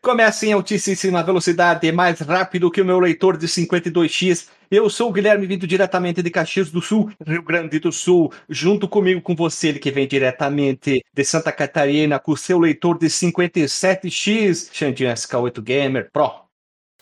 Começa 0.00 0.46
em 0.46 0.52
altíssima 0.52 1.22
velocidade, 1.22 1.92
mais 1.92 2.18
rápido 2.20 2.70
que 2.70 2.80
o 2.80 2.84
meu 2.84 2.98
leitor 2.98 3.36
de 3.36 3.46
52x. 3.46 4.48
Eu 4.70 4.88
sou 4.88 5.10
o 5.10 5.12
Guilherme, 5.12 5.46
vindo 5.46 5.66
diretamente 5.66 6.22
de 6.22 6.30
Caxias 6.30 6.70
do 6.70 6.80
Sul, 6.80 7.12
Rio 7.26 7.42
Grande 7.42 7.78
do 7.78 7.92
Sul. 7.92 8.32
Junto 8.48 8.88
comigo, 8.88 9.20
com 9.20 9.34
você, 9.34 9.68
ele 9.68 9.78
que 9.78 9.90
vem 9.90 10.08
diretamente 10.08 11.04
de 11.12 11.24
Santa 11.24 11.52
Catarina, 11.52 12.18
com 12.18 12.34
seu 12.34 12.58
leitor 12.58 12.98
de 12.98 13.08
57x, 13.08 14.70
Xandinho 14.72 15.10
SK8 15.10 15.60
Gamer 15.60 16.10
Pro. 16.10 16.43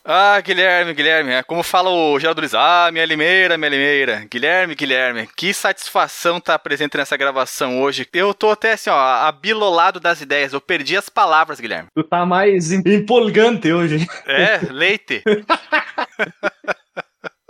Ah, 0.05 0.41
Guilherme, 0.41 0.95
Guilherme, 0.95 1.31
é 1.31 1.43
como 1.45 1.63
fala 1.63 1.89
o 1.89 2.19
Geraldo 2.19 2.41
Luiz. 2.41 2.55
Ah, 2.55 2.91
minha 2.93 3.07
limeira, 3.07 3.57
minha 3.57 3.71
limeira. 3.71 4.27
Guilherme, 4.29 4.75
Guilherme, 4.75 5.29
que 5.37 5.55
satisfação 5.55 6.39
estar 6.39 6.55
tá 6.55 6.59
presente 6.59 6.97
nessa 6.97 7.17
gravação 7.17 7.81
hoje. 7.81 8.09
Eu 8.13 8.35
tô 8.35 8.51
até 8.51 8.73
assim, 8.73 8.91
ó, 8.91 8.99
abilolado 8.99 10.01
das 10.01 10.21
ideias. 10.21 10.53
Eu 10.53 10.61
perdi 10.61 10.97
as 10.97 11.09
palavras, 11.09 11.61
Guilherme. 11.61 11.89
Tu 11.95 12.03
tá 12.03 12.27
mais 12.27 12.73
empolgante 12.73 13.73
hoje. 13.73 14.05
É, 14.27 14.59
leite. 14.71 15.23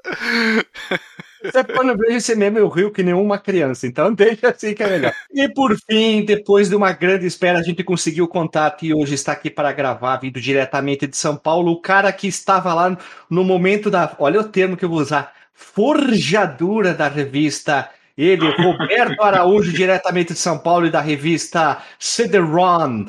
Você 1.45 1.65
põe 1.65 1.87
no 1.87 1.97
vejo 1.97 2.17
esse 2.17 2.35
meme 2.35 2.59
eu 2.59 2.69
rio 2.69 2.91
que 2.91 3.03
nenhuma 3.03 3.39
criança, 3.39 3.87
então 3.87 4.13
deixa 4.15 4.49
assim 4.49 4.75
que 4.75 4.83
é 4.83 4.89
melhor. 4.89 5.13
E 5.33 5.49
por 5.49 5.77
fim, 5.89 6.25
depois 6.25 6.69
de 6.69 6.77
uma 6.77 6.93
grande 6.93 7.27
espera, 7.27 7.59
a 7.59 7.63
gente 7.63 7.83
conseguiu 7.83 8.29
contato 8.29 8.85
e 8.85 8.95
hoje 8.95 9.15
está 9.15 9.33
aqui 9.33 9.51
para 9.51 9.73
gravar, 9.73 10.17
vindo 10.19 10.41
diretamente 10.41 11.07
de 11.07 11.17
São 11.17 11.37
Paulo, 11.37 11.73
o 11.73 11.81
cara 11.81 12.13
que 12.13 12.27
estava 12.27 12.73
lá 12.75 12.97
no 13.29 13.45
momento 13.45 13.91
da, 13.91 14.15
olha 14.19 14.41
o 14.41 14.45
termo 14.45 14.77
que 14.77 14.85
eu 14.85 14.89
vou 14.89 14.99
usar, 14.99 15.33
forjadura 15.53 16.95
da 16.95 17.09
revista. 17.09 17.89
Ele, 18.17 18.49
Roberto 18.57 19.23
Araújo, 19.23 19.73
diretamente 19.73 20.33
de 20.33 20.39
São 20.39 20.59
Paulo 20.59 20.87
e 20.87 20.91
da 20.91 21.01
revista 21.01 21.79
CD-ROM. 21.99 23.07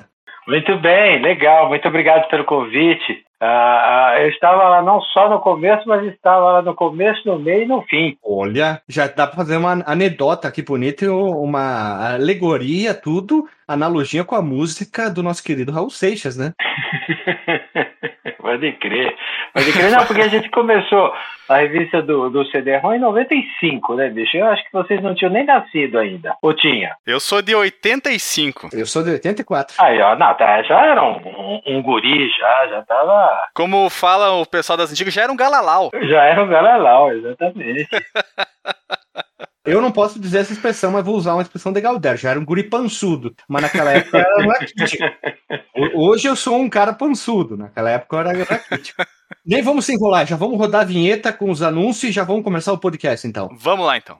Muito 0.47 0.77
bem, 0.79 1.21
legal. 1.21 1.69
Muito 1.69 1.87
obrigado 1.87 2.27
pelo 2.29 2.45
convite. 2.45 3.22
Uh, 3.43 4.21
eu 4.21 4.29
estava 4.29 4.69
lá 4.69 4.81
não 4.81 5.01
só 5.01 5.29
no 5.29 5.41
começo, 5.41 5.83
mas 5.85 6.01
estava 6.05 6.53
lá 6.53 6.61
no 6.61 6.73
começo, 6.73 7.27
no 7.27 7.37
meio 7.37 7.63
e 7.63 7.65
no 7.65 7.81
fim. 7.81 8.17
Olha, 8.23 8.81
já 8.87 9.05
dá 9.05 9.27
para 9.27 9.35
fazer 9.35 9.57
uma 9.57 9.83
anedota 9.85 10.47
aqui 10.47 10.61
bonita, 10.61 11.11
uma 11.11 12.13
alegoria, 12.13 12.93
tudo, 12.93 13.45
analogia 13.73 14.23
com 14.23 14.35
a 14.35 14.41
música 14.41 15.09
do 15.09 15.23
nosso 15.23 15.43
querido 15.43 15.71
Raul 15.71 15.89
Seixas, 15.89 16.37
né? 16.37 16.53
Pode 18.37 18.71
crer. 18.73 19.15
Pode 19.53 19.71
crer, 19.71 19.91
não, 19.91 20.05
porque 20.05 20.21
a 20.21 20.27
gente 20.27 20.49
começou 20.49 21.13
a 21.47 21.57
revista 21.57 22.01
do, 22.01 22.29
do 22.29 22.45
CD-ROM 22.47 22.93
em 22.93 22.99
95, 22.99 23.95
né, 23.95 24.09
bicho? 24.09 24.35
Eu 24.37 24.47
acho 24.47 24.63
que 24.63 24.71
vocês 24.71 25.01
não 25.01 25.15
tinham 25.15 25.31
nem 25.31 25.45
nascido 25.45 25.97
ainda. 25.97 26.35
Ou 26.41 26.53
tinha? 26.53 26.95
Eu 27.05 27.19
sou 27.19 27.41
de 27.41 27.55
85. 27.55 28.69
Eu 28.73 28.85
sou 28.85 29.03
de 29.03 29.11
84. 29.11 29.75
Aí, 29.79 29.99
ó, 30.01 30.15
não, 30.15 30.33
tá, 30.35 30.61
já 30.63 30.85
era 30.85 31.03
um, 31.03 31.17
um, 31.25 31.61
um, 31.67 31.81
guri, 31.81 32.29
já, 32.29 32.67
já 32.67 32.81
tava. 32.83 33.47
Como 33.53 33.89
fala 33.89 34.33
o 34.33 34.45
pessoal 34.45 34.77
das 34.77 34.91
antigas, 34.91 35.13
já 35.13 35.23
era 35.23 35.31
um 35.31 35.37
galalau. 35.37 35.89
Já 35.93 36.23
era 36.23 36.43
um 36.43 36.47
galalau, 36.47 37.11
exatamente. 37.11 37.87
Eu 39.65 39.81
não 39.81 39.93
posso 39.93 40.19
dizer 40.19 40.39
essa 40.39 40.51
expressão, 40.51 40.91
mas 40.91 41.05
vou 41.05 41.15
usar 41.15 41.33
uma 41.33 41.41
expressão 41.41 41.71
de 41.71 41.79
Galder. 41.79 42.17
Já 42.17 42.31
era 42.31 42.39
um 42.39 42.43
guri 42.43 42.63
pançudo, 42.63 43.33
mas 43.47 43.61
naquela 43.61 43.91
época 43.93 44.17
era 44.17 44.45
raquítico. 44.45 45.03
Hoje 45.95 46.27
eu 46.27 46.35
sou 46.35 46.59
um 46.59 46.69
cara 46.69 46.93
pançudo, 46.93 47.55
naquela 47.55 47.89
época 47.89 48.17
eu 48.17 48.19
era 48.19 48.43
raquítico. 48.43 49.05
Nem 49.45 49.61
vamos 49.61 49.85
se 49.85 49.93
enrolar, 49.93 50.27
já 50.27 50.35
vamos 50.35 50.57
rodar 50.57 50.81
a 50.81 50.85
vinheta 50.85 51.31
com 51.31 51.49
os 51.49 51.61
anúncios 51.61 52.09
e 52.09 52.11
já 52.11 52.25
vamos 52.25 52.43
começar 52.43 52.73
o 52.73 52.77
podcast 52.77 53.25
então. 53.25 53.47
Vamos 53.57 53.85
lá 53.85 53.97
então. 53.97 54.19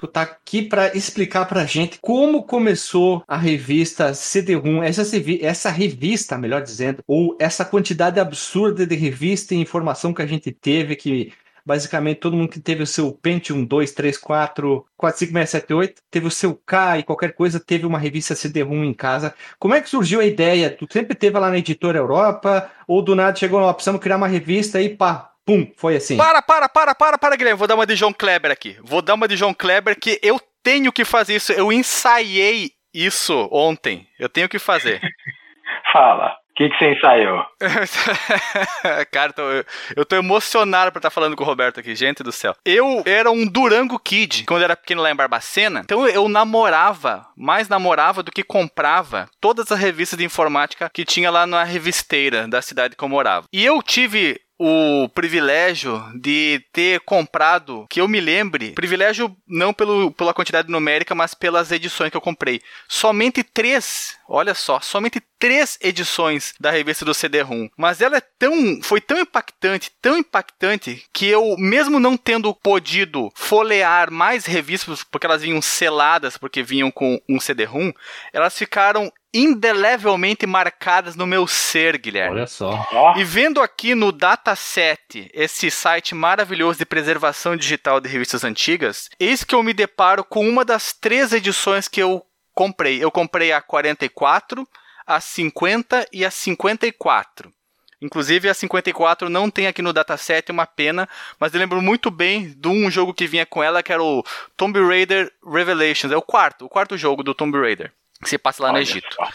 tu 0.00 0.06
tá 0.08 0.22
aqui 0.22 0.62
para 0.62 0.96
explicar 0.96 1.44
pra 1.44 1.66
gente 1.66 1.98
como 2.00 2.42
começou 2.42 3.22
a 3.28 3.36
revista 3.36 4.14
CD-ROM, 4.14 4.82
essa, 4.82 5.02
essa 5.42 5.70
revista, 5.70 6.38
melhor 6.38 6.62
dizendo, 6.62 7.04
ou 7.06 7.36
essa 7.38 7.64
quantidade 7.64 8.18
absurda 8.18 8.86
de 8.86 8.96
revista 8.96 9.54
e 9.54 9.58
informação 9.58 10.14
que 10.14 10.22
a 10.22 10.26
gente 10.26 10.50
teve, 10.50 10.96
que 10.96 11.32
basicamente 11.64 12.18
todo 12.18 12.36
mundo 12.36 12.48
que 12.48 12.60
teve 12.60 12.82
o 12.82 12.86
seu 12.86 13.12
Pentium 13.12 13.64
2, 13.64 13.92
3, 13.92 14.16
4, 14.16 14.86
4, 14.96 15.18
5, 15.18 15.32
6, 15.32 15.50
7, 15.50 15.74
8, 15.74 16.02
teve 16.10 16.26
o 16.26 16.30
seu 16.30 16.54
K 16.54 16.98
e 16.98 17.02
qualquer 17.02 17.34
coisa, 17.34 17.60
teve 17.60 17.84
uma 17.86 17.98
revista 17.98 18.34
CD-ROM 18.34 18.82
em 18.84 18.94
casa. 18.94 19.34
Como 19.58 19.74
é 19.74 19.80
que 19.82 19.90
surgiu 19.90 20.20
a 20.20 20.24
ideia? 20.24 20.70
Tu 20.70 20.86
sempre 20.90 21.14
teve 21.14 21.38
lá 21.38 21.50
na 21.50 21.58
Editora 21.58 21.98
Europa, 21.98 22.70
ou 22.88 23.02
do 23.02 23.14
nada 23.14 23.36
chegou, 23.36 23.60
ó, 23.60 23.72
precisamos 23.72 24.00
criar 24.00 24.16
uma 24.16 24.26
revista 24.26 24.80
e 24.80 24.88
pá, 24.88 25.29
Pum, 25.44 25.70
foi 25.76 25.96
assim. 25.96 26.16
Para, 26.16 26.42
para, 26.42 26.68
para, 26.68 26.94
para, 26.94 27.18
para, 27.18 27.36
Guilherme. 27.36 27.58
Vou 27.58 27.68
dar 27.68 27.74
uma 27.74 27.86
de 27.86 27.96
João 27.96 28.12
Kleber 28.12 28.50
aqui. 28.50 28.76
Vou 28.82 29.02
dar 29.02 29.14
uma 29.14 29.26
de 29.26 29.36
João 29.36 29.54
Kleber 29.54 29.98
que 29.98 30.18
eu 30.22 30.40
tenho 30.62 30.92
que 30.92 31.04
fazer 31.04 31.36
isso. 31.36 31.52
Eu 31.52 31.72
ensaiei 31.72 32.72
isso 32.92 33.48
ontem. 33.50 34.06
Eu 34.18 34.28
tenho 34.28 34.48
que 34.48 34.58
fazer. 34.58 35.00
Fala. 35.92 36.36
O 36.50 36.54
que, 36.54 36.68
que 36.68 36.76
você 36.76 36.92
ensaiou? 36.92 37.42
Cara, 39.10 39.32
tô, 39.32 39.42
eu 39.96 40.04
tô 40.04 40.16
emocionado 40.16 40.92
por 40.92 40.98
estar 40.98 41.08
falando 41.08 41.34
com 41.34 41.42
o 41.42 41.46
Roberto 41.46 41.80
aqui, 41.80 41.94
gente 41.94 42.22
do 42.22 42.32
céu. 42.32 42.54
Eu 42.66 43.02
era 43.06 43.30
um 43.30 43.46
Durango 43.46 43.98
Kid 43.98 44.44
quando 44.44 44.60
eu 44.60 44.64
era 44.64 44.76
pequeno 44.76 45.00
lá 45.00 45.10
em 45.10 45.16
Barbacena. 45.16 45.80
Então 45.80 46.06
eu 46.06 46.28
namorava, 46.28 47.26
mais 47.34 47.66
namorava 47.68 48.22
do 48.22 48.32
que 48.32 48.42
comprava 48.42 49.26
todas 49.40 49.72
as 49.72 49.78
revistas 49.78 50.18
de 50.18 50.24
informática 50.24 50.90
que 50.92 51.04
tinha 51.04 51.30
lá 51.30 51.46
na 51.46 51.64
revisteira 51.64 52.46
da 52.46 52.60
cidade 52.60 52.94
que 52.94 53.02
eu 53.02 53.08
morava. 53.08 53.46
E 53.50 53.64
eu 53.64 53.82
tive 53.82 54.38
o 54.62 55.08
privilégio 55.08 56.04
de 56.14 56.62
ter 56.70 57.00
comprado, 57.00 57.86
que 57.88 57.98
eu 57.98 58.06
me 58.06 58.20
lembre, 58.20 58.72
privilégio 58.72 59.34
não 59.48 59.72
pelo, 59.72 60.12
pela 60.12 60.34
quantidade 60.34 60.70
numérica, 60.70 61.14
mas 61.14 61.32
pelas 61.32 61.72
edições 61.72 62.10
que 62.10 62.16
eu 62.18 62.20
comprei. 62.20 62.60
Somente 62.86 63.42
três, 63.42 64.18
olha 64.28 64.52
só, 64.52 64.78
somente 64.78 65.22
três 65.40 65.78
edições 65.80 66.54
da 66.60 66.70
revista 66.70 67.04
do 67.04 67.14
CD-ROM. 67.14 67.68
Mas 67.76 68.02
ela 68.02 68.18
é 68.18 68.20
tão, 68.20 68.80
foi 68.82 69.00
tão 69.00 69.18
impactante, 69.18 69.90
tão 70.00 70.18
impactante, 70.18 71.02
que 71.12 71.26
eu, 71.26 71.56
mesmo 71.58 71.98
não 71.98 72.16
tendo 72.16 72.54
podido 72.54 73.32
folhear 73.34 74.12
mais 74.12 74.44
revistas, 74.44 75.02
porque 75.02 75.26
elas 75.26 75.42
vinham 75.42 75.62
seladas, 75.62 76.36
porque 76.36 76.62
vinham 76.62 76.90
com 76.90 77.18
um 77.26 77.40
CD-ROM, 77.40 77.90
elas 78.32 78.56
ficaram 78.56 79.10
indelevelmente 79.32 80.44
marcadas 80.46 81.16
no 81.16 81.26
meu 81.26 81.46
ser, 81.46 81.96
Guilherme. 81.96 82.36
Olha 82.36 82.46
só. 82.46 83.14
E 83.16 83.24
vendo 83.24 83.62
aqui 83.62 83.94
no 83.94 84.12
Dataset, 84.12 85.30
esse 85.32 85.70
site 85.70 86.14
maravilhoso 86.14 86.78
de 86.78 86.84
preservação 86.84 87.56
digital 87.56 88.00
de 88.00 88.08
revistas 88.08 88.44
antigas, 88.44 89.08
eis 89.18 89.42
que 89.42 89.54
eu 89.54 89.62
me 89.62 89.72
deparo 89.72 90.22
com 90.22 90.46
uma 90.46 90.64
das 90.64 90.92
três 90.92 91.32
edições 91.32 91.88
que 91.88 92.02
eu 92.02 92.26
comprei. 92.52 93.02
Eu 93.02 93.10
comprei 93.10 93.52
a 93.52 93.62
44, 93.62 94.68
a 95.06 95.20
50 95.20 96.06
e 96.12 96.24
a 96.24 96.30
54. 96.30 97.50
Inclusive 98.02 98.48
a 98.48 98.54
54 98.54 99.28
não 99.28 99.50
tem 99.50 99.66
aqui 99.66 99.82
no 99.82 99.92
dataset, 99.92 100.50
uma 100.50 100.66
pena, 100.66 101.06
mas 101.38 101.52
eu 101.52 101.60
lembro 101.60 101.82
muito 101.82 102.10
bem 102.10 102.54
de 102.56 102.68
um 102.68 102.90
jogo 102.90 103.12
que 103.12 103.26
vinha 103.26 103.44
com 103.44 103.62
ela, 103.62 103.82
que 103.82 103.92
era 103.92 104.02
o 104.02 104.24
Tomb 104.56 104.80
Raider 104.80 105.30
Revelations, 105.46 106.10
é 106.10 106.16
o 106.16 106.22
quarto, 106.22 106.64
o 106.64 106.68
quarto 106.68 106.96
jogo 106.96 107.22
do 107.22 107.34
Tomb 107.34 107.58
Raider 107.58 107.92
que 108.22 108.28
se 108.28 108.38
passa 108.38 108.62
lá 108.62 108.68
Olha 108.68 108.76
no 108.76 108.82
Egito. 108.82 109.14
Só. 109.14 109.28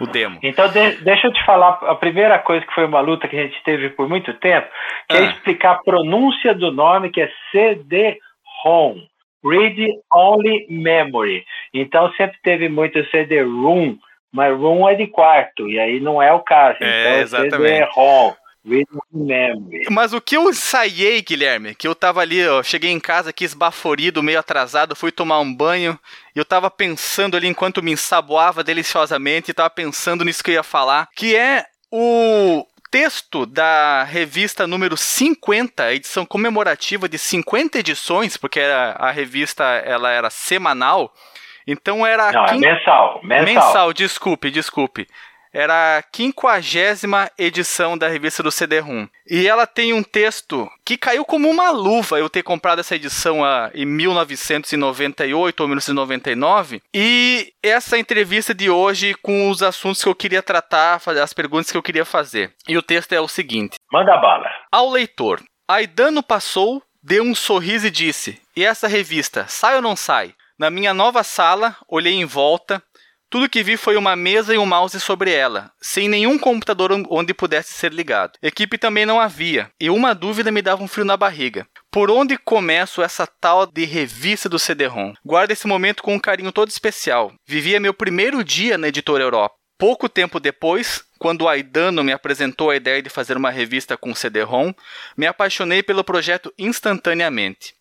O 0.00 0.06
demo. 0.06 0.40
Então, 0.42 0.68
de, 0.68 0.96
deixa 1.02 1.28
eu 1.28 1.32
te 1.32 1.44
falar 1.44 1.78
a 1.82 1.94
primeira 1.94 2.38
coisa 2.40 2.66
que 2.66 2.74
foi 2.74 2.84
uma 2.84 3.00
luta 3.00 3.28
que 3.28 3.36
a 3.36 3.42
gente 3.42 3.62
teve 3.62 3.90
por 3.90 4.08
muito 4.08 4.34
tempo, 4.34 4.68
que 5.08 5.16
é 5.16 5.20
ah. 5.20 5.24
é 5.26 5.30
explicar 5.30 5.72
a 5.72 5.82
pronúncia 5.82 6.54
do 6.54 6.72
nome, 6.72 7.10
que 7.10 7.20
é 7.20 7.30
CD-ROM. 7.52 8.96
Read 9.44 9.86
Only 10.12 10.66
Memory. 10.68 11.44
Então, 11.74 12.12
sempre 12.14 12.36
teve 12.42 12.68
muito 12.68 13.04
CD-ROM, 13.10 13.96
mas 14.32 14.56
ROM 14.58 14.88
é 14.88 14.94
de 14.94 15.06
quarto, 15.06 15.68
e 15.68 15.78
aí 15.78 16.00
não 16.00 16.22
é 16.22 16.32
o 16.32 16.40
caso. 16.40 16.78
É, 16.80 17.22
então, 17.22 17.40
CD-ROM. 17.42 18.32
Mas 19.90 20.12
o 20.12 20.20
que 20.20 20.36
eu 20.36 20.48
ensaiei, 20.48 21.20
Guilherme, 21.20 21.74
que 21.74 21.86
eu 21.86 21.96
tava 21.96 22.20
ali, 22.20 22.46
ó, 22.46 22.62
cheguei 22.62 22.90
em 22.90 23.00
casa 23.00 23.30
aqui 23.30 23.44
esbaforido, 23.44 24.22
meio 24.22 24.38
atrasado, 24.38 24.94
fui 24.94 25.10
tomar 25.10 25.40
um 25.40 25.52
banho, 25.52 25.98
e 26.34 26.38
eu 26.38 26.44
tava 26.44 26.70
pensando 26.70 27.36
ali 27.36 27.48
enquanto 27.48 27.82
me 27.82 27.90
ensaboava 27.90 28.62
deliciosamente, 28.62 29.52
tava 29.52 29.68
pensando 29.68 30.24
nisso 30.24 30.44
que 30.44 30.50
eu 30.50 30.54
ia 30.54 30.62
falar, 30.62 31.08
que 31.16 31.34
é 31.34 31.66
o 31.90 32.64
texto 32.88 33.46
da 33.46 34.04
revista 34.04 34.66
número 34.66 34.96
50, 34.96 35.94
edição 35.94 36.24
comemorativa 36.24 37.08
de 37.08 37.18
50 37.18 37.78
edições, 37.78 38.36
porque 38.36 38.60
era, 38.60 38.92
a 38.92 39.10
revista 39.10 39.64
ela 39.64 40.10
era 40.10 40.30
semanal, 40.30 41.12
então 41.66 42.06
era. 42.06 42.32
Não, 42.32 42.46
é 42.46 42.54
mensal, 42.56 43.20
mensal. 43.22 43.44
Mensal, 43.44 43.92
desculpe, 43.92 44.50
desculpe. 44.50 45.06
Era 45.54 45.98
a 45.98 46.02
quinquagésima 46.02 47.30
edição 47.38 47.98
da 47.98 48.08
revista 48.08 48.42
do 48.42 48.50
CD-ROM. 48.50 49.06
E 49.28 49.46
ela 49.46 49.66
tem 49.66 49.92
um 49.92 50.02
texto 50.02 50.66
que 50.82 50.96
caiu 50.96 51.26
como 51.26 51.48
uma 51.50 51.70
luva 51.70 52.18
eu 52.18 52.30
ter 52.30 52.42
comprado 52.42 52.78
essa 52.78 52.96
edição 52.96 53.44
ah, 53.44 53.70
em 53.74 53.84
1998 53.84 55.60
ou 55.60 55.68
1999. 55.68 56.82
E 56.94 57.52
essa 57.62 57.98
entrevista 57.98 58.54
de 58.54 58.70
hoje 58.70 59.14
com 59.22 59.50
os 59.50 59.62
assuntos 59.62 60.02
que 60.02 60.08
eu 60.08 60.14
queria 60.14 60.42
tratar, 60.42 60.98
as 61.22 61.34
perguntas 61.34 61.70
que 61.70 61.76
eu 61.76 61.82
queria 61.82 62.06
fazer. 62.06 62.54
E 62.66 62.78
o 62.78 62.82
texto 62.82 63.12
é 63.12 63.20
o 63.20 63.28
seguinte: 63.28 63.76
Manda 63.92 64.16
bala. 64.16 64.50
Ao 64.70 64.88
leitor, 64.88 65.42
Aidano 65.68 66.22
passou, 66.22 66.82
deu 67.02 67.22
um 67.24 67.34
sorriso 67.34 67.88
e 67.88 67.90
disse: 67.90 68.40
E 68.56 68.64
essa 68.64 68.88
revista, 68.88 69.44
sai 69.48 69.76
ou 69.76 69.82
não 69.82 69.96
sai? 69.96 70.34
Na 70.62 70.70
minha 70.70 70.94
nova 70.94 71.24
sala, 71.24 71.76
olhei 71.88 72.12
em 72.12 72.24
volta. 72.24 72.80
Tudo 73.28 73.48
que 73.48 73.64
vi 73.64 73.76
foi 73.76 73.96
uma 73.96 74.14
mesa 74.14 74.54
e 74.54 74.58
um 74.58 74.64
mouse 74.64 75.00
sobre 75.00 75.32
ela, 75.32 75.72
sem 75.80 76.08
nenhum 76.08 76.38
computador 76.38 76.92
onde 77.10 77.34
pudesse 77.34 77.74
ser 77.74 77.92
ligado. 77.92 78.38
Equipe 78.40 78.78
também 78.78 79.04
não 79.04 79.18
havia, 79.18 79.72
e 79.80 79.90
uma 79.90 80.14
dúvida 80.14 80.52
me 80.52 80.62
dava 80.62 80.80
um 80.80 80.86
frio 80.86 81.04
na 81.04 81.16
barriga. 81.16 81.66
Por 81.90 82.12
onde 82.12 82.38
começo 82.38 83.02
essa 83.02 83.26
tal 83.26 83.66
de 83.66 83.84
revista 83.84 84.48
do 84.48 84.56
CD-ROM? 84.56 85.14
Guardo 85.26 85.50
esse 85.50 85.66
momento 85.66 86.00
com 86.00 86.14
um 86.14 86.20
carinho 86.20 86.52
todo 86.52 86.68
especial. 86.68 87.32
Vivia 87.44 87.80
meu 87.80 87.92
primeiro 87.92 88.44
dia 88.44 88.78
na 88.78 88.86
editora 88.86 89.24
Europa. 89.24 89.56
Pouco 89.76 90.08
tempo 90.08 90.38
depois, 90.38 91.02
quando 91.18 91.48
Aidano 91.48 92.04
me 92.04 92.12
apresentou 92.12 92.70
a 92.70 92.76
ideia 92.76 93.02
de 93.02 93.10
fazer 93.10 93.36
uma 93.36 93.50
revista 93.50 93.96
com 93.96 94.14
CD-ROM, 94.14 94.72
me 95.16 95.26
apaixonei 95.26 95.82
pelo 95.82 96.04
projeto 96.04 96.54
instantaneamente. 96.56 97.74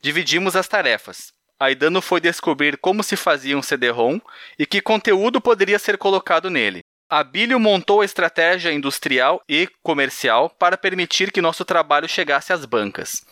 Dividimos 0.00 0.54
as 0.54 0.68
tarefas. 0.68 1.36
Aidano 1.58 2.00
foi 2.00 2.20
descobrir 2.20 2.78
como 2.78 3.02
se 3.02 3.16
fazia 3.16 3.58
um 3.58 3.62
CD-ROM 3.62 4.20
e 4.58 4.64
que 4.64 4.80
conteúdo 4.80 5.40
poderia 5.40 5.78
ser 5.78 5.98
colocado 5.98 6.48
nele. 6.48 6.84
Abílio 7.10 7.58
montou 7.58 8.00
a 8.00 8.04
estratégia 8.04 8.72
industrial 8.72 9.42
e 9.48 9.68
comercial 9.82 10.50
para 10.50 10.76
permitir 10.76 11.32
que 11.32 11.40
nosso 11.40 11.64
trabalho 11.64 12.08
chegasse 12.08 12.52
às 12.52 12.64
bancas. 12.64 13.24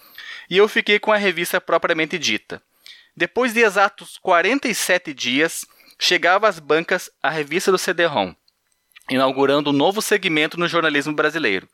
E 0.51 0.57
eu 0.57 0.67
fiquei 0.67 0.99
com 0.99 1.13
a 1.13 1.17
revista 1.17 1.61
propriamente 1.61 2.19
dita. 2.19 2.61
Depois 3.17 3.53
de 3.53 3.61
exatos 3.61 4.19
47 4.19 5.15
dias, 5.15 5.65
chegava 5.99 6.49
às 6.49 6.59
bancas 6.59 7.11
a 7.23 7.31
revista 7.31 7.71
do 7.71 7.79
CD-ROM, 7.79 8.35
inaugurando 9.09 9.71
um 9.71 9.75
novo 9.75 10.03
segmento 10.03 10.59
no 10.59 10.67
jornalismo 10.67 11.15
brasileiro 11.15 11.69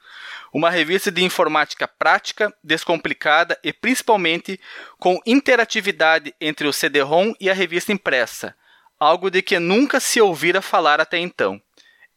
uma 0.53 0.69
revista 0.69 1.11
de 1.11 1.25
informática 1.25 1.89
prática, 1.89 2.53
descomplicada 2.63 3.59
e 3.65 3.73
principalmente 3.73 4.61
com 4.99 5.19
interatividade 5.25 6.35
entre 6.41 6.67
o 6.67 6.73
CD-ROM 6.73 7.33
e 7.41 7.49
a 7.49 7.55
revista 7.55 7.93
impressa, 7.93 8.55
algo 9.01 9.31
de 9.31 9.41
que 9.41 9.59
nunca 9.59 9.99
se 9.99 10.21
ouvira 10.21 10.61
falar 10.61 11.01
até 11.01 11.19
então. 11.19 11.61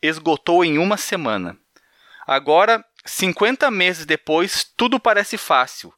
Esgotou 0.02 0.66
em 0.66 0.78
uma 0.78 0.98
semana. 0.98 1.58
Agora, 2.28 2.84
50 3.06 3.72
meses 3.72 4.06
depois, 4.06 4.70
tudo 4.76 5.00
parece 5.00 5.38
fácil. 5.38 5.94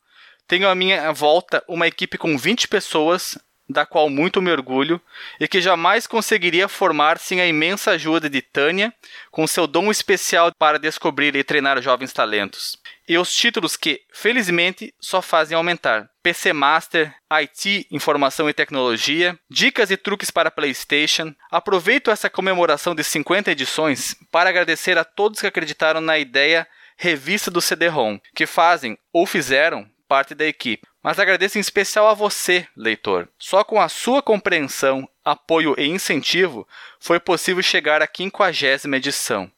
Tenho 0.47 0.69
à 0.69 0.75
minha 0.75 1.11
volta 1.11 1.63
uma 1.67 1.87
equipe 1.87 2.17
com 2.17 2.37
20 2.37 2.67
pessoas, 2.67 3.37
da 3.69 3.85
qual 3.85 4.09
muito 4.09 4.41
me 4.41 4.51
orgulho, 4.51 5.01
e 5.39 5.47
que 5.47 5.61
jamais 5.61 6.07
conseguiria 6.07 6.67
formar 6.67 7.17
sem 7.17 7.41
a 7.41 7.47
imensa 7.47 7.91
ajuda 7.91 8.29
de 8.29 8.41
Tânia, 8.41 8.93
com 9.29 9.45
seu 9.45 9.67
dom 9.67 9.91
especial 9.91 10.51
para 10.57 10.79
descobrir 10.79 11.35
e 11.35 11.43
treinar 11.43 11.81
jovens 11.81 12.13
talentos. 12.13 12.77
E 13.07 13.17
os 13.17 13.33
títulos 13.33 13.75
que, 13.75 14.01
felizmente, 14.11 14.93
só 14.99 15.21
fazem 15.21 15.55
aumentar. 15.55 16.09
PC 16.21 16.51
Master, 16.51 17.13
IT, 17.29 17.87
Informação 17.91 18.49
e 18.49 18.53
Tecnologia, 18.53 19.37
Dicas 19.49 19.91
e 19.91 19.97
Truques 19.97 20.29
para 20.29 20.51
PlayStation. 20.51 21.33
Aproveito 21.49 22.11
essa 22.11 22.29
comemoração 22.29 22.93
de 22.93 23.03
50 23.03 23.51
edições 23.51 24.15
para 24.31 24.49
agradecer 24.49 24.97
a 24.97 25.05
todos 25.05 25.39
que 25.39 25.47
acreditaram 25.47 26.01
na 26.01 26.17
ideia 26.17 26.67
Revista 26.97 27.51
do 27.51 27.61
CD-ROM, 27.61 28.19
que 28.33 28.47
fazem 28.47 28.97
ou 29.13 29.25
fizeram 29.25 29.87
parte 30.07 30.33
da 30.33 30.45
equipe. 30.45 30.86
Mas 31.03 31.19
agradeço 31.19 31.57
em 31.57 31.61
especial 31.61 32.07
a 32.07 32.13
você, 32.13 32.65
leitor. 32.75 33.27
Só 33.37 33.63
com 33.63 33.79
a 33.79 33.87
sua 33.87 34.21
compreensão, 34.21 35.07
apoio 35.23 35.73
e 35.77 35.87
incentivo 35.87 36.67
foi 36.99 37.17
possível 37.19 37.63
chegar 37.63 38.01
à 38.01 38.07
quinquagésima 38.07 38.97
edição. 38.97 39.49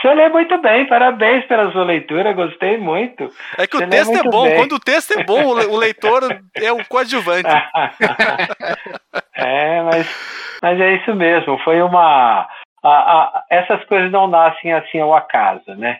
Você 0.00 0.12
lê 0.12 0.28
muito 0.28 0.60
bem, 0.60 0.86
parabéns 0.86 1.44
pela 1.46 1.70
sua 1.72 1.84
leitura, 1.84 2.32
gostei 2.32 2.76
muito. 2.76 3.30
É 3.56 3.66
que 3.66 3.76
Você 3.76 3.84
o 3.84 3.88
texto 3.88 4.14
é 4.14 4.22
bom, 4.24 4.44
bem. 4.44 4.56
quando 4.56 4.72
o 4.72 4.80
texto 4.80 5.18
é 5.18 5.24
bom, 5.24 5.46
o 5.46 5.76
leitor 5.76 6.22
é 6.54 6.70
o 6.70 6.84
coadjuvante. 6.84 7.48
é, 9.34 9.82
mas, 9.82 10.58
mas 10.62 10.80
é 10.80 10.96
isso 10.96 11.14
mesmo, 11.14 11.58
foi 11.58 11.80
uma. 11.80 12.46
A, 12.82 12.88
a, 12.88 13.44
essas 13.50 13.82
coisas 13.86 14.12
não 14.12 14.28
nascem 14.28 14.72
assim 14.72 15.00
ao 15.00 15.14
acaso, 15.14 15.74
né? 15.76 15.98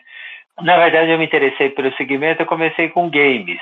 Na 0.61 0.77
verdade, 0.77 1.11
eu 1.11 1.17
me 1.17 1.25
interessei 1.25 1.69
pelo 1.69 1.93
segmento, 1.95 2.41
eu 2.41 2.47
comecei 2.47 2.89
com 2.89 3.09
games, 3.09 3.59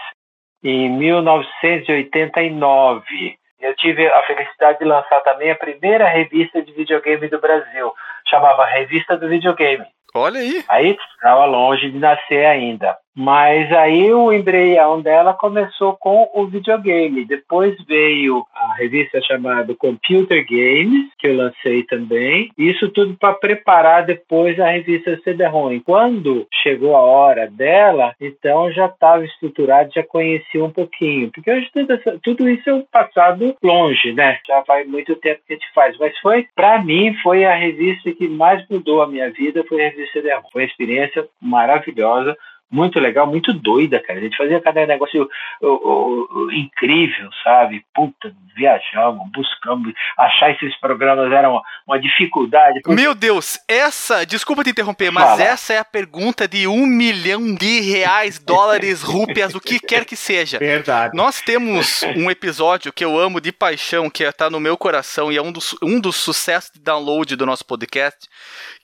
em 0.64 0.90
1989 0.90 3.38
eu 3.60 3.76
tive 3.76 4.08
a 4.08 4.24
felicidade 4.24 4.80
de 4.80 4.86
lançar 4.86 5.22
também 5.22 5.52
a 5.52 5.56
primeira 5.56 6.08
revista 6.08 6.62
de 6.62 6.72
videogame 6.72 7.28
do 7.28 7.40
Brasil, 7.40 7.94
chamava 8.28 8.66
Revista 8.66 9.18
do 9.18 9.28
Videogame. 9.28 9.86
Olha 10.14 10.40
aí. 10.40 10.64
Aí 10.70 10.98
estava 11.14 11.46
longe 11.46 11.92
de 11.92 12.00
nascer 12.00 12.46
ainda. 12.46 12.98
Mas 13.16 13.72
aí 13.72 14.14
o 14.14 14.34
embrião 14.34 15.02
dela 15.02 15.34
começou 15.34 15.96
com 15.96 16.30
o 16.34 16.46
videogame. 16.48 17.24
Depois 17.24 17.74
veio 17.88 18.46
a 18.54 18.76
revista 18.76 19.22
chamada 19.22 19.74
Computer 19.74 20.46
Games, 20.46 21.10
que 21.18 21.28
eu 21.28 21.38
lancei 21.38 21.84
também. 21.84 22.52
Isso 22.58 22.90
tudo 22.90 23.16
para 23.18 23.34
preparar 23.34 24.06
depois 24.06 24.60
a 24.60 24.70
revista 24.70 25.18
CD-ROM. 25.24 25.80
Quando 25.80 26.46
chegou 26.62 26.96
a 26.96 27.00
hora 27.00 27.48
dela, 27.50 28.14
então 28.20 28.70
já 28.72 28.88
estava 28.88 29.24
estruturado, 29.24 29.94
já 29.96 30.04
conhecia 30.04 30.64
um 30.64 30.72
pouquinho. 30.72 31.32
Porque 31.32 31.50
hoje 31.50 31.70
tudo, 31.74 32.20
tudo 32.22 32.50
isso 32.50 32.70
é 32.70 32.74
um 32.74 32.84
passado 32.92 33.56
longe, 33.64 34.12
né? 34.12 34.40
Já 34.46 34.62
faz 34.64 34.86
muito 34.88 35.16
tempo 35.16 35.40
que 35.48 35.54
a 35.54 35.56
gente 35.56 35.74
faz. 35.74 35.98
Mas 35.98 36.18
foi, 36.20 36.48
para 36.54 36.84
mim, 36.84 37.16
foi 37.24 37.46
a 37.46 37.56
revista 37.56 38.12
que 38.12 38.28
mais 38.28 38.68
mudou 38.70 39.02
a 39.02 39.08
minha 39.08 39.32
vida, 39.32 39.64
foi 39.70 39.86
a 39.86 39.90
revista 39.90 40.20
CD-ROM. 40.20 40.42
Foi 40.52 40.64
uma 40.64 40.68
experiência 40.68 41.26
maravilhosa 41.42 42.36
muito 42.72 43.00
legal, 43.00 43.28
muito 43.28 43.54
doida, 43.54 44.00
cara. 44.00 44.20
A 44.20 44.24
gente 44.24 44.38
fazia 44.38 44.60
cada 44.60 44.86
negócio 44.86 45.30
o, 45.62 45.68
o, 45.68 46.28
o, 46.32 46.52
incrível, 46.52 47.30
sabe? 47.44 47.86
Puta, 47.94 48.34
viajamos, 48.56 49.30
buscamos, 49.32 49.94
achar 50.18 50.52
esses 50.52 50.76
programas 50.80 51.32
era 51.32 51.50
uma, 51.50 51.62
uma 51.88 52.00
dificuldade. 52.00 52.82
Meu 52.88 53.14
Deus, 53.14 53.60
essa, 53.68 54.26
desculpa 54.26 54.64
te 54.64 54.72
interromper, 54.72 55.12
mas 55.12 55.24
Fala. 55.24 55.44
essa 55.44 55.74
é 55.74 55.78
a 55.78 55.86
pergunta 55.86 56.48
de 56.48 56.68
um 56.68 56.86
milhão 56.86 57.54
de 57.54 57.82
reais, 57.82 58.40
dólares, 58.40 59.02
rúpias, 59.04 59.54
o 59.54 59.62
que 59.62 59.80
quer 59.80 60.04
que 60.06 60.16
seja. 60.16 60.58
Verdade. 60.58 61.16
Nós 61.16 61.42
temos 61.42 62.04
um 62.16 62.32
episódio 62.32 62.92
que 62.92 63.06
eu 63.06 63.18
amo 63.18 63.40
de 63.40 63.52
paixão, 63.52 64.10
que 64.10 64.24
está 64.24 64.50
no 64.50 64.60
meu 64.60 64.76
coração 64.76 65.32
e 65.32 65.38
é 65.38 65.42
um 65.42 65.52
dos, 65.52 65.76
um 65.82 66.00
dos 66.00 66.16
sucessos 66.16 66.72
de 66.72 66.80
download 66.82 67.36
do 67.36 67.46
nosso 67.46 67.66
podcast, 67.66 68.28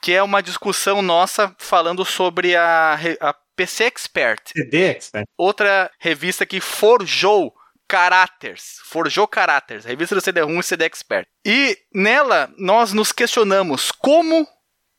que 0.02 0.14
é 0.14 0.22
uma 0.22 0.42
discussão 0.42 1.02
nossa 1.02 1.54
falando 1.58 2.06
sobre 2.06 2.56
a, 2.56 3.00
a 3.20 3.34
PC 3.56 3.86
Expert. 3.86 4.52
CD 4.56 4.92
Expert. 4.92 5.26
Outra 5.38 5.92
revista 6.00 6.46
que 6.46 6.60
forjou 6.60 7.54
caráteres, 7.88 8.80
forjou 8.86 9.28
caráteres, 9.28 9.84
revista 9.84 10.16
do 10.16 10.22
CD-ROM 10.22 10.60
e 10.60 10.64
CD 10.64 10.86
Expert. 10.86 11.28
E 11.46 11.78
nela 11.94 12.50
nós 12.58 12.94
nos 12.94 13.12
questionamos 13.12 13.92
como 13.92 14.48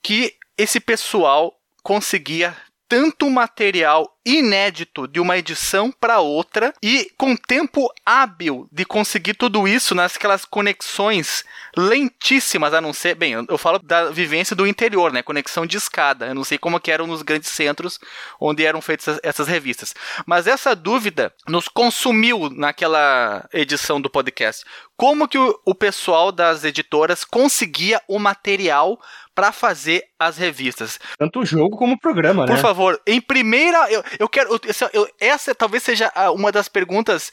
que 0.02 0.34
esse 0.58 0.78
pessoal 0.78 1.54
conseguia 1.82 2.54
tanto 2.92 3.30
material 3.30 4.14
inédito 4.24 5.08
de 5.08 5.18
uma 5.18 5.38
edição 5.38 5.90
para 5.90 6.20
outra 6.20 6.74
e 6.82 7.10
com 7.16 7.34
tempo 7.34 7.90
hábil 8.04 8.68
de 8.70 8.84
conseguir 8.84 9.32
tudo 9.32 9.66
isso 9.66 9.94
nasquelas 9.94 10.44
conexões 10.44 11.42
lentíssimas, 11.74 12.74
a 12.74 12.82
não 12.82 12.92
ser, 12.92 13.14
bem, 13.14 13.32
eu 13.32 13.56
falo 13.56 13.78
da 13.78 14.10
vivência 14.10 14.54
do 14.54 14.66
interior, 14.66 15.10
né, 15.10 15.22
conexão 15.22 15.64
de 15.64 15.78
escada, 15.78 16.26
eu 16.26 16.34
não 16.34 16.44
sei 16.44 16.58
como 16.58 16.78
que 16.78 16.90
eram 16.90 17.06
nos 17.06 17.22
grandes 17.22 17.48
centros 17.48 17.98
onde 18.38 18.62
eram 18.64 18.82
feitas 18.82 19.18
essas 19.22 19.48
revistas, 19.48 19.94
mas 20.26 20.46
essa 20.46 20.76
dúvida 20.76 21.32
nos 21.48 21.66
consumiu 21.66 22.50
naquela 22.50 23.48
edição 23.54 24.00
do 24.00 24.10
podcast, 24.10 24.64
como 24.96 25.26
que 25.26 25.38
o, 25.38 25.58
o 25.64 25.74
pessoal 25.74 26.30
das 26.30 26.62
editoras 26.62 27.24
conseguia 27.24 28.02
o 28.06 28.18
material 28.18 29.00
para 29.34 29.52
fazer 29.52 30.02
as 30.18 30.36
revistas. 30.36 30.98
Tanto 31.18 31.40
o 31.40 31.46
jogo 31.46 31.76
como 31.76 31.94
o 31.94 32.00
programa, 32.00 32.44
Por 32.44 32.50
né? 32.50 32.56
Por 32.56 32.62
favor, 32.62 33.00
em 33.06 33.20
primeira, 33.20 33.90
eu, 33.90 34.02
eu 34.18 34.28
quero. 34.28 34.50
Eu, 34.52 34.60
eu, 34.92 35.06
essa 35.20 35.54
talvez 35.54 35.82
seja 35.82 36.10
uma 36.34 36.52
das 36.52 36.68
perguntas 36.68 37.30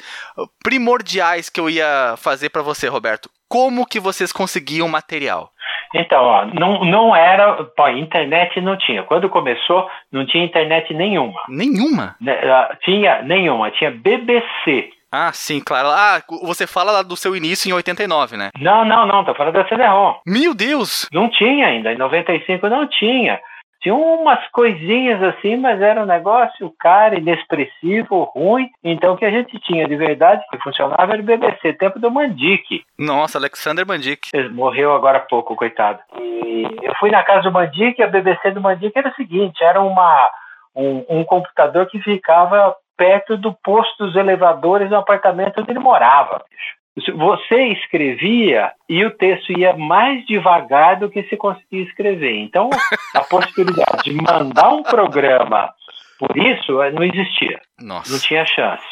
primordiais 0.63 1.50
que 1.50 1.60
eu 1.60 1.70
ia 1.70 2.15
fazer 2.18 2.50
para 2.50 2.62
você, 2.62 2.88
Roberto. 2.88 3.29
Como 3.48 3.86
que 3.86 4.00
vocês 4.00 4.32
conseguiam 4.32 4.88
material? 4.88 5.51
Então, 5.94 6.24
ó, 6.24 6.46
não, 6.46 6.84
não 6.86 7.15
era. 7.15 7.63
Pô, 7.63 7.88
internet 7.89 8.62
não 8.62 8.77
tinha. 8.77 9.03
Quando 9.03 9.29
começou, 9.29 9.89
não 10.12 10.25
tinha 10.25 10.44
internet 10.44 10.94
nenhuma. 10.94 11.41
Nenhuma? 11.50 12.15
Tinha 12.84 13.24
nenhuma, 13.24 13.72
tinha 13.72 13.89
BBC. 13.89 14.91
Ah, 15.12 15.32
sim, 15.34 15.60
claro. 15.60 15.88
Ah, 15.89 16.22
você 16.44 16.68
fala 16.68 16.92
lá 16.92 17.01
do 17.01 17.16
seu 17.16 17.36
início 17.36 17.70
em 17.70 17.74
89, 17.74 18.38
né? 18.38 18.50
Não, 18.60 18.86
não, 18.86 19.08
não, 19.08 19.25
tô 19.25 19.34
falando 19.34 19.56
da 19.56 19.68
CD-ROM. 19.68 20.16
Meu 20.25 20.54
Deus! 20.54 21.08
Não 21.12 21.30
tinha 21.30 21.68
ainda, 21.68 21.92
em 21.92 21.98
95 21.98 22.70
não 22.70 22.88
tinha. 22.88 23.39
Tinha 23.82 23.96
umas 23.96 24.46
coisinhas 24.51 25.24
assim, 25.24 25.56
mas 25.56 25.82
era 25.82 26.01
um 26.04 26.06
negócio 26.06 26.72
caro, 26.78 27.18
inexpressivo, 27.18 28.30
ruim. 28.36 28.70
Então 28.84 29.13
o 29.13 29.18
que 29.18 29.24
a 29.24 29.32
gente 29.32 29.58
tinha 29.62 29.88
de 29.88 29.96
verdade 29.96 30.44
que 30.51 30.60
funcionava 30.60 31.13
era 31.13 31.22
o 31.22 31.25
BBC, 31.25 31.74
tempo 31.74 31.98
do 31.98 32.12
Mandic. 32.12 32.84
Nossa, 32.98 33.38
Alexander 33.38 33.88
Mandic. 33.88 34.30
Ele 34.34 34.50
morreu 34.50 34.94
agora 34.94 35.20
há 35.20 35.22
pouco, 35.22 35.56
coitado. 35.56 36.00
E 36.20 36.68
eu 36.84 36.94
fui 37.00 37.10
na 37.10 37.24
casa 37.24 37.44
do 37.44 37.54
Mandic, 37.54 38.01
a 38.01 38.08
BBC 38.08 38.51
do 38.51 38.62
Mandic 38.62 38.92
era 38.98 39.10
o 39.10 39.16
seguinte, 39.16 39.63
era 39.63 39.80
uma, 39.82 40.30
um, 40.75 41.06
um 41.10 41.24
computador 41.24 41.88
que 41.88 42.00
ficava 42.01 42.75
perto 43.00 43.38
do 43.38 43.53
posto 43.63 44.06
dos 44.06 44.15
elevadores 44.18 44.89
do 44.89 44.98
apartamento 44.98 45.62
onde 45.62 45.72
ele 45.72 45.79
morava. 45.79 46.44
Você 47.15 47.68
escrevia 47.68 48.74
e 48.89 49.06
o 49.06 49.12
texto 49.12 49.58
ia 49.58 49.74
mais 49.77 50.25
devagar 50.25 51.00
do 51.00 51.10
que 51.10 51.24
se 51.24 51.38
conseguia 51.38 51.84
escrever. 51.84 52.36
Então, 52.36 52.70
a 53.15 53.22
possibilidade 53.22 54.03
de 54.03 54.12
mandar 54.12 54.74
um 54.74 54.84
programa 54.84 55.74
por 56.20 56.36
isso 56.38 56.82
eh, 56.82 56.91
não 56.91 57.03
existia. 57.03 57.62
Nossa. 57.79 58.12
Não 58.12 58.20
tinha 58.20 58.46
chance. 58.46 58.84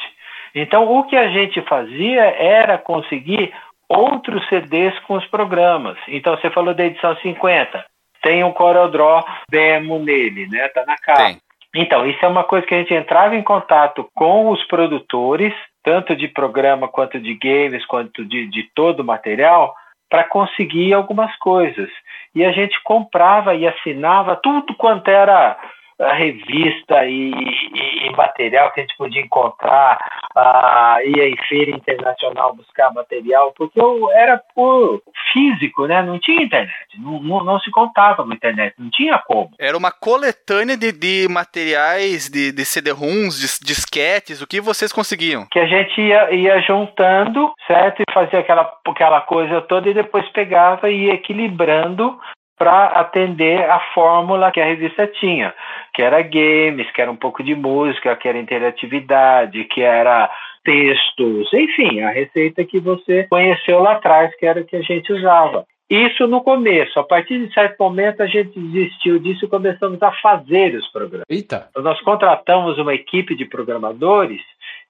Então, 0.55 0.89
o 0.89 1.03
que 1.03 1.17
a 1.17 1.27
gente 1.27 1.61
fazia 1.63 2.23
era 2.23 2.77
conseguir 2.77 3.53
outros 3.89 4.47
CDs 4.47 4.97
com 4.99 5.15
os 5.15 5.25
programas. 5.27 5.97
Então, 6.07 6.37
você 6.37 6.49
falou 6.49 6.73
da 6.73 6.85
edição 6.85 7.13
50. 7.17 7.85
Tem 8.23 8.41
um 8.45 8.53
CorelDRAW 8.53 9.25
demo 9.49 9.99
nele, 9.99 10.47
né? 10.47 10.69
Tá 10.69 10.85
na 10.85 10.95
capa. 10.95 11.25
Tem. 11.25 11.41
Então, 11.75 12.07
isso 12.07 12.23
é 12.23 12.27
uma 12.27 12.43
coisa 12.43 12.65
que 12.65 12.73
a 12.73 12.79
gente 12.79 12.93
entrava 12.93 13.35
em 13.35 13.43
contato 13.43 14.09
com 14.15 14.49
os 14.49 14.63
produtores, 14.65 15.53
tanto 15.83 16.15
de 16.15 16.27
programa 16.27 16.87
quanto 16.87 17.19
de 17.19 17.33
games, 17.35 17.85
quanto 17.85 18.25
de, 18.25 18.47
de 18.47 18.63
todo 18.73 19.01
o 19.01 19.05
material, 19.05 19.75
para 20.09 20.23
conseguir 20.23 20.93
algumas 20.93 21.35
coisas. 21.37 21.89
E 22.33 22.43
a 22.43 22.51
gente 22.51 22.81
comprava 22.83 23.53
e 23.53 23.67
assinava 23.67 24.35
tudo 24.35 24.73
quanto 24.75 25.09
era 25.09 25.57
a 25.99 26.13
revista 26.13 27.05
e, 27.05 27.31
e, 27.31 28.07
e, 28.07 28.11
material 28.15 28.71
que 28.71 28.81
a 28.81 28.83
gente 28.83 28.95
podia 28.97 29.21
encontrar, 29.21 29.97
uh, 30.35 31.17
ia 31.17 31.27
em 31.27 31.37
feira 31.49 31.71
internacional 31.71 32.55
buscar 32.55 32.93
material, 32.93 33.53
porque 33.57 33.79
eu 33.79 34.09
era 34.11 34.39
por 34.53 35.01
físico, 35.33 35.87
né? 35.87 36.01
Não 36.03 36.19
tinha 36.19 36.43
internet, 36.43 36.73
não, 36.99 37.19
não, 37.21 37.43
não, 37.43 37.59
se 37.59 37.71
contava 37.71 38.23
com 38.23 38.33
internet, 38.33 38.75
não 38.77 38.89
tinha 38.91 39.17
como. 39.17 39.51
Era 39.59 39.77
uma 39.77 39.91
coletânea 39.91 40.77
de, 40.77 40.91
de 40.91 41.27
materiais, 41.29 42.29
de, 42.29 42.51
de 42.51 42.65
CD-ROMs, 42.65 43.39
de 43.39 43.65
disquetes, 43.65 44.41
o 44.41 44.47
que 44.47 44.61
vocês 44.61 44.93
conseguiam? 44.93 45.47
Que 45.51 45.59
a 45.59 45.65
gente 45.65 45.99
ia, 45.99 46.31
ia 46.31 46.61
juntando, 46.61 47.51
certo? 47.65 48.01
E 48.01 48.13
fazia 48.13 48.39
aquela, 48.39 48.71
aquela 48.85 49.21
coisa 49.21 49.61
toda 49.61 49.89
e 49.89 49.93
depois 49.93 50.27
pegava 50.29 50.89
e 50.89 51.05
ia 51.05 51.13
equilibrando 51.13 52.17
para 52.57 52.87
atender 52.87 53.69
a 53.69 53.79
fórmula 53.93 54.51
que 54.51 54.59
a 54.59 54.65
revista 54.65 55.05
tinha, 55.05 55.53
que 55.93 56.01
era 56.01 56.21
games, 56.21 56.89
que 56.91 57.01
era 57.01 57.11
um 57.11 57.15
pouco 57.15 57.43
de 57.43 57.53
música, 57.53 58.15
que 58.15 58.27
era 58.27 58.39
interatividade, 58.39 59.63
que 59.65 59.81
era 59.81 60.29
textos, 60.63 61.53
enfim, 61.53 62.01
a 62.01 62.09
receita 62.09 62.65
que 62.65 62.79
você 62.79 63.23
conheceu 63.29 63.79
lá 63.79 63.93
atrás, 63.93 64.35
que 64.37 64.45
era 64.45 64.59
o 64.59 64.65
que 64.65 64.75
a 64.75 64.81
gente 64.81 65.13
usava. 65.13 65.65
Isso 65.89 66.27
no 66.27 66.41
começo. 66.41 66.99
A 66.99 67.03
partir 67.03 67.39
de 67.39 67.53
certo 67.53 67.77
momento, 67.79 68.21
a 68.21 68.27
gente 68.27 68.59
desistiu 68.59 69.19
disso 69.19 69.45
e 69.45 69.47
começamos 69.47 70.01
a 70.03 70.11
fazer 70.11 70.75
os 70.75 70.85
programas. 70.91 71.25
Eita. 71.29 71.67
Então, 71.69 71.81
nós 71.81 72.01
contratamos 72.01 72.77
uma 72.77 72.93
equipe 72.93 73.35
de 73.35 73.45
programadores 73.45 74.41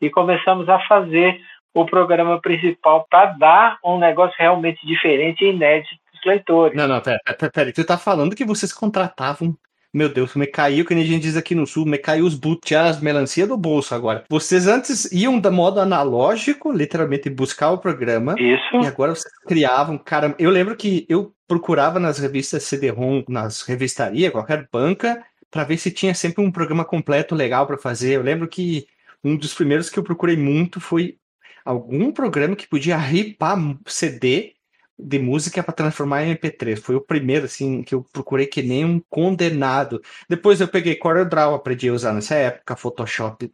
e 0.02 0.10
começamos 0.10 0.68
a 0.68 0.80
fazer 0.88 1.40
o 1.76 1.86
programa 1.86 2.42
principal 2.42 3.06
para 3.08 3.28
dar 3.34 3.78
um 3.86 4.00
negócio 4.00 4.36
realmente 4.40 4.86
diferente 4.88 5.46
e 5.46 5.50
inédito 5.50 5.96
leitores. 6.26 6.76
Não, 6.76 6.88
não, 6.88 7.02
pera, 7.02 7.20
pera, 7.24 7.52
pera, 7.52 7.74
tu 7.74 7.84
tá 7.84 7.98
falando 7.98 8.36
que 8.36 8.46
vocês 8.46 8.74
contratavam. 8.74 9.58
Meu 9.94 10.10
Deus, 10.10 10.36
me 10.36 10.46
caiu, 10.46 10.86
que 10.86 10.94
nem 10.94 11.04
a 11.04 11.08
gente 11.08 11.24
diz 11.24 11.38
aqui 11.38 11.56
no 11.56 11.66
sul, 11.66 11.86
me 11.86 11.98
caiu 11.98 12.26
os 12.26 12.36
boot, 12.36 12.76
as 12.76 13.00
melancia 13.02 13.48
do 13.48 13.58
bolso 13.58 13.96
agora. 13.96 14.26
Vocês 14.30 14.68
antes 14.68 15.12
iam 15.12 15.40
da 15.40 15.50
modo 15.50 15.80
analógico, 15.80 16.72
literalmente 16.72 17.30
buscar 17.30 17.72
o 17.72 17.78
programa. 17.78 18.36
Isso. 18.38 18.84
E 18.84 18.86
agora 18.86 19.16
vocês 19.16 19.34
criavam, 19.48 19.98
cara. 19.98 20.36
Eu 20.38 20.52
lembro 20.52 20.76
que 20.76 21.06
eu 21.10 21.34
procurava 21.48 22.00
nas 22.00 22.20
revistas 22.20 22.64
CD-ROM, 22.64 23.24
nas 23.30 23.62
revistarias, 23.62 24.32
qualquer 24.32 24.68
banca, 24.72 25.24
para 25.50 25.64
ver 25.64 25.78
se 25.78 25.90
tinha 25.90 26.14
sempre 26.14 26.44
um 26.44 26.52
programa 26.52 26.84
completo 26.84 27.34
legal 27.34 27.66
para 27.66 27.78
fazer. 27.78 28.18
Eu 28.18 28.22
lembro 28.22 28.48
que 28.48 28.86
um 29.24 29.36
dos 29.38 29.54
primeiros 29.54 29.90
que 29.90 29.98
eu 29.98 30.04
procurei 30.04 30.36
muito 30.36 30.80
foi 30.80 31.18
algum 31.64 32.12
programa 32.12 32.56
que 32.56 32.68
podia 32.68 32.98
ripar 32.98 33.58
CD 33.86 34.57
de 35.00 35.20
música 35.20 35.64
para 35.64 35.74
transformar 35.74 36.24
em 36.24 36.36
MP3. 36.36 36.78
Foi 36.80 36.96
o 36.96 37.02
primeiro, 37.02 37.46
assim, 37.46 37.84
que 37.84 37.94
eu 37.94 38.06
procurei 38.12 38.48
que 38.48 38.62
nem 38.62 38.86
um 38.86 39.02
condenado. 39.10 40.02
Depois 40.28 40.60
eu 40.62 40.68
peguei 40.68 40.96
CorelDRAW, 40.96 41.56
aprendi 41.56 41.90
a 41.90 41.94
usar 41.94 42.14
nessa 42.14 42.36
época, 42.36 42.76
Photoshop 42.76 43.52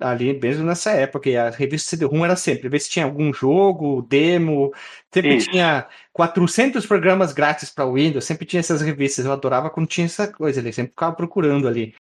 ali 0.00 0.38
mesmo 0.38 0.64
nessa 0.64 0.90
época, 0.90 1.30
e 1.30 1.36
a 1.36 1.50
revista 1.50 1.90
CD-ROM 1.90 2.24
era 2.24 2.36
sempre, 2.36 2.68
ver 2.68 2.80
se 2.80 2.90
tinha 2.90 3.04
algum 3.04 3.32
jogo, 3.32 4.02
demo, 4.02 4.72
sempre 5.12 5.36
Isso. 5.36 5.50
tinha 5.50 5.86
400 6.12 6.84
programas 6.84 7.32
grátis 7.32 7.70
para 7.70 7.90
Windows, 7.90 8.24
sempre 8.24 8.44
tinha 8.44 8.60
essas 8.60 8.82
revistas, 8.82 9.24
eu 9.24 9.32
adorava 9.32 9.70
quando 9.70 9.86
tinha 9.86 10.04
essa 10.04 10.28
coisa 10.28 10.60
ali, 10.60 10.72
sempre 10.72 10.90
ficava 10.90 11.14
procurando 11.14 11.66
ali. 11.66 11.94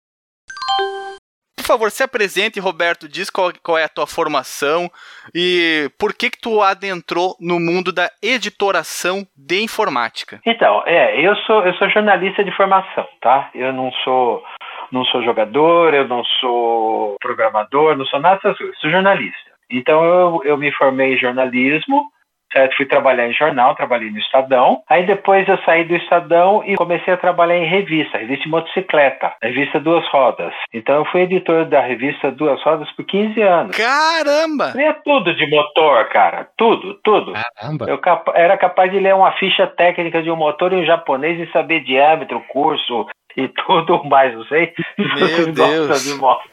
Por 1.64 1.68
favor, 1.68 1.90
se 1.90 2.02
apresente, 2.02 2.60
Roberto, 2.60 3.08
diz 3.08 3.30
qual, 3.30 3.50
qual, 3.62 3.78
é 3.78 3.84
a 3.84 3.88
tua 3.88 4.06
formação 4.06 4.90
e 5.34 5.90
por 5.98 6.12
que 6.12 6.28
que 6.28 6.38
tu 6.38 6.60
adentrou 6.60 7.34
no 7.40 7.58
mundo 7.58 7.90
da 7.90 8.10
editoração 8.22 9.26
de 9.34 9.62
informática. 9.62 10.42
Então, 10.44 10.82
é, 10.84 11.18
eu 11.18 11.34
sou 11.36 11.64
eu 11.64 11.72
sou 11.76 11.88
jornalista 11.88 12.44
de 12.44 12.54
formação, 12.54 13.08
tá? 13.18 13.48
Eu 13.54 13.72
não 13.72 13.90
sou 14.04 14.44
não 14.92 15.06
sou 15.06 15.24
jogador, 15.24 15.94
eu 15.94 16.06
não 16.06 16.22
sou 16.38 17.16
programador, 17.18 17.96
não 17.96 18.04
sou 18.04 18.20
nada 18.20 18.36
dessas 18.36 18.58
coisas, 18.58 18.78
sou 18.78 18.90
jornalista. 18.90 19.50
Então 19.70 20.04
eu, 20.04 20.42
eu 20.44 20.58
me 20.58 20.70
formei 20.72 21.14
em 21.14 21.18
jornalismo 21.18 22.10
certo? 22.54 22.76
Fui 22.76 22.86
trabalhar 22.86 23.28
em 23.28 23.34
jornal, 23.34 23.74
trabalhei 23.74 24.10
no 24.10 24.18
Estadão. 24.18 24.82
Aí 24.88 25.04
depois 25.04 25.46
eu 25.48 25.58
saí 25.64 25.84
do 25.84 25.96
Estadão 25.96 26.62
e 26.64 26.76
comecei 26.76 27.12
a 27.12 27.18
trabalhar 27.18 27.58
em 27.58 27.68
revista, 27.68 28.18
revista 28.18 28.44
de 28.44 28.50
motocicleta, 28.50 29.34
revista 29.42 29.80
Duas 29.80 30.06
Rodas. 30.08 30.54
Então 30.72 30.96
eu 30.96 31.04
fui 31.06 31.22
editor 31.22 31.66
da 31.66 31.80
revista 31.80 32.30
Duas 32.30 32.62
Rodas 32.62 32.90
por 32.92 33.04
15 33.04 33.42
anos. 33.42 33.76
Caramba! 33.76 34.72
Lia 34.74 34.94
tudo 35.04 35.34
de 35.34 35.50
motor, 35.50 36.08
cara. 36.08 36.48
Tudo, 36.56 36.94
tudo. 37.02 37.32
Caramba! 37.32 37.86
Eu 37.88 37.98
capa 37.98 38.32
era 38.36 38.56
capaz 38.56 38.90
de 38.90 39.00
ler 39.00 39.14
uma 39.14 39.32
ficha 39.32 39.66
técnica 39.66 40.22
de 40.22 40.30
um 40.30 40.36
motor 40.36 40.72
em 40.72 40.86
japonês 40.86 41.40
e 41.40 41.50
saber 41.52 41.80
diâmetro, 41.80 42.42
curso, 42.48 43.06
e 43.36 43.48
tudo 43.48 44.04
mais, 44.04 44.34
não 44.34 44.44
sei. 44.44 44.72
Meu 44.98 45.52
Deus. 45.52 46.04
de 46.04 46.14
moto. 46.14 46.48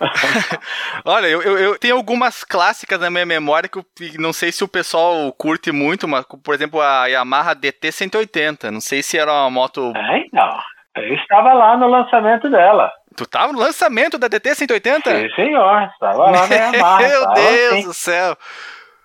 Olha, 1.04 1.26
eu, 1.26 1.42
eu, 1.42 1.58
eu, 1.58 1.78
tenho 1.78 1.96
algumas 1.96 2.42
clássicas 2.42 2.98
na 3.00 3.10
minha 3.10 3.26
memória 3.26 3.68
que 3.68 3.78
eu 3.78 3.84
não 4.18 4.32
sei 4.32 4.50
se 4.50 4.64
o 4.64 4.68
pessoal 4.68 5.32
curte 5.32 5.70
muito, 5.70 6.08
mas, 6.08 6.24
por 6.42 6.54
exemplo, 6.54 6.80
a 6.80 7.06
Yamaha 7.06 7.54
DT 7.54 7.92
180. 7.92 8.70
Não 8.70 8.80
sei 8.80 9.02
se 9.02 9.18
era 9.18 9.32
uma 9.32 9.50
moto. 9.50 9.92
É, 9.94 10.18
então. 10.18 10.58
Eu 10.96 11.14
estava 11.14 11.52
lá 11.52 11.76
no 11.76 11.86
lançamento 11.86 12.50
dela. 12.50 12.90
Tu 13.16 13.24
estava 13.24 13.52
no 13.52 13.58
lançamento 13.58 14.18
da 14.18 14.28
DT 14.28 14.54
180? 14.54 15.10
Sim, 15.10 15.34
senhor. 15.34 15.82
Estava 15.92 16.30
lá 16.30 16.46
na 16.48 16.54
Yamaha. 16.54 16.98
Meu 16.98 17.32
Deus 17.34 17.72
assim. 17.72 17.84
do 17.84 17.94
céu. 17.94 18.36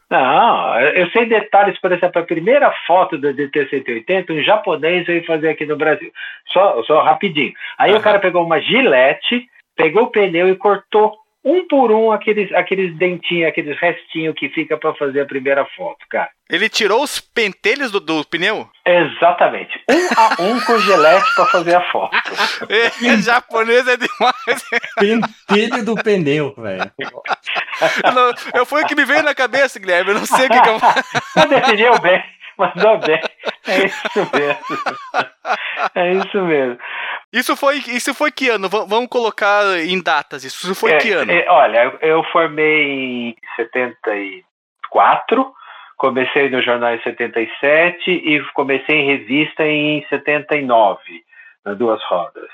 Não, 0.10 0.80
eu 0.80 1.10
sei 1.10 1.26
detalhes, 1.26 1.80
por 1.80 1.92
exemplo, 1.92 2.22
a 2.22 2.26
primeira 2.26 2.72
foto 2.86 3.18
da 3.18 3.30
DT-180, 3.30 4.30
um 4.30 4.44
japonês 4.44 5.06
veio 5.08 5.26
fazer 5.26 5.50
aqui 5.50 5.66
no 5.66 5.76
Brasil. 5.76 6.12
Só, 6.54 6.84
só 6.84 7.02
rapidinho. 7.02 7.54
Aí 7.78 7.92
uhum. 7.92 7.98
o 7.98 8.02
cara 8.02 8.20
pegou 8.20 8.44
uma 8.44 8.62
gilete, 8.62 9.48
pegou 9.76 10.04
o 10.04 10.12
pneu 10.12 10.48
e 10.48 10.56
cortou 10.56 11.16
um 11.46 11.68
por 11.68 11.92
um 11.92 12.12
aqueles, 12.12 12.52
aqueles 12.54 12.98
dentinhos, 12.98 13.48
aqueles 13.48 13.80
restinhos 13.80 14.36
que 14.36 14.50
fica 14.50 14.78
para 14.78 14.96
fazer 14.96 15.22
a 15.22 15.26
primeira 15.26 15.64
foto, 15.78 16.00
cara. 16.10 16.30
Ele 16.50 16.68
tirou 16.68 17.04
os 17.04 17.20
pentelhos 17.20 17.92
do, 17.92 18.00
do 18.00 18.26
pneu? 18.26 18.68
Exatamente. 18.86 19.80
Um 19.90 20.08
a 20.18 20.42
um 20.42 20.60
com 20.62 20.80
gelete 20.80 21.36
para 21.36 21.46
fazer 21.46 21.76
a 21.76 21.92
foto. 21.92 22.16
é, 22.70 23.18
japonês 23.22 23.88
é 23.88 23.96
demais. 23.96 25.30
Pentelho 25.48 25.86
do 25.86 25.96
pneu, 25.96 26.54
velho. 26.58 26.92
Eu, 28.54 28.66
foi 28.66 28.84
o 28.84 28.88
que 28.88 28.96
me 28.96 29.06
veio 29.06 29.24
na 29.24 29.36
cabeça, 29.36 29.80
Guilherme. 29.80 30.12
Eu 30.12 30.20
não 30.20 30.26
sei 30.26 30.48
o 30.48 30.50
que, 30.50 30.62
que 30.62 30.70
eu. 30.70 30.78
Mas 31.36 31.50
decidiu 31.50 32.00
bem. 32.00 32.24
Mandou 32.58 32.98
bem. 33.00 33.20
É 33.68 33.86
isso 33.86 34.30
mesmo. 34.34 34.66
É 35.94 36.12
isso 36.14 36.42
mesmo. 36.42 36.78
Isso 37.34 37.56
foi, 37.58 37.78
isso 37.80 38.14
foi 38.14 38.32
que 38.32 38.48
ano? 38.48 38.70
V 38.70 38.86
vamos 38.88 39.10
colocar 39.10 39.78
em 39.80 40.02
datas. 40.02 40.46
Isso 40.46 40.74
foi 40.74 40.94
é, 40.94 40.98
que 40.98 41.12
ano? 41.12 41.32
É, 41.32 41.46
olha, 41.50 41.98
eu 42.02 42.24
formei 42.32 43.32
em 43.32 43.36
74, 43.58 45.54
comecei 45.98 46.50
no 46.50 46.62
jornal 46.62 46.96
em 46.96 47.02
77 47.02 48.10
e 48.10 48.42
comecei 48.54 48.96
em 48.96 49.06
revista 49.06 49.66
em 49.66 50.06
79, 50.08 51.02
nas 51.66 51.78
duas 51.78 52.02
rodas. 52.06 52.50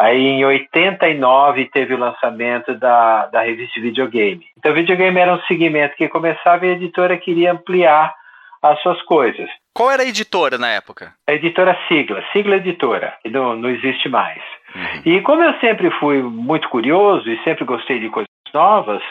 Aí 0.00 0.28
em 0.28 0.42
89 0.42 1.66
teve 1.66 1.92
o 1.92 1.98
lançamento 1.98 2.74
da, 2.74 3.26
da 3.26 3.42
revista 3.42 3.74
de 3.74 3.82
videogame. 3.82 4.46
Então, 4.56 4.72
videogame 4.72 5.20
era 5.20 5.34
um 5.34 5.42
segmento 5.42 5.94
que 5.94 6.08
começava 6.08 6.64
e 6.64 6.70
a 6.70 6.72
editora 6.72 7.18
queria 7.18 7.52
ampliar 7.52 8.14
as 8.62 8.80
suas 8.80 9.00
coisas. 9.02 9.46
Qual 9.74 9.90
era 9.90 10.02
a 10.02 10.06
editora 10.06 10.56
na 10.56 10.68
época? 10.68 11.12
A 11.28 11.34
editora 11.34 11.78
Sigla, 11.86 12.24
Sigla 12.32 12.56
Editora, 12.56 13.14
que 13.22 13.28
não, 13.28 13.54
não 13.54 13.68
existe 13.68 14.08
mais. 14.08 14.42
Uhum. 14.74 15.02
E 15.04 15.20
como 15.20 15.42
eu 15.42 15.52
sempre 15.60 15.90
fui 15.98 16.22
muito 16.22 16.70
curioso 16.70 17.30
e 17.30 17.42
sempre 17.44 17.66
gostei 17.66 18.00
de 18.00 18.08
coisas 18.08 18.28
novas, 18.54 19.02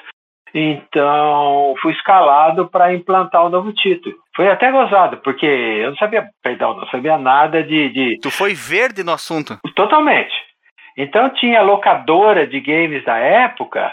então 0.56 1.76
fui 1.82 1.94
escalado 1.94 2.68
para 2.68 2.94
implantar 2.96 3.44
o 3.44 3.48
um 3.48 3.50
novo 3.50 3.72
título. 3.74 4.16
Foi 4.36 4.48
até 4.50 4.72
gozado, 4.72 5.18
porque 5.18 5.46
eu 5.46 5.92
não 5.92 5.98
sabia, 5.98 6.28
perdão, 6.42 6.76
não 6.76 6.88
sabia 6.88 7.18
nada 7.18 7.62
de, 7.62 7.90
de. 7.90 8.20
Tu 8.22 8.32
foi 8.32 8.56
verde 8.56 9.04
no 9.04 9.12
assunto? 9.12 9.60
Totalmente. 9.76 10.49
Então 11.00 11.30
tinha 11.30 11.62
locadora 11.64 12.46
de 12.46 12.60
games 12.60 13.04
da 13.04 13.18
época 13.18 13.92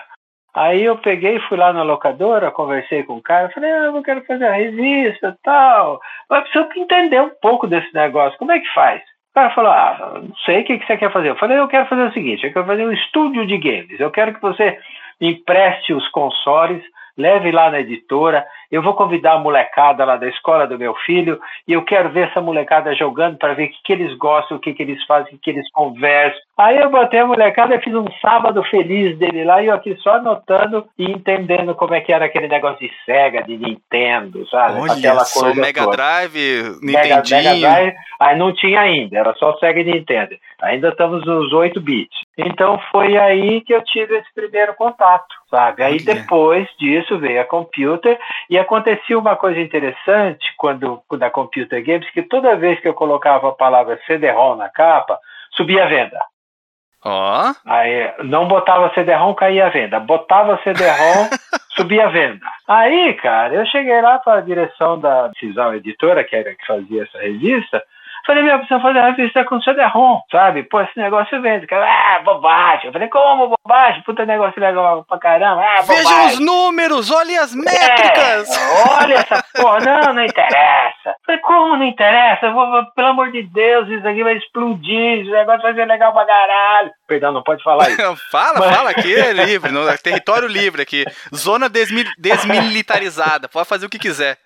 Aí 0.57 0.83
eu 0.83 0.97
peguei, 0.97 1.39
fui 1.41 1.59
lá 1.59 1.71
na 1.71 1.83
locadora, 1.83 2.51
conversei 2.51 3.03
com 3.03 3.19
o 3.19 3.23
cara, 3.23 3.51
falei, 3.51 3.71
ah, 3.71 3.93
eu 3.95 4.03
quero 4.03 4.25
fazer 4.25 4.47
a 4.47 4.55
revista 4.55 5.37
tal. 5.43 6.01
Mas 6.31 6.45
preciso 6.45 6.67
entender 6.77 7.21
um 7.21 7.31
pouco 7.43 7.67
desse 7.67 7.93
negócio, 7.93 8.39
como 8.39 8.53
é 8.53 8.59
que 8.59 8.73
faz? 8.73 9.03
O 9.03 9.35
cara 9.35 9.51
falou, 9.51 9.71
ah, 9.71 10.13
não 10.15 10.35
sei 10.47 10.63
o 10.63 10.65
que, 10.65 10.79
que 10.79 10.87
você 10.87 10.97
quer 10.97 11.13
fazer. 11.13 11.29
Eu 11.29 11.37
falei, 11.37 11.59
eu 11.59 11.69
quero 11.69 11.87
fazer 11.89 12.05
o 12.05 12.13
seguinte, 12.15 12.47
eu 12.47 12.55
quero 12.55 12.65
fazer 12.65 12.87
um 12.87 12.93
estúdio 12.93 13.47
de 13.47 13.59
games. 13.59 14.01
Eu 14.01 14.11
quero 14.11 14.33
que 14.33 14.41
você 14.41 14.79
empreste 15.21 15.93
os 15.93 16.09
consoles 16.09 16.83
leve 17.19 17.51
lá 17.51 17.71
na 17.71 17.81
editora. 17.81 18.47
Eu 18.71 18.83
vou 18.83 18.95
convidar 18.95 19.35
a 19.35 19.39
molecada 19.39 20.07
lá 20.07 20.17
da 20.17 20.29
escola 20.29 20.67
do 20.67 20.79
meu 20.79 20.95
filho 21.05 21.39
e 21.69 21.75
eu 21.75 21.83
quero 21.83 22.11
ver 22.11 22.29
essa 22.29 22.41
molecada 22.41 22.95
jogando 22.95 23.37
para 23.37 23.53
ver 23.53 23.67
o 23.67 23.69
que, 23.69 23.83
que 23.85 23.93
eles 23.93 24.17
gostam, 24.17 24.57
o 24.57 24.61
que, 24.61 24.73
que 24.73 24.83
eles 24.83 25.05
fazem, 25.05 25.35
o 25.35 25.37
que, 25.37 25.39
que 25.39 25.51
eles 25.51 25.71
conversam. 25.71 26.41
Aí 26.59 26.79
eu 26.79 26.89
botei 26.89 27.21
a 27.21 27.27
molecada 27.27 27.75
e 27.75 27.83
fiz 27.83 27.95
um 27.95 28.07
sábado 28.23 28.65
feliz 28.65 29.19
dele 29.19 29.45
lá 29.45 29.63
e 29.63 29.67
eu 29.67 29.75
aqui 29.75 29.95
só 29.97 30.15
anotando 30.15 30.87
e 30.99 31.05
entendendo 31.05 31.75
como 31.75 31.95
é 31.95 32.01
que 32.01 32.11
era 32.11 32.25
aquele 32.25 32.49
negócio 32.49 32.79
de 32.79 32.91
Sega, 33.05 33.43
de 33.43 33.59
Nintendo, 33.59 34.49
sabe? 34.49 34.81
Olha 34.81 34.95
Aquela 34.95 35.25
só, 35.27 35.41
coisa 35.41 35.61
Mega 35.61 35.85
toda. 35.85 35.97
Drive, 35.97 36.63
Nintendinho. 36.81 36.93
Mega, 36.93 37.23
Mega 37.31 37.55
Drive, 37.61 37.95
aí 38.19 38.39
não 38.39 38.55
tinha 38.55 38.81
ainda, 38.81 39.19
era 39.19 39.35
só 39.35 39.55
Sega 39.59 39.81
e 39.81 39.85
Nintendo. 39.85 40.35
Ainda 40.63 40.89
estamos 40.89 41.27
nos 41.27 41.53
8 41.53 41.79
bits. 41.79 42.19
Então 42.39 42.81
foi 42.91 43.19
aí 43.19 43.61
que 43.61 43.75
eu 43.75 43.83
tive 43.85 44.17
esse 44.17 44.33
primeiro 44.35 44.73
contato, 44.77 45.35
sabe? 45.51 45.83
Aí 45.83 45.99
depois 45.99 46.67
disso 46.79 47.19
veio 47.19 47.43
a 47.43 47.45
computer 47.45 48.19
e 48.49 48.59
acontecia 48.59 49.19
uma 49.19 49.37
coisa 49.37 49.61
interessante 49.61 50.47
quando 50.57 51.03
da 51.19 51.29
Computer 51.29 51.85
Games, 51.85 52.11
que 52.13 52.23
toda 52.23 52.57
vez 52.57 52.81
que 52.81 52.89
eu 52.89 52.95
colocava 52.95 53.51
a 53.51 53.53
palavra 53.53 54.01
CD-ROM 54.07 54.57
na 54.57 54.71
capa, 54.71 55.19
subia 55.51 55.85
a 55.85 55.89
venda. 55.89 56.19
Ó. 57.07 57.51
Oh. 57.51 57.55
Aí 57.65 58.13
não 58.25 58.49
botava 58.49 58.93
CD-ROM, 58.93 59.33
caía 59.35 59.67
a 59.67 59.71
venda. 59.71 60.01
Botava 60.01 60.61
CD-ROM, 60.65 61.31
subia 61.77 62.07
a 62.07 62.11
venda. 62.11 62.45
Aí, 62.67 63.15
cara, 63.15 63.55
eu 63.55 63.65
cheguei 63.67 64.01
lá 64.01 64.19
para 64.19 64.39
a 64.39 64.43
direção 64.43 64.99
da 64.99 65.29
Decisão 65.29 65.73
Editora, 65.75 66.25
que 66.25 66.35
era 66.35 66.53
que 66.55 66.67
fazia 66.67 67.05
essa 67.05 67.19
revista, 67.19 67.81
Falei, 68.27 68.43
meu, 68.43 68.59
precisa 68.59 68.81
fazer 68.81 68.99
uma 68.99 69.11
revista 69.11 69.45
com 69.45 69.61
CD-ROM, 69.61 70.21
sabe? 70.33 70.65
Pô, 70.65 70.81
esse 70.81 70.99
negócio 70.99 71.41
vende. 71.41 71.65
Cara, 71.69 71.87
ah, 71.87 72.23
bobagem. 72.25 72.87
Eu 72.87 72.93
falei, 72.93 73.09
como 73.09 73.57
bobagem? 73.57 74.03
Puta 74.03 74.27
negócio 74.27 74.61
legal 74.61 75.05
pra 75.05 75.19
caramba. 75.19 75.63
Ah, 75.63 75.83
Veja 75.83 76.25
os 76.27 76.41
números, 76.41 77.11
olhe 77.13 77.37
as 77.39 77.55
métricas. 77.55 78.51
É, 78.51 79.01
olha 79.01 79.15
essa 79.15 79.45
porra. 79.55 79.79
Não, 79.79 80.13
não 80.15 80.25
interessa. 80.25 81.15
Falei, 81.25 81.41
como 81.41 81.77
não 81.77 81.85
interessa? 81.85 82.51
Vou, 82.51 82.69
vou, 82.69 82.85
pelo 82.97 83.09
amor 83.09 83.31
de 83.31 83.45
Deus, 83.45 83.89
isso 83.89 84.09
aqui 84.09 84.25
vai 84.25 84.35
explodir. 84.37 85.21
Esse 85.21 85.31
negócio 85.31 85.63
vai 85.63 85.75
ser 85.75 85.85
legal 85.85 86.13
pra 86.13 86.27
caralho. 86.27 86.91
Perdão, 87.07 87.33
não 87.33 87.45
pode 87.45 87.63
falar 87.63 87.89
isso. 87.91 88.17
fala, 88.33 88.59
Mas... 88.59 88.77
fala 88.77 88.91
aqui, 88.91 89.15
é 89.15 89.33
livre. 89.47 89.71
No, 89.71 89.89
é 89.89 89.97
território 89.97 90.49
livre 90.49 90.83
aqui. 90.83 91.05
Zona 91.33 91.69
desmil, 91.69 92.07
desmilitarizada. 92.19 93.49
Pode 93.49 93.69
fazer 93.69 93.87
o 93.87 93.91
que 93.91 94.01
quiser. 94.01 94.37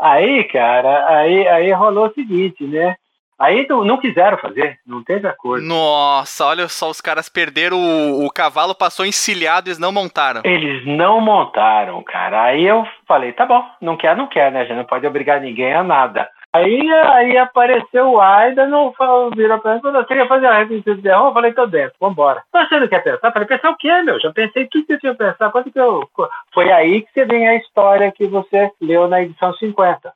Aí, 0.00 0.44
cara, 0.44 1.06
aí, 1.08 1.48
aí 1.48 1.72
rolou 1.72 2.06
o 2.06 2.12
seguinte, 2.12 2.64
né? 2.64 2.96
Aí 3.38 3.66
não, 3.68 3.84
não 3.84 3.98
quiseram 3.98 4.38
fazer, 4.38 4.78
não 4.86 5.04
teve 5.04 5.28
acordo. 5.28 5.64
Nossa, 5.64 6.46
olha 6.46 6.68
só, 6.68 6.88
os 6.88 7.02
caras 7.02 7.28
perderam 7.28 7.76
o, 7.78 8.24
o 8.24 8.30
cavalo, 8.30 8.74
passou 8.74 9.04
encilhado, 9.04 9.68
eles 9.68 9.78
não 9.78 9.92
montaram. 9.92 10.40
Eles 10.42 10.86
não 10.86 11.20
montaram, 11.20 12.02
cara. 12.02 12.44
Aí 12.44 12.64
eu 12.64 12.86
falei, 13.06 13.32
tá 13.32 13.44
bom, 13.44 13.62
não 13.80 13.96
quer, 13.96 14.16
não 14.16 14.26
quer, 14.26 14.50
né? 14.50 14.62
A 14.62 14.64
gente 14.64 14.76
não 14.78 14.84
pode 14.84 15.06
obrigar 15.06 15.40
ninguém 15.40 15.74
a 15.74 15.82
nada. 15.82 16.28
Aí, 16.56 16.90
aí 16.90 17.36
apareceu 17.36 18.12
o 18.12 18.20
Aida, 18.20 18.66
não 18.66 18.94
virou 19.34 19.58
pra 19.58 19.74
mim, 19.74 19.80
você 19.80 20.04
queria 20.04 20.26
fazer 20.26 20.46
a 20.46 20.58
revista 20.58 20.94
de 20.94 21.02
terror? 21.02 21.28
Eu 21.28 21.34
falei, 21.34 21.52
tô 21.52 21.66
dentro, 21.66 21.94
vambora. 22.00 22.42
Mas 22.52 22.68
você 22.68 22.80
não 22.80 22.88
quer 22.88 23.02
pensar? 23.02 23.28
Eu 23.28 23.32
falei, 23.32 23.46
pensar 23.48 23.70
o 23.70 23.76
quê, 23.76 24.02
meu? 24.02 24.18
Já 24.18 24.32
pensei 24.32 24.66
tudo 24.66 24.86
que 24.86 24.94
eu 24.94 24.98
tinha 24.98 25.14
pensar. 25.14 25.50
Quando 25.50 25.70
que 25.70 25.78
eu... 25.78 26.08
Foi 26.54 26.72
aí 26.72 27.02
que 27.02 27.12
você 27.12 27.26
vem 27.26 27.46
a 27.46 27.56
história 27.56 28.10
que 28.10 28.26
você 28.26 28.70
leu 28.80 29.06
na 29.06 29.22
edição 29.22 29.52
50. 29.52 30.12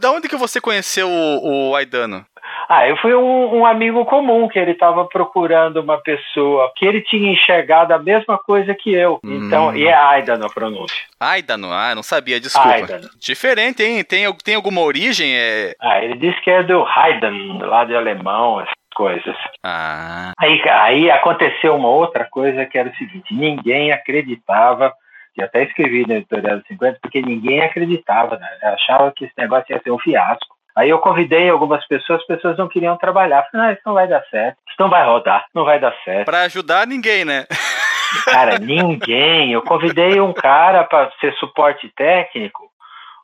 Da 0.00 0.12
onde 0.12 0.28
que 0.28 0.36
você 0.36 0.60
conheceu 0.60 1.08
o, 1.08 1.70
o 1.70 1.76
Aidano? 1.76 2.24
Ah, 2.68 2.86
eu 2.88 2.96
fui 2.96 3.14
um, 3.14 3.58
um 3.58 3.66
amigo 3.66 4.04
comum 4.04 4.48
que 4.48 4.58
ele 4.58 4.72
estava 4.72 5.04
procurando 5.04 5.80
uma 5.80 5.98
pessoa 5.98 6.72
que 6.74 6.84
ele 6.84 7.00
tinha 7.00 7.32
enxergado 7.32 7.94
a 7.94 7.98
mesma 7.98 8.36
coisa 8.38 8.74
que 8.74 8.92
eu. 8.92 9.20
Hum. 9.24 9.46
Então, 9.46 9.74
e 9.74 9.86
é 9.86 9.94
Aidano 9.94 10.46
a 10.46 10.50
pronúncia. 10.50 10.96
Aidano, 11.18 11.72
ah, 11.72 11.94
não 11.94 12.02
sabia, 12.02 12.40
desculpa. 12.40 12.68
Aidano. 12.68 13.08
Diferente, 13.20 13.82
hein? 13.84 14.02
Tem, 14.04 14.32
tem 14.44 14.54
alguma 14.56 14.80
origem? 14.80 15.32
É... 15.32 15.74
Ah, 15.80 16.02
ele 16.02 16.16
disse 16.16 16.40
que 16.40 16.50
é 16.50 16.62
do 16.64 16.84
Haydn, 16.84 17.58
lá 17.60 17.84
de 17.84 17.94
alemão, 17.94 18.60
essas 18.60 18.74
coisas. 18.96 19.36
Ah. 19.62 20.32
Aí, 20.38 20.60
aí 20.68 21.10
aconteceu 21.10 21.76
uma 21.76 21.88
outra 21.88 22.24
coisa 22.24 22.66
que 22.66 22.76
era 22.76 22.88
o 22.88 22.96
seguinte: 22.96 23.32
ninguém 23.32 23.92
acreditava 23.92 24.92
e 25.36 25.42
até 25.42 25.64
escrevi 25.64 26.06
na 26.06 26.16
editorial 26.16 26.58
dos 26.58 26.66
50, 26.66 26.98
porque 27.00 27.20
ninguém 27.20 27.62
acreditava, 27.62 28.38
né? 28.38 28.48
achava 28.62 29.12
que 29.12 29.24
esse 29.24 29.34
negócio 29.36 29.72
ia 29.74 29.82
ser 29.82 29.90
um 29.90 29.98
fiasco. 29.98 30.56
Aí 30.76 30.90
eu 30.90 30.98
convidei 30.98 31.48
algumas 31.48 31.86
pessoas, 31.86 32.20
as 32.20 32.26
pessoas 32.26 32.58
não 32.58 32.68
queriam 32.68 32.96
trabalhar. 32.98 33.46
Falei, 33.50 33.68
ah, 33.68 33.72
isso 33.72 33.82
não 33.86 33.94
vai 33.94 34.06
dar 34.06 34.22
certo, 34.30 34.58
isso 34.68 34.76
não 34.78 34.90
vai 34.90 35.04
rodar, 35.06 35.46
não 35.54 35.64
vai 35.64 35.80
dar 35.80 35.94
certo. 36.04 36.26
Para 36.26 36.42
ajudar 36.42 36.86
ninguém, 36.86 37.24
né? 37.24 37.46
Cara, 38.24 38.58
ninguém. 38.58 39.52
Eu 39.52 39.62
convidei 39.62 40.20
um 40.20 40.32
cara 40.32 40.84
para 40.84 41.10
ser 41.20 41.32
suporte 41.34 41.90
técnico. 41.96 42.66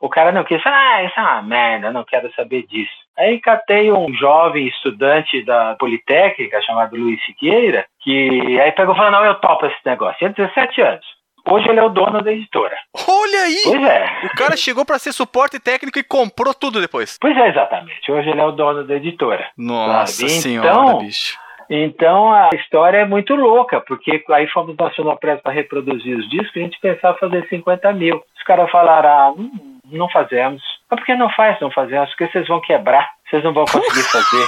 O 0.00 0.08
cara 0.08 0.32
não 0.32 0.42
quis, 0.42 0.60
ah, 0.66 1.04
isso 1.04 1.18
é 1.18 1.22
uma 1.22 1.42
merda, 1.42 1.92
não 1.92 2.04
quero 2.04 2.32
saber 2.34 2.66
disso. 2.66 2.90
Aí 3.16 3.38
catei 3.40 3.92
um 3.92 4.12
jovem 4.14 4.66
estudante 4.66 5.44
da 5.44 5.76
Politécnica 5.78 6.60
chamado 6.62 6.96
Luiz 6.96 7.24
Siqueira, 7.24 7.84
que 8.00 8.60
aí 8.60 8.72
pegou 8.72 8.94
e 8.94 8.96
falou, 8.96 9.12
não, 9.12 9.24
eu 9.24 9.34
topo 9.36 9.66
esse 9.66 9.78
negócio. 9.84 10.18
Tinha 10.18 10.30
17 10.30 10.80
anos. 10.80 11.06
Hoje 11.48 11.68
ele 11.68 11.80
é 11.80 11.82
o 11.82 11.88
dono 11.88 12.22
da 12.22 12.32
editora. 12.32 12.76
Olha 13.08 13.42
aí! 13.42 13.60
Pois 13.64 13.82
é. 13.82 14.26
O 14.26 14.36
cara 14.36 14.56
chegou 14.56 14.84
para 14.84 14.98
ser 14.98 15.12
suporte 15.12 15.58
técnico 15.58 15.98
e 15.98 16.04
comprou 16.04 16.54
tudo 16.54 16.80
depois. 16.80 17.18
Pois 17.20 17.36
é, 17.36 17.48
exatamente. 17.48 18.10
Hoje 18.10 18.30
ele 18.30 18.40
é 18.40 18.44
o 18.44 18.52
dono 18.52 18.84
da 18.84 18.94
editora. 18.94 19.48
Nossa 19.56 20.12
sabe? 20.12 20.30
senhora, 20.30 20.68
então, 20.68 20.98
bicho. 20.98 21.38
Então 21.68 22.32
a 22.32 22.50
história 22.54 22.98
é 22.98 23.04
muito 23.06 23.34
louca, 23.34 23.80
porque 23.80 24.22
aí 24.30 24.46
fomos 24.48 24.76
na 24.76 24.90
Sonopress 24.92 25.40
para 25.42 25.52
reproduzir 25.52 26.16
os 26.16 26.28
discos 26.28 26.54
e 26.54 26.60
a 26.60 26.62
gente 26.64 26.78
pensava 26.80 27.18
fazer 27.18 27.46
50 27.48 27.92
mil. 27.94 28.22
Os 28.36 28.42
caras 28.44 28.70
falaram, 28.70 29.08
ah, 29.08 29.34
não, 29.36 29.50
não 29.90 30.08
fazemos. 30.10 30.62
Mas 30.90 31.00
por 31.00 31.06
que 31.06 31.14
não 31.14 31.30
faz, 31.30 31.58
não 31.60 31.70
fazemos? 31.70 32.10
Porque 32.10 32.30
vocês 32.30 32.46
vão 32.46 32.60
quebrar, 32.60 33.08
vocês 33.28 33.42
não 33.42 33.54
vão 33.54 33.64
conseguir 33.64 34.02
fazer. 34.12 34.46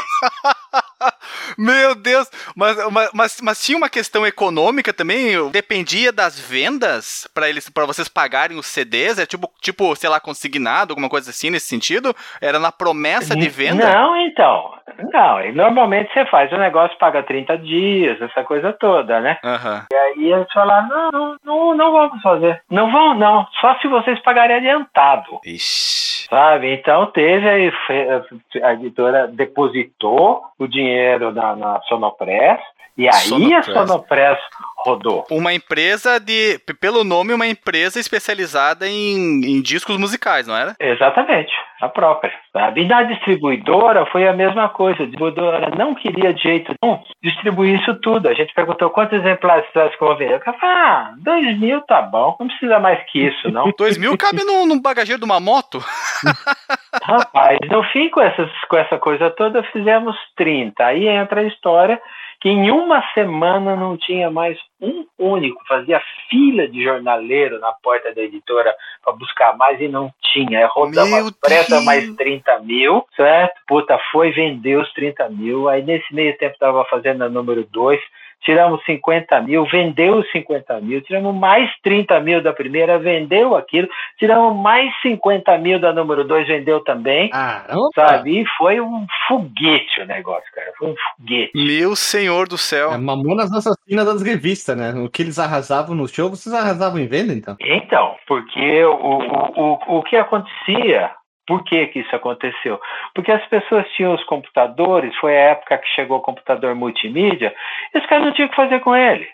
Meu 1.58 1.94
Deus! 1.94 2.30
Mas, 2.56 2.76
mas, 3.12 3.40
mas, 3.42 3.64
tinha 3.64 3.78
uma 3.78 3.88
questão 3.88 4.26
econômica 4.26 4.92
também? 4.92 5.50
Dependia 5.50 6.12
das 6.12 6.38
vendas 6.38 7.28
para 7.34 7.48
eles 7.48 7.68
para 7.68 7.86
vocês 7.86 8.08
pagarem 8.08 8.58
os 8.58 8.66
CDs? 8.66 9.18
É 9.18 9.26
tipo, 9.26 9.50
tipo, 9.60 9.94
sei 9.96 10.08
lá, 10.08 10.20
consignado, 10.20 10.92
alguma 10.92 11.08
coisa 11.08 11.30
assim 11.30 11.50
nesse 11.50 11.66
sentido? 11.66 12.14
Era 12.40 12.58
na 12.58 12.72
promessa 12.72 13.34
de 13.36 13.48
venda? 13.48 13.92
Não, 13.92 14.16
então. 14.16 14.74
Não, 15.12 15.52
normalmente 15.52 16.12
você 16.12 16.24
faz 16.26 16.52
o 16.52 16.56
negócio, 16.56 16.96
paga 16.98 17.22
30 17.22 17.58
dias, 17.58 18.20
essa 18.20 18.44
coisa 18.44 18.72
toda, 18.72 19.20
né? 19.20 19.38
Uhum. 19.42 19.82
E 19.92 19.96
aí 19.96 20.32
eles 20.32 20.52
falaram: 20.52 20.88
não, 20.88 21.10
não, 21.10 21.36
não, 21.44 21.74
não 21.74 21.92
vamos 21.92 22.22
fazer. 22.22 22.60
Não 22.70 22.90
vão, 22.90 23.14
não. 23.14 23.46
Só 23.60 23.74
se 23.76 23.88
vocês 23.88 24.20
pagarem 24.20 24.56
adiantado. 24.56 25.40
Ixi. 25.44 26.28
Sabe? 26.28 26.72
Então 26.72 27.06
teve 27.06 27.48
aí, 27.48 27.72
a 28.62 28.74
editora 28.74 29.26
depositou 29.28 30.42
o 30.58 30.66
dinheiro 30.66 30.93
na, 31.32 31.56
na 31.56 31.80
Sonopress, 31.82 32.60
e 32.96 33.08
aí 33.08 33.28
Sonopress. 33.28 33.68
a 33.68 33.86
Sonopress 33.86 34.40
rodou. 34.84 35.24
Uma 35.30 35.54
empresa 35.54 36.20
de, 36.20 36.58
pelo 36.80 37.02
nome, 37.02 37.32
uma 37.32 37.46
empresa 37.46 37.98
especializada 37.98 38.86
em, 38.86 39.44
em 39.44 39.62
discos 39.62 39.96
musicais, 39.96 40.46
não 40.46 40.56
era? 40.56 40.74
Exatamente, 40.78 41.52
a 41.80 41.88
própria. 41.88 42.32
Sabe? 42.52 42.82
E 42.82 42.86
na 42.86 43.02
distribuidora 43.02 44.06
foi 44.06 44.28
a 44.28 44.32
mesma 44.32 44.68
coisa. 44.68 45.02
A 45.02 45.06
distribuidora 45.06 45.70
não 45.76 45.94
queria 45.94 46.32
de 46.32 46.42
jeito 46.42 46.72
nenhum 46.82 47.00
distribuir 47.22 47.80
isso 47.80 47.94
tudo. 48.00 48.28
A 48.28 48.34
gente 48.34 48.54
perguntou 48.54 48.90
quantos 48.90 49.18
exemplares 49.18 49.64
você 49.72 49.80
acha 49.80 49.96
que 49.96 50.04
eu 50.04 50.08
vou 50.08 50.16
vender. 50.16 50.34
Eu 50.34 50.40
falei, 50.40 50.60
ah, 50.62 51.14
dois 51.18 51.58
mil 51.58 51.80
tá 51.82 52.02
bom, 52.02 52.36
não 52.38 52.46
precisa 52.46 52.78
mais 52.78 53.02
que 53.10 53.26
isso, 53.26 53.50
não. 53.50 53.72
dois 53.76 53.98
mil 53.98 54.16
cabe 54.16 54.44
no, 54.44 54.66
no 54.66 54.80
bagageiro 54.80 55.18
de 55.18 55.24
uma 55.24 55.40
moto? 55.40 55.82
Rapaz, 57.02 57.58
no 57.70 57.82
fim, 57.84 58.08
com, 58.08 58.20
essas, 58.20 58.50
com 58.68 58.76
essa 58.76 58.98
coisa 58.98 59.30
toda, 59.30 59.62
fizemos 59.64 60.16
30. 60.36 60.84
Aí 60.84 61.08
entra 61.08 61.40
a 61.40 61.44
história 61.44 62.00
que 62.44 62.50
em 62.50 62.70
uma 62.70 63.02
semana 63.14 63.74
não 63.74 63.96
tinha 63.96 64.30
mais 64.30 64.58
um 64.78 65.06
único, 65.18 65.66
fazia 65.66 65.98
fila 66.28 66.68
de 66.68 66.84
jornaleiro 66.84 67.58
na 67.58 67.72
porta 67.72 68.14
da 68.14 68.20
editora 68.20 68.70
para 69.02 69.14
buscar 69.14 69.56
mais 69.56 69.80
e 69.80 69.88
não 69.88 70.12
tinha. 70.20 70.66
Rodava 70.66 71.32
pressa 71.40 71.80
mais 71.80 72.14
30 72.16 72.58
mil, 72.58 73.02
certo? 73.16 73.54
Puta, 73.66 73.98
foi, 74.12 74.30
vendeu 74.30 74.82
os 74.82 74.92
30 74.92 75.26
mil. 75.30 75.70
Aí 75.70 75.82
nesse 75.82 76.14
meio 76.14 76.36
tempo 76.36 76.52
estava 76.52 76.84
fazendo 76.84 77.24
a 77.24 77.30
número 77.30 77.64
2 77.72 77.98
tiramos 78.44 78.84
50 78.84 79.40
mil, 79.42 79.66
vendeu 79.66 80.18
os 80.18 80.30
50 80.30 80.80
mil, 80.80 81.00
tiramos 81.00 81.34
mais 81.34 81.70
30 81.82 82.20
mil 82.20 82.42
da 82.42 82.52
primeira, 82.52 82.98
vendeu 82.98 83.56
aquilo, 83.56 83.88
tiramos 84.18 84.56
mais 84.62 84.92
50 85.02 85.56
mil 85.58 85.80
da 85.80 85.92
número 85.92 86.24
2, 86.24 86.46
vendeu 86.46 86.80
também. 86.80 87.30
Caramba! 87.30 87.88
Sabe? 87.94 88.42
E 88.42 88.46
foi 88.58 88.80
um 88.80 89.06
foguete 89.26 90.02
o 90.02 90.06
negócio, 90.06 90.50
cara. 90.54 90.72
Foi 90.78 90.88
um 90.88 90.94
foguete. 90.94 91.52
Meu 91.54 91.96
senhor 91.96 92.46
do 92.46 92.58
céu. 92.58 92.92
É, 92.92 92.98
mamonas 92.98 93.50
assassinas 93.52 94.04
das 94.04 94.22
revistas, 94.22 94.76
né? 94.76 94.92
O 94.94 95.08
que 95.08 95.22
eles 95.22 95.38
arrasavam 95.38 95.94
no 95.94 96.06
show, 96.06 96.28
vocês 96.28 96.54
arrasavam 96.54 97.00
em 97.00 97.06
venda, 97.06 97.32
então? 97.32 97.56
Então, 97.60 98.16
porque 98.26 98.84
o, 98.84 98.94
o, 98.94 99.62
o, 99.62 99.98
o 99.98 100.02
que 100.02 100.16
acontecia 100.16 101.10
por 101.46 101.62
que, 101.64 101.86
que 101.88 102.00
isso 102.00 102.14
aconteceu? 102.16 102.80
Porque 103.14 103.30
as 103.30 103.44
pessoas 103.46 103.86
tinham 103.90 104.14
os 104.14 104.24
computadores, 104.24 105.14
foi 105.16 105.36
a 105.36 105.50
época 105.50 105.78
que 105.78 105.88
chegou 105.88 106.18
o 106.18 106.22
computador 106.22 106.74
multimídia, 106.74 107.54
e 107.94 107.98
os 107.98 108.06
caras 108.06 108.24
não 108.24 108.32
tinham 108.32 108.46
o 108.46 108.50
que 108.50 108.56
fazer 108.56 108.80
com 108.80 108.96
ele. 108.96 109.28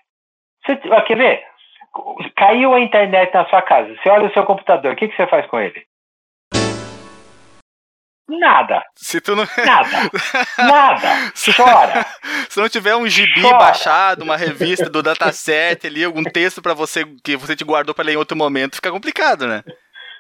Você, 0.65 0.77
quer 0.77 1.17
ver? 1.17 1.43
Caiu 2.37 2.75
a 2.75 2.81
internet 2.81 3.33
na 3.33 3.47
sua 3.47 3.63
casa, 3.63 3.95
você 3.95 4.09
olha 4.09 4.29
o 4.29 4.33
seu 4.33 4.45
computador, 4.45 4.93
o 4.93 4.97
que, 4.97 5.09
que 5.09 5.17
você 5.17 5.27
faz 5.27 5.47
com 5.47 5.59
ele? 5.59 5.85
Nada. 8.39 8.85
Se 8.95 9.21
tu 9.21 9.35
não... 9.35 9.45
Nada. 9.67 10.11
Nada. 10.57 11.33
Chora. 11.57 12.07
Se 12.49 12.61
não 12.61 12.69
tiver 12.69 12.95
um 12.95 13.09
gibi 13.09 13.43
Chora. 13.43 13.59
baixado, 13.59 14.23
uma 14.23 14.37
revista 14.37 14.89
do 14.89 15.03
dataset 15.03 15.85
ali, 15.87 16.05
algum 16.05 16.23
texto 16.23 16.63
para 16.63 16.73
você 16.73 17.05
que 17.25 17.37
você 17.37 17.57
te 17.57 17.65
guardou 17.65 17.93
para 17.93 18.05
ler 18.05 18.13
em 18.13 18.17
outro 18.17 18.37
momento, 18.37 18.77
fica 18.77 18.93
complicado, 18.93 19.49
né? 19.49 19.65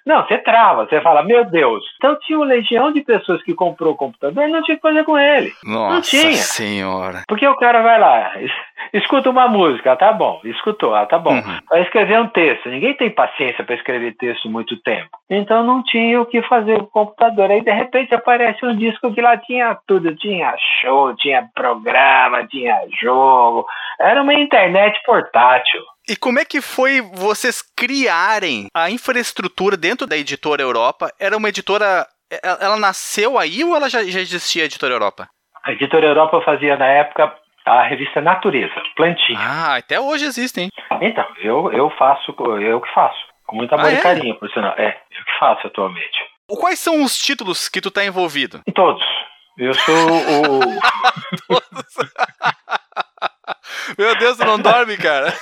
Não, 0.07 0.27
você 0.27 0.39
trava, 0.39 0.87
você 0.87 1.01
fala, 1.01 1.23
meu 1.23 1.45
Deus. 1.45 1.83
Então 1.97 2.19
tinha 2.21 2.39
uma 2.39 2.47
legião 2.47 2.93
de 2.93 3.03
pessoas 3.03 3.43
que 3.43 3.55
comprou 3.55 3.93
o 3.93 3.97
computador 3.97 4.49
e 4.49 4.53
não 4.53 4.63
tinha 4.63 4.75
o 4.75 4.79
que 4.79 4.89
fazer 4.89 5.05
com 5.05 5.19
ele. 5.19 5.53
Nossa 5.65 5.95
não 5.95 6.01
tinha. 6.01 6.33
senhora. 6.33 7.23
Porque 7.29 7.47
o 7.47 7.57
cara 7.57 7.83
vai 7.83 7.99
lá, 7.99 8.33
escuta 8.93 9.31
uma 9.31 9.49
música, 9.49 9.97
tá 9.97 10.13
bom, 10.13 10.41
escutou, 10.45 10.95
ah, 10.95 11.07
tá 11.07 11.19
bom. 11.19 11.35
Uhum. 11.35 11.59
Vai 11.69 11.83
escrever 11.83 12.21
um 12.21 12.29
texto. 12.29 12.69
Ninguém 12.69 12.95
tem 12.95 13.11
paciência 13.11 13.65
para 13.65 13.75
escrever 13.75 14.17
texto 14.17 14.49
muito 14.49 14.77
tempo. 14.83 15.09
Então 15.29 15.63
não 15.65 15.83
tinha 15.83 16.21
o 16.21 16.27
que 16.27 16.43
fazer 16.43 16.79
com 16.79 16.85
o 16.85 16.87
computador. 16.87 17.51
Aí 17.51 17.61
de 17.61 17.73
repente 17.73 18.15
aparece 18.15 18.65
um 18.65 18.77
disco 18.77 19.13
que 19.13 19.21
lá 19.21 19.37
tinha 19.37 19.77
tudo. 19.87 20.15
Tinha 20.17 20.55
show, 20.81 21.15
tinha 21.17 21.49
programa, 21.55 22.47
tinha 22.47 22.81
jogo. 23.01 23.67
Era 24.01 24.23
uma 24.23 24.35
internet 24.35 25.01
portátil. 25.05 25.83
E 26.11 26.17
como 26.17 26.41
é 26.41 26.45
que 26.45 26.61
foi 26.61 27.01
vocês 27.01 27.63
criarem 27.63 28.67
a 28.75 28.91
infraestrutura 28.91 29.77
dentro 29.77 30.09
da 30.09 30.17
editora 30.17 30.61
Europa? 30.61 31.09
Era 31.21 31.37
uma 31.37 31.49
editora. 31.49 32.05
Ela 32.43 32.77
nasceu 32.77 33.39
aí 33.39 33.63
ou 33.63 33.77
ela 33.77 33.89
já, 33.89 34.03
já 34.03 34.19
existia 34.19 34.65
a 34.65 34.67
editora 34.67 34.93
Europa? 34.93 35.29
A 35.63 35.71
editora 35.71 36.09
Europa 36.09 36.43
fazia 36.45 36.77
na 36.77 36.87
época 36.87 37.33
a 37.65 37.85
revista 37.85 38.21
Natureza, 38.21 38.75
Plantinha. 38.97 39.39
Ah, 39.39 39.77
até 39.77 40.01
hoje 40.01 40.25
existem. 40.25 40.69
Então, 41.01 41.25
eu, 41.45 41.73
eu 41.73 41.89
faço, 41.91 42.35
eu 42.61 42.81
que 42.81 42.93
faço. 42.93 43.21
Com 43.47 43.55
muito 43.55 43.73
amor 43.73 43.87
ah, 43.87 43.93
é? 43.93 44.01
carinho, 44.01 44.35
por 44.35 44.51
sinal. 44.51 44.75
É, 44.77 45.01
eu 45.13 45.25
que 45.25 45.39
faço 45.39 45.69
atualmente. 45.69 46.19
Quais 46.49 46.81
são 46.81 47.05
os 47.05 47.17
títulos 47.17 47.69
que 47.69 47.81
tu 47.81 47.89
tá 47.89 48.05
envolvido? 48.05 48.63
Em 48.67 48.73
todos. 48.73 49.05
Eu 49.57 49.75
sou 49.75 49.95
o. 49.95 50.61
todos. 51.47 51.95
Meu 53.99 54.17
Deus, 54.17 54.37
tu 54.37 54.45
não 54.45 54.59
dorme, 54.59 54.97
cara. 54.97 55.33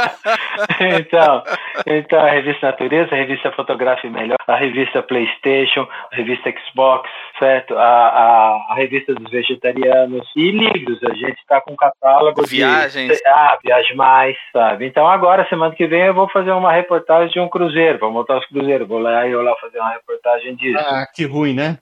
então, 0.98 1.42
então, 1.86 2.20
a 2.20 2.30
revista 2.30 2.66
Natureza, 2.66 3.14
a 3.14 3.18
revista 3.18 3.52
Fotografia 3.52 4.10
Melhor, 4.10 4.36
a 4.46 4.56
revista 4.56 5.02
PlayStation, 5.02 5.86
a 6.12 6.16
revista 6.16 6.52
Xbox, 6.52 7.08
certo? 7.38 7.76
A, 7.76 7.82
a, 7.82 8.66
a 8.70 8.74
revista 8.74 9.14
dos 9.14 9.30
vegetarianos 9.30 10.26
e 10.36 10.50
livros. 10.50 11.02
A 11.04 11.14
gente 11.14 11.38
está 11.38 11.60
com 11.60 11.72
um 11.72 11.76
catálogo 11.76 12.46
Viagens. 12.46 13.18
De, 13.18 13.26
ah, 13.26 13.58
Viagem 13.62 13.96
Mais, 13.96 14.36
sabe? 14.52 14.86
Então, 14.86 15.06
agora, 15.06 15.48
semana 15.48 15.74
que 15.74 15.86
vem, 15.86 16.02
eu 16.02 16.14
vou 16.14 16.28
fazer 16.28 16.52
uma 16.52 16.72
reportagem 16.72 17.32
de 17.32 17.40
um 17.40 17.48
cruzeiro. 17.48 17.98
Vou 17.98 18.10
montar 18.10 18.38
os 18.38 18.46
cruzeiros. 18.46 18.88
Vou 18.88 18.98
lá 18.98 19.26
e 19.26 19.32
eu 19.32 19.42
lá 19.42 19.54
fazer 19.60 19.78
uma 19.78 19.92
reportagem 19.92 20.54
disso. 20.56 20.78
Ah, 20.78 21.06
que 21.12 21.24
ruim, 21.24 21.54
né? 21.54 21.78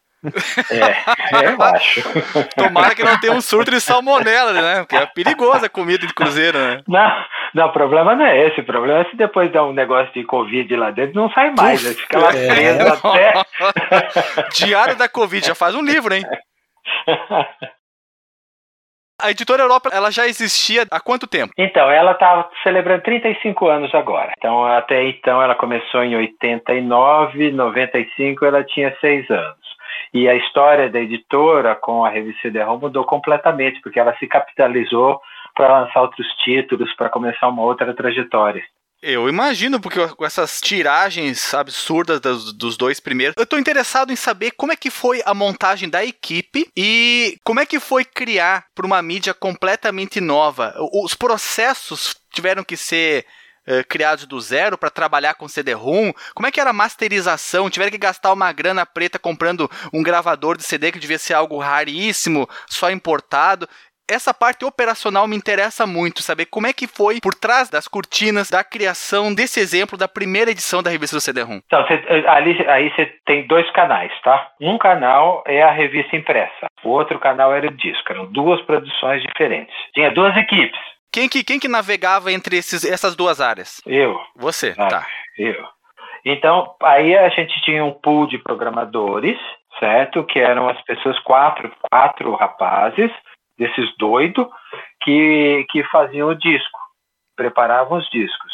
É, 0.70 1.46
eu 1.48 1.62
acho. 1.62 2.00
Tomara 2.54 2.94
que 2.94 3.02
não 3.02 3.18
tenha 3.18 3.32
um 3.32 3.40
surto 3.40 3.70
de 3.70 3.80
salmonela, 3.80 4.52
né? 4.52 4.80
Porque 4.80 4.96
é 4.96 5.06
perigosa 5.06 5.66
a 5.66 5.70
comida 5.70 6.06
de 6.06 6.14
cruzeiro, 6.14 6.56
né? 6.56 6.82
Não, 6.86 7.24
não, 7.54 7.66
o 7.66 7.72
problema 7.72 8.14
não 8.14 8.24
é 8.24 8.46
esse. 8.46 8.60
O 8.60 8.64
problema 8.64 9.00
é 9.00 9.10
se 9.10 9.16
depois 9.16 9.50
dá 9.50 9.64
um 9.64 9.72
negócio 9.72 10.12
de 10.14 10.24
Covid 10.24 10.76
lá 10.76 10.90
dentro, 10.90 11.20
não 11.20 11.30
sai 11.32 11.50
mais. 11.50 11.84
Uf, 11.84 12.00
fica 12.00 12.18
lá 12.18 12.28
preso 12.28 13.16
é. 13.16 13.28
até. 13.28 14.48
Diário 14.64 14.96
da 14.96 15.08
Covid, 15.08 15.46
já 15.46 15.54
faz 15.54 15.74
um 15.74 15.82
livro, 15.82 16.14
hein? 16.14 16.24
A 19.22 19.30
editora 19.30 19.62
Europa, 19.62 19.88
ela 19.92 20.10
já 20.10 20.26
existia 20.26 20.84
há 20.90 20.98
quanto 20.98 21.28
tempo? 21.28 21.52
Então, 21.56 21.88
ela 21.88 22.10
está 22.10 22.48
celebrando 22.64 23.04
35 23.04 23.68
anos 23.68 23.94
agora. 23.94 24.32
Então, 24.36 24.64
até 24.64 25.04
então, 25.04 25.40
ela 25.40 25.54
começou 25.54 26.02
em 26.02 26.16
89, 26.16 27.52
95, 27.52 28.44
ela 28.44 28.64
tinha 28.64 28.92
6 29.00 29.30
anos. 29.30 29.61
E 30.12 30.28
a 30.28 30.34
história 30.34 30.90
da 30.90 31.00
editora 31.00 31.74
com 31.74 32.04
a 32.04 32.10
revista 32.10 32.42
CD-ROM 32.42 32.78
mudou 32.78 33.04
completamente, 33.04 33.80
porque 33.80 33.98
ela 33.98 34.16
se 34.18 34.26
capitalizou 34.26 35.20
para 35.54 35.80
lançar 35.80 36.02
outros 36.02 36.26
títulos, 36.44 36.94
para 36.94 37.08
começar 37.08 37.48
uma 37.48 37.62
outra 37.62 37.94
trajetória. 37.94 38.62
Eu 39.02 39.28
imagino, 39.28 39.80
porque 39.80 39.98
com 40.14 40.24
essas 40.24 40.60
tiragens 40.60 41.52
absurdas 41.52 42.20
dos, 42.20 42.52
dos, 42.52 42.76
dois 42.76 43.00
primeiros, 43.00 43.34
eu 43.36 43.44
tô 43.44 43.58
interessado 43.58 44.12
em 44.12 44.16
saber 44.16 44.52
como 44.52 44.70
é 44.70 44.76
que 44.76 44.90
foi 44.90 45.20
a 45.26 45.34
montagem 45.34 45.90
da 45.90 46.04
equipe 46.04 46.68
e 46.76 47.36
como 47.42 47.58
é 47.58 47.66
que 47.66 47.80
foi 47.80 48.04
criar 48.04 48.66
para 48.72 48.86
uma 48.86 49.02
mídia 49.02 49.34
completamente 49.34 50.20
nova. 50.20 50.72
Os 51.02 51.14
processos 51.14 52.14
tiveram 52.32 52.62
que 52.62 52.76
ser 52.76 53.26
uh, 53.66 53.86
criados 53.88 54.26
do 54.26 54.40
zero 54.40 54.76
para 54.78 54.90
trabalhar 54.90 55.34
com 55.34 55.48
CD-ROM? 55.48 56.12
Como 56.34 56.46
é 56.46 56.50
que 56.50 56.60
era 56.60 56.70
a 56.70 56.74
masterização? 56.74 57.70
Tiveram 57.70 57.92
que 57.92 57.98
gastar 57.98 58.32
uma 58.32 58.52
grana 58.52 58.86
preta 58.86 59.18
comprando 59.18 59.70
um 59.92 60.02
gravador 60.02 60.56
de 60.56 60.64
CD 60.64 60.92
que 60.92 60.98
devia 60.98 61.18
ser 61.18 61.34
algo 61.34 61.58
raríssimo, 61.58 62.48
só 62.68 62.90
importado 62.90 63.68
essa 64.10 64.34
parte 64.34 64.64
operacional 64.64 65.26
me 65.26 65.36
interessa 65.36 65.86
muito, 65.86 66.22
saber 66.22 66.46
como 66.46 66.66
é 66.66 66.72
que 66.72 66.86
foi 66.86 67.20
por 67.20 67.34
trás 67.34 67.70
das 67.70 67.88
cortinas 67.88 68.50
da 68.50 68.62
criação 68.62 69.34
desse 69.34 69.60
exemplo 69.60 69.96
da 69.96 70.08
primeira 70.08 70.50
edição 70.50 70.82
da 70.82 70.90
revista 70.90 71.16
do 71.16 71.20
CD-ROM. 71.20 71.60
Então, 71.64 71.86
cê, 71.86 71.94
ali, 72.26 72.68
aí 72.68 72.90
você 72.90 73.06
tem 73.24 73.46
dois 73.46 73.68
canais, 73.70 74.12
tá? 74.22 74.50
Um 74.60 74.76
canal 74.76 75.42
é 75.46 75.62
a 75.62 75.70
revista 75.70 76.16
impressa, 76.16 76.66
o 76.84 76.90
outro 76.90 77.18
canal 77.18 77.54
era 77.54 77.66
o 77.66 77.76
disco, 77.76 78.12
eram 78.12 78.26
duas 78.26 78.60
produções 78.62 79.22
diferentes. 79.22 79.74
Tinha 79.94 80.10
duas 80.10 80.36
equipes. 80.36 80.78
Quem 81.12 81.28
que, 81.28 81.44
quem 81.44 81.60
que 81.60 81.68
navegava 81.68 82.32
entre 82.32 82.56
esses, 82.56 82.84
essas 82.84 83.14
duas 83.14 83.40
áreas? 83.40 83.80
Eu. 83.86 84.18
Você, 84.36 84.74
ah, 84.78 84.88
tá. 84.88 85.06
Eu. 85.36 85.62
Então, 86.24 86.74
aí 86.82 87.16
a 87.16 87.28
gente 87.28 87.60
tinha 87.62 87.84
um 87.84 87.92
pool 87.92 88.26
de 88.26 88.38
programadores, 88.38 89.38
certo? 89.78 90.24
Que 90.24 90.38
eram 90.38 90.68
as 90.68 90.80
pessoas, 90.84 91.18
quatro, 91.20 91.70
quatro 91.90 92.34
rapazes, 92.34 93.10
desses 93.58 93.94
doidos 93.98 94.46
que, 95.02 95.66
que 95.70 95.84
faziam 95.84 96.28
o 96.28 96.34
disco, 96.34 96.78
preparavam 97.36 97.98
os 97.98 98.08
discos. 98.08 98.52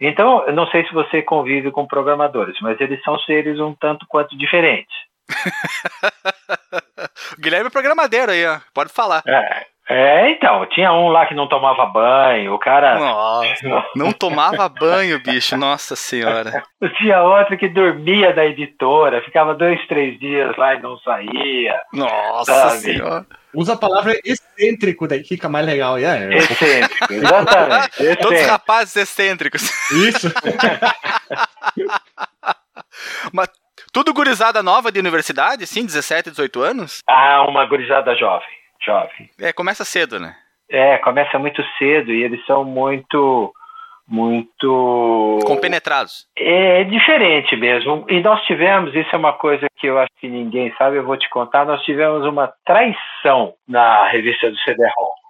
Então, 0.00 0.44
eu 0.46 0.52
não 0.52 0.66
sei 0.68 0.84
se 0.86 0.92
você 0.92 1.22
convive 1.22 1.70
com 1.70 1.86
programadores, 1.86 2.56
mas 2.60 2.80
eles 2.80 3.00
são 3.04 3.18
seres 3.20 3.60
um 3.60 3.74
tanto 3.74 4.04
quanto 4.08 4.36
diferentes. 4.36 4.96
Guilherme 7.38 7.68
é 7.68 7.70
programadeiro 7.70 8.32
aí, 8.32 8.44
ó. 8.44 8.58
pode 8.74 8.92
falar. 8.92 9.22
É, 9.26 9.66
é, 9.92 10.30
então, 10.30 10.64
tinha 10.66 10.90
um 10.92 11.08
lá 11.08 11.26
que 11.26 11.34
não 11.34 11.46
tomava 11.46 11.84
banho, 11.84 12.54
o 12.54 12.58
cara. 12.58 12.98
Nossa, 12.98 13.84
não 13.94 14.10
tomava 14.10 14.66
banho, 14.68 15.20
bicho, 15.20 15.56
nossa 15.56 15.94
senhora. 15.94 16.62
Tinha 16.98 17.22
outro 17.22 17.58
que 17.58 17.68
dormia 17.68 18.32
da 18.32 18.44
editora, 18.44 19.22
ficava 19.22 19.54
dois, 19.54 19.84
três 19.86 20.18
dias 20.18 20.56
lá 20.56 20.74
e 20.74 20.80
não 20.80 20.96
saía. 20.98 21.80
Nossa 21.92 22.52
sabe? 22.52 22.78
senhora. 22.78 23.26
Usa 23.54 23.74
a 23.74 23.76
palavra 23.76 24.14
excêntrico, 24.24 25.06
daí 25.06 25.22
fica 25.22 25.48
mais 25.48 25.66
legal. 25.66 25.98
Yeah, 25.98 26.34
excêntrico, 26.34 27.12
exatamente. 27.12 27.90
Excêntrico. 28.00 28.22
Todos 28.22 28.46
rapazes 28.46 28.96
excêntricos. 28.96 29.62
Isso. 29.90 30.32
Mas 33.32 33.48
tudo 33.92 34.14
gurizada 34.14 34.62
nova 34.62 34.90
de 34.90 34.98
universidade, 34.98 35.66
sim, 35.66 35.84
17, 35.84 36.30
18 36.30 36.62
anos? 36.62 36.98
Ah, 37.06 37.44
uma 37.46 37.66
gurizada 37.66 38.16
jovem 38.16 38.61
jovem. 38.84 39.30
É, 39.40 39.52
começa 39.52 39.84
cedo, 39.84 40.18
né? 40.18 40.34
É, 40.70 40.98
começa 40.98 41.38
muito 41.38 41.62
cedo 41.78 42.12
e 42.12 42.22
eles 42.22 42.44
são 42.46 42.64
muito 42.64 43.52
muito 44.06 45.38
compenetrados. 45.46 46.26
É, 46.36 46.84
diferente 46.84 47.56
mesmo. 47.56 48.04
E 48.08 48.20
nós 48.20 48.42
tivemos, 48.42 48.94
isso 48.94 49.08
é 49.12 49.16
uma 49.18 49.32
coisa 49.32 49.66
que 49.78 49.86
eu 49.86 49.98
acho 49.98 50.10
que 50.20 50.28
ninguém 50.28 50.74
sabe, 50.76 50.96
eu 50.96 51.04
vou 51.04 51.16
te 51.16 51.28
contar, 51.30 51.64
nós 51.64 51.82
tivemos 51.82 52.26
uma 52.26 52.52
traição 52.64 53.54
na 53.66 54.08
revista 54.08 54.50
do 54.50 54.58
CD-ROM. 54.58 55.22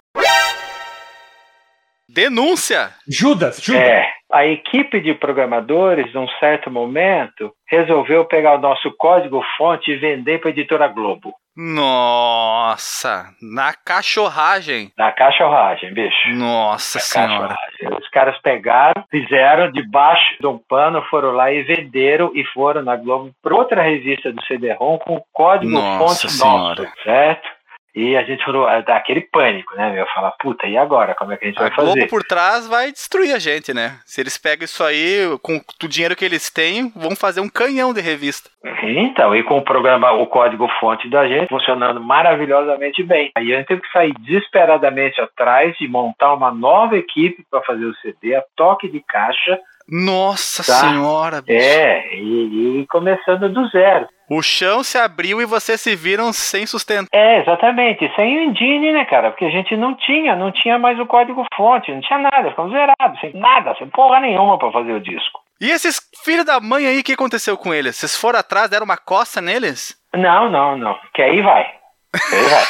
Denúncia! 2.09 2.91
Judas, 3.07 3.61
Judas! 3.61 3.81
É, 3.81 4.12
a 4.33 4.47
equipe 4.47 4.99
de 4.99 5.13
programadores, 5.13 6.11
num 6.13 6.27
certo 6.39 6.71
momento, 6.71 7.53
resolveu 7.69 8.25
pegar 8.25 8.55
o 8.55 8.61
nosso 8.61 8.91
código-fonte 8.97 9.91
e 9.91 9.97
vender 9.97 10.39
para 10.39 10.49
a 10.49 10.51
editora 10.51 10.87
Globo. 10.87 11.33
Nossa! 11.55 13.29
Na 13.39 13.73
cachorragem! 13.73 14.91
Na 14.97 15.11
cachorragem, 15.11 15.93
bicho. 15.93 16.29
Nossa 16.29 16.97
na 16.97 17.03
senhora! 17.03 17.55
Os 17.99 18.09
caras 18.09 18.35
pegaram, 18.41 19.03
fizeram 19.11 19.71
debaixo 19.71 20.35
de 20.39 20.47
um 20.47 20.57
pano, 20.57 21.03
foram 21.11 21.31
lá 21.31 21.51
e 21.51 21.61
venderam 21.61 22.31
e 22.33 22.43
foram 22.45 22.81
na 22.81 22.95
Globo 22.95 23.31
para 23.41 23.53
outra 23.53 23.83
revista 23.83 24.31
do 24.31 24.43
CD-ROM 24.45 24.97
com 24.97 25.23
código-fonte 25.31 26.39
nosso, 26.39 26.87
certo? 27.03 27.49
E 27.95 28.17
a 28.17 28.23
gente 28.23 28.43
falou, 28.43 28.65
dá 28.83 28.97
aquele 28.97 29.21
pânico, 29.21 29.75
né, 29.75 29.91
meu? 29.91 30.05
Falar, 30.07 30.31
puta, 30.39 30.65
e 30.65 30.75
agora? 30.75 31.13
Como 31.13 31.31
é 31.31 31.37
que 31.37 31.45
a 31.45 31.47
gente 31.47 31.59
a 31.59 31.67
vai 31.67 31.71
fazer? 31.71 31.93
Globo 31.93 32.07
por 32.09 32.23
trás 32.23 32.67
vai 32.67 32.91
destruir 32.91 33.35
a 33.35 33.39
gente, 33.39 33.71
né? 33.73 33.99
Se 34.03 34.19
eles 34.19 34.35
pegam 34.35 34.65
isso 34.65 34.83
aí, 34.83 35.37
com 35.43 35.57
o 35.57 35.87
dinheiro 35.87 36.15
que 36.15 36.25
eles 36.25 36.49
têm, 36.49 36.91
vão 36.95 37.15
fazer 37.15 37.39
um 37.39 37.49
canhão 37.49 37.93
de 37.93 38.01
revista. 38.01 38.49
Então, 38.81 39.35
e 39.35 39.43
com 39.43 39.59
o 39.59 39.63
programa, 39.63 40.11
o 40.11 40.25
código-fonte 40.25 41.07
da 41.09 41.27
gente 41.27 41.49
funcionando 41.49 42.01
maravilhosamente 42.01 43.03
bem. 43.03 43.31
Aí 43.35 43.53
a 43.53 43.57
gente 43.57 43.67
teve 43.67 43.81
que 43.81 43.91
sair 43.91 44.13
desesperadamente 44.19 45.21
atrás 45.21 45.75
e 45.79 45.87
montar 45.87 46.33
uma 46.33 46.51
nova 46.51 46.97
equipe 46.97 47.45
para 47.49 47.61
fazer 47.61 47.85
o 47.85 47.95
CD, 47.97 48.35
a 48.35 48.43
toque 48.55 48.89
de 48.89 49.01
caixa, 49.01 49.59
nossa 49.87 50.63
tá? 50.63 50.79
senhora, 50.79 51.41
bicho. 51.41 51.59
É, 51.59 52.15
e, 52.15 52.81
e, 52.81 52.87
começando 52.87 53.49
do 53.49 53.67
zero. 53.69 54.07
O 54.29 54.41
chão 54.41 54.83
se 54.83 54.97
abriu 54.97 55.41
e 55.41 55.45
vocês 55.45 55.79
se 55.81 55.95
viram 55.95 56.31
sem 56.31 56.65
sustento. 56.65 57.09
É, 57.13 57.41
exatamente. 57.41 58.09
Sem 58.15 58.37
o 58.37 58.41
engine, 58.43 58.91
né, 58.93 59.05
cara? 59.05 59.31
Porque 59.31 59.45
a 59.45 59.49
gente 59.49 59.75
não 59.75 59.95
tinha, 59.95 60.35
não 60.35 60.51
tinha 60.51 60.79
mais 60.79 60.99
o 60.99 61.05
código 61.05 61.45
fonte, 61.55 61.91
não 61.91 62.01
tinha 62.01 62.19
nada, 62.19 62.49
ficamos 62.49 62.71
zerados, 62.71 63.19
sem 63.19 63.33
nada, 63.33 63.75
sem 63.77 63.87
porra 63.89 64.19
nenhuma 64.21 64.57
para 64.57 64.71
fazer 64.71 64.93
o 64.93 65.01
disco. 65.01 65.41
E 65.61 65.69
esses 65.69 66.01
filhos 66.23 66.45
da 66.45 66.59
mãe 66.59 66.85
aí, 66.85 66.99
o 66.99 67.03
que 67.03 67.13
aconteceu 67.13 67.57
com 67.57 67.73
eles? 67.73 67.95
Vocês 67.95 68.19
foram 68.19 68.39
atrás, 68.39 68.69
deram 68.69 68.85
uma 68.85 68.97
coça 68.97 69.41
neles? 69.41 69.95
Não, 70.15 70.49
não, 70.49 70.77
não. 70.77 70.97
Que 71.13 71.21
aí 71.21 71.41
vai. 71.41 71.82
Vai. 72.13 72.63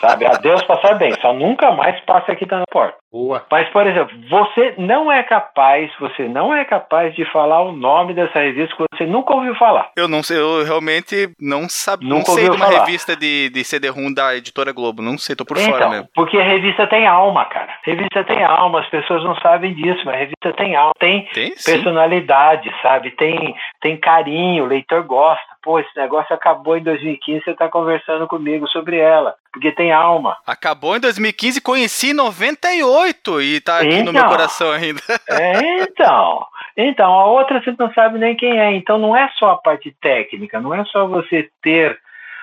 Sabe? 0.00 0.26
Adeus 0.26 0.62
passar 0.64 0.94
bem. 0.94 1.12
Só 1.20 1.32
nunca 1.32 1.72
mais 1.72 1.98
passe 2.00 2.30
aqui 2.30 2.46
na 2.46 2.64
porta. 2.70 2.96
Boa. 3.10 3.44
Mas, 3.50 3.68
por 3.68 3.86
exemplo, 3.86 4.16
você 4.28 4.74
não 4.78 5.12
é 5.12 5.22
capaz, 5.22 5.90
você 6.00 6.26
não 6.28 6.54
é 6.54 6.64
capaz 6.64 7.14
de 7.14 7.30
falar 7.30 7.62
o 7.62 7.72
nome 7.72 8.14
dessa 8.14 8.38
revista 8.38 8.74
que 8.74 8.84
você 8.90 9.04
nunca 9.04 9.34
ouviu 9.34 9.54
falar. 9.56 9.90
Eu 9.96 10.08
não 10.08 10.22
sei, 10.22 10.38
eu 10.38 10.64
realmente 10.64 11.30
não 11.38 11.68
sabia. 11.68 12.08
Não 12.08 12.22
sei 12.22 12.44
de 12.44 12.56
uma 12.56 12.66
falar. 12.66 12.84
revista 12.84 13.14
de, 13.14 13.50
de 13.50 13.64
CD-ROM 13.64 14.12
da 14.14 14.34
editora 14.34 14.72
Globo. 14.72 15.02
Não 15.02 15.18
sei, 15.18 15.36
tô 15.36 15.44
por 15.44 15.58
então, 15.58 15.70
fora 15.72 15.88
mesmo. 15.90 16.08
Porque 16.14 16.38
a 16.38 16.44
revista 16.44 16.86
tem 16.86 17.06
alma, 17.06 17.44
cara. 17.44 17.74
Revista 17.84 18.24
tem 18.24 18.42
alma, 18.42 18.80
as 18.80 18.88
pessoas 18.88 19.22
não 19.22 19.36
sabem 19.36 19.74
disso, 19.74 20.00
mas 20.06 20.14
a 20.14 20.18
revista 20.18 20.52
tem 20.56 20.74
alma, 20.74 20.92
tem, 20.98 21.26
tem 21.34 21.52
personalidade, 21.64 22.72
sabe? 22.80 23.10
Tem, 23.10 23.54
tem 23.80 23.96
carinho, 23.98 24.64
o 24.64 24.68
leitor 24.68 25.02
gosta. 25.02 25.51
Pô, 25.62 25.78
esse 25.78 25.96
negócio 25.96 26.34
acabou 26.34 26.76
em 26.76 26.82
2015, 26.82 27.44
você 27.44 27.54
tá 27.54 27.68
conversando 27.68 28.26
comigo 28.26 28.66
sobre 28.68 28.98
ela. 28.98 29.34
Porque 29.52 29.70
tem 29.70 29.92
alma. 29.92 30.36
Acabou 30.46 30.96
em 30.96 31.00
2015, 31.00 31.60
conheci 31.60 32.10
em 32.10 32.14
98 32.14 33.40
e 33.42 33.60
tá 33.60 33.78
aqui 33.78 33.88
então, 33.88 34.06
no 34.06 34.12
meu 34.12 34.20
então. 34.20 34.30
coração 34.30 34.70
ainda. 34.72 35.00
É, 35.30 35.82
então. 35.82 36.46
Então, 36.76 37.12
a 37.12 37.26
outra 37.26 37.62
você 37.62 37.74
não 37.78 37.92
sabe 37.92 38.18
nem 38.18 38.34
quem 38.34 38.58
é. 38.58 38.72
Então, 38.72 38.98
não 38.98 39.16
é 39.16 39.28
só 39.38 39.50
a 39.50 39.56
parte 39.56 39.94
técnica, 40.00 40.60
não 40.60 40.74
é 40.74 40.84
só 40.86 41.06
você 41.06 41.48
ter 41.62 41.98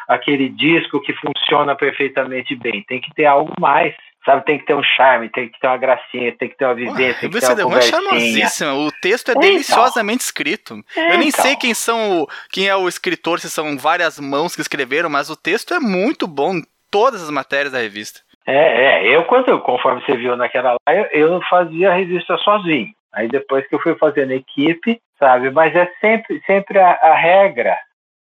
aquele 0.07 0.49
disco 0.49 1.01
que 1.01 1.13
funciona 1.13 1.75
perfeitamente 1.75 2.55
bem. 2.55 2.83
Tem 2.83 3.01
que 3.01 3.13
ter 3.13 3.25
algo 3.25 3.53
mais. 3.59 3.93
Sabe, 4.25 4.45
tem 4.45 4.59
que 4.59 4.65
ter 4.65 4.75
um 4.75 4.83
charme, 4.83 5.29
tem 5.29 5.47
que 5.47 5.59
ter 5.59 5.67
uma 5.67 5.77
gracinha, 5.77 6.35
tem 6.37 6.49
que 6.49 6.57
ter 6.57 6.65
uma 6.65 6.75
vivência, 6.75 7.21
tem 7.21 7.29
que 7.29 7.39
ter 7.39 7.63
uma 7.63 7.77
é 7.77 7.81
charmosíssima. 7.81 8.73
O 8.73 8.91
texto 9.01 9.29
é 9.29 9.31
então. 9.31 9.41
deliciosamente 9.41 10.23
escrito. 10.23 10.83
É, 10.95 11.13
Eu 11.13 11.17
nem 11.19 11.29
então. 11.29 11.43
sei 11.43 11.55
quem 11.55 11.73
são, 11.73 12.27
quem 12.51 12.67
é 12.67 12.75
o 12.75 12.87
escritor, 12.87 13.39
se 13.39 13.49
são 13.49 13.77
várias 13.77 14.19
mãos 14.19 14.55
que 14.55 14.61
escreveram, 14.61 15.09
mas 15.09 15.29
o 15.29 15.37
texto 15.37 15.73
é 15.73 15.79
muito 15.79 16.27
bom 16.27 16.61
todas 16.91 17.23
as 17.23 17.29
matérias 17.29 17.71
da 17.71 17.79
revista. 17.79 18.19
É, 18.45 18.55
é 18.55 19.15
eu 19.15 19.23
quando, 19.25 19.59
conforme 19.61 20.01
você 20.01 20.17
viu 20.17 20.35
naquela 20.35 20.73
lá, 20.73 20.95
eu, 20.95 21.05
eu 21.11 21.41
fazia 21.49 21.91
a 21.91 21.95
revista 21.95 22.37
sozinho. 22.37 22.93
Aí 23.13 23.27
depois 23.27 23.67
que 23.67 23.75
eu 23.75 23.79
fui 23.79 23.95
fazendo 23.95 24.31
equipe, 24.31 25.01
sabe? 25.17 25.49
Mas 25.49 25.75
é 25.75 25.91
sempre, 25.99 26.41
sempre 26.45 26.79
a, 26.79 26.91
a 26.91 27.15
regra, 27.15 27.77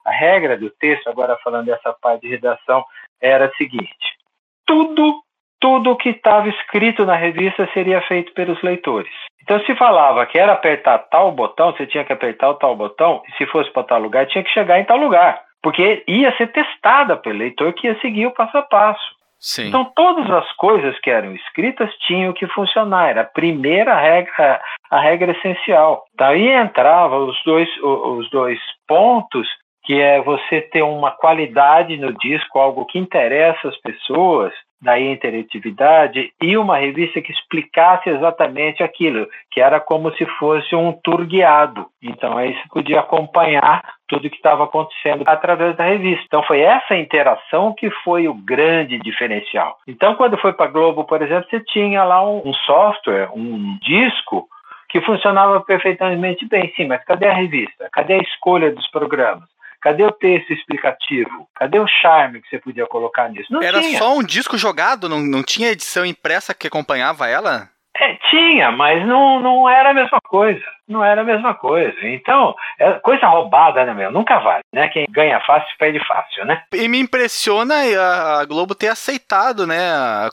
a 0.06 0.12
regra 0.12 0.58
do 0.58 0.70
texto, 0.70 1.08
agora 1.10 1.38
falando 1.44 1.66
dessa 1.66 1.94
parte 1.94 2.22
de 2.22 2.30
redação, 2.30 2.84
era 3.22 3.46
a 3.46 3.56
seguinte: 3.56 4.18
tudo, 4.66 5.22
tudo 5.60 5.96
que 5.96 6.10
estava 6.10 6.48
escrito 6.50 7.06
na 7.06 7.15
revista 7.15 7.67
seria 7.74 8.02
feito 8.02 8.34
pelos 8.34 8.62
leitores. 8.62 9.12
Então, 9.41 9.60
se 9.62 9.76
falava 9.76 10.26
que 10.26 10.38
era 10.38 10.54
apertar 10.54 10.98
tal 11.10 11.32
botão, 11.32 11.72
você 11.72 11.88
tinha 11.88 12.04
que 12.04 12.12
apertar 12.12 12.50
o 12.50 12.56
tal 12.56 12.76
botão, 12.76 13.22
e 13.28 13.38
se 13.38 13.46
fosse 13.48 13.72
para 13.72 13.84
tal 13.84 14.00
lugar, 14.00 14.28
tinha 14.28 14.43
que 14.43 14.52
chegar 14.52 14.80
em 14.80 14.86
tal 14.86 14.98
lugar 14.98 15.48
porque 15.67 16.04
ia 16.08 16.36
ser 16.38 16.48
testada 16.52 17.17
pelo 17.17 17.39
leitor 17.39 17.74
que 17.74 17.88
ia 17.88 18.00
seguir 18.00 18.28
o 18.28 18.32
passo 18.32 18.58
a 18.58 18.62
passo. 18.62 19.17
Sim. 19.39 19.67
Então 19.67 19.86
todas 19.96 20.30
as 20.32 20.52
coisas 20.54 20.98
que 21.00 21.10
eram 21.10 21.36
escritas 21.36 21.93
tinham 22.08 22.34
que 22.34 22.48
funcionar. 22.48 23.10
Era 23.10 23.22
a 23.22 23.26
primeira 23.26 23.93
regra, 23.93 24.62
a 24.89 25.00
regra 25.00 25.32
essencial. 25.34 26.06
Daí 26.17 26.48
entrava 26.48 27.17
os 27.17 27.38
dois, 27.43 27.70
os 27.84 28.30
dois 28.30 28.60
pontos 28.88 29.48
que 29.84 30.02
é 30.02 30.22
você 30.22 30.62
ter 30.62 30.82
uma 30.82 31.12
qualidade 31.12 31.96
no 31.98 32.12
disco, 32.13 32.60
algo 32.60 32.86
que 32.86 33.00
interessa 33.00 33.70
as 33.70 33.78
pessoas, 33.82 34.54
daí 34.82 35.08
a 35.08 35.12
interatividade, 35.12 36.32
e 36.42 36.58
uma 36.58 36.78
revista 36.78 37.22
que 37.22 37.32
explicasse 37.32 38.10
exatamente 38.10 38.84
aquilo, 38.84 39.28
que 39.52 39.60
era 39.60 39.80
como 39.80 40.12
se 40.16 40.26
fosse 40.38 40.76
um 40.76 40.92
tour 40.92 41.26
guiado. 41.26 41.88
Então 42.02 42.38
aí 42.38 42.54
você 42.54 42.68
podia 42.70 43.00
acompanhar 43.00 43.84
tudo 44.08 44.30
que 44.30 44.38
estava 44.38 44.63
acontecendo 44.63 45.24
através 45.26 45.76
da 45.76 45.84
revista. 45.84 46.24
Então 46.26 46.44
foi 46.44 46.62
essa 46.62 46.96
interação 46.96 47.74
que 47.74 47.90
foi 48.04 48.28
o 48.28 48.34
grande 48.34 49.00
diferencial. 49.00 49.78
Então 49.88 50.16
quando 50.16 50.38
foi 50.38 50.54
para 50.54 50.72
Globo, 50.72 51.04
por 51.04 51.22
exemplo, 51.22 51.50
você 51.50 51.60
tinha 51.60 52.04
lá 52.04 52.24
um, 52.24 52.42
um 52.46 52.54
software, 52.54 53.30
um 53.34 53.78
disco 53.82 54.48
que 54.90 55.02
funcionava 55.02 55.60
perfeitamente 55.62 56.48
bem, 56.48 56.72
sim, 56.76 56.88
mas 56.88 57.04
cadê 57.04 57.28
a 57.28 57.34
revista? 57.34 57.90
Cadê 57.92 58.13
a 58.13 58.22
escolha 58.22 58.74
dos 58.74 58.90
programas? 58.90 59.44
Cadê 59.88 60.04
o 60.04 60.12
texto 60.12 60.52
explicativo? 60.52 61.47
Cadê 61.56 61.80
o 61.80 61.88
charme 61.88 62.41
que 62.41 62.50
você 62.50 62.60
podia 62.60 62.86
colocar 62.86 63.30
nisso? 63.30 63.54
Não 63.54 63.63
Era 63.63 63.80
tinha. 63.80 63.97
só 63.97 64.17
um 64.17 64.21
disco 64.21 64.58
jogado? 64.58 65.08
Não, 65.08 65.21
não 65.21 65.41
tinha 65.41 65.69
edição 65.69 66.06
impressa 66.06 66.54
que 66.54 66.67
acompanhava 66.67 67.26
ela? 67.30 67.69
É, 68.00 68.16
tinha, 68.30 68.72
mas 68.72 69.06
não, 69.06 69.40
não 69.40 69.70
era 69.70 69.92
a 69.92 69.94
mesma 69.94 70.20
coisa. 70.22 70.64
Não 70.88 71.04
era 71.04 71.22
a 71.22 71.24
mesma 71.24 71.54
coisa. 71.54 71.98
Então, 72.04 72.56
é 72.80 72.92
coisa 72.94 73.28
roubada, 73.28 73.84
né, 73.84 73.94
meu? 73.94 74.10
Nunca 74.10 74.40
vale, 74.40 74.64
né? 74.74 74.88
Quem 74.88 75.06
ganha 75.10 75.40
fácil 75.42 75.68
perde 75.78 76.00
fácil, 76.08 76.46
né? 76.46 76.64
E 76.74 76.88
me 76.88 77.00
impressiona 77.00 77.76
a 77.76 78.46
Globo 78.46 78.74
ter 78.74 78.88
aceitado, 78.88 79.68
né, 79.68 79.76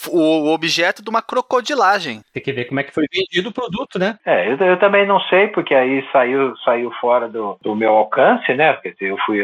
o 0.09 0.53
objeto 0.53 1.03
de 1.03 1.11
uma 1.11 1.20
crocodilagem. 1.20 2.20
Tem 2.33 2.42
que 2.42 2.53
ver 2.53 2.66
como 2.66 2.79
é 2.79 2.85
que 2.85 2.94
foi 2.94 3.05
vendido 3.12 3.48
o 3.48 3.53
produto, 3.53 3.98
né? 3.98 4.16
É, 4.24 4.48
eu, 4.48 4.57
eu 4.59 4.79
também 4.79 5.07
não 5.07 5.18
sei, 5.22 5.48
porque 5.48 5.74
aí 5.74 6.07
saiu, 6.12 6.57
saiu 6.59 6.92
fora 7.00 7.29
do, 7.29 7.59
do 7.61 7.74
meu 7.74 7.90
alcance, 7.90 8.53
né? 8.55 8.74
Porque 8.74 8.94
eu 9.00 9.16
fui, 9.27 9.40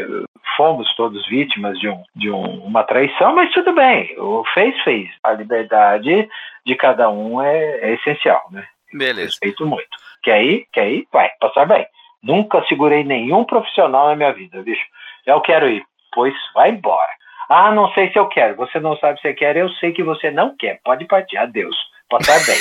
fomos 0.55 0.93
todos 0.95 1.27
vítimas 1.27 1.77
de, 1.79 1.89
um, 1.89 2.01
de 2.15 2.31
um, 2.31 2.63
uma 2.63 2.83
traição, 2.83 3.35
mas 3.35 3.51
tudo 3.51 3.73
bem. 3.73 4.15
O 4.17 4.43
fez, 4.53 4.79
fez. 4.83 5.09
A 5.23 5.33
liberdade 5.33 6.29
de 6.65 6.75
cada 6.75 7.09
um 7.09 7.41
é, 7.41 7.79
é 7.81 7.93
essencial, 7.93 8.43
né? 8.51 8.65
Beleza. 8.93 9.27
Respeito 9.27 9.65
muito. 9.65 9.89
Quer 10.23 10.43
ir? 10.43 10.67
Quer 10.71 10.89
ir? 10.89 11.07
Vai, 11.11 11.29
passar 11.39 11.65
bem. 11.65 11.85
Nunca 12.21 12.63
segurei 12.67 13.03
nenhum 13.03 13.43
profissional 13.43 14.07
na 14.07 14.15
minha 14.15 14.31
vida, 14.31 14.61
bicho. 14.61 14.85
Eu 15.25 15.41
quero 15.41 15.67
ir. 15.69 15.83
Pois 16.13 16.33
vai 16.53 16.69
embora. 16.69 17.09
Ah, 17.49 17.71
não 17.71 17.91
sei 17.93 18.11
se 18.11 18.19
eu 18.19 18.27
quero. 18.27 18.55
Você 18.57 18.79
não 18.79 18.95
sabe 18.97 19.19
se 19.19 19.33
quer. 19.33 19.57
Eu 19.57 19.69
sei 19.71 19.91
que 19.91 20.03
você 20.03 20.29
não 20.29 20.55
quer. 20.55 20.79
Pode 20.83 21.05
partir. 21.05 21.37
Adeus. 21.37 21.75
Passar 22.09 22.39
bem. 22.45 22.59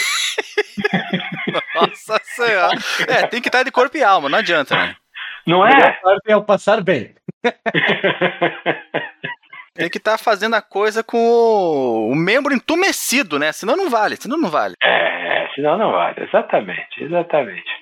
Nossa 1.74 2.18
Senhora. 2.22 2.76
É, 3.08 3.26
tem 3.26 3.40
que 3.42 3.48
estar 3.48 3.62
de 3.62 3.70
corpo 3.70 3.96
e 3.96 4.02
alma. 4.02 4.28
Não 4.28 4.38
adianta, 4.38 4.74
né? 4.76 4.96
Não 5.46 5.66
é? 5.66 5.98
É 6.26 6.36
o 6.36 6.44
passar 6.44 6.82
bem. 6.82 7.14
Tem 9.81 9.90
que 9.90 9.99
estar 9.99 10.19
tá 10.19 10.19
fazendo 10.19 10.55
a 10.55 10.62
coisa 10.62 11.03
com 11.03 11.19
o, 11.19 12.11
o, 12.11 12.14
membro 12.14 12.55
entumecido, 12.55 13.38
né? 13.38 13.53
Senão 13.53 13.77
não 13.77 13.88
vale, 13.88 14.16
senão 14.16 14.38
não 14.38 14.51
vale. 14.51 14.75
É, 14.83 15.49
senão 15.55 15.79
não 15.79 15.93
vale, 15.93 16.23
exatamente, 16.23 17.03
exatamente. 17.03 17.81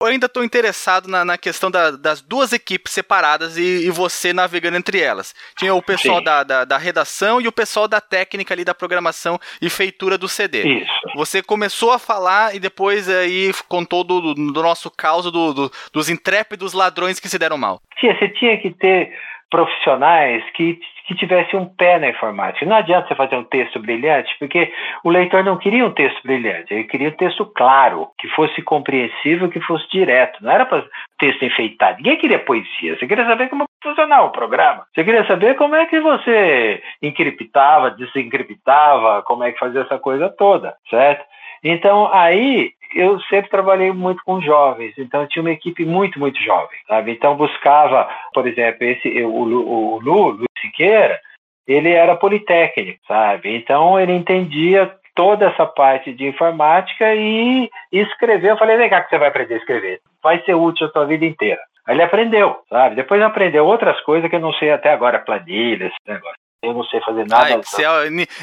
Eu 0.00 0.06
ainda 0.06 0.26
estou 0.26 0.44
interessado 0.44 1.08
na, 1.08 1.24
na 1.24 1.36
questão 1.36 1.72
da, 1.72 1.90
das 1.90 2.22
duas 2.22 2.52
equipes 2.52 2.92
separadas 2.92 3.58
e, 3.58 3.84
e, 3.84 3.90
você 3.90 4.32
navegando 4.32 4.76
entre 4.76 5.00
elas. 5.00 5.34
Tinha 5.58 5.74
o 5.74 5.82
pessoal 5.82 6.22
da, 6.22 6.44
da, 6.44 6.64
da, 6.64 6.78
redação 6.78 7.40
e 7.40 7.48
o 7.48 7.52
pessoal 7.52 7.88
da 7.88 8.00
técnica 8.00 8.54
ali 8.54 8.64
da 8.64 8.72
programação 8.72 9.40
e 9.60 9.68
feitura 9.68 10.16
do 10.16 10.28
CD. 10.28 10.82
Isso. 10.82 10.92
Você 11.16 11.42
começou 11.42 11.90
a 11.90 11.98
falar 11.98 12.54
e 12.54 12.60
depois 12.60 13.08
aí 13.08 13.50
contou 13.68 14.04
do, 14.04 14.34
do 14.34 14.62
nosso 14.62 14.88
caos 14.88 15.24
do, 15.24 15.52
do, 15.52 15.70
dos 15.92 16.08
intrépidos 16.08 16.74
ladrões 16.74 17.18
que 17.18 17.28
se 17.28 17.36
deram 17.36 17.58
mal. 17.58 17.80
Tia, 17.98 18.16
você 18.16 18.28
tinha 18.28 18.56
que 18.56 18.70
ter 18.70 19.12
profissionais 19.50 20.44
que, 20.54 20.78
que 21.08 21.14
tivessem 21.14 21.58
um 21.58 21.64
pé 21.64 21.98
na 21.98 22.10
informática. 22.10 22.66
Não 22.66 22.76
adianta 22.76 23.08
você 23.08 23.14
fazer 23.14 23.34
um 23.34 23.44
texto 23.44 23.80
brilhante, 23.80 24.30
porque 24.38 24.70
o 25.02 25.08
leitor 25.08 25.42
não 25.42 25.56
queria 25.56 25.86
um 25.86 25.90
texto 25.90 26.22
brilhante, 26.22 26.74
ele 26.74 26.84
queria 26.84 27.08
um 27.08 27.16
texto 27.16 27.46
claro, 27.46 28.08
que 28.18 28.28
fosse 28.28 28.60
compreensível, 28.60 29.48
que 29.48 29.58
fosse 29.60 29.88
direto. 29.90 30.44
Não 30.44 30.52
era 30.52 30.66
para 30.66 30.84
texto 31.18 31.42
enfeitado. 31.46 31.96
Ninguém 31.96 32.18
queria 32.18 32.38
poesia. 32.38 32.94
Você 32.98 33.06
queria 33.06 33.24
saber 33.24 33.48
como 33.48 33.64
funcionava 33.82 34.26
o 34.26 34.32
programa. 34.32 34.84
Você 34.94 35.02
queria 35.02 35.26
saber 35.26 35.56
como 35.56 35.74
é 35.74 35.86
que 35.86 35.98
você 35.98 36.82
encriptava, 37.00 37.90
desencriptava, 37.90 39.22
como 39.22 39.44
é 39.44 39.52
que 39.52 39.58
fazia 39.58 39.80
essa 39.80 39.98
coisa 39.98 40.28
toda, 40.28 40.76
certo? 40.90 41.24
Então, 41.64 42.12
aí 42.12 42.72
eu 42.94 43.18
sempre 43.22 43.50
trabalhei 43.50 43.92
muito 43.92 44.22
com 44.24 44.40
jovens, 44.40 44.92
então 44.98 45.26
tinha 45.26 45.42
uma 45.42 45.52
equipe 45.52 45.84
muito, 45.84 46.18
muito 46.18 46.40
jovem, 46.42 46.78
sabe? 46.86 47.12
Então 47.12 47.36
buscava, 47.36 48.08
por 48.32 48.46
exemplo, 48.46 48.84
esse 48.84 49.08
o, 49.22 49.30
o, 49.30 49.94
o 49.94 50.00
Lu 50.00 50.47
Siqueira, 50.60 51.20
ele 51.66 51.90
era 51.90 52.16
politécnico, 52.16 53.00
sabe? 53.06 53.54
Então 53.54 54.00
ele 54.00 54.12
entendia 54.12 54.94
toda 55.14 55.46
essa 55.46 55.66
parte 55.66 56.12
de 56.12 56.26
informática 56.26 57.14
e, 57.14 57.68
e 57.92 58.00
escrever. 58.00 58.50
Eu 58.50 58.56
falei, 58.56 58.76
vem 58.76 58.88
cá 58.88 59.02
que 59.02 59.10
você 59.10 59.18
vai 59.18 59.28
aprender 59.28 59.54
a 59.54 59.58
escrever. 59.58 60.00
Vai 60.22 60.42
ser 60.44 60.54
útil 60.54 60.86
a 60.86 60.90
sua 60.90 61.04
vida 61.04 61.24
inteira. 61.24 61.60
Aí 61.86 61.94
ele 61.94 62.02
aprendeu, 62.02 62.56
sabe? 62.68 62.94
Depois 62.94 63.20
aprendeu 63.20 63.66
outras 63.66 64.00
coisas 64.02 64.28
que 64.30 64.36
eu 64.36 64.40
não 64.40 64.52
sei 64.52 64.70
até 64.70 64.92
agora, 64.92 65.18
planilhas, 65.18 65.92
negócio. 66.06 66.47
Eu 66.62 66.74
não 66.74 66.82
sei 66.84 67.00
fazer 67.02 67.24
nada. 67.28 67.54
Ah, 67.54 67.58
Excel, 67.58 67.92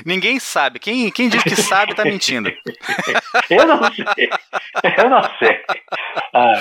ninguém 0.05 0.39
sabe. 0.39 0.79
Quem, 0.79 1.11
quem 1.11 1.27
diz 1.27 1.43
que 1.43 1.55
sabe 1.55 1.91
está 1.91 2.05
mentindo. 2.05 2.49
eu 3.49 3.65
não 3.65 3.83
sei. 3.91 4.29
Eu 4.97 5.09
não 5.09 5.21
sei. 5.37 5.61
Ah. 6.33 6.53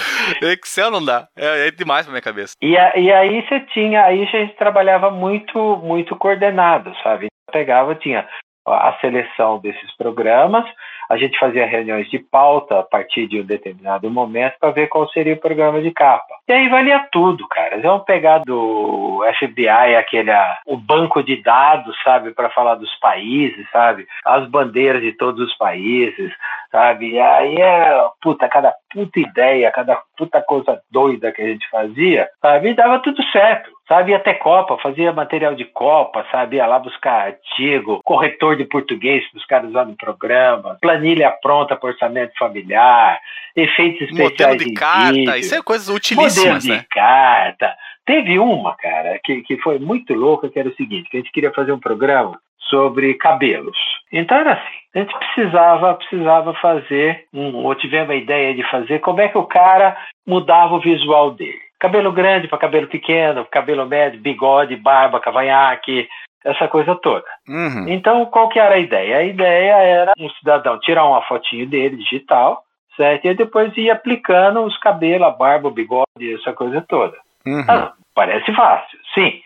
Excel 0.42 0.90
não 0.90 1.04
dá. 1.04 1.28
É, 1.36 1.68
é 1.68 1.70
demais 1.70 2.06
pra 2.06 2.12
minha 2.12 2.22
cabeça. 2.22 2.54
E, 2.60 2.76
a, 2.76 2.96
e 2.96 3.12
aí 3.12 3.46
você 3.46 3.60
tinha, 3.72 4.04
aí 4.04 4.22
a 4.22 4.26
gente 4.26 4.56
trabalhava 4.56 5.10
muito, 5.10 5.76
muito 5.76 6.16
coordenado, 6.16 6.92
sabe? 7.02 7.28
Pegava, 7.52 7.94
tinha 7.94 8.28
a 8.66 8.96
seleção 9.00 9.58
desses 9.60 9.94
programas, 9.96 10.64
a 11.08 11.16
gente 11.16 11.38
fazia 11.38 11.66
reuniões 11.66 12.08
de 12.10 12.18
pauta 12.18 12.80
a 12.80 12.82
partir 12.82 13.26
de 13.26 13.40
um 13.40 13.44
determinado 13.44 14.10
momento 14.10 14.54
para 14.60 14.70
ver 14.70 14.88
qual 14.88 15.08
seria 15.10 15.34
o 15.34 15.40
programa 15.40 15.80
de 15.80 15.90
capa. 15.90 16.34
E 16.48 16.52
aí 16.52 16.68
valia 16.68 17.06
tudo, 17.12 17.46
cara. 17.48 17.80
Vamos 17.80 18.04
pegar 18.04 18.38
do 18.38 19.24
FBI 19.38 19.96
aquele 19.96 20.30
o 20.66 20.76
banco 20.76 21.22
de 21.22 21.42
dados, 21.42 21.96
sabe, 22.02 22.32
para 22.32 22.50
falar 22.50 22.76
dos 22.76 22.92
países, 22.98 23.66
sabe, 23.70 24.06
as 24.24 24.48
bandeiras 24.48 25.02
de 25.02 25.12
todos 25.12 25.48
os 25.48 25.56
países, 25.56 26.32
sabe. 26.70 27.12
E 27.12 27.20
aí 27.20 27.56
é 27.56 28.04
puta 28.22 28.48
cada 28.48 28.74
puta 28.90 29.20
ideia, 29.20 29.70
cada 29.70 30.00
puta 30.16 30.40
coisa 30.42 30.80
doida 30.90 31.32
que 31.32 31.42
a 31.42 31.46
gente 31.46 31.68
fazia, 31.70 32.28
sabe, 32.40 32.70
e 32.70 32.74
dava 32.74 32.98
tudo 33.00 33.22
certo 33.30 33.74
sabe? 33.88 34.12
Ia 34.12 34.16
até 34.16 34.34
Copa, 34.34 34.78
fazia 34.78 35.12
material 35.12 35.54
de 35.54 35.64
Copa, 35.64 36.24
sabe? 36.30 36.56
Ia 36.56 36.66
lá 36.66 36.78
buscar 36.78 37.26
artigo, 37.26 38.00
corretor 38.04 38.56
de 38.56 38.64
português 38.64 39.28
para 39.30 39.38
os 39.38 39.46
caras 39.46 39.70
usar 39.70 39.84
no 39.84 39.96
programa, 39.96 40.78
planilha 40.94 41.30
pronta 41.42 41.76
para 41.76 41.90
orçamento 41.90 42.32
familiar, 42.38 43.20
efeitos 43.56 44.02
especiais 44.02 44.52
Modelo 44.52 44.56
de 44.56 44.74
carta, 44.74 45.12
vídeo, 45.12 45.36
isso 45.36 45.54
é 45.54 45.62
coisas 45.62 45.88
utilíssimas, 45.88 46.64
modelo 46.64 46.80
de 46.80 46.88
carta. 46.88 47.74
Teve 48.06 48.38
uma, 48.38 48.76
cara, 48.76 49.18
que, 49.24 49.42
que 49.42 49.56
foi 49.58 49.78
muito 49.78 50.14
louca, 50.14 50.48
que 50.48 50.58
era 50.58 50.68
o 50.68 50.74
seguinte, 50.74 51.08
que 51.10 51.16
a 51.16 51.20
gente 51.20 51.32
queria 51.32 51.52
fazer 51.52 51.72
um 51.72 51.80
programa 51.80 52.38
sobre 52.68 53.14
cabelos. 53.14 53.76
Então 54.12 54.36
era 54.38 54.52
assim, 54.52 54.78
a 54.94 54.98
gente 55.00 55.14
precisava, 55.18 55.94
precisava 55.94 56.54
fazer, 56.54 57.24
um, 57.32 57.64
ou 57.64 57.74
tivemos 57.74 58.10
a 58.10 58.14
ideia 58.14 58.54
de 58.54 58.62
fazer, 58.70 59.00
como 59.00 59.20
é 59.20 59.28
que 59.28 59.38
o 59.38 59.44
cara 59.44 59.96
mudava 60.26 60.74
o 60.74 60.80
visual 60.80 61.32
dele. 61.32 61.64
Cabelo 61.80 62.12
grande 62.12 62.48
para 62.48 62.58
cabelo 62.58 62.86
pequeno, 62.86 63.44
cabelo 63.50 63.86
médio, 63.86 64.20
bigode, 64.20 64.76
barba, 64.76 65.20
cavanhaque, 65.20 66.08
essa 66.44 66.68
coisa 66.68 66.94
toda. 66.96 67.24
Uhum. 67.48 67.88
Então, 67.88 68.26
qual 68.26 68.48
que 68.48 68.58
era 68.58 68.74
a 68.74 68.78
ideia? 68.78 69.18
A 69.18 69.22
ideia 69.22 69.72
era 69.74 70.12
um 70.18 70.28
cidadão 70.30 70.78
tirar 70.80 71.04
uma 71.06 71.22
fotinho 71.22 71.66
dele, 71.66 71.96
digital, 71.96 72.62
certo? 72.96 73.26
E 73.26 73.34
depois 73.34 73.76
ir 73.76 73.90
aplicando 73.90 74.62
os 74.62 74.76
cabelos, 74.78 75.26
a 75.26 75.30
barba, 75.30 75.68
o 75.68 75.72
bigode, 75.72 76.34
essa 76.34 76.52
coisa 76.52 76.84
toda. 76.88 77.16
Uhum. 77.46 77.64
Ah, 77.68 77.92
parece 78.14 78.52
fácil, 78.54 78.98
sim. 79.14 79.40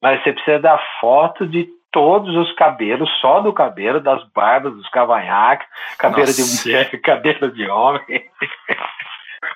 Mas 0.00 0.22
você 0.22 0.32
precisa 0.32 0.58
dar 0.58 0.80
foto 1.00 1.46
de 1.46 1.68
todos 1.90 2.34
os 2.36 2.52
cabelos, 2.56 3.08
só 3.20 3.40
do 3.40 3.52
cabelo, 3.52 4.00
das 4.00 4.22
barbas, 4.32 4.74
dos 4.74 4.88
cavanhaques, 4.90 5.66
cabelo 5.98 6.26
Nossa. 6.26 6.42
de 6.42 6.68
mulher, 6.68 6.90
cabelo 7.02 7.52
de 7.52 7.68
homem. 7.68 8.24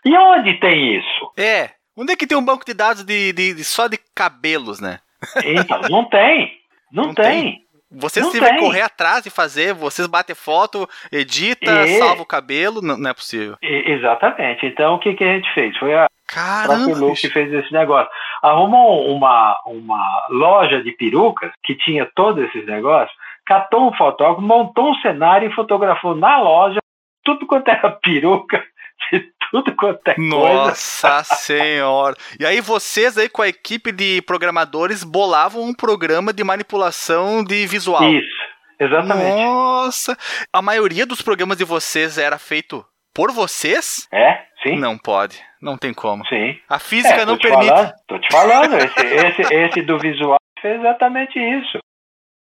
e 0.04 0.16
onde 0.16 0.54
tem 0.60 0.96
isso? 0.96 1.32
É, 1.36 1.70
Onde 2.00 2.12
é 2.12 2.16
que 2.16 2.28
tem 2.28 2.38
um 2.38 2.44
banco 2.44 2.64
de 2.64 2.72
dados 2.72 3.02
de, 3.02 3.32
de, 3.32 3.54
de 3.54 3.64
só 3.64 3.88
de 3.88 3.98
cabelos, 4.14 4.78
né? 4.78 5.00
Então, 5.44 5.80
não 5.90 6.04
tem. 6.04 6.56
Não, 6.92 7.06
não 7.06 7.14
tem. 7.14 7.24
tem. 7.24 7.68
Vocês 7.90 8.24
não 8.24 8.32
tem. 8.32 8.58
correr 8.58 8.82
atrás 8.82 9.24
e 9.24 9.30
fazer, 9.30 9.72
vocês 9.72 10.06
batem 10.06 10.36
foto, 10.36 10.86
edita, 11.10 11.86
e... 11.86 11.98
salva 11.98 12.20
o 12.20 12.26
cabelo, 12.26 12.82
não, 12.82 12.98
não 12.98 13.10
é 13.10 13.14
possível. 13.14 13.56
E, 13.62 13.92
exatamente. 13.92 14.66
Então 14.66 14.94
o 14.94 14.98
que, 14.98 15.14
que 15.14 15.24
a 15.24 15.34
gente 15.34 15.52
fez? 15.54 15.76
Foi 15.78 15.94
a 15.94 16.06
Caramba, 16.26 17.14
que 17.14 17.30
fez 17.30 17.50
esse 17.50 17.72
negócio. 17.72 18.10
Arrumou 18.42 19.10
uma, 19.10 19.58
uma 19.64 20.26
loja 20.28 20.82
de 20.82 20.92
perucas 20.92 21.50
que 21.64 21.74
tinha 21.74 22.06
todos 22.14 22.44
esses 22.44 22.66
negócios, 22.66 23.16
catou 23.46 23.88
um 23.88 23.96
fotógrafo, 23.96 24.42
montou 24.42 24.90
um 24.90 24.94
cenário 24.96 25.50
e 25.50 25.54
fotografou 25.54 26.14
na 26.14 26.38
loja 26.38 26.78
tudo 27.24 27.46
quanto 27.46 27.68
era 27.68 27.90
peruca 27.90 28.62
de 29.10 29.20
tudo 29.50 29.74
quanto 29.74 30.08
é 30.08 30.14
Nossa 30.18 31.10
coisa. 31.10 31.34
senhora. 31.34 32.16
E 32.38 32.44
aí 32.44 32.60
vocês 32.60 33.16
aí 33.16 33.28
com 33.28 33.42
a 33.42 33.48
equipe 33.48 33.92
de 33.92 34.22
programadores 34.22 35.04
bolavam 35.04 35.62
um 35.62 35.74
programa 35.74 36.32
de 36.32 36.44
manipulação 36.44 37.42
de 37.42 37.66
visual. 37.66 38.02
Isso, 38.04 38.42
exatamente. 38.78 39.44
Nossa. 39.44 40.16
A 40.52 40.60
maioria 40.60 41.06
dos 41.06 41.22
programas 41.22 41.56
de 41.56 41.64
vocês 41.64 42.18
era 42.18 42.38
feito 42.38 42.84
por 43.14 43.32
vocês? 43.32 44.06
É, 44.12 44.42
sim. 44.62 44.76
Não 44.76 44.96
pode. 44.96 45.42
Não 45.60 45.76
tem 45.76 45.92
como. 45.92 46.24
Sim. 46.26 46.56
A 46.68 46.78
física 46.78 47.22
é, 47.22 47.26
não 47.26 47.36
permite. 47.36 47.68
Falando, 47.68 47.94
tô 48.06 48.18
te 48.18 48.28
falando, 48.30 48.74
esse, 48.76 49.06
esse, 49.06 49.54
esse 49.54 49.82
do 49.82 49.98
visual 49.98 50.38
fez 50.60 50.78
exatamente 50.78 51.38
isso. 51.38 51.78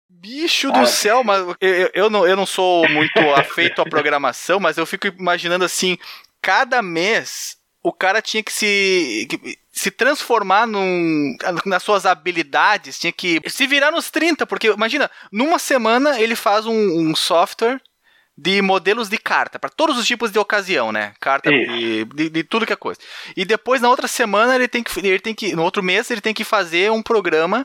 Bicho 0.08 0.72
do 0.72 0.86
céu, 0.86 1.22
mas 1.22 1.40
eu, 1.60 1.90
eu, 1.92 2.08
não, 2.08 2.26
eu 2.26 2.34
não 2.34 2.46
sou 2.46 2.88
muito 2.88 3.18
afeito 3.36 3.82
à 3.82 3.84
programação, 3.84 4.58
mas 4.58 4.78
eu 4.78 4.86
fico 4.86 5.06
imaginando 5.06 5.66
assim, 5.66 5.98
cada 6.44 6.82
mês 6.82 7.56
o 7.82 7.90
cara 7.90 8.20
tinha 8.20 8.42
que 8.42 8.52
se, 8.52 9.26
que, 9.30 9.58
se 9.72 9.90
transformar 9.90 10.66
num, 10.66 11.34
nas 11.64 11.82
suas 11.82 12.04
habilidades, 12.04 12.98
tinha 12.98 13.12
que 13.12 13.40
se 13.46 13.66
virar 13.66 13.90
nos 13.90 14.10
30, 14.10 14.46
porque 14.46 14.68
imagina, 14.68 15.10
numa 15.32 15.58
semana 15.58 16.20
ele 16.20 16.36
faz 16.36 16.66
um, 16.66 16.74
um 16.74 17.16
software 17.16 17.80
de 18.36 18.60
modelos 18.60 19.08
de 19.08 19.16
carta, 19.16 19.58
para 19.58 19.70
todos 19.70 19.96
os 19.96 20.06
tipos 20.06 20.30
de 20.30 20.38
ocasião, 20.38 20.90
né? 20.92 21.14
Carta 21.20 21.50
de, 21.50 22.04
de, 22.04 22.28
de, 22.28 22.44
tudo 22.44 22.66
que 22.66 22.72
é 22.72 22.76
coisa. 22.76 23.00
E 23.36 23.44
depois, 23.44 23.80
na 23.80 23.88
outra 23.88 24.08
semana, 24.08 24.56
ele 24.56 24.66
tem 24.66 24.82
que. 24.82 24.98
Ele 24.98 25.20
tem 25.20 25.32
que. 25.32 25.54
No 25.54 25.62
outro 25.62 25.84
mês, 25.84 26.10
ele 26.10 26.20
tem 26.20 26.34
que 26.34 26.42
fazer 26.42 26.90
um 26.90 27.00
programa 27.00 27.64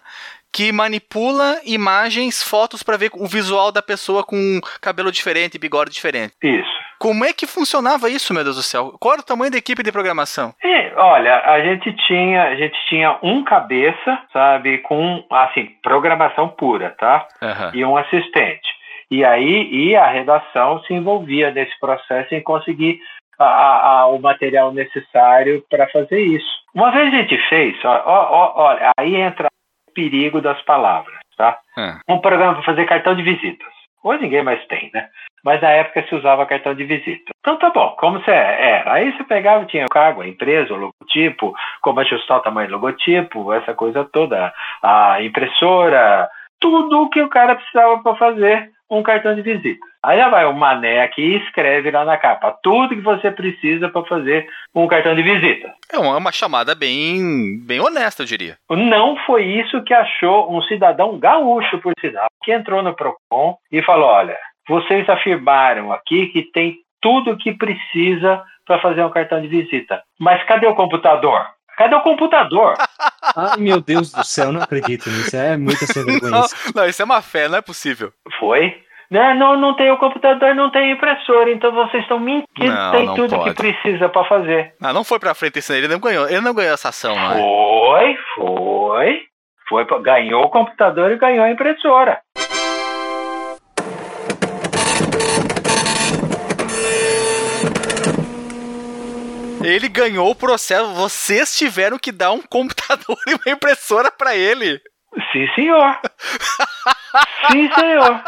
que 0.51 0.71
manipula 0.71 1.59
imagens, 1.65 2.43
fotos 2.43 2.83
para 2.83 2.97
ver 2.97 3.09
o 3.13 3.25
visual 3.25 3.71
da 3.71 3.81
pessoa 3.81 4.23
com 4.23 4.61
cabelo 4.79 5.11
diferente, 5.11 5.57
bigode 5.57 5.91
diferente. 5.91 6.35
Isso. 6.43 6.78
Como 6.99 7.23
é 7.23 7.31
que 7.31 7.47
funcionava 7.47 8.09
isso, 8.09 8.33
meu 8.33 8.43
Deus 8.43 8.57
do 8.57 8.61
céu? 8.61 8.93
Qual 8.99 9.13
era 9.13 9.21
o 9.21 9.25
tamanho 9.25 9.51
da 9.51 9.57
equipe 9.57 9.81
de 9.81 9.91
programação? 9.91 10.53
E, 10.61 10.91
olha, 10.97 11.41
a 11.45 11.61
gente 11.61 11.93
tinha, 12.05 12.43
a 12.43 12.55
gente 12.55 12.77
tinha 12.89 13.17
um 13.23 13.41
cabeça, 13.43 14.19
sabe, 14.33 14.79
com 14.79 15.23
assim, 15.31 15.69
programação 15.81 16.49
pura, 16.49 16.93
tá? 16.99 17.25
Uhum. 17.41 17.71
E 17.73 17.85
um 17.85 17.95
assistente. 17.95 18.67
E 19.09 19.23
aí, 19.23 19.69
e 19.71 19.95
a 19.95 20.07
redação 20.07 20.83
se 20.83 20.93
envolvia 20.93 21.51
nesse 21.51 21.77
processo 21.79 22.35
em 22.35 22.43
conseguir 22.43 22.99
a, 23.39 23.45
a, 24.01 24.07
o 24.07 24.19
material 24.19 24.73
necessário 24.73 25.63
para 25.69 25.87
fazer 25.87 26.19
isso. 26.19 26.59
Uma 26.75 26.91
vez 26.91 27.13
a 27.13 27.17
gente 27.17 27.37
fez, 27.47 27.75
olha, 27.85 28.91
aí 28.99 29.15
entra 29.15 29.47
o 29.47 29.93
perigo 29.93 30.41
das 30.41 30.61
palavras, 30.63 31.17
tá? 31.37 31.57
É. 31.77 32.13
Um 32.13 32.19
programa 32.19 32.55
para 32.55 32.63
fazer 32.63 32.85
cartão 32.85 33.15
de 33.15 33.23
visitas. 33.23 33.78
Hoje 34.03 34.21
ninguém 34.21 34.43
mais 34.43 34.65
tem, 34.67 34.89
né? 34.93 35.09
Mas 35.43 35.61
na 35.61 35.69
época 35.69 36.05
se 36.07 36.15
usava 36.15 36.45
cartão 36.45 36.73
de 36.73 36.83
visita. 36.83 37.31
Então 37.39 37.57
tá 37.57 37.69
bom, 37.69 37.95
como 37.97 38.19
você 38.19 38.31
é? 38.31 38.83
Aí 38.85 39.11
você 39.11 39.23
pegava, 39.23 39.65
tinha 39.65 39.85
o 39.85 39.89
cargo, 39.89 40.21
a 40.21 40.27
empresa, 40.27 40.73
o 40.73 40.77
logotipo, 40.77 41.53
como 41.81 41.99
ajustar 41.99 42.37
o 42.37 42.41
tamanho 42.41 42.67
do 42.67 42.73
logotipo, 42.73 43.53
essa 43.53 43.73
coisa 43.73 44.03
toda, 44.05 44.53
a 44.83 45.21
impressora, 45.23 46.29
tudo 46.59 47.03
o 47.03 47.09
que 47.09 47.21
o 47.21 47.29
cara 47.29 47.55
precisava 47.55 47.99
para 48.03 48.15
fazer 48.15 48.71
um 48.89 49.03
cartão 49.03 49.35
de 49.35 49.41
visita. 49.41 49.79
Aí 50.03 50.17
já 50.17 50.29
vai 50.29 50.45
o 50.45 50.53
mané 50.53 51.03
aqui 51.03 51.21
e 51.21 51.37
escreve 51.37 51.91
lá 51.91 52.05
na 52.05 52.17
capa 52.17 52.57
tudo 52.63 52.95
que 52.95 53.01
você 53.01 53.29
precisa 53.31 53.89
para 53.89 54.05
fazer 54.05 54.47
um 54.73 54.87
cartão 54.87 55.13
de 55.13 55.21
visita. 55.21 55.73
É 55.91 55.97
uma 55.99 56.31
chamada 56.31 56.73
bem, 56.73 57.59
bem 57.65 57.79
honesta, 57.79 58.23
eu 58.23 58.27
diria. 58.27 58.57
Não 58.69 59.17
foi 59.25 59.43
isso 59.43 59.83
que 59.83 59.93
achou 59.93 60.55
um 60.55 60.61
cidadão 60.63 61.19
gaúcho, 61.19 61.79
por 61.79 61.93
sinal, 61.99 62.27
que 62.43 62.53
entrou 62.53 62.81
no 62.81 62.95
Procon 62.95 63.57
e 63.71 63.81
falou: 63.81 64.07
olha, 64.07 64.37
vocês 64.67 65.07
afirmaram 65.09 65.91
aqui 65.91 66.27
que 66.27 66.43
tem 66.51 66.77
tudo 67.01 67.31
o 67.31 67.37
que 67.37 67.53
precisa 67.53 68.43
para 68.65 68.79
fazer 68.79 69.03
um 69.03 69.09
cartão 69.09 69.41
de 69.41 69.47
visita. 69.47 70.01
Mas 70.19 70.43
cadê 70.43 70.67
o 70.67 70.75
computador? 70.75 71.41
Cadê 71.79 71.95
o 71.95 72.01
computador? 72.01 72.73
Ai, 73.37 73.57
meu 73.57 73.79
Deus 73.79 74.11
do 74.11 74.21
céu, 74.25 74.51
não 74.51 74.61
acredito 74.61 75.09
nisso. 75.09 75.33
É 75.37 75.55
muita 75.55 75.85
sem 75.87 76.03
vergonha. 76.03 76.31
Não, 76.31 76.45
não, 76.75 76.85
isso 76.85 77.01
é 77.01 77.05
uma 77.05 77.21
fé, 77.21 77.47
não 77.47 77.57
é 77.57 77.61
possível. 77.61 78.11
Foi. 78.37 78.75
Né? 79.09 79.33
Não, 79.35 79.57
não 79.57 79.73
tem 79.77 79.89
o 79.89 79.97
computador, 79.97 80.53
não 80.53 80.69
tem 80.69 80.91
impressora, 80.91 81.49
então 81.49 81.71
vocês 81.71 82.03
estão 82.03 82.19
mentindo, 82.19 82.45
não, 82.59 82.91
tem 82.91 83.05
não 83.05 83.15
tudo 83.15 83.37
pode. 83.37 83.49
que 83.49 83.55
precisa 83.55 84.09
para 84.09 84.27
fazer. 84.27 84.73
Ah, 84.81 84.91
não 84.91 85.05
foi 85.05 85.19
para 85.19 85.33
frente 85.33 85.59
isso, 85.59 85.71
ele 85.71 85.87
não 85.87 85.99
ganhou, 85.99 86.27
ele 86.27 86.41
não 86.41 86.53
ganhou 86.53 86.73
essa 86.73 86.89
ação, 86.89 87.15
não 87.15 87.31
é? 87.31 87.41
Foi, 87.41 88.17
foi. 88.35 89.21
Foi, 89.69 90.01
ganhou 90.01 90.43
o 90.43 90.49
computador 90.49 91.11
e 91.11 91.17
ganhou 91.17 91.45
a 91.45 91.49
impressora. 91.49 92.19
Ele 99.63 99.89
ganhou 99.89 100.29
o 100.29 100.35
processo. 100.35 100.93
Vocês 100.93 101.57
tiveram 101.57 101.97
que 101.97 102.11
dar 102.11 102.31
um 102.31 102.41
computador 102.41 103.17
e 103.27 103.33
uma 103.33 103.55
impressora 103.55 104.11
para 104.11 104.35
ele. 104.35 104.79
Sim, 105.31 105.47
senhor. 105.55 105.99
Sim, 107.51 107.71
senhor. 107.73 108.21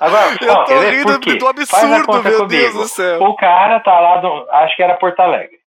Agora, 0.00 0.36
eu 0.40 0.52
ó, 0.52 0.64
tô 0.64 0.80
rindo 0.80 1.18
do 1.38 1.48
absurdo, 1.48 2.22
meu 2.22 2.38
comigo. 2.38 2.46
Deus 2.46 2.74
do 2.74 2.84
céu. 2.84 3.22
O 3.22 3.36
cara 3.36 3.80
tá 3.80 3.98
lá, 3.98 4.18
do, 4.18 4.48
acho 4.50 4.76
que 4.76 4.82
era 4.82 4.94
Porto 4.94 5.20
Alegre, 5.20 5.58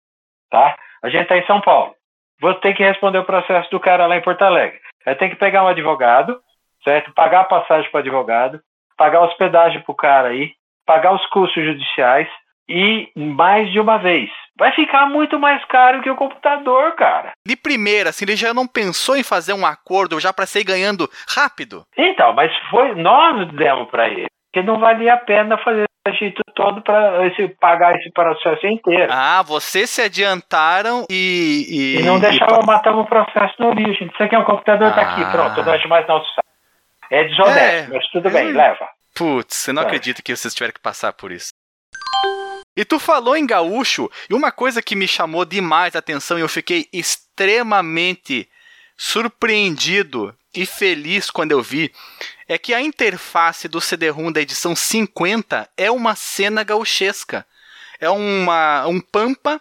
tá? 0.50 0.76
A 1.04 1.10
gente 1.10 1.28
tá 1.28 1.38
em 1.38 1.46
São 1.46 1.60
Paulo. 1.62 1.94
Vou 2.42 2.54
ter 2.56 2.74
que 2.74 2.84
responder 2.84 3.20
o 3.20 3.26
processo 3.26 3.70
do 3.70 3.80
cara 3.80 4.08
lá 4.08 4.16
em 4.18 4.22
Porto 4.22 4.42
Alegre. 4.42 4.80
Vai 5.06 5.16
ter 5.16 5.30
que 5.30 5.36
pegar 5.36 5.64
um 5.64 5.68
advogado, 5.68 6.40
certo? 6.84 7.14
Pagar 7.14 7.42
a 7.42 7.46
passagem 7.46 7.90
para 7.92 8.00
advogado, 8.00 8.60
pagar 8.98 9.20
a 9.20 9.26
hospedagem 9.26 9.82
pro 9.82 9.94
cara 9.94 10.30
aí, 10.30 10.54
pagar 10.86 11.14
os 11.14 11.26
custos 11.28 11.64
judiciais, 11.64 12.28
e 12.68 13.10
mais 13.16 13.72
de 13.72 13.80
uma 13.80 13.98
vez. 13.98 14.30
Vai 14.58 14.74
ficar 14.74 15.08
muito 15.08 15.38
mais 15.38 15.64
caro 15.66 16.02
que 16.02 16.10
o 16.10 16.16
computador, 16.16 16.94
cara. 16.96 17.34
De 17.46 17.58
primeira, 17.58 18.10
assim, 18.10 18.24
ele 18.26 18.36
já 18.36 18.54
não 18.54 18.66
pensou 18.66 19.18
em 19.18 19.24
fazer 19.24 19.54
um 19.54 19.66
acordo 19.66 20.20
já 20.20 20.32
para 20.32 20.46
sair 20.46 20.64
ganhando 20.64 21.10
rápido? 21.28 21.84
Então, 21.98 22.34
mas 22.34 22.52
foi 22.70 22.96
nós 22.96 23.52
demos 23.54 23.90
para 23.90 24.08
ele, 24.08 24.28
que 24.54 24.64
não 24.64 24.80
valia 24.80 25.16
a 25.16 25.18
pena 25.18 25.58
fazer 25.58 25.86
esse 26.08 26.20
jeito 26.20 26.42
todo 26.56 26.82
para 26.82 27.30
pagar 27.60 27.98
esse 27.98 28.10
processo 28.12 28.66
inteiro. 28.68 29.12
Ah, 29.12 29.42
vocês 29.42 29.90
se 29.90 30.02
adiantaram 30.02 31.06
e. 31.10 31.66
E, 31.98 32.00
e 32.00 32.04
não 32.04 32.20
deixaram 32.20 32.62
e... 32.62 32.66
matar 32.66 32.96
o 32.96 33.06
processo 33.06 33.56
no 33.60 33.70
origem. 33.70 34.08
Isso 34.08 34.24
aqui 34.24 34.36
é 34.36 34.40
um 34.40 34.46
computador, 34.46 34.88
ah. 34.88 34.92
tá 34.92 35.02
aqui, 35.02 35.26
pronto, 35.32 35.64
não 35.64 35.74
acho 35.74 35.90
mais 35.90 36.08
não 36.08 36.22
É 37.12 37.26
desonesto, 37.26 37.92
é. 37.92 37.94
mas 37.94 38.08
tudo 38.08 38.30
bem, 38.30 38.54
leva. 38.54 38.88
Putz, 39.14 39.68
eu 39.68 39.74
não 39.74 39.82
é. 39.82 39.86
acredito 39.86 40.24
que 40.24 40.36
vocês 40.36 40.54
tiveram 40.54 40.74
que 40.74 40.82
passar 40.82 41.12
por 41.12 41.32
isso. 41.32 41.50
E 42.76 42.84
tu 42.84 43.00
falou 43.00 43.38
em 43.38 43.46
gaúcho, 43.46 44.12
e 44.30 44.34
uma 44.34 44.52
coisa 44.52 44.82
que 44.82 44.96
me 44.96 45.08
chamou 45.08 45.46
demais 45.46 45.96
a 45.96 46.00
atenção 46.00 46.38
e 46.38 46.42
eu 46.42 46.50
fiquei 46.50 46.90
extremamente 46.92 48.50
surpreendido 48.98 50.36
e 50.54 50.66
feliz 50.66 51.30
quando 51.30 51.52
eu 51.52 51.62
vi 51.62 51.92
é 52.48 52.58
que 52.58 52.74
a 52.74 52.82
interface 52.82 53.68
do 53.68 53.82
CD-ROM 53.82 54.32
da 54.32 54.42
edição 54.42 54.76
50 54.76 55.70
é 55.76 55.90
uma 55.90 56.16
cena 56.16 56.64
gauchesca. 56.64 57.46
É 58.00 58.10
uma, 58.10 58.86
um 58.88 59.00
pampa 59.00 59.60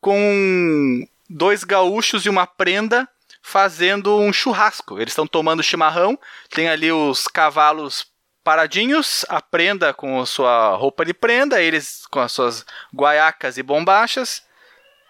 com 0.00 1.06
dois 1.28 1.64
gaúchos 1.64 2.24
e 2.26 2.28
uma 2.28 2.46
prenda 2.46 3.08
fazendo 3.42 4.18
um 4.18 4.32
churrasco. 4.32 4.98
Eles 4.98 5.12
estão 5.12 5.26
tomando 5.26 5.62
chimarrão, 5.62 6.18
tem 6.50 6.68
ali 6.68 6.92
os 6.92 7.26
cavalos 7.26 8.06
paradinhos, 8.42 9.24
a 9.28 9.40
prenda 9.40 9.92
com 9.92 10.20
a 10.20 10.26
sua 10.26 10.74
roupa 10.76 11.04
de 11.04 11.14
prenda, 11.14 11.60
eles 11.60 12.06
com 12.06 12.20
as 12.20 12.32
suas 12.32 12.64
guaiacas 12.94 13.58
e 13.58 13.62
bombachas, 13.62 14.44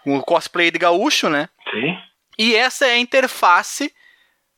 com 0.04 0.16
o 0.16 0.22
cosplay 0.22 0.70
de 0.70 0.78
gaúcho, 0.78 1.28
né? 1.28 1.48
Sim. 1.70 1.96
E 2.38 2.54
essa 2.54 2.86
é 2.86 2.92
a 2.92 2.98
interface 2.98 3.94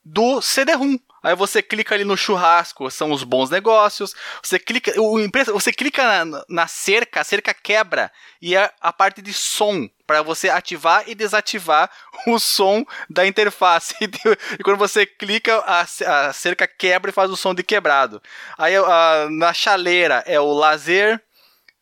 do 0.04 0.40
CD-ROM. 0.40 0.98
Aí 1.22 1.36
você 1.36 1.62
clica 1.62 1.94
ali 1.94 2.04
no 2.04 2.16
churrasco, 2.16 2.90
são 2.90 3.12
os 3.12 3.22
bons 3.22 3.48
negócios. 3.48 4.14
Você 4.42 4.58
clica, 4.58 4.92
o, 5.00 5.18
você 5.52 5.72
clica 5.72 6.24
na, 6.24 6.44
na 6.48 6.66
cerca, 6.66 7.20
a 7.20 7.24
cerca 7.24 7.54
quebra 7.54 8.10
e 8.40 8.56
é 8.56 8.72
a 8.80 8.92
parte 8.92 9.22
de 9.22 9.32
som 9.32 9.88
para 10.12 10.20
você 10.20 10.50
ativar 10.50 11.04
e 11.06 11.14
desativar 11.14 11.90
o 12.28 12.38
som 12.38 12.84
da 13.08 13.26
interface. 13.26 13.94
E 14.58 14.62
quando 14.62 14.76
você 14.76 15.06
clica, 15.06 15.56
a, 15.66 15.80
a 15.80 16.32
cerca 16.34 16.66
quebra 16.66 17.10
e 17.10 17.14
faz 17.14 17.30
o 17.30 17.36
som 17.36 17.54
de 17.54 17.62
quebrado. 17.62 18.22
Aí 18.58 18.76
a, 18.76 19.28
na 19.30 19.54
chaleira 19.54 20.22
é 20.26 20.38
o 20.38 20.52
lazer. 20.52 21.20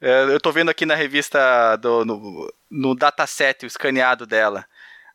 É, 0.00 0.22
eu 0.24 0.36
estou 0.36 0.52
vendo 0.52 0.70
aqui 0.70 0.86
na 0.86 0.94
revista 0.94 1.76
do, 1.76 2.04
no, 2.04 2.54
no 2.70 2.94
dataset 2.94 3.64
o 3.64 3.66
escaneado 3.66 4.26
dela. 4.26 4.64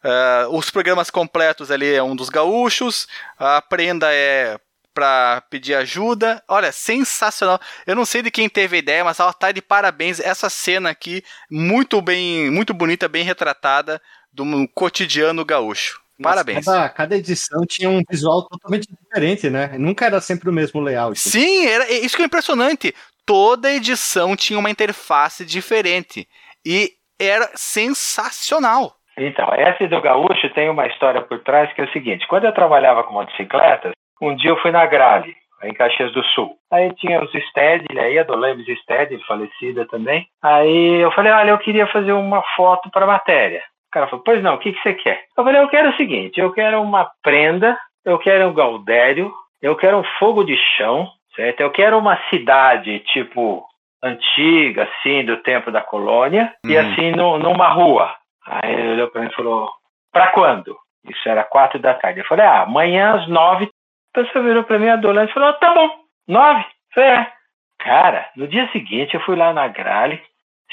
Uh, 0.04 0.56
os 0.56 0.70
programas 0.70 1.10
completos 1.10 1.72
ali 1.72 1.94
é 1.94 2.04
um 2.04 2.16
dos 2.16 2.30
gaúchos, 2.30 3.08
a 3.40 3.62
prenda 3.62 4.14
é 4.14 4.60
para 4.96 5.44
pedir 5.50 5.76
ajuda. 5.76 6.42
Olha, 6.48 6.72
sensacional. 6.72 7.60
Eu 7.86 7.96
não 7.96 8.06
sei 8.06 8.22
de 8.22 8.32
quem 8.32 8.48
teve 8.48 8.78
a 8.78 8.80
ideia, 8.80 9.04
mas 9.04 9.20
ela 9.20 9.34
tá 9.34 9.52
de 9.52 9.62
parabéns. 9.62 10.22
Essa 10.22 10.50
cena 10.50 10.90
aqui, 10.90 11.22
muito 11.52 12.02
bem, 12.02 12.50
muito 12.50 12.74
bonita, 12.74 13.10
bem 13.10 13.24
retratada 13.24 14.02
do 14.32 14.46
cotidiano 14.74 15.44
gaúcho. 15.44 16.02
Parabéns. 16.22 16.66
Cada, 16.66 16.90
cada, 16.90 17.18
edição 17.18 17.66
tinha 17.68 17.90
um 17.90 18.02
visual 18.10 18.48
totalmente 18.48 18.88
diferente, 18.88 19.50
né? 19.50 19.78
Nunca 19.78 20.06
era 20.06 20.22
sempre 20.22 20.50
o 20.50 20.54
mesmo 20.54 20.80
layout. 20.80 21.20
Sim, 21.20 21.68
era, 21.68 21.92
isso 21.92 22.16
que 22.16 22.24
é 22.24 22.26
impressionante. 22.26 22.96
Toda 23.26 23.74
edição 23.74 24.34
tinha 24.34 24.58
uma 24.58 24.70
interface 24.70 25.44
diferente. 25.44 26.26
E 26.66 26.94
era 27.20 27.52
sensacional. 27.56 28.96
Então, 29.18 29.48
essa 29.54 29.88
do 29.88 30.02
Gaúcho 30.02 30.50
tem 30.54 30.70
uma 30.70 30.88
história 30.88 31.22
por 31.22 31.42
trás 31.44 31.72
que 31.74 31.82
é 31.82 31.86
o 31.86 31.92
seguinte: 31.92 32.28
quando 32.28 32.46
eu 32.46 32.54
trabalhava 32.54 33.04
com 33.04 33.14
motocicletas, 33.14 33.92
um 34.22 34.36
dia 34.36 34.52
eu 34.52 34.58
fui 34.62 34.72
na 34.72 34.86
Grale, 34.86 35.36
em 35.64 35.74
Caxias 35.74 36.12
do 36.14 36.24
Sul. 36.24 36.56
Aí 36.72 36.94
tinha 36.96 37.22
os 37.24 37.32
Stead, 37.32 37.86
aí 37.98 38.20
a 38.20 38.24
Dolemes 38.24 38.66
Stead, 38.82 39.18
falecida 39.26 39.86
também. 39.88 40.28
Aí 40.44 41.02
eu 41.02 41.12
falei: 41.12 41.32
olha, 41.32 41.52
eu 41.52 41.58
queria 41.58 41.88
fazer 41.88 42.14
uma 42.14 42.42
foto 42.56 42.90
para 42.92 43.08
matéria. 43.08 43.64
O 43.90 43.92
cara 43.92 44.08
falou: 44.08 44.24
pois 44.24 44.42
não, 44.44 44.56
o 44.56 44.58
que, 44.60 44.74
que 44.74 44.82
você 44.82 44.94
quer? 44.94 45.24
Eu 45.38 45.44
falei: 45.44 45.62
eu 45.62 45.68
quero 45.70 45.90
o 45.90 45.96
seguinte: 45.96 46.40
eu 46.40 46.52
quero 46.52 46.82
uma 46.82 47.10
prenda, 47.24 47.78
eu 48.04 48.18
quero 48.20 48.48
um 48.48 48.54
gaudério, 48.54 49.34
eu 49.62 49.76
quero 49.76 49.98
um 49.98 50.04
fogo 50.20 50.44
de 50.44 50.56
chão, 50.78 51.10
certo? 51.36 51.62
Eu 51.62 51.72
quero 51.72 51.98
uma 51.98 52.18
cidade 52.30 53.00
tipo 53.00 53.66
antiga, 54.04 54.84
assim, 54.84 55.26
do 55.26 55.38
tempo 55.38 55.72
da 55.72 55.82
colônia, 55.82 56.54
uhum. 56.64 56.72
e 56.72 56.78
assim 56.78 57.12
no, 57.12 57.40
numa 57.40 57.70
rua. 57.70 58.14
Aí 58.46 58.74
ele 58.74 58.92
olhou 58.92 59.08
para 59.10 59.22
mim 59.22 59.30
e 59.32 59.36
falou: 59.36 59.70
Para 60.12 60.28
quando? 60.32 60.78
Isso 61.10 61.28
era 61.28 61.44
quatro 61.44 61.80
da 61.80 61.94
tarde. 61.94 62.20
Eu 62.20 62.26
falei: 62.26 62.46
Ah, 62.46 62.62
amanhã 62.62 63.16
às 63.16 63.28
nove. 63.28 63.70
A 64.16 64.24
pessoa 64.24 64.46
virou 64.46 64.64
para 64.64 64.80
mim, 64.80 64.88
adolescente, 64.88 65.32
e 65.32 65.34
falou: 65.34 65.54
Tá 65.56 65.74
bom, 65.74 65.90
nove? 66.26 66.66
falei, 66.94 67.10
é. 67.10 67.32
Cara, 67.80 68.30
no 68.38 68.48
dia 68.48 68.70
seguinte 68.72 69.14
eu 69.14 69.20
fui 69.20 69.36
lá 69.36 69.54
na 69.54 69.68
Grale, 69.68 70.24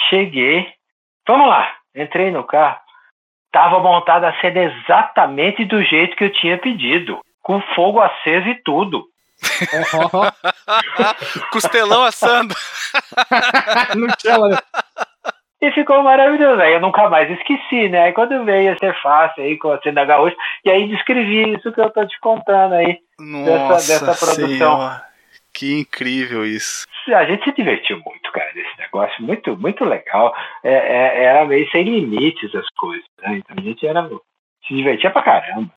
cheguei, 0.09 0.73
vamos 1.27 1.49
lá, 1.49 1.75
entrei 1.95 2.31
no 2.31 2.45
carro, 2.45 2.79
tava 3.51 3.81
montada 3.81 4.29
a 4.29 4.41
cena 4.41 4.61
exatamente 4.61 5.65
do 5.65 5.83
jeito 5.83 6.17
que 6.17 6.25
eu 6.25 6.33
tinha 6.33 6.57
pedido, 6.57 7.21
com 7.43 7.61
fogo 7.75 8.01
aceso 8.01 8.49
e 8.49 8.55
tudo. 8.63 9.05
Costelão 11.51 12.05
assando. 12.05 12.55
Né? 13.95 14.57
E 15.63 15.71
ficou 15.71 16.03
maravilhoso. 16.03 16.61
Aí 16.61 16.75
eu 16.75 16.81
nunca 16.81 17.09
mais 17.09 17.31
esqueci, 17.31 17.89
né? 17.89 18.03
Aí 18.03 18.13
quando 18.13 18.45
veio 18.45 18.73
a 18.73 18.79
ser 18.79 19.01
fácil 19.01 19.45
aí 19.45 19.57
com 19.57 19.71
a 19.71 19.81
cena 19.81 20.05
gaúcha, 20.05 20.37
e 20.65 20.71
aí 20.71 20.89
descrevi 20.89 21.55
isso 21.55 21.71
que 21.71 21.81
eu 21.81 21.89
tô 21.89 22.05
te 22.05 22.19
contando 22.19 22.75
aí. 22.75 22.99
Nossa 23.21 23.75
dessa, 23.75 24.07
dessa 24.07 24.27
produção. 24.27 24.77
Senhora. 24.77 25.13
Que 25.55 25.81
incrível 25.81 26.45
isso. 26.45 26.85
A 27.15 27.25
gente 27.25 27.45
se 27.45 27.53
divertiu 27.53 28.01
muito, 28.05 28.33
cara, 28.33 28.51
nesse 28.55 28.77
negócio. 28.79 29.23
Muito, 29.23 29.57
muito 29.57 29.85
legal. 29.85 30.35
É, 30.65 30.73
é, 30.73 31.25
era 31.25 31.45
meio 31.45 31.71
sem 31.71 31.85
limites 31.85 32.53
as 32.55 32.67
coisas, 32.77 33.07
né? 33.23 33.37
Então 33.37 33.57
a 33.57 33.61
gente 33.61 33.87
era, 33.87 34.09
se 34.67 34.75
divertia 34.75 35.11
pra 35.11 35.23
caramba. 35.23 35.71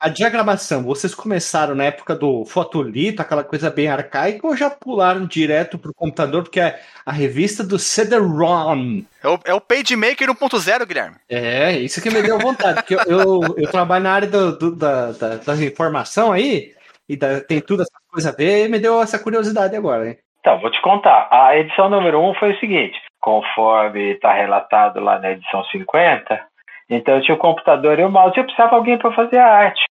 A 0.00 0.08
diagramação, 0.08 0.84
vocês 0.84 1.12
começaram 1.12 1.74
na 1.74 1.84
época 1.84 2.14
do 2.14 2.44
fotolito, 2.44 3.20
aquela 3.20 3.42
coisa 3.42 3.68
bem 3.68 3.88
arcaica, 3.88 4.46
ou 4.46 4.56
já 4.56 4.70
pularam 4.70 5.26
direto 5.26 5.76
pro 5.76 5.92
computador, 5.92 6.44
porque 6.44 6.60
é 6.60 6.78
a 7.04 7.10
revista 7.10 7.64
do 7.64 7.80
CD-ROM? 7.80 9.02
É 9.24 9.28
o, 9.28 9.40
é 9.46 9.54
o 9.54 9.60
PageMaker 9.60 10.28
1.0, 10.28 10.86
Guilherme. 10.86 11.16
É, 11.28 11.72
isso 11.72 12.00
que 12.00 12.10
me 12.10 12.22
deu 12.22 12.38
vontade, 12.38 12.74
porque 12.74 12.94
eu, 12.94 13.00
eu, 13.08 13.40
eu, 13.56 13.70
trabalho 13.72 14.04
na 14.04 14.12
área 14.12 14.28
do, 14.28 14.56
do, 14.56 14.76
da, 14.76 15.10
da, 15.10 15.34
da 15.34 15.56
informação 15.56 16.30
aí, 16.30 16.74
e 17.08 17.16
da, 17.16 17.40
tem 17.40 17.60
tudo 17.60 17.82
essa 17.82 17.98
coisa 18.08 18.28
a 18.28 18.32
ver, 18.32 18.66
e 18.66 18.68
me 18.68 18.78
deu 18.78 19.02
essa 19.02 19.18
curiosidade 19.18 19.74
agora, 19.74 20.10
hein? 20.10 20.18
Então, 20.38 20.60
vou 20.60 20.70
te 20.70 20.80
contar. 20.80 21.28
A 21.32 21.56
edição 21.58 21.90
número 21.90 22.20
1 22.20 22.30
um 22.30 22.34
foi 22.34 22.52
o 22.52 22.60
seguinte, 22.60 22.96
conforme 23.20 24.12
está 24.12 24.32
relatado 24.32 25.00
lá 25.00 25.18
na 25.18 25.32
edição 25.32 25.64
50, 25.64 26.40
então 26.88 27.16
eu 27.16 27.22
tinha 27.22 27.34
o 27.34 27.38
computador 27.38 27.98
e 27.98 28.04
o 28.04 28.10
mouse, 28.10 28.36
eu 28.36 28.44
precisava 28.44 28.70
de 28.70 28.76
alguém 28.76 28.98
para 28.98 29.12
fazer 29.12 29.38
a 29.38 29.46
arte 29.46 29.88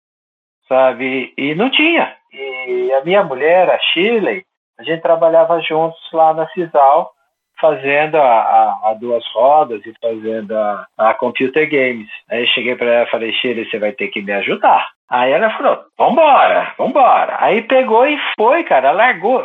sabe? 0.72 1.34
E 1.38 1.54
não 1.54 1.70
tinha. 1.70 2.16
E 2.32 2.94
a 2.94 3.04
minha 3.04 3.26
mulher, 3.26 3.70
a 3.70 3.78
Shirley, 3.78 4.46
a 4.80 4.84
gente 4.84 5.02
trabalhava 5.02 5.60
juntos 5.60 6.00
lá 6.14 6.34
na 6.34 6.48
Cisal, 6.48 7.12
fazendo 7.60 8.16
a, 8.16 8.22
a, 8.22 8.80
a 8.86 8.94
duas 8.94 9.24
rodas 9.34 9.86
e 9.86 9.94
fazendo 10.02 10.58
a, 10.58 10.88
a 10.98 11.14
computer 11.14 11.70
games. 11.70 12.08
Aí 12.30 12.48
cheguei 12.48 12.78
para 12.78 12.88
ela 12.88 13.04
e 13.06 13.12
falei, 13.12 13.34
Shirley, 13.34 13.70
você 13.70 13.78
vai 13.78 13.92
ter 13.92 14.08
que 14.08 14.22
me 14.22 14.32
ajudar. 14.32 14.88
Aí 15.10 15.34
ela 15.34 15.50
falou, 15.58 15.84
vambora, 15.98 16.74
vambora. 16.78 17.36
Aí 17.42 17.62
pegou 17.64 18.08
e 18.08 18.18
foi, 18.40 18.64
cara, 18.64 18.92
largou, 18.92 19.44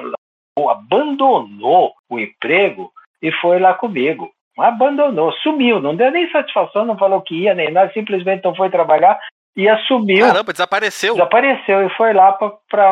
abandonou 0.71 1.93
o 2.09 2.21
emprego 2.21 2.93
e 3.21 3.33
foi 3.33 3.59
lá 3.59 3.75
comigo. 3.75 4.31
Abandonou, 4.59 5.33
sumiu, 5.43 5.81
não 5.81 5.95
deu 5.95 6.11
nem 6.11 6.31
satisfação, 6.31 6.85
não 6.85 6.97
falou 6.97 7.21
que 7.21 7.43
ia 7.43 7.55
nem 7.55 7.71
nada, 7.71 7.93
simplesmente 7.93 8.45
não 8.45 8.55
foi 8.55 8.71
trabalhar 8.71 9.19
e 9.57 9.69
assumiu. 9.69 10.27
Caramba, 10.27 10.53
desapareceu. 10.53 11.15
Desapareceu 11.15 11.87
e 11.87 11.91
foi 11.97 12.13
lá 12.13 12.33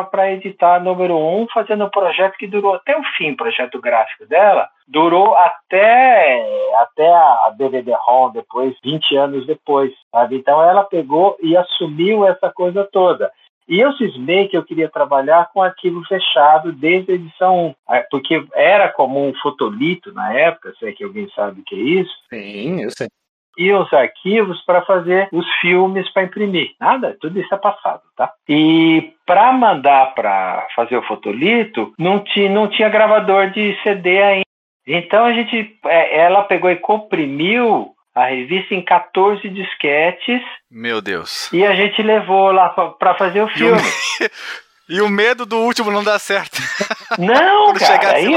para 0.09 0.31
editar 0.31 0.79
número 0.83 1.15
um, 1.15 1.45
fazendo 1.53 1.85
um 1.85 1.89
projeto 1.89 2.35
que 2.37 2.47
durou 2.47 2.73
até 2.73 2.97
o 2.97 3.03
fim, 3.17 3.31
o 3.31 3.37
projeto 3.37 3.79
gráfico 3.79 4.25
dela. 4.25 4.67
Durou 4.87 5.35
até, 5.35 6.43
até 6.79 7.07
a 7.07 7.53
DVD-ROM, 7.55 8.31
depois, 8.31 8.75
20 8.83 9.15
anos 9.15 9.45
depois, 9.45 9.91
sabe? 10.11 10.37
Então 10.37 10.61
ela 10.61 10.83
pegou 10.83 11.37
e 11.41 11.55
assumiu 11.55 12.25
essa 12.25 12.51
coisa 12.51 12.87
toda. 12.91 13.31
E 13.67 13.79
eu 13.79 13.91
cismei 13.93 14.47
que 14.47 14.55
eu 14.55 14.63
queria 14.63 14.89
trabalhar 14.89 15.49
com 15.51 15.61
arquivo 15.61 16.03
fechado 16.05 16.71
desde 16.71 17.11
a 17.11 17.15
edição 17.15 17.75
1, 17.89 17.95
é, 17.95 18.05
porque 18.11 18.45
era 18.53 18.89
comum 18.89 19.33
fotolito 19.41 20.13
na 20.13 20.33
época, 20.33 20.73
se 20.77 20.85
é 20.85 20.91
que 20.91 21.03
alguém 21.03 21.27
sabe 21.35 21.61
o 21.61 21.63
que 21.63 21.75
é 21.75 21.79
isso. 21.79 22.13
Sim, 22.29 22.83
eu 22.83 22.91
sei 22.91 23.07
e 23.57 23.71
os 23.71 23.91
arquivos 23.93 24.61
para 24.65 24.81
fazer 24.81 25.29
os 25.31 25.45
filmes 25.61 26.11
para 26.11 26.23
imprimir. 26.23 26.71
Nada, 26.79 27.15
tudo 27.19 27.39
isso 27.39 27.53
é 27.53 27.57
passado, 27.57 28.01
tá? 28.15 28.31
E 28.47 29.13
para 29.25 29.51
mandar 29.53 30.13
para 30.13 30.67
fazer 30.75 30.97
o 30.97 31.03
fotolito, 31.03 31.93
não 31.97 32.19
tinha, 32.19 32.49
não 32.49 32.67
tinha 32.67 32.89
gravador 32.89 33.49
de 33.51 33.77
CD 33.81 34.21
ainda. 34.21 34.45
Então 34.87 35.25
a 35.25 35.33
gente, 35.33 35.77
é, 35.85 36.19
ela 36.19 36.43
pegou 36.43 36.69
e 36.69 36.75
comprimiu 36.75 37.94
a 38.15 38.25
revista 38.27 38.73
em 38.73 38.81
14 38.81 39.47
disquetes. 39.49 40.41
Meu 40.71 41.01
Deus. 41.01 41.51
E 41.51 41.65
a 41.65 41.75
gente 41.75 42.01
levou 42.01 42.51
lá 42.51 42.69
para 42.69 43.15
fazer 43.15 43.41
o 43.41 43.49
filme. 43.49 43.81
E 44.87 45.01
o 45.01 45.09
medo 45.09 45.47
do 45.47 45.57
último 45.57 45.89
não 45.89 46.03
dar 46.03 46.19
certo. 46.19 46.57
Não, 47.17 47.73
cara. 47.79 48.17
Aí, 48.17 48.35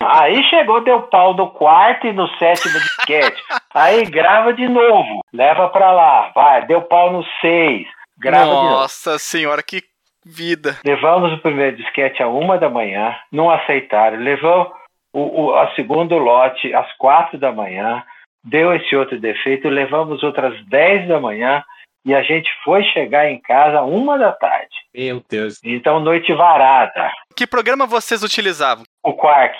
aí 0.00 0.44
chegou, 0.44 0.80
deu 0.80 1.02
pau 1.02 1.34
no 1.34 1.50
quarto 1.50 2.06
e 2.06 2.12
no 2.12 2.28
sétimo 2.36 2.78
disquete. 2.78 3.42
Aí 3.74 4.04
grava 4.04 4.52
de 4.52 4.68
novo. 4.68 5.20
Leva 5.32 5.68
pra 5.70 5.90
lá. 5.90 6.30
Vai, 6.36 6.66
deu 6.66 6.82
pau 6.82 7.12
no 7.12 7.24
seis. 7.40 7.84
Grava 8.16 8.46
Nossa 8.46 8.54
de 8.54 8.62
novo. 8.62 8.80
Nossa 8.80 9.18
senhora, 9.18 9.60
que 9.60 9.82
vida. 10.24 10.78
Levamos 10.84 11.32
o 11.32 11.38
primeiro 11.38 11.76
disquete 11.76 12.22
a 12.22 12.28
uma 12.28 12.56
da 12.56 12.70
manhã. 12.70 13.16
Não 13.32 13.50
aceitaram. 13.50 14.18
Levou 14.18 14.72
o, 15.12 15.46
o 15.46 15.54
a 15.56 15.74
segundo 15.74 16.16
lote 16.16 16.72
às 16.72 16.92
quatro 16.96 17.38
da 17.38 17.50
manhã. 17.50 18.04
Deu 18.44 18.74
esse 18.74 18.94
outro 18.96 19.20
defeito. 19.20 19.68
Levamos 19.68 20.22
outras 20.22 20.54
dez 20.66 21.06
da 21.08 21.20
manhã 21.20 21.62
e 22.04 22.14
a 22.14 22.22
gente 22.22 22.50
foi 22.64 22.82
chegar 22.84 23.30
em 23.30 23.40
casa 23.40 23.82
uma 23.82 24.18
da 24.18 24.32
tarde. 24.32 24.74
Meu 24.94 25.22
Deus. 25.28 25.60
Então, 25.62 26.00
noite 26.00 26.32
varada. 26.32 27.10
Que 27.36 27.46
programa 27.46 27.86
vocês 27.86 28.22
utilizavam? 28.22 28.84
O 29.04 29.12
Quark. 29.12 29.56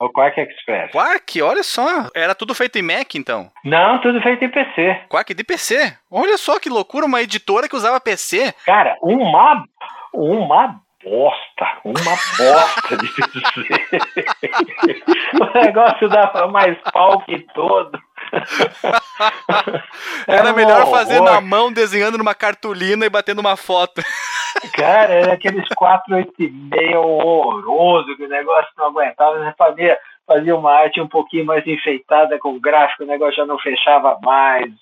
O 0.00 0.08
Quark 0.10 0.40
Express. 0.40 0.90
Quark? 0.90 1.42
Olha 1.42 1.62
só. 1.62 2.08
Era 2.14 2.34
tudo 2.34 2.54
feito 2.54 2.76
em 2.76 2.82
Mac, 2.82 3.14
então? 3.14 3.50
Não, 3.64 4.00
tudo 4.00 4.20
feito 4.20 4.44
em 4.44 4.48
PC. 4.48 5.00
Quark 5.08 5.32
de 5.32 5.44
PC? 5.44 5.96
Olha 6.10 6.36
só 6.38 6.58
que 6.58 6.68
loucura, 6.68 7.06
uma 7.06 7.22
editora 7.22 7.68
que 7.68 7.76
usava 7.76 8.00
PC. 8.00 8.52
Cara, 8.64 8.96
uma... 9.00 9.64
Uma 10.14 10.78
bosta, 11.02 11.66
uma 11.84 12.16
bosta 12.36 12.96
de 12.96 13.08
PC. 13.14 15.02
o 15.40 15.64
negócio 15.64 16.08
dava 16.08 16.48
mais 16.48 16.76
pau 16.92 17.20
que 17.22 17.38
todo. 17.54 17.98
Era, 20.26 20.38
era 20.38 20.52
melhor 20.52 20.90
fazer 20.90 21.20
na 21.20 21.40
mão, 21.40 21.72
desenhando 21.72 22.18
numa 22.18 22.34
cartolina 22.34 23.04
e 23.04 23.10
batendo 23.10 23.40
uma 23.40 23.56
foto. 23.56 24.02
Cara, 24.74 25.12
era 25.12 25.32
aqueles 25.34 25.66
486 25.76 26.96
horroroso, 26.96 28.16
que 28.16 28.24
o 28.24 28.28
negócio 28.28 28.70
não 28.76 28.86
aguentava. 28.86 29.38
Você 29.38 29.54
fazia, 29.56 29.98
fazia 30.26 30.56
uma 30.56 30.72
arte 30.72 31.00
um 31.00 31.08
pouquinho 31.08 31.44
mais 31.44 31.66
enfeitada 31.66 32.38
com 32.38 32.54
o 32.54 32.60
gráfico, 32.60 33.04
o 33.04 33.06
negócio 33.06 33.36
já 33.36 33.46
não 33.46 33.58
fechava 33.58 34.18
mais. 34.22 34.72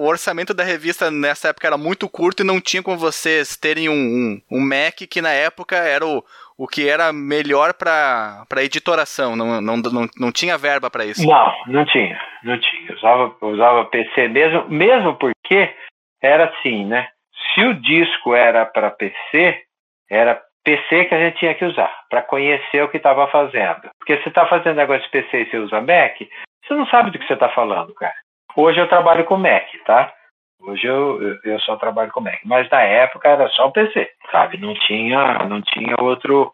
O 0.00 0.06
orçamento 0.06 0.54
da 0.54 0.62
revista 0.62 1.10
nessa 1.10 1.48
época 1.48 1.66
era 1.66 1.76
muito 1.76 2.08
curto 2.08 2.42
e 2.42 2.46
não 2.46 2.60
tinha 2.60 2.82
com 2.82 2.96
vocês 2.96 3.56
terem 3.56 3.88
um, 3.88 3.92
um, 3.92 4.58
um 4.58 4.60
Mac 4.60 4.94
que 5.10 5.20
na 5.20 5.32
época 5.32 5.74
era 5.74 6.06
o, 6.06 6.22
o 6.58 6.66
que 6.66 6.88
era 6.88 7.12
melhor 7.12 7.72
para 7.72 8.44
editoração, 8.64 9.36
não, 9.36 9.60
não, 9.60 9.76
não, 9.76 10.08
não 10.18 10.32
tinha 10.32 10.58
verba 10.58 10.90
para 10.90 11.04
isso. 11.04 11.24
Não, 11.24 11.54
não 11.68 11.84
tinha, 11.84 12.20
não 12.42 12.58
tinha. 12.58 12.92
Usava, 12.94 13.32
usava 13.40 13.84
PC 13.84 14.26
mesmo, 14.28 14.68
mesmo 14.68 15.14
porque 15.14 15.72
era 16.20 16.46
assim, 16.46 16.84
né? 16.84 17.08
Se 17.54 17.62
o 17.62 17.74
disco 17.74 18.34
era 18.34 18.66
para 18.66 18.90
PC, 18.90 19.62
era 20.10 20.42
PC 20.64 21.04
que 21.04 21.14
a 21.14 21.24
gente 21.24 21.38
tinha 21.38 21.54
que 21.54 21.64
usar 21.64 21.94
para 22.10 22.22
conhecer 22.22 22.82
o 22.82 22.88
que 22.88 22.96
estava 22.96 23.28
fazendo. 23.28 23.88
Porque 23.98 24.20
se 24.22 24.28
está 24.28 24.44
fazendo 24.46 24.76
negócio 24.76 25.04
de 25.04 25.10
PC 25.10 25.42
e 25.42 25.50
você 25.50 25.58
usa 25.58 25.80
Mac, 25.80 26.18
você 26.66 26.74
não 26.74 26.86
sabe 26.88 27.12
do 27.12 27.18
que 27.20 27.26
você 27.26 27.34
está 27.34 27.48
falando, 27.50 27.94
cara. 27.94 28.14
Hoje 28.56 28.80
eu 28.80 28.88
trabalho 28.88 29.24
com 29.24 29.36
Mac, 29.36 29.64
tá? 29.86 30.12
Hoje 30.60 30.86
eu, 30.86 31.38
eu 31.44 31.60
só 31.60 31.76
trabalho 31.76 32.10
com 32.10 32.20
Mac, 32.20 32.40
mas 32.44 32.68
na 32.70 32.82
época 32.82 33.28
era 33.28 33.48
só 33.50 33.68
o 33.68 33.72
PC, 33.72 34.10
sabe? 34.30 34.58
Não 34.58 34.74
tinha, 34.74 35.44
não 35.44 35.62
tinha 35.62 35.94
outro, 36.00 36.52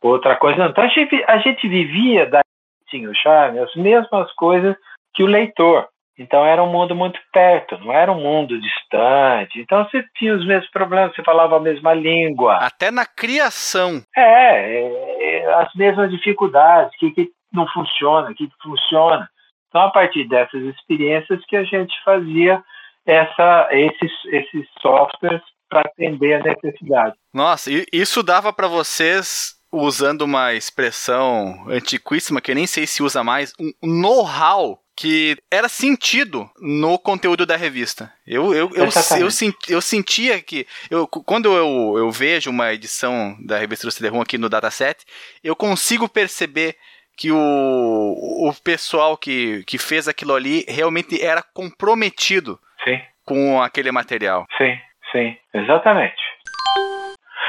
outra 0.00 0.36
coisa. 0.36 0.64
Então 0.66 0.84
a 0.84 0.88
gente, 0.88 1.24
a 1.28 1.38
gente 1.38 1.68
vivia 1.68 2.26
da 2.26 2.40
tinha 2.88 3.08
o 3.10 3.14
charme, 3.14 3.58
as 3.58 3.74
mesmas 3.74 4.30
coisas 4.34 4.76
que 5.14 5.22
o 5.22 5.26
leitor. 5.26 5.88
Então 6.18 6.44
era 6.44 6.62
um 6.62 6.70
mundo 6.70 6.94
muito 6.94 7.18
perto, 7.32 7.78
não 7.78 7.92
era 7.92 8.12
um 8.12 8.20
mundo 8.20 8.60
distante. 8.60 9.60
Então 9.60 9.84
você 9.84 10.04
tinha 10.16 10.34
os 10.34 10.46
mesmos 10.46 10.70
problemas, 10.70 11.14
você 11.14 11.22
falava 11.22 11.56
a 11.56 11.60
mesma 11.60 11.94
língua. 11.94 12.56
Até 12.56 12.90
na 12.90 13.06
criação. 13.06 14.02
É, 14.14 14.20
é, 14.22 15.44
é 15.44 15.54
as 15.54 15.74
mesmas 15.74 16.10
dificuldades, 16.10 16.94
o 16.94 16.98
que, 16.98 17.10
que 17.12 17.30
não 17.52 17.66
funciona, 17.68 18.30
o 18.30 18.34
que, 18.34 18.46
que 18.46 18.62
funciona. 18.62 19.28
Então, 19.68 19.82
a 19.82 19.90
partir 19.90 20.28
dessas 20.28 20.62
experiências 20.64 21.42
que 21.46 21.56
a 21.56 21.64
gente 21.64 21.94
fazia 22.04 22.62
essa, 23.06 23.68
esses, 23.72 24.12
esses 24.26 24.66
softwares 24.80 25.42
para 25.68 25.80
atender 25.80 26.34
a 26.34 26.42
necessidade. 26.42 27.14
Nossa, 27.32 27.70
isso 27.92 28.22
dava 28.22 28.52
para 28.52 28.68
vocês, 28.68 29.54
usando 29.72 30.22
uma 30.22 30.52
expressão 30.52 31.64
antiquíssima 31.68 32.40
que 32.40 32.50
eu 32.50 32.54
nem 32.54 32.66
sei 32.66 32.86
se 32.86 33.02
usa 33.02 33.24
mais, 33.24 33.54
um 33.58 33.72
know-how 33.82 34.78
que 34.94 35.38
era 35.50 35.68
sentido 35.68 36.48
no 36.60 36.98
conteúdo 36.98 37.46
da 37.46 37.56
revista. 37.56 38.12
Eu, 38.26 38.52
eu, 38.52 38.70
eu, 38.74 38.84
eu, 38.84 39.28
eu, 39.68 39.80
sentia 39.80 40.40
que. 40.42 40.66
Eu, 40.90 41.06
quando 41.06 41.50
eu, 41.56 41.94
eu 41.96 42.10
vejo 42.10 42.50
uma 42.50 42.72
edição 42.74 43.36
da 43.44 43.58
revista 43.58 43.86
do 43.86 43.90
CD-ROM 43.90 44.20
aqui 44.20 44.36
no 44.36 44.50
dataset, 44.50 45.04
eu 45.42 45.56
consigo 45.56 46.06
perceber 46.08 46.76
que 47.16 47.32
o, 47.32 47.38
o 47.38 48.54
pessoal 48.62 49.16
que, 49.16 49.64
que 49.64 49.78
fez 49.78 50.08
aquilo 50.08 50.34
ali 50.34 50.64
realmente 50.68 51.22
era 51.22 51.42
comprometido 51.42 52.60
sim. 52.84 53.00
com 53.24 53.62
aquele 53.62 53.92
material. 53.92 54.46
Sim, 54.56 54.78
sim, 55.10 55.36
exatamente. 55.54 56.22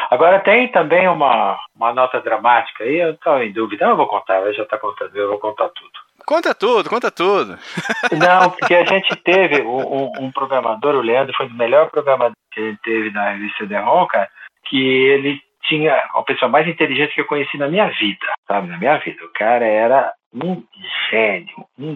Agora 0.09 0.39
tem 0.41 0.67
também 0.67 1.07
uma, 1.07 1.57
uma 1.75 1.93
nota 1.93 2.21
dramática 2.21 2.83
aí, 2.83 2.97
eu 2.97 3.13
estou 3.13 3.41
em 3.41 3.51
dúvida, 3.51 3.85
eu 3.85 3.97
vou 3.97 4.07
contar, 4.07 4.41
eu 4.41 4.53
já 4.53 4.63
está 4.63 4.77
contando, 4.77 5.15
eu 5.15 5.29
vou 5.29 5.39
contar 5.39 5.69
tudo. 5.69 5.91
Conta 6.25 6.53
tudo, 6.53 6.89
conta 6.89 7.11
tudo. 7.11 7.57
Não, 8.17 8.49
porque 8.51 8.75
a 8.75 8.85
gente 8.85 9.15
teve 9.17 9.61
um, 9.63 10.11
um, 10.19 10.31
programador, 10.31 10.95
o 10.95 11.01
Leandro, 11.01 11.35
foi 11.35 11.47
o 11.47 11.53
melhor 11.53 11.89
programador 11.89 12.35
que 12.51 12.59
a 12.59 12.63
gente 12.63 12.81
teve 12.81 13.11
na 13.11 13.31
revista 13.31 13.67
The 13.67 13.79
Ron, 13.79 14.07
que 14.65 14.77
ele 14.77 15.41
tinha 15.63 15.95
a 15.95 16.21
pessoa 16.23 16.49
mais 16.49 16.67
inteligente 16.67 17.13
que 17.13 17.21
eu 17.21 17.27
conheci 17.27 17.57
na 17.57 17.67
minha 17.67 17.87
vida, 17.87 18.27
sabe? 18.47 18.67
Na 18.67 18.77
minha 18.77 18.97
vida. 18.99 19.23
O 19.25 19.33
cara 19.33 19.65
era 19.65 20.13
um 20.33 20.63
gênio, 21.13 21.65
um 21.77 21.95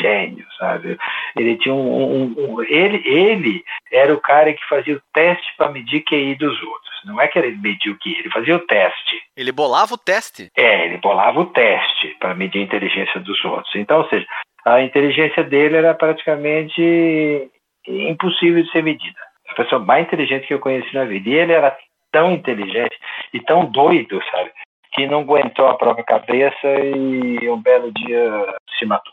gênio, 0.00 0.46
sabe? 0.58 0.98
Ele 1.36 1.56
tinha 1.56 1.74
um, 1.74 1.78
um, 1.78 2.34
um, 2.36 2.62
ele, 2.62 3.02
ele 3.06 3.64
era 3.90 4.12
o 4.12 4.20
cara 4.20 4.52
que 4.52 4.68
fazia 4.68 4.96
o 4.96 5.02
teste 5.14 5.54
para 5.56 5.70
medir 5.70 6.02
QI 6.02 6.34
dos 6.34 6.62
outros. 6.62 6.88
Não 7.04 7.20
é 7.20 7.26
que 7.28 7.38
ele 7.38 7.56
media 7.56 7.92
o 7.92 7.98
QI, 7.98 8.18
ele 8.18 8.30
fazia 8.30 8.56
o 8.56 8.66
teste. 8.66 9.22
Ele 9.36 9.52
bolava 9.52 9.94
o 9.94 9.98
teste? 9.98 10.50
É, 10.56 10.84
ele 10.86 10.98
bolava 10.98 11.40
o 11.40 11.46
teste 11.46 12.16
para 12.20 12.34
medir 12.34 12.60
a 12.60 12.64
inteligência 12.64 13.20
dos 13.20 13.42
outros. 13.44 13.74
Então, 13.74 13.98
ou 13.98 14.08
seja, 14.08 14.26
a 14.64 14.82
inteligência 14.82 15.42
dele 15.42 15.76
era 15.76 15.94
praticamente 15.94 17.50
impossível 17.86 18.62
de 18.62 18.70
ser 18.70 18.82
medida. 18.82 19.18
A 19.48 19.54
pessoa 19.54 19.82
mais 19.82 20.06
inteligente 20.06 20.46
que 20.46 20.54
eu 20.54 20.60
conheci 20.60 20.92
na 20.94 21.04
vida. 21.04 21.28
E 21.28 21.34
ele 21.34 21.52
era 21.52 21.74
tão 22.12 22.32
inteligente 22.32 22.96
e 23.32 23.40
tão 23.40 23.64
doido, 23.64 24.20
sabe? 24.30 24.50
Que 24.92 25.06
não 25.06 25.20
aguentou 25.20 25.66
a 25.66 25.76
própria 25.76 26.04
cabeça 26.04 26.66
e 26.66 27.48
um 27.48 27.60
belo 27.60 27.92
dia 27.92 28.56
se 28.78 28.86
matou. 28.86 29.12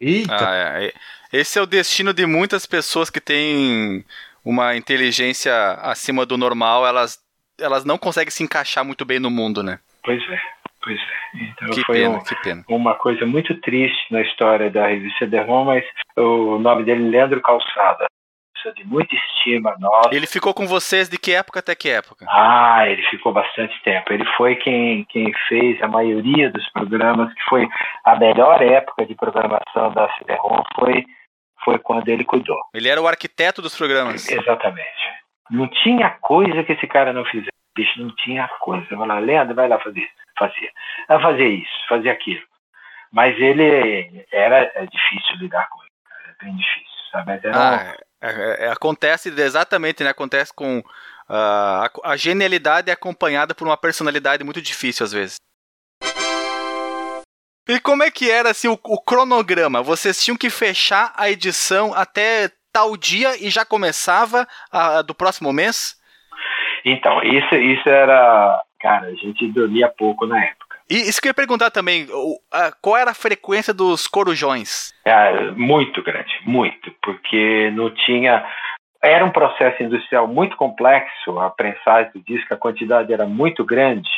Eita! 0.00 0.34
Ah, 0.34 0.82
é. 0.82 0.92
Esse 1.32 1.58
é 1.58 1.62
o 1.62 1.66
destino 1.66 2.12
de 2.12 2.26
muitas 2.26 2.66
pessoas 2.66 3.10
que 3.10 3.20
têm 3.20 4.04
uma 4.44 4.74
inteligência 4.76 5.52
acima 5.82 6.24
do 6.24 6.36
normal, 6.36 6.86
elas, 6.86 7.18
elas 7.60 7.84
não 7.84 7.98
conseguem 7.98 8.30
se 8.30 8.42
encaixar 8.42 8.84
muito 8.84 9.04
bem 9.04 9.18
no 9.18 9.30
mundo, 9.30 9.62
né? 9.62 9.78
Pois 10.02 10.22
é, 10.30 10.40
pois 10.82 10.98
é. 10.98 11.20
Então 11.42 11.70
que 11.70 11.84
foi 11.84 11.98
pena, 11.98 12.16
um, 12.16 12.24
que 12.24 12.34
pena. 12.36 12.64
uma 12.68 12.94
coisa 12.94 13.26
muito 13.26 13.54
triste 13.60 14.10
na 14.10 14.22
história 14.22 14.70
da 14.70 14.86
revista 14.86 15.26
Derron, 15.26 15.66
mas 15.66 15.84
o 16.16 16.58
nome 16.58 16.84
dele 16.84 17.06
é 17.06 17.10
Leandro 17.10 17.40
Calçada 17.42 18.06
de 18.74 18.84
muita 18.84 19.14
estima 19.14 19.74
nossa. 19.78 20.14
Ele 20.14 20.26
ficou 20.26 20.52
com 20.52 20.66
vocês 20.66 21.08
de 21.08 21.18
que 21.18 21.32
época 21.32 21.60
até 21.60 21.74
que 21.74 21.88
época? 21.88 22.26
Ah, 22.28 22.86
ele 22.86 23.02
ficou 23.08 23.32
bastante 23.32 23.80
tempo. 23.82 24.12
Ele 24.12 24.24
foi 24.36 24.56
quem, 24.56 25.04
quem 25.04 25.32
fez 25.48 25.82
a 25.82 25.88
maioria 25.88 26.50
dos 26.50 26.68
programas, 26.70 27.32
que 27.32 27.42
foi 27.44 27.66
a 28.04 28.16
melhor 28.16 28.62
época 28.62 29.06
de 29.06 29.14
programação 29.14 29.92
da 29.92 30.12
CD-ROM, 30.14 30.62
foi, 30.74 31.04
foi 31.64 31.78
quando 31.78 32.08
ele 32.08 32.24
cuidou. 32.24 32.58
Ele 32.74 32.88
era 32.88 33.00
o 33.00 33.08
arquiteto 33.08 33.62
dos 33.62 33.76
programas. 33.76 34.28
Exatamente. 34.28 35.10
Não 35.50 35.66
tinha 35.68 36.10
coisa 36.20 36.62
que 36.62 36.72
esse 36.72 36.86
cara 36.86 37.12
não 37.12 37.24
fizesse. 37.24 37.50
Bicho, 37.74 38.00
não 38.02 38.14
tinha 38.16 38.46
coisa. 38.60 38.86
Vai 38.96 39.08
lá, 39.08 39.18
Leandro, 39.18 39.54
vai 39.54 39.68
lá 39.68 39.78
fazer 39.78 40.00
isso. 40.00 40.12
Fazia. 40.38 40.70
Vai 41.08 41.22
fazer 41.22 41.48
isso, 41.48 41.88
fazer 41.88 42.10
aquilo. 42.10 42.42
Mas 43.12 43.38
ele 43.38 44.24
era 44.32 44.70
é 44.74 44.86
difícil 44.86 45.36
lidar 45.36 45.68
com 45.68 45.82
ele, 45.82 45.90
cara. 46.08 46.36
É 46.38 46.44
bem 46.44 46.56
difícil. 46.56 46.90
Sabe? 47.10 47.32
Era 47.32 47.50
ah, 47.54 47.96
é, 48.20 48.66
é, 48.66 48.70
acontece 48.70 49.28
exatamente, 49.28 50.04
né? 50.04 50.10
Acontece 50.10 50.52
com 50.54 50.78
uh, 50.78 50.84
a, 51.28 51.90
a 52.04 52.16
genialidade 52.16 52.90
é 52.90 52.92
acompanhada 52.92 53.54
por 53.54 53.66
uma 53.66 53.76
personalidade 53.76 54.44
muito 54.44 54.60
difícil 54.60 55.04
às 55.04 55.12
vezes. 55.12 55.36
E 57.68 57.78
como 57.78 58.02
é 58.02 58.10
que 58.10 58.30
era 58.30 58.50
assim, 58.50 58.68
o, 58.68 58.72
o, 58.72 59.00
cronograma? 59.00 59.80
Vocês 59.80 60.22
tinham 60.22 60.36
que 60.36 60.50
fechar 60.50 61.12
a 61.16 61.30
edição 61.30 61.94
até 61.94 62.50
tal 62.72 62.96
dia 62.96 63.36
e 63.40 63.48
já 63.48 63.64
começava 63.64 64.46
a, 64.72 64.98
a 64.98 65.02
do 65.02 65.14
próximo 65.14 65.52
mês? 65.52 65.94
Então, 66.84 67.22
isso, 67.22 67.54
isso 67.54 67.88
era. 67.88 68.62
Cara, 68.80 69.08
a 69.08 69.14
gente 69.14 69.46
dormia 69.52 69.88
pouco 69.88 70.26
na 70.26 70.42
época. 70.42 70.69
E 70.90 71.08
isso 71.08 71.22
que 71.22 71.28
eu 71.28 71.30
ia 71.30 71.34
perguntar 71.34 71.70
também, 71.70 72.08
qual 72.82 72.96
era 72.96 73.12
a 73.12 73.14
frequência 73.14 73.72
dos 73.72 74.08
corujões? 74.08 74.92
É, 75.04 75.52
muito 75.52 76.02
grande, 76.02 76.32
muito, 76.44 76.92
porque 77.00 77.70
não 77.70 77.90
tinha. 77.90 78.44
Era 79.00 79.24
um 79.24 79.30
processo 79.30 79.80
industrial 79.82 80.26
muito 80.26 80.56
complexo, 80.56 81.38
a 81.38 81.48
prensagem 81.48 82.10
do 82.12 82.20
disco, 82.20 82.52
a 82.52 82.56
quantidade 82.56 83.12
era 83.12 83.24
muito 83.24 83.64
grande, 83.64 84.10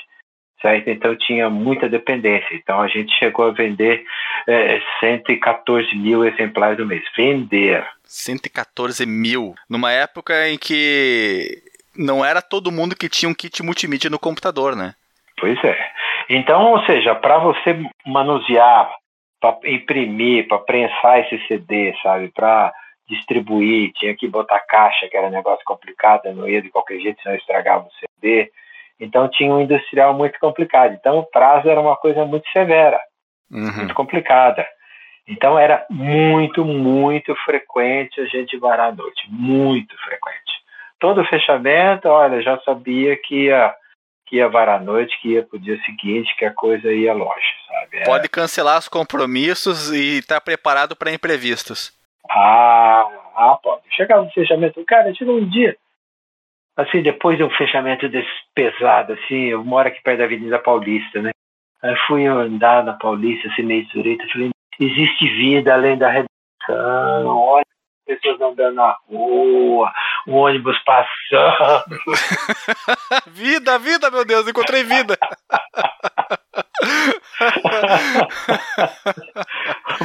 certo? 0.62 0.88
Então 0.88 1.14
tinha 1.14 1.50
muita 1.50 1.90
dependência. 1.90 2.54
Então 2.54 2.80
a 2.80 2.88
gente 2.88 3.12
chegou 3.18 3.46
a 3.46 3.52
vender 3.52 4.04
é, 4.48 4.80
114 4.98 5.94
mil 5.94 6.24
exemplares 6.24 6.78
no 6.78 6.86
mês. 6.86 7.04
Vender. 7.14 7.86
114 8.04 9.04
mil. 9.04 9.54
Numa 9.68 9.92
época 9.92 10.48
em 10.48 10.56
que 10.56 11.62
não 11.94 12.24
era 12.24 12.40
todo 12.40 12.72
mundo 12.72 12.96
que 12.96 13.10
tinha 13.10 13.28
um 13.28 13.34
kit 13.34 13.62
multimídia 13.62 14.08
no 14.08 14.18
computador, 14.18 14.74
né? 14.74 14.94
Pois 15.38 15.62
é. 15.64 15.91
Então, 16.34 16.72
ou 16.72 16.82
seja, 16.86 17.14
para 17.14 17.36
você 17.36 17.78
manusear, 18.06 18.90
para 19.38 19.58
imprimir, 19.66 20.48
para 20.48 20.58
prensar 20.60 21.20
esse 21.20 21.38
CD, 21.46 21.94
sabe, 22.02 22.30
para 22.34 22.72
distribuir, 23.06 23.92
tinha 23.92 24.16
que 24.16 24.26
botar 24.26 24.60
caixa, 24.60 25.08
que 25.08 25.16
era 25.16 25.26
um 25.26 25.30
negócio 25.30 25.62
complicado, 25.66 26.32
não 26.32 26.48
ia 26.48 26.62
de 26.62 26.70
qualquer 26.70 26.98
jeito, 27.00 27.20
senão 27.20 27.36
estragava 27.36 27.86
o 27.86 27.90
CD. 27.92 28.50
Então 28.98 29.28
tinha 29.28 29.52
um 29.52 29.60
industrial 29.60 30.14
muito 30.14 30.38
complicado. 30.38 30.94
Então 30.94 31.18
o 31.18 31.26
prazo 31.26 31.68
era 31.68 31.78
uma 31.78 31.96
coisa 31.96 32.24
muito 32.24 32.48
severa, 32.50 32.98
uhum. 33.50 33.76
muito 33.76 33.94
complicada. 33.94 34.66
Então 35.28 35.58
era 35.58 35.84
muito, 35.90 36.64
muito 36.64 37.34
frequente 37.44 38.18
a 38.22 38.24
gente 38.24 38.56
varar 38.56 38.88
a 38.88 38.94
noite, 38.94 39.26
muito 39.28 39.94
frequente. 39.98 40.62
Todo 40.98 41.26
fechamento, 41.26 42.08
olha, 42.08 42.40
já 42.40 42.58
sabia 42.60 43.18
que 43.18 43.48
ia 43.48 43.74
que 44.32 44.36
ia 44.38 44.48
varar 44.48 44.80
a 44.80 44.82
noite, 44.82 45.20
que 45.20 45.34
ia 45.34 45.42
pro 45.42 45.58
dia 45.58 45.78
seguinte, 45.84 46.34
que 46.38 46.46
a 46.46 46.54
coisa 46.54 46.90
ia 46.90 47.12
longe, 47.12 47.44
sabe? 47.68 47.98
É... 47.98 48.04
Pode 48.04 48.30
cancelar 48.30 48.78
os 48.78 48.88
compromissos 48.88 49.92
e 49.92 50.20
estar 50.20 50.36
tá 50.36 50.40
preparado 50.40 50.96
para 50.96 51.12
imprevistos. 51.12 51.92
Ah, 52.30 53.06
ah, 53.36 53.58
pode. 53.62 53.82
Chegava 53.90 54.24
no 54.24 54.30
fechamento, 54.30 54.82
cara, 54.86 55.14
chegou 55.14 55.36
um 55.36 55.46
dia, 55.46 55.76
assim, 56.78 57.02
depois 57.02 57.36
de 57.36 57.44
um 57.44 57.50
fechamento 57.50 58.08
desse 58.08 58.30
pesado, 58.54 59.12
assim, 59.12 59.48
eu 59.48 59.62
moro 59.62 59.88
aqui 59.88 60.02
perto 60.02 60.20
da 60.20 60.24
Avenida 60.24 60.58
Paulista, 60.58 61.20
né? 61.20 61.32
Aí 61.82 61.94
fui 62.06 62.24
andar 62.24 62.82
na 62.84 62.94
Paulista, 62.94 63.48
assim, 63.48 63.62
meio 63.62 63.84
direita, 63.88 64.24
falei, 64.32 64.50
existe 64.80 65.28
vida 65.28 65.74
além 65.74 65.98
da 65.98 66.08
redação, 66.08 67.36
olha 67.36 67.61
pessoas 68.06 68.40
andando 68.40 68.74
na 68.74 68.96
rua, 69.08 69.92
o 70.26 70.36
ônibus 70.36 70.78
passando. 70.84 71.98
vida, 73.28 73.78
vida, 73.78 74.10
meu 74.10 74.24
Deus, 74.24 74.48
encontrei 74.48 74.82
vida. 74.84 75.18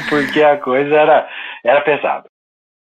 Porque 0.09 0.43
a 0.43 0.57
coisa 0.57 0.95
era, 0.95 1.29
era 1.63 1.81
pesada. 1.81 2.27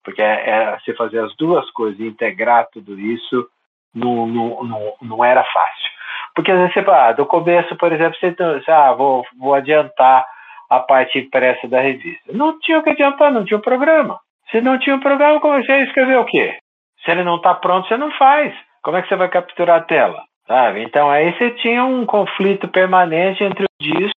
Porque 0.03 0.21
era, 0.21 0.79
você 0.79 0.93
fazer 0.95 1.19
as 1.19 1.35
duas 1.35 1.69
coisas, 1.71 1.99
integrar 1.99 2.67
tudo 2.71 2.97
isso, 2.99 3.49
não, 3.93 4.25
não, 4.27 4.63
não, 4.63 4.93
não 5.01 5.25
era 5.25 5.43
fácil. 5.43 5.89
Porque 6.35 6.51
às 6.51 6.59
vezes 6.59 6.73
você, 6.73 6.79
ah, 6.89 7.11
do 7.11 7.25
começo, 7.25 7.75
por 7.75 7.91
exemplo, 7.91 8.17
você, 8.19 8.31
você 8.31 8.71
ah, 8.71 8.93
vou, 8.93 9.25
vou 9.37 9.53
adiantar 9.53 10.25
a 10.69 10.79
parte 10.79 11.19
impressa 11.19 11.67
da 11.67 11.81
revista. 11.81 12.31
Não 12.31 12.57
tinha 12.59 12.79
o 12.79 12.83
que 12.83 12.91
adiantar, 12.91 13.31
não 13.31 13.43
tinha 13.43 13.57
o 13.57 13.61
programa. 13.61 14.19
Se 14.51 14.61
não 14.61 14.79
tinha 14.79 14.95
um 14.95 14.99
programa, 14.99 15.39
comecei 15.39 15.75
a 15.75 15.83
escrever 15.83 16.17
o 16.17 16.25
quê? 16.25 16.57
Se 17.03 17.11
ele 17.11 17.23
não 17.23 17.37
está 17.37 17.53
pronto, 17.53 17.87
você 17.87 17.97
não 17.97 18.11
faz. 18.11 18.53
Como 18.83 18.97
é 18.97 19.01
que 19.01 19.07
você 19.07 19.15
vai 19.15 19.29
capturar 19.29 19.79
a 19.79 19.83
tela? 19.83 20.23
Sabe? 20.47 20.83
Então 20.83 21.09
aí 21.09 21.31
você 21.37 21.51
tinha 21.51 21.83
um 21.83 22.05
conflito 22.05 22.67
permanente 22.67 23.43
entre 23.43 23.65
o 23.65 23.67
disco 23.79 24.17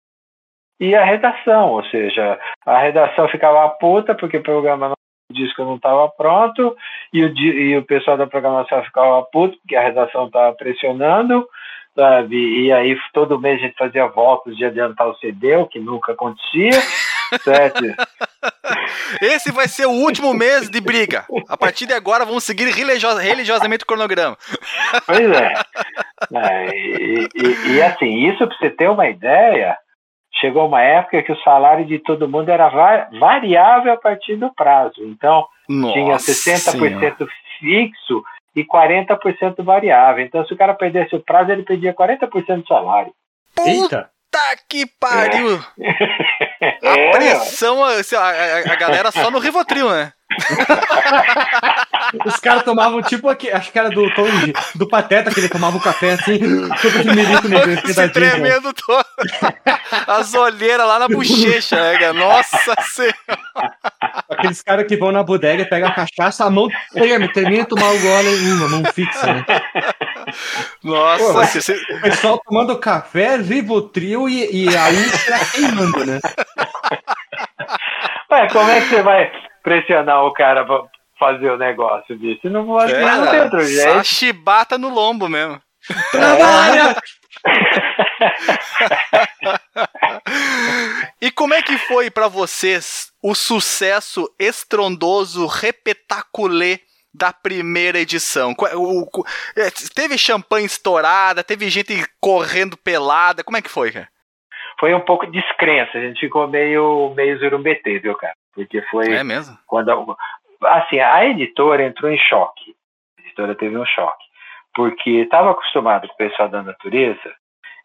e 0.80 0.96
a 0.96 1.04
redação, 1.04 1.72
ou 1.72 1.84
seja, 1.86 2.40
a 2.66 2.80
redação 2.80 3.28
ficava 3.28 3.68
puta 3.70 4.16
porque 4.16 4.38
o 4.38 4.44
programa 4.44 4.88
não, 4.88 4.96
o 5.30 5.34
disco 5.34 5.64
não 5.64 5.76
estava 5.76 6.08
pronto 6.10 6.76
e 7.14 7.24
o, 7.24 7.38
e 7.38 7.78
o 7.78 7.84
pessoal 7.84 8.18
da 8.18 8.26
programação 8.26 8.82
ficava 8.84 9.22
puto 9.24 9.58
porque 9.58 9.76
a 9.76 9.84
redação 9.84 10.28
estava 10.28 10.56
pressionando, 10.56 11.46
sabe? 11.94 12.64
E 12.64 12.72
aí 12.72 12.98
todo 13.14 13.40
mês 13.40 13.60
a 13.60 13.66
gente 13.66 13.78
fazia 13.78 14.08
votos 14.08 14.56
de 14.56 14.64
adiantar 14.64 15.08
o 15.10 15.18
CD, 15.18 15.58
o 15.58 15.68
que 15.68 15.80
nunca 15.80 16.14
acontecia. 16.14 16.72
certo? 17.44 17.84
Esse 19.22 19.52
vai 19.52 19.68
ser 19.68 19.86
o 19.86 19.92
último 19.92 20.34
mês 20.34 20.70
de 20.70 20.82
briga. 20.82 21.26
A 21.48 21.58
partir 21.58 21.86
de 21.86 21.94
agora 21.94 22.26
vamos 22.26 22.44
seguir 22.44 22.70
religios, 22.70 23.20
religiosamente 23.20 23.84
o 23.84 23.88
cronograma. 23.88 24.38
Pois 25.06 25.32
é. 25.32 25.54
é 26.34 26.76
e, 26.76 27.30
e, 27.36 27.72
e, 27.74 27.82
assim, 27.82 28.30
isso 28.30 28.48
para 28.48 28.58
você 28.58 28.70
ter 28.70 28.90
uma 28.90 29.10
ideia, 29.10 29.78
chegou 30.40 30.68
uma 30.68 30.82
época 30.82 31.24
que 31.24 31.32
o 31.32 31.44
salário 31.44 31.86
de 31.86 32.00
todo 32.00 32.30
mundo 32.30 32.50
era 32.50 32.70
variável 33.20 33.94
a 33.94 33.98
partir 33.98 34.36
do 34.36 34.54
prazo. 34.54 35.02
Então, 35.04 35.46
Nossa 35.68 35.94
tinha 35.94 36.16
60% 36.16 36.72
senhora. 36.72 37.18
fixo 37.60 38.24
e 38.56 38.66
40% 38.66 39.64
variável. 39.64 40.24
Então, 40.26 40.46
se 40.46 40.54
o 40.54 40.58
cara 40.58 40.74
perdesse 40.74 41.16
o 41.16 41.22
prazo, 41.22 41.52
ele 41.52 41.64
perdia 41.64 41.94
40% 41.94 42.62
do 42.62 42.68
salário. 42.68 43.14
Eita! 43.66 44.10
Puta 44.32 44.64
que 44.70 44.86
pariu! 44.86 45.60
É. 45.80 46.51
A 46.62 46.90
é, 46.90 47.12
pressão, 47.12 47.84
assim, 47.84 48.16
a, 48.16 48.22
a, 48.22 48.60
a, 48.60 48.76
galera 48.76 49.12
só 49.12 49.32
no 49.32 49.40
Rivotril, 49.40 49.90
né? 49.90 50.14
Os 52.26 52.36
caras 52.38 52.64
tomavam 52.64 53.02
tipo 53.02 53.30
aqui, 53.30 53.50
acho 53.50 53.72
que 53.72 53.80
era 53.80 53.90
do 53.90 54.14
Tom, 54.14 54.28
do 54.76 54.88
Pateta, 54.88 55.32
que 55.32 55.40
ele 55.40 55.50
tomava 55.50 55.78
o 55.78 55.82
café 55.82 56.14
assim, 56.14 56.40
todo 56.82 57.04
de 57.04 57.10
milico 57.16 57.94
Se 57.94 58.10
tremendo 58.10 58.74
todo. 58.74 59.06
As 60.08 60.34
olheiras 60.34 60.88
lá 60.88 61.00
na 61.00 61.08
bochecha, 61.08 61.76
né, 61.76 62.12
Nossa 62.12 62.76
senhora. 62.82 63.16
Aqueles 64.30 64.62
caras 64.62 64.88
que 64.88 64.98
vão 64.98 65.12
na 65.12 65.24
bodega, 65.24 65.66
pegam 65.66 65.90
a 65.90 65.94
cachaça, 65.94 66.46
a 66.46 66.50
mão 66.50 66.68
treme, 66.92 67.32
termina 67.32 67.64
de 67.64 67.70
tomar 67.70 67.90
o 67.90 68.00
gole 68.00 68.52
uma 68.54 68.70
mão 68.70 68.84
fixa, 68.94 69.34
né? 69.34 69.46
Nossa, 70.84 71.24
Pô, 71.24 71.34
você... 71.34 71.74
o 71.74 72.02
pessoal 72.02 72.42
tomando 72.46 72.78
café, 72.78 73.38
Rivotril 73.38 74.28
e, 74.28 74.66
e 74.66 74.76
a 74.76 74.88
úlcera 74.90 75.40
queimando, 75.52 76.06
né? 76.06 76.20
Ué, 78.32 78.48
como 78.50 78.70
é 78.70 78.82
que 78.82 78.88
você 78.88 79.02
vai 79.02 79.32
pressionar 79.64 80.24
o 80.24 80.34
cara 80.34 80.66
pra 80.66 80.84
fazer 81.22 81.52
o 81.52 81.58
negócio, 81.58 82.18
bicho? 82.18 82.50
Não, 82.50 82.66
pode, 82.66 82.92
é, 82.92 83.00
não 83.00 83.30
tem 83.30 83.42
outro 83.42 83.64
jeito. 83.64 83.94
Só 83.94 84.04
chibata 84.04 84.76
no 84.76 84.90
lombo 84.90 85.30
mesmo. 85.30 85.62
Trabalha! 86.12 86.96
e 91.22 91.30
como 91.30 91.54
é 91.54 91.62
que 91.62 91.78
foi 91.78 92.10
para 92.10 92.28
vocês 92.28 93.12
o 93.22 93.36
sucesso 93.36 94.28
estrondoso, 94.40 95.46
repetaculê 95.46 96.80
da 97.14 97.32
primeira 97.32 98.00
edição? 98.00 98.56
É, 99.56 99.70
teve 99.94 100.18
champanhe 100.18 100.66
estourada, 100.66 101.44
teve 101.44 101.70
gente 101.70 102.04
correndo 102.20 102.76
pelada, 102.78 103.44
como 103.44 103.58
é 103.58 103.62
que 103.62 103.70
foi, 103.70 103.92
cara? 103.92 104.10
Foi 104.80 104.92
um 104.96 105.02
pouco 105.02 105.28
de 105.28 105.40
descrença, 105.40 106.00
a 106.00 106.02
gente 106.02 106.20
ficou 106.20 106.48
meio, 106.48 107.14
meio 107.16 107.38
zurumbetê, 107.38 108.00
viu, 108.00 108.16
cara? 108.16 108.34
Porque 108.54 108.82
foi. 108.90 109.14
É 109.14 109.24
mesmo? 109.24 109.56
Quando, 109.68 110.18
assim, 110.64 111.00
a 111.00 111.26
editora 111.26 111.84
entrou 111.84 112.12
em 112.12 112.18
choque. 112.18 112.76
A 113.18 113.22
editora 113.22 113.56
teve 113.56 113.78
um 113.78 113.86
choque. 113.86 114.26
Porque 114.74 115.10
estava 115.10 115.52
acostumado 115.52 116.08
com 116.08 116.14
o 116.14 116.18
pessoal 116.18 116.48
da 116.48 116.64
natureza, 116.64 117.34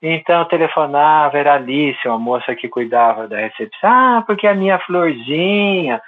então 0.02 0.44
telefonava, 0.44 1.38
era 1.38 1.54
Alice, 1.54 2.06
uma 2.06 2.18
moça 2.18 2.54
que 2.54 2.68
cuidava 2.68 3.26
da 3.26 3.38
recepção. 3.38 3.90
Ah, 3.90 4.24
porque 4.26 4.46
a 4.46 4.54
minha 4.54 4.78
florzinha, 4.80 6.00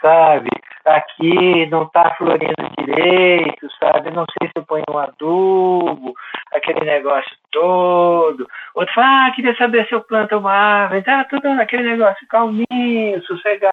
sabe, 0.00 0.50
aqui 0.84 1.66
não 1.66 1.86
tá 1.88 2.14
florindo 2.16 2.54
direito, 2.78 3.68
sabe, 3.78 4.10
não 4.10 4.24
sei 4.38 4.48
se 4.48 4.52
eu 4.56 4.64
ponho 4.64 4.84
um 4.90 4.98
adubo, 4.98 6.14
aquele 6.52 6.84
negócio 6.84 7.36
todo. 7.52 8.46
Outro 8.74 8.94
fala, 8.94 9.26
ah, 9.26 9.32
queria 9.32 9.56
saber 9.56 9.86
se 9.86 9.94
eu 9.94 10.02
planto 10.02 10.36
uma 10.38 10.52
árvore, 10.52 11.02
tá 11.02 11.24
tudo 11.24 11.48
naquele 11.54 11.84
negócio 11.84 12.26
calminho, 12.28 13.22
sossegado. 13.26 13.72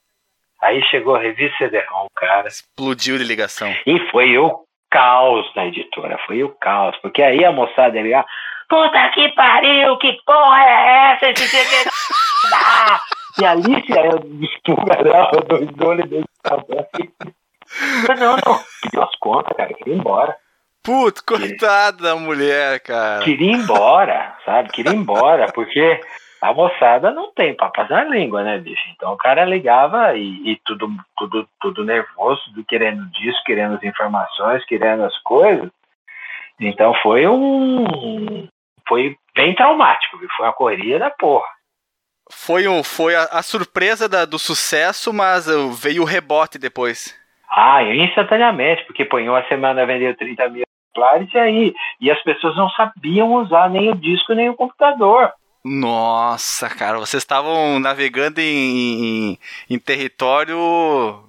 Aí 0.64 0.82
chegou 0.86 1.16
a 1.16 1.20
revista 1.20 1.57
CD-ROM, 1.57 2.07
cara. 2.16 2.47
Explodiu 2.47 3.18
de 3.18 3.26
ligação. 3.26 3.76
E 3.86 3.99
foi 4.11 4.38
o 4.38 4.64
caos 4.89 5.45
na 5.55 5.66
editora, 5.66 6.18
foi 6.26 6.41
o 6.41 6.49
caos. 6.49 6.95
Porque 7.01 7.22
aí 7.22 7.43
a 7.43 7.51
moçada 7.51 7.97
ia 7.97 8.03
ligar, 8.03 8.26
puta 8.70 9.09
que 9.09 9.28
pariu, 9.36 9.97
que 9.97 10.14
porra 10.26 10.64
é 10.64 11.14
essa? 11.14 11.30
Esse 11.32 11.47
CD 11.47 11.89
E 13.41 13.45
a 13.45 13.51
Alice, 13.51 13.91
aí 13.91 14.45
espulgarava 14.45 15.41
dois 15.41 15.68
olhos 15.82 16.09
desse 16.09 16.28
tamanho. 16.43 16.88
Não, 18.20 18.38
não, 18.38 18.59
pediu 18.82 19.01
as 19.01 19.16
contas, 19.16 19.57
cara, 19.57 19.74
queria 19.74 19.95
ir 19.95 19.97
embora. 19.97 20.38
Puto, 20.84 21.24
coitada 21.26 22.03
da 22.03 22.16
mulher, 22.16 22.80
cara. 22.82 23.24
Queria 23.24 23.51
ir 23.51 23.55
embora, 23.55 24.38
sabe? 24.45 24.70
Queria 24.70 24.91
ir 24.91 24.97
embora, 24.97 25.51
porque 25.51 25.99
a 26.43 26.53
moçada 26.53 27.09
não 27.09 27.31
tem 27.31 27.55
papas 27.55 27.89
na 27.89 28.03
língua, 28.03 28.43
né, 28.43 28.57
bicho? 28.57 28.83
Então 28.93 29.13
o 29.13 29.17
cara 29.17 29.45
ligava 29.45 30.13
e, 30.13 30.51
e, 30.51 30.59
tudo, 30.65 30.89
tudo, 31.17 31.47
tudo 31.61 31.85
nervoso, 31.85 32.41
tudo 32.47 32.65
querendo 32.65 33.05
disso, 33.11 33.41
querendo 33.45 33.75
as 33.75 33.83
informações, 33.83 34.65
querendo 34.65 35.05
as 35.05 35.17
coisas. 35.19 35.69
Então 36.59 36.93
foi 36.95 37.25
um. 37.25 38.45
Foi 38.85 39.15
bem 39.33 39.55
traumático, 39.55 40.17
viu? 40.17 40.27
foi 40.35 40.45
uma 40.45 40.51
corrida 40.51 40.99
da 40.99 41.09
porra. 41.09 41.47
Foi, 42.29 42.67
um, 42.67 42.83
foi 42.83 43.15
a, 43.15 43.23
a 43.23 43.41
surpresa 43.41 44.09
da, 44.09 44.25
do 44.25 44.37
sucesso, 44.37 45.13
mas 45.13 45.47
uh, 45.47 45.71
veio 45.71 46.01
o 46.01 46.05
rebote 46.05 46.59
depois. 46.59 47.17
Ah, 47.49 47.81
instantaneamente, 47.83 48.83
porque 48.83 49.05
põe 49.05 49.29
uma 49.29 49.47
semana 49.47 49.85
vendeu 49.85 50.13
30 50.17 50.49
mil 50.49 50.63
exemplares 50.93 51.33
e 51.33 51.37
aí. 51.37 51.73
E 52.01 52.11
as 52.11 52.21
pessoas 52.21 52.53
não 52.57 52.69
sabiam 52.71 53.33
usar 53.35 53.69
nem 53.69 53.89
o 53.89 53.95
disco 53.95 54.33
nem 54.33 54.49
o 54.49 54.55
computador. 54.55 55.31
Nossa, 55.64 56.70
cara, 56.70 56.99
vocês 56.99 57.24
estavam 57.24 57.80
navegando 57.80 58.41
em, 58.41 59.32
em, 59.32 59.39
em, 59.70 59.80
território 59.80 61.24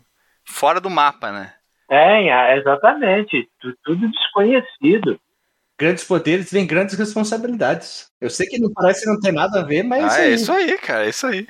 fora 0.45 0.81
do 0.81 0.91
mapa, 0.91 1.31
né? 1.31 1.53
É, 1.89 2.59
exatamente. 2.59 3.49
Tudo 3.85 4.11
desconhecido. 4.11 5.21
Grandes 5.79 6.05
poderes 6.05 6.51
vêm 6.51 6.67
grandes 6.67 6.99
responsabilidades. 6.99 8.11
Eu 8.21 8.31
sei 8.31 8.47
que 8.47 8.61
não 8.61 8.73
parece 8.73 9.07
não 9.07 9.21
ter 9.21 9.33
nada 9.33 9.61
a 9.61 9.63
ver, 9.63 9.85
mas. 9.85 10.15
Ah, 10.15 10.23
é 10.23 10.31
isso 10.31 10.53
aí, 10.53 10.79
cara, 10.79 11.07
é 11.07 11.11
isso 11.11 11.27
aí. 11.27 11.47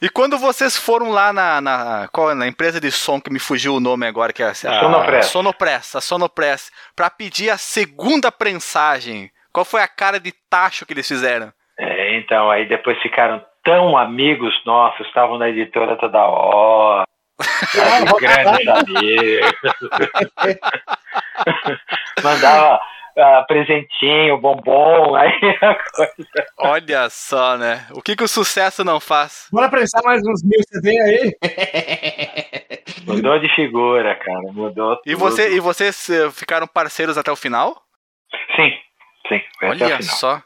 E 0.00 0.10
quando 0.10 0.38
vocês 0.38 0.76
foram 0.76 1.10
lá 1.10 1.32
na, 1.32 1.60
na, 1.60 2.08
qual, 2.12 2.34
na 2.34 2.46
empresa 2.46 2.78
de 2.78 2.90
som 2.90 3.18
que 3.18 3.32
me 3.32 3.38
fugiu 3.38 3.74
o 3.74 3.80
nome 3.80 4.06
agora, 4.06 4.32
que 4.32 4.42
é 4.42 4.46
a, 4.46 4.50
a 4.50 4.54
Sonopress, 4.54 5.26
Sonopress, 5.28 5.96
a 5.96 6.00
Sonopress, 6.02 6.70
para 6.94 7.08
pedir 7.08 7.48
a 7.48 7.56
segunda 7.56 8.30
prensagem, 8.30 9.30
qual 9.56 9.64
foi 9.64 9.80
a 9.80 9.88
cara 9.88 10.20
de 10.20 10.34
tacho 10.50 10.84
que 10.84 10.92
eles 10.92 11.08
fizeram? 11.08 11.50
É, 11.78 12.18
então, 12.18 12.50
aí 12.50 12.68
depois 12.68 13.00
ficaram 13.00 13.42
tão 13.64 13.96
amigos 13.96 14.54
nossos, 14.66 15.06
estavam 15.06 15.38
na 15.38 15.48
editora 15.48 15.96
toda 15.96 16.18
hora. 16.18 17.06
grandes 18.20 18.68
amigos. 18.68 19.50
Mandava 22.22 22.78
uh, 23.16 23.46
presentinho, 23.46 24.36
bombom, 24.36 25.16
aí 25.16 25.32
a 25.62 25.74
coisa. 25.74 26.46
Olha 26.58 27.08
só, 27.08 27.56
né? 27.56 27.86
O 27.92 28.02
que, 28.02 28.14
que 28.14 28.24
o 28.24 28.28
sucesso 28.28 28.84
não 28.84 29.00
faz? 29.00 29.48
Bora 29.50 29.70
pensar 29.70 30.02
mais 30.04 30.20
uns 30.20 30.44
mil 30.44 30.60
CD 30.68 31.00
aí. 31.00 31.34
Mudou 33.06 33.38
de 33.38 33.48
figura, 33.54 34.16
cara. 34.16 34.52
Mudou. 34.52 35.00
E, 35.06 35.14
você, 35.14 35.56
e 35.56 35.60
vocês 35.60 36.10
eh, 36.10 36.30
ficaram 36.30 36.66
parceiros 36.66 37.16
até 37.16 37.32
o 37.32 37.36
final? 37.36 37.74
Sim. 38.54 38.70
Sim, 39.28 39.40
Olha 39.62 40.02
só. 40.02 40.42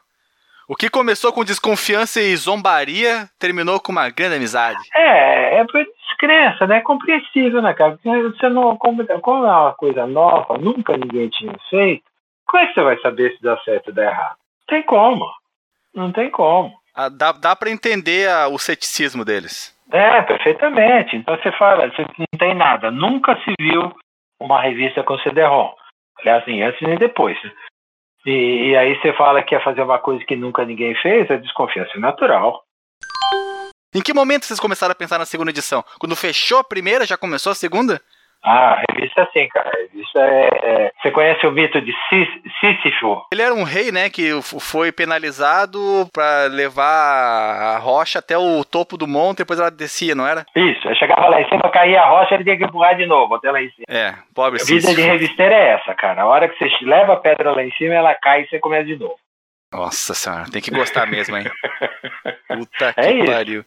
O 0.67 0.75
que 0.75 0.89
começou 0.89 1.33
com 1.33 1.43
desconfiança 1.43 2.21
e 2.21 2.35
zombaria 2.35 3.29
terminou 3.37 3.79
com 3.79 3.91
uma 3.91 4.09
grande 4.09 4.35
amizade. 4.35 4.79
É, 4.95 5.57
é 5.57 5.65
por 5.65 5.85
descrença, 6.07 6.65
né? 6.65 6.77
É 6.77 6.81
compreensível, 6.81 7.61
né, 7.61 7.73
cara? 7.73 7.91
Porque 7.91 8.09
você 8.09 8.47
não. 8.47 8.77
Como, 8.77 9.05
como 9.19 9.45
é 9.45 9.51
uma 9.51 9.73
coisa 9.73 10.07
nova, 10.07 10.57
nunca 10.57 10.95
ninguém 10.95 11.27
tinha 11.29 11.53
feito, 11.69 12.03
como 12.47 12.63
é 12.63 12.67
que 12.67 12.73
você 12.73 12.83
vai 12.83 12.97
saber 12.99 13.35
se 13.35 13.41
dá 13.41 13.57
certo 13.59 13.89
ou 13.89 13.93
dá 13.93 14.03
errado? 14.03 14.35
Não 14.59 14.67
tem 14.67 14.83
como. 14.83 15.25
Não 15.93 16.11
tem 16.11 16.29
como. 16.29 16.73
Ah, 16.95 17.09
dá, 17.09 17.31
dá 17.31 17.55
para 17.55 17.69
entender 17.69 18.29
a, 18.29 18.47
o 18.47 18.57
ceticismo 18.59 19.25
deles. 19.25 19.75
É, 19.91 20.21
perfeitamente. 20.21 21.15
Então 21.15 21.37
você 21.37 21.51
fala, 21.53 21.89
você 21.89 22.03
não 22.17 22.39
tem 22.39 22.55
nada. 22.55 22.91
Nunca 22.91 23.35
se 23.43 23.53
viu 23.59 23.93
uma 24.39 24.61
revista 24.61 25.03
com 25.03 25.17
CD-ROM. 25.19 25.73
Aliás, 26.19 26.45
nem 26.45 26.63
antes 26.63 26.81
nem 26.81 26.97
depois. 26.97 27.37
E, 28.25 28.69
e, 28.69 28.77
aí 28.77 28.95
você 28.99 29.13
fala 29.13 29.41
que 29.41 29.55
ia 29.55 29.63
fazer 29.63 29.81
uma 29.81 29.97
coisa 29.97 30.23
que 30.25 30.35
nunca 30.35 30.63
ninguém 30.63 30.95
fez, 30.95 31.29
é 31.29 31.37
desconfiança 31.37 31.97
natural. 31.99 32.63
Em 33.93 34.01
que 34.01 34.13
momento 34.13 34.45
vocês 34.45 34.59
começaram 34.59 34.91
a 34.91 34.95
pensar 34.95 35.17
na 35.17 35.25
segunda 35.25 35.51
edição? 35.51 35.83
Quando 35.99 36.15
fechou 36.15 36.59
a 36.59 36.63
primeira, 36.63 37.05
já 37.05 37.17
começou 37.17 37.51
a 37.51 37.55
segunda? 37.55 38.01
Ah, 38.43 38.73
a 38.73 38.83
revista 38.91 39.21
é 39.21 39.23
assim, 39.23 39.47
cara. 39.49 39.71
Revista 39.77 40.19
é, 40.19 40.49
é... 40.63 40.91
Você 41.01 41.11
conhece 41.11 41.45
o 41.45 41.51
mito 41.51 41.79
de 41.79 41.93
Sísifo? 42.59 43.25
Ele 43.31 43.41
era 43.41 43.53
um 43.53 43.63
rei, 43.63 43.91
né, 43.91 44.09
que 44.09 44.31
foi 44.41 44.91
penalizado 44.91 45.79
para 46.11 46.47
levar 46.47 47.75
a 47.75 47.77
rocha 47.77 48.19
até 48.19 48.37
o 48.37 48.63
topo 48.63 48.97
do 48.97 49.07
monte, 49.07 49.39
depois 49.39 49.59
ela 49.59 49.69
descia, 49.69 50.15
não 50.15 50.27
era? 50.27 50.45
Isso, 50.55 50.87
aí 50.87 50.95
chegava 50.95 51.27
lá 51.27 51.41
em 51.41 51.49
cima, 51.49 51.69
caía 51.71 52.01
a 52.01 52.09
rocha, 52.09 52.33
ele 52.33 52.43
tinha 52.43 52.57
que 52.57 52.63
empurrar 52.63 52.95
de 52.95 53.05
novo 53.05 53.35
até 53.35 53.51
lá 53.51 53.61
em 53.61 53.69
cima. 53.69 53.85
É, 53.87 54.15
pobre 54.33 54.59
A 54.61 54.65
vida 54.65 54.93
de 54.93 55.01
revisteiro 55.01 55.53
é 55.53 55.73
essa, 55.73 55.93
cara. 55.93 56.23
A 56.23 56.27
hora 56.27 56.49
que 56.49 56.57
você 56.57 56.69
leva 56.83 57.13
a 57.13 57.17
pedra 57.17 57.51
lá 57.51 57.63
em 57.63 57.71
cima, 57.73 57.93
ela 57.93 58.15
cai 58.15 58.41
e 58.41 58.47
você 58.47 58.59
começa 58.59 58.85
de 58.85 58.97
novo. 58.97 59.15
Nossa 59.71 60.13
senhora, 60.13 60.49
tem 60.51 60.61
que 60.61 60.71
gostar 60.71 61.05
mesmo, 61.05 61.37
hein? 61.37 61.45
Puta 62.47 62.93
é 62.97 63.03
que 63.03 63.13
isso. 63.19 63.31
pariu. 63.31 63.65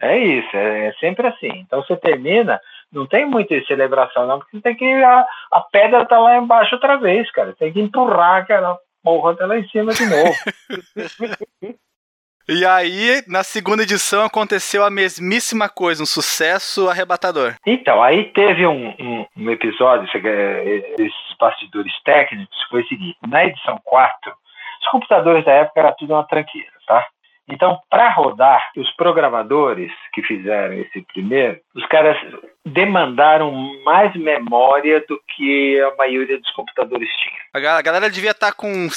É 0.00 0.16
isso, 0.16 0.56
é, 0.56 0.86
é 0.86 0.92
sempre 0.94 1.26
assim. 1.26 1.50
Então 1.66 1.82
você 1.82 1.96
termina 1.96 2.60
não 2.92 3.06
tem 3.06 3.24
muita 3.24 3.60
celebração, 3.64 4.26
não, 4.26 4.38
porque 4.38 4.60
tem 4.60 4.74
que. 4.74 4.84
A, 4.84 5.24
a 5.52 5.60
pedra 5.60 6.04
tá 6.04 6.18
lá 6.18 6.36
embaixo 6.36 6.74
outra 6.74 6.96
vez, 6.96 7.30
cara. 7.32 7.54
Tem 7.58 7.72
que 7.72 7.80
empurrar 7.80 8.42
aquela 8.42 8.78
porra 9.02 9.32
até 9.32 9.46
lá 9.46 9.58
em 9.58 9.68
cima 9.68 9.92
de 9.92 10.06
novo. 10.06 10.34
E 12.52 12.66
aí, 12.66 13.22
na 13.28 13.44
segunda 13.44 13.84
edição, 13.84 14.24
aconteceu 14.24 14.84
a 14.84 14.90
mesmíssima 14.90 15.68
coisa, 15.68 16.02
um 16.02 16.06
sucesso 16.06 16.88
arrebatador. 16.88 17.54
Então, 17.64 18.02
aí 18.02 18.24
teve 18.32 18.66
um, 18.66 18.88
um, 18.98 19.26
um 19.36 19.50
episódio, 19.52 20.08
esses 20.08 21.12
bastidores 21.38 21.92
técnicos, 22.02 22.58
foi 22.68 22.82
o 22.82 22.88
seguinte: 22.88 23.16
na 23.28 23.44
edição 23.44 23.78
4, 23.84 24.32
os 24.82 24.88
computadores 24.90 25.44
da 25.44 25.52
época 25.52 25.78
era 25.78 25.92
tudo 25.92 26.12
uma 26.12 26.26
tranqueira, 26.26 26.72
tá? 26.88 27.06
Então, 27.50 27.78
para 27.90 28.08
rodar, 28.10 28.70
os 28.76 28.90
programadores 28.96 29.90
que 30.12 30.22
fizeram 30.22 30.74
esse 30.74 31.02
primeiro, 31.12 31.58
os 31.74 31.84
caras 31.86 32.16
demandaram 32.64 33.52
mais 33.84 34.14
memória 34.14 35.04
do 35.08 35.20
que 35.34 35.80
a 35.80 35.96
maioria 35.96 36.38
dos 36.38 36.50
computadores 36.52 37.08
tinha. 37.16 37.40
A 37.52 37.82
galera 37.82 38.10
devia 38.10 38.30
estar 38.30 38.50
tá 38.50 38.52
com, 38.52 38.88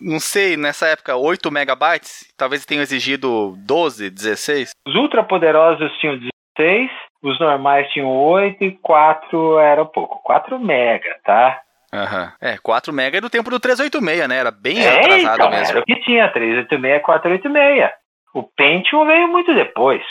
não 0.00 0.20
sei, 0.20 0.56
nessa 0.56 0.86
época, 0.86 1.16
8 1.16 1.50
megabytes? 1.50 2.32
Talvez 2.36 2.66
tenham 2.66 2.82
exigido 2.82 3.54
12, 3.58 4.10
16? 4.10 4.70
Os 4.86 4.94
ultrapoderosos 4.94 5.92
tinham 5.98 6.18
16, 6.58 6.90
os 7.22 7.38
normais 7.40 7.90
tinham 7.92 8.08
8 8.08 8.62
e 8.64 8.72
4 8.72 9.58
era 9.58 9.84
pouco. 9.84 10.20
4 10.22 10.58
mega, 10.58 11.16
tá? 11.24 11.60
Uhum. 12.00 12.32
É, 12.40 12.58
4 12.58 12.92
mega 12.92 13.18
é 13.18 13.20
do 13.20 13.30
tempo 13.30 13.50
do 13.50 13.58
386, 13.58 14.28
né? 14.28 14.36
Era 14.36 14.50
bem 14.50 14.78
é, 14.78 14.98
atrasado 14.98 15.34
então, 15.34 15.50
mesmo. 15.50 15.70
Era 15.70 15.80
o 15.80 15.84
que 15.84 16.00
tinha, 16.02 16.30
386, 16.30 17.02
486. 17.02 17.90
O 18.34 18.42
Pentium 18.42 19.06
veio 19.06 19.28
muito 19.28 19.54
depois. 19.54 20.02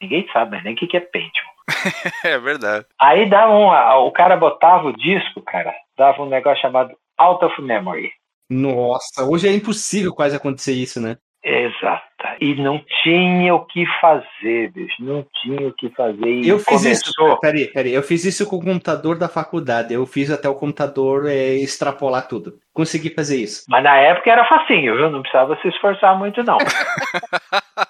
Ninguém 0.00 0.26
sabe 0.32 0.62
nem 0.62 0.74
o 0.74 0.76
que, 0.76 0.86
que 0.86 0.96
é 0.96 1.00
Pentium. 1.00 1.54
é 2.24 2.38
verdade. 2.38 2.86
Aí 3.00 3.28
dava 3.28 3.52
um, 3.52 4.06
o 4.06 4.12
cara 4.12 4.36
botava 4.36 4.88
o 4.88 4.96
disco, 4.96 5.40
cara, 5.42 5.74
dava 5.96 6.22
um 6.22 6.28
negócio 6.28 6.62
chamado 6.62 6.94
Out 7.18 7.44
of 7.44 7.60
Memory. 7.62 8.12
Nossa, 8.50 9.24
hoje 9.24 9.48
é 9.48 9.52
impossível 9.52 10.14
quase 10.14 10.36
acontecer 10.36 10.72
isso, 10.72 11.00
né? 11.00 11.16
Exato. 11.44 12.02
E 12.40 12.54
não 12.54 12.82
tinha 13.02 13.54
o 13.54 13.66
que 13.66 13.84
fazer, 14.00 14.72
bicho. 14.72 14.96
Não 14.98 15.26
tinha 15.42 15.68
o 15.68 15.72
que 15.74 15.90
fazer. 15.90 16.26
E 16.26 16.48
eu 16.48 16.58
fiz 16.58 16.82
começou... 16.82 17.28
isso. 17.28 17.40
Peraí, 17.40 17.66
peraí. 17.66 17.92
Eu 17.92 18.02
fiz 18.02 18.24
isso 18.24 18.48
com 18.48 18.56
o 18.56 18.64
computador 18.64 19.18
da 19.18 19.28
faculdade. 19.28 19.92
Eu 19.92 20.06
fiz 20.06 20.30
até 20.30 20.48
o 20.48 20.54
computador 20.54 21.26
é, 21.26 21.54
extrapolar 21.56 22.26
tudo. 22.26 22.54
Consegui 22.72 23.10
fazer 23.10 23.36
isso. 23.36 23.66
Mas 23.68 23.84
na 23.84 23.94
época 23.98 24.30
era 24.30 24.48
facinho, 24.48 24.96
viu? 24.96 25.10
Não 25.10 25.20
precisava 25.20 25.58
se 25.60 25.68
esforçar 25.68 26.18
muito, 26.18 26.42
não. 26.42 26.56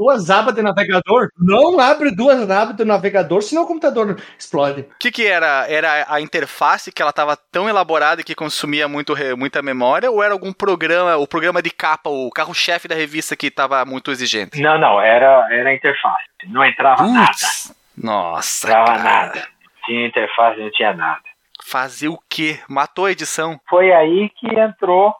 duas 0.00 0.30
abas 0.30 0.54
de 0.54 0.62
navegador, 0.62 1.28
não 1.38 1.78
abre 1.78 2.10
duas 2.10 2.50
abas 2.50 2.74
do 2.74 2.86
navegador, 2.86 3.42
senão 3.42 3.64
o 3.64 3.66
computador 3.66 4.18
explode. 4.38 4.80
O 4.80 4.98
que, 4.98 5.12
que 5.12 5.26
era? 5.26 5.66
Era 5.68 6.06
a 6.08 6.22
interface 6.22 6.90
que 6.90 7.02
ela 7.02 7.10
estava 7.10 7.36
tão 7.36 7.68
elaborada 7.68 8.22
que 8.22 8.34
consumia 8.34 8.88
muito, 8.88 9.14
muita 9.36 9.60
memória, 9.60 10.10
ou 10.10 10.22
era 10.22 10.32
algum 10.32 10.54
programa, 10.54 11.18
o 11.18 11.26
programa 11.26 11.60
de 11.60 11.68
capa, 11.68 12.08
o 12.08 12.30
carro-chefe 12.30 12.88
da 12.88 12.94
revista 12.94 13.36
que 13.36 13.48
estava 13.48 13.84
muito 13.84 14.10
exigente? 14.10 14.58
Não, 14.62 14.78
não, 14.78 14.98
era, 14.98 15.46
era 15.52 15.68
a 15.68 15.74
interface. 15.74 16.24
Não 16.46 16.64
entrava 16.64 17.02
Uts, 17.02 17.12
nada. 17.12 17.76
Nossa. 17.98 18.68
Não 18.68 18.80
entrava 18.80 19.02
cara. 19.02 19.26
nada. 19.26 19.48
Tinha 19.84 20.06
interface, 20.06 20.60
não 20.60 20.70
tinha 20.70 20.94
nada. 20.94 21.20
Fazer 21.62 22.08
o 22.08 22.18
quê? 22.26 22.58
Matou 22.66 23.04
a 23.04 23.12
edição? 23.12 23.60
Foi 23.68 23.92
aí 23.92 24.30
que 24.30 24.48
entrou 24.48 25.14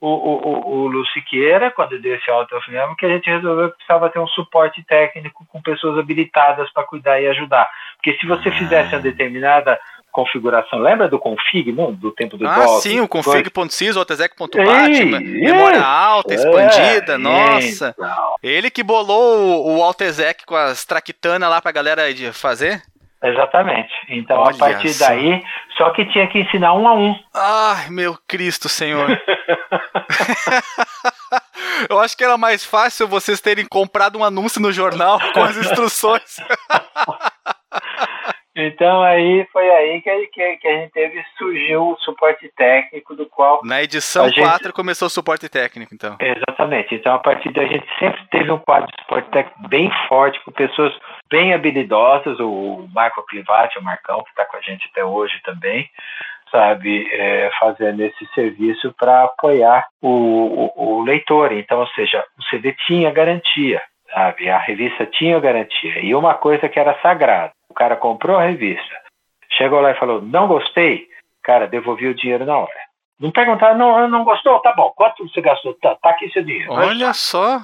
o, 0.00 0.08
o, 0.08 0.70
o 0.70 0.86
Luciqueira, 0.86 1.70
quando 1.70 2.00
deu 2.00 2.14
esse 2.14 2.30
alto 2.30 2.54
memory, 2.68 2.96
que 2.96 3.06
a 3.06 3.10
gente 3.10 3.28
resolveu 3.28 3.70
que 3.70 3.76
precisava 3.76 4.08
ter 4.08 4.18
um 4.18 4.26
suporte 4.28 4.82
técnico 4.84 5.44
com 5.46 5.60
pessoas 5.60 5.98
habilitadas 5.98 6.72
para 6.72 6.84
cuidar 6.84 7.20
e 7.20 7.28
ajudar. 7.28 7.68
Porque 7.96 8.18
se 8.18 8.26
você 8.26 8.50
fizesse 8.50 8.94
uma 8.94 9.02
determinada 9.02 9.78
configuração, 10.10 10.78
lembra 10.78 11.08
do 11.08 11.18
config, 11.18 11.70
não? 11.70 11.92
Do 11.92 12.10
tempo 12.12 12.36
do 12.36 12.48
Ah, 12.48 12.64
DOS, 12.64 12.82
sim, 12.82 13.00
o 13.00 13.06
config.sys, 13.06 13.94
o 13.94 14.00
altexec.bat, 14.00 15.04
memória 15.04 15.82
alta, 15.82 16.34
expandida, 16.34 17.14
é, 17.14 17.18
nossa. 17.18 17.94
Então. 17.96 18.36
Ele 18.42 18.70
que 18.70 18.82
bolou 18.82 19.66
o, 19.66 19.78
o 19.78 19.82
altexec 19.84 20.44
com 20.46 20.56
as 20.56 20.84
traquitanas 20.84 21.48
lá 21.48 21.60
pra 21.60 21.72
galera 21.72 22.02
fazer? 22.32 22.82
Exatamente. 23.22 23.92
Então, 24.08 24.40
Olha 24.40 24.54
a 24.54 24.58
partir 24.58 24.88
só. 24.94 25.08
daí, 25.08 25.42
só 25.76 25.90
que 25.90 26.06
tinha 26.06 26.26
que 26.26 26.38
ensinar 26.38 26.72
um 26.72 26.88
a 26.88 26.94
um. 26.94 27.14
Ai, 27.34 27.90
meu 27.90 28.18
Cristo, 28.26 28.68
Senhor. 28.68 29.08
Eu 31.88 31.98
acho 31.98 32.16
que 32.16 32.24
era 32.24 32.36
mais 32.36 32.64
fácil 32.64 33.08
vocês 33.08 33.40
terem 33.40 33.66
comprado 33.66 34.18
um 34.18 34.24
anúncio 34.24 34.60
no 34.60 34.72
jornal 34.72 35.18
com 35.32 35.42
as 35.42 35.56
instruções. 35.56 36.36
Então 38.54 39.02
aí 39.02 39.46
foi 39.52 39.70
aí 39.70 40.02
que, 40.02 40.26
que, 40.26 40.56
que, 40.56 40.68
a 40.68 40.72
gente 40.72 40.92
teve, 40.92 41.24
surgiu 41.38 41.90
o 41.90 41.96
suporte 42.00 42.50
técnico 42.56 43.14
do 43.14 43.24
qual. 43.24 43.60
Na 43.64 43.82
edição 43.82 44.28
gente... 44.28 44.40
4 44.40 44.72
começou 44.72 45.06
o 45.06 45.10
suporte 45.10 45.48
técnico, 45.48 45.94
então. 45.94 46.16
Exatamente. 46.20 46.94
Então 46.94 47.14
a 47.14 47.18
partir 47.18 47.52
daí 47.52 47.66
a 47.66 47.68
gente 47.68 47.86
sempre 47.98 48.20
teve 48.30 48.50
um 48.50 48.58
quadro 48.58 48.90
de 48.90 49.02
suporte 49.02 49.30
técnico 49.30 49.68
bem 49.68 49.90
forte, 50.08 50.40
com 50.44 50.50
pessoas 50.50 50.92
bem 51.30 51.54
habilidosas, 51.54 52.38
o 52.40 52.88
Marco 52.92 53.24
Clivati, 53.26 53.78
o 53.78 53.82
Marcão, 53.82 54.22
que 54.24 54.30
está 54.30 54.44
com 54.44 54.56
a 54.56 54.60
gente 54.60 54.86
até 54.90 55.04
hoje 55.04 55.40
também, 55.44 55.88
sabe, 56.50 57.08
é, 57.12 57.50
fazendo 57.58 58.00
esse 58.02 58.26
serviço 58.34 58.94
para 58.98 59.24
apoiar 59.24 59.86
o, 60.00 60.08
o, 60.76 60.98
o 60.98 61.02
leitor. 61.02 61.52
Então, 61.52 61.80
ou 61.80 61.86
seja, 61.88 62.24
o 62.38 62.42
CD 62.44 62.74
tinha 62.86 63.10
garantia 63.10 63.80
sabe? 64.12 64.50
A 64.50 64.58
revista 64.58 65.06
tinha 65.06 65.38
garantia. 65.40 66.00
E 66.00 66.14
uma 66.14 66.34
coisa 66.34 66.68
que 66.68 66.78
era 66.78 67.00
sagrada: 67.00 67.52
o 67.68 67.74
cara 67.74 67.96
comprou 67.96 68.36
a 68.36 68.44
revista, 68.44 68.96
chegou 69.56 69.80
lá 69.80 69.92
e 69.92 69.98
falou, 69.98 70.20
não 70.20 70.46
gostei, 70.46 71.08
cara, 71.42 71.66
devolvi 71.66 72.08
o 72.08 72.14
dinheiro 72.14 72.44
na 72.44 72.58
hora. 72.58 72.90
Não 73.18 73.30
perguntar, 73.30 73.74
não, 73.74 74.08
não 74.08 74.24
gostou? 74.24 74.58
Tá 74.60 74.72
bom, 74.74 74.92
quanto 74.96 75.28
você 75.28 75.40
gastou? 75.42 75.74
Tá, 75.74 75.94
tá 75.94 76.10
aqui 76.10 76.30
seu 76.30 76.42
dinheiro. 76.42 76.72
Olha 76.72 77.12
só. 77.12 77.60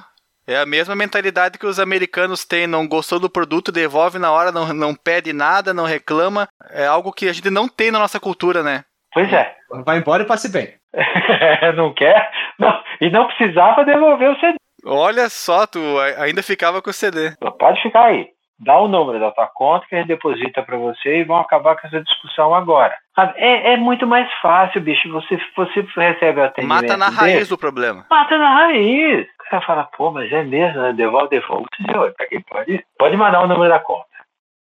É 0.47 0.55
a 0.55 0.65
mesma 0.65 0.95
mentalidade 0.95 1.59
que 1.59 1.65
os 1.65 1.77
americanos 1.77 2.45
têm. 2.45 2.65
Não 2.65 2.87
gostou 2.87 3.19
do 3.19 3.29
produto, 3.29 3.69
devolve 3.69 4.17
na 4.17 4.31
hora, 4.31 4.49
não, 4.49 4.73
não 4.73 4.95
pede 4.95 5.33
nada, 5.33 5.73
não 5.73 5.83
reclama. 5.83 6.47
É 6.71 6.87
algo 6.87 7.11
que 7.11 7.27
a 7.27 7.33
gente 7.33 7.49
não 7.49 7.67
tem 7.67 7.91
na 7.91 7.99
nossa 7.99 8.17
cultura, 8.17 8.63
né? 8.63 8.85
Pois 9.13 9.31
é. 9.33 9.53
Vai 9.85 9.97
embora 9.97 10.23
e 10.23 10.25
passe 10.25 10.49
bem. 10.49 10.73
não 11.75 11.93
quer? 11.93 12.31
Não. 12.57 12.81
E 13.01 13.09
não 13.09 13.27
precisava 13.27 13.83
devolver 13.83 14.29
o 14.29 14.39
CD. 14.39 14.55
Olha 14.85 15.27
só, 15.27 15.67
tu 15.67 15.79
ainda 16.17 16.41
ficava 16.41 16.81
com 16.81 16.89
o 16.89 16.93
CD. 16.93 17.33
Pode 17.59 17.81
ficar 17.81 18.05
aí. 18.05 18.29
Dá 18.59 18.79
o 18.79 18.87
número 18.87 19.19
da 19.19 19.31
tua 19.31 19.47
conta 19.47 19.85
que 19.87 19.95
a 19.95 19.99
gente 19.99 20.07
deposita 20.07 20.63
para 20.63 20.77
você 20.77 21.19
e 21.19 21.23
vão 21.23 21.37
acabar 21.37 21.75
com 21.79 21.87
essa 21.87 22.01
discussão 22.01 22.55
agora. 22.55 22.95
É, 23.35 23.73
é 23.73 23.77
muito 23.77 24.07
mais 24.07 24.31
fácil, 24.41 24.81
bicho. 24.81 25.11
Você, 25.11 25.39
você 25.55 25.81
recebe 25.95 26.39
o 26.39 26.43
atendimento. 26.43 26.81
Mata 26.81 26.97
na 26.97 27.09
raiz 27.09 27.33
dele, 27.35 27.49
do 27.49 27.57
problema. 27.57 28.05
Mata 28.09 28.37
na 28.37 28.49
raiz. 28.49 29.27
O 29.27 29.49
cara 29.49 29.61
fala, 29.63 29.83
pô, 29.95 30.11
mas 30.11 30.31
é 30.31 30.43
mesmo, 30.43 30.81
né? 30.81 30.93
Devolve, 30.93 31.29
devolve. 31.29 31.67
Pra 32.15 32.27
quem 32.27 32.41
pode? 32.41 32.83
Pode 32.97 33.15
mandar 33.15 33.43
o 33.43 33.47
número 33.47 33.69
da 33.69 33.79
conta. 33.79 34.07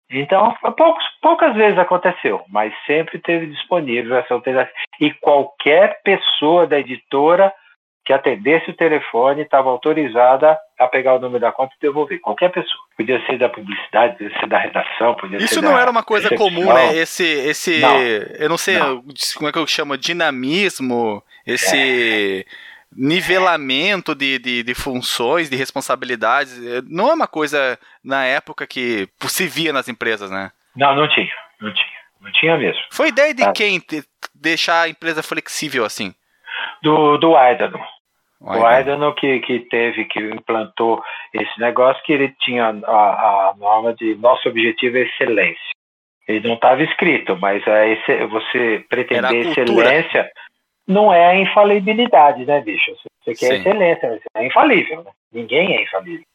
Então, 0.09 0.55
poucos, 0.77 1.03
poucas 1.21 1.55
vezes 1.55 1.77
aconteceu, 1.77 2.43
mas 2.49 2.73
sempre 2.85 3.19
teve 3.19 3.47
disponível 3.47 4.15
essa 4.15 4.33
alternativa. 4.33 4.75
E 4.99 5.11
qualquer 5.15 6.01
pessoa 6.03 6.67
da 6.67 6.79
editora 6.79 7.51
que 8.05 8.11
atendesse 8.11 8.69
o 8.69 8.75
telefone 8.75 9.41
estava 9.41 9.69
autorizada 9.69 10.57
a 10.77 10.87
pegar 10.87 11.15
o 11.15 11.19
número 11.19 11.39
da 11.39 11.51
conta 11.51 11.73
e 11.77 11.81
devolver. 11.81 12.19
Qualquer 12.19 12.51
pessoa. 12.51 12.83
Podia 12.97 13.25
ser 13.25 13.37
da 13.37 13.49
publicidade, 13.49 14.17
podia 14.17 14.39
ser 14.39 14.47
da 14.47 14.59
redação, 14.59 15.15
podia 15.15 15.37
Isso 15.37 15.55
ser 15.55 15.61
não 15.61 15.73
da 15.73 15.81
era 15.81 15.89
uma 15.89 16.03
coisa 16.03 16.35
comum, 16.35 16.73
né? 16.73 16.95
Esse, 16.95 17.23
esse 17.23 17.79
não, 17.79 17.97
eu 17.97 18.49
não 18.49 18.57
sei 18.57 18.77
não. 18.77 19.03
como 19.35 19.49
é 19.49 19.51
que 19.51 19.57
eu 19.57 19.65
chamo, 19.65 19.97
dinamismo, 19.97 21.23
esse 21.47 22.45
é. 22.47 22.51
nivelamento 22.95 24.13
de, 24.13 24.37
de, 24.37 24.63
de, 24.63 24.75
funções, 24.75 25.49
de 25.49 25.55
responsabilidades, 25.55 26.59
não 26.87 27.09
é 27.09 27.13
uma 27.13 27.27
coisa 27.27 27.79
na 28.03 28.25
época 28.25 28.67
que 28.67 29.07
se 29.21 29.47
via 29.47 29.73
nas 29.73 29.87
empresas, 29.87 30.29
né? 30.29 30.51
Não, 30.75 30.95
não 30.95 31.07
tinha, 31.07 31.33
não 31.59 31.73
tinha. 31.73 32.03
Não 32.23 32.31
tinha 32.31 32.57
mesmo. 32.57 32.81
Foi 32.89 33.09
ideia 33.09 33.33
de 33.33 33.43
ah. 33.43 33.51
quem 33.51 33.81
deixar 34.33 34.83
a 34.83 34.89
empresa 34.89 35.21
flexível 35.21 35.83
assim? 35.83 36.15
Do, 36.81 37.17
do 37.17 37.35
Aidano. 37.35 37.79
O 38.43 38.65
Aidano 38.65 39.15
que, 39.15 39.39
que 39.39 39.59
teve, 39.61 40.03
que 40.03 40.19
implantou 40.19 41.01
esse 41.33 41.59
negócio, 41.59 42.03
que 42.03 42.11
ele 42.11 42.35
tinha 42.41 42.75
a, 42.85 43.49
a 43.49 43.53
norma 43.57 43.93
de 43.93 44.15
nosso 44.15 44.49
objetivo 44.49 44.97
é 44.97 45.01
excelência. 45.01 45.71
Ele 46.27 46.45
não 46.47 46.55
estava 46.55 46.83
escrito, 46.83 47.37
mas 47.37 47.65
a 47.65 47.87
esse, 47.87 48.25
você 48.27 48.85
pretender 48.89 49.47
excelência 49.47 50.29
não 50.85 51.13
é 51.13 51.25
a 51.25 51.35
infalibilidade, 51.39 52.45
né, 52.45 52.59
bicho? 52.59 52.91
Você 53.23 53.33
quer 53.33 53.47
Sim. 53.47 53.59
excelência, 53.59 54.09
mas 54.09 54.21
é 54.35 54.45
infalível, 54.45 55.03
né? 55.03 55.11
Ninguém 55.31 55.77
é 55.77 55.83
infalível. 55.83 56.25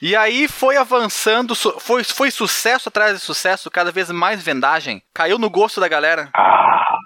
E 0.00 0.14
aí 0.16 0.48
foi 0.48 0.76
avançando, 0.76 1.54
foi, 1.54 2.04
foi 2.04 2.30
sucesso 2.30 2.88
atrás 2.88 3.14
de 3.14 3.20
sucesso, 3.20 3.70
cada 3.70 3.90
vez 3.90 4.10
mais 4.10 4.44
vendagem. 4.44 5.02
Caiu 5.14 5.38
no 5.38 5.50
gosto 5.50 5.80
da 5.80 5.88
galera. 5.88 6.28
Ah, 6.34 6.98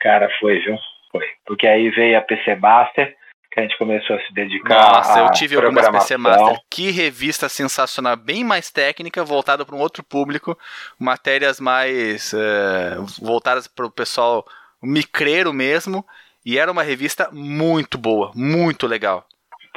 cara, 0.00 0.28
foi, 0.40 0.58
viu? 0.60 0.76
Foi. 1.14 1.24
Porque 1.46 1.64
aí 1.64 1.90
veio 1.90 2.18
a 2.18 2.22
PC 2.22 2.56
Master, 2.56 3.14
que 3.52 3.60
a 3.60 3.62
gente 3.62 3.78
começou 3.78 4.16
a 4.16 4.20
se 4.20 4.34
dedicar 4.34 4.74
Nossa, 4.74 5.20
eu 5.20 5.30
tive 5.30 5.54
algumas 5.54 5.88
PC 5.88 6.16
Master. 6.16 6.58
Que 6.68 6.90
revista 6.90 7.48
sensacional, 7.48 8.16
bem 8.16 8.42
mais 8.42 8.72
técnica, 8.72 9.22
voltada 9.22 9.64
para 9.64 9.76
um 9.76 9.80
outro 9.80 10.02
público, 10.02 10.58
matérias 10.98 11.60
mais 11.60 12.32
uh, 12.32 13.24
voltadas 13.24 13.68
para 13.68 13.86
o 13.86 13.90
pessoal 13.90 14.44
micreiro 14.82 15.52
mesmo, 15.52 16.04
e 16.44 16.58
era 16.58 16.72
uma 16.72 16.82
revista 16.82 17.30
muito 17.32 17.96
boa, 17.96 18.32
muito 18.34 18.88
legal. 18.88 19.24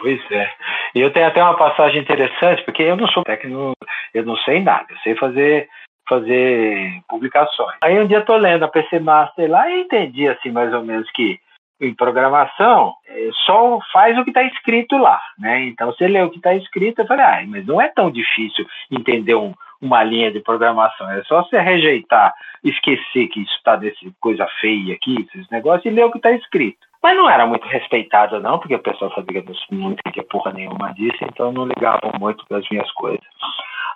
Pois 0.02 0.20
é. 0.32 0.50
E 0.96 1.02
eu 1.02 1.14
tenho 1.14 1.28
até 1.28 1.44
uma 1.44 1.56
passagem 1.56 2.02
interessante, 2.02 2.64
porque 2.66 2.82
eu 2.82 2.96
não 2.96 3.08
sou 3.10 3.24
técnico, 3.24 3.74
eu 4.12 4.26
não 4.26 4.36
sei 4.38 4.60
nada, 4.60 4.88
eu 4.90 4.98
sei 4.98 5.16
fazer 5.16 5.70
fazer 6.08 7.02
publicações. 7.08 7.78
Aí 7.84 8.00
um 8.00 8.08
dia 8.08 8.22
tô 8.22 8.36
lendo 8.36 8.64
a 8.64 8.68
PC 8.68 9.00
Master 9.00 9.50
lá 9.50 9.70
e 9.70 9.82
entendi 9.82 10.28
assim 10.28 10.52
mais 10.52 10.74
ou 10.74 10.84
menos 10.84 11.10
que 11.12 11.40
em 11.80 11.94
programação 11.94 12.94
é, 13.08 13.30
só 13.46 13.80
faz 13.94 14.18
o 14.18 14.24
que 14.24 14.32
está 14.32 14.44
escrito 14.44 14.98
lá, 14.98 15.22
né? 15.38 15.66
Então 15.66 15.92
você 15.92 16.08
lê 16.08 16.22
o 16.22 16.30
que 16.30 16.38
está 16.38 16.54
escrito, 16.56 17.00
eu 17.00 17.08
falei, 17.08 17.26
ah, 17.26 17.44
mas 17.48 17.66
não 17.66 17.80
é 17.80 17.88
tão 17.90 18.10
difícil 18.10 18.66
entender 18.92 19.36
um, 19.36 19.54
uma 19.82 20.04
linha 20.04 20.32
de 20.32 20.40
programação, 20.40 21.10
é 21.12 21.24
só 21.24 21.44
você 21.44 21.60
rejeitar, 21.60 22.34
esquecer 22.64 23.28
que 23.28 23.42
isso 23.42 23.54
está 23.56 23.76
desse 23.76 24.12
coisa 24.20 24.48
feia 24.60 24.96
aqui, 24.96 25.16
esses 25.22 25.50
negócios 25.50 25.86
e 25.86 25.96
ler 25.96 26.06
o 26.06 26.12
que 26.12 26.18
está 26.18 26.32
escrito. 26.32 26.80
Mas 27.02 27.16
não 27.16 27.30
era 27.30 27.46
muito 27.46 27.68
respeitado 27.68 28.40
não, 28.40 28.58
porque 28.58 28.74
o 28.74 28.80
pessoal 28.80 29.14
sabia 29.14 29.44
que 29.44 29.52
eu 29.52 29.56
não 29.72 29.92
entendia 29.92 30.26
porra 30.30 30.52
nenhuma 30.52 30.94
disso, 30.94 31.18
então 31.22 31.52
não 31.52 31.68
ligavam 31.68 32.12
muito 32.20 32.44
para 32.48 32.58
as 32.58 32.70
minhas 32.70 32.92
coisas. 32.94 33.24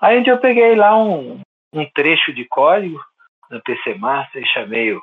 Aí 0.01 0.19
um 0.19 0.23
dia 0.23 0.33
eu 0.33 0.39
peguei 0.39 0.75
lá 0.75 0.95
um, 0.95 1.41
um 1.73 1.85
trecho 1.85 2.33
de 2.33 2.45
código 2.45 2.99
no 3.49 3.61
PC 3.61 3.95
Master 3.95 4.41
e 4.41 4.47
chamei 4.47 4.93
o 4.93 5.01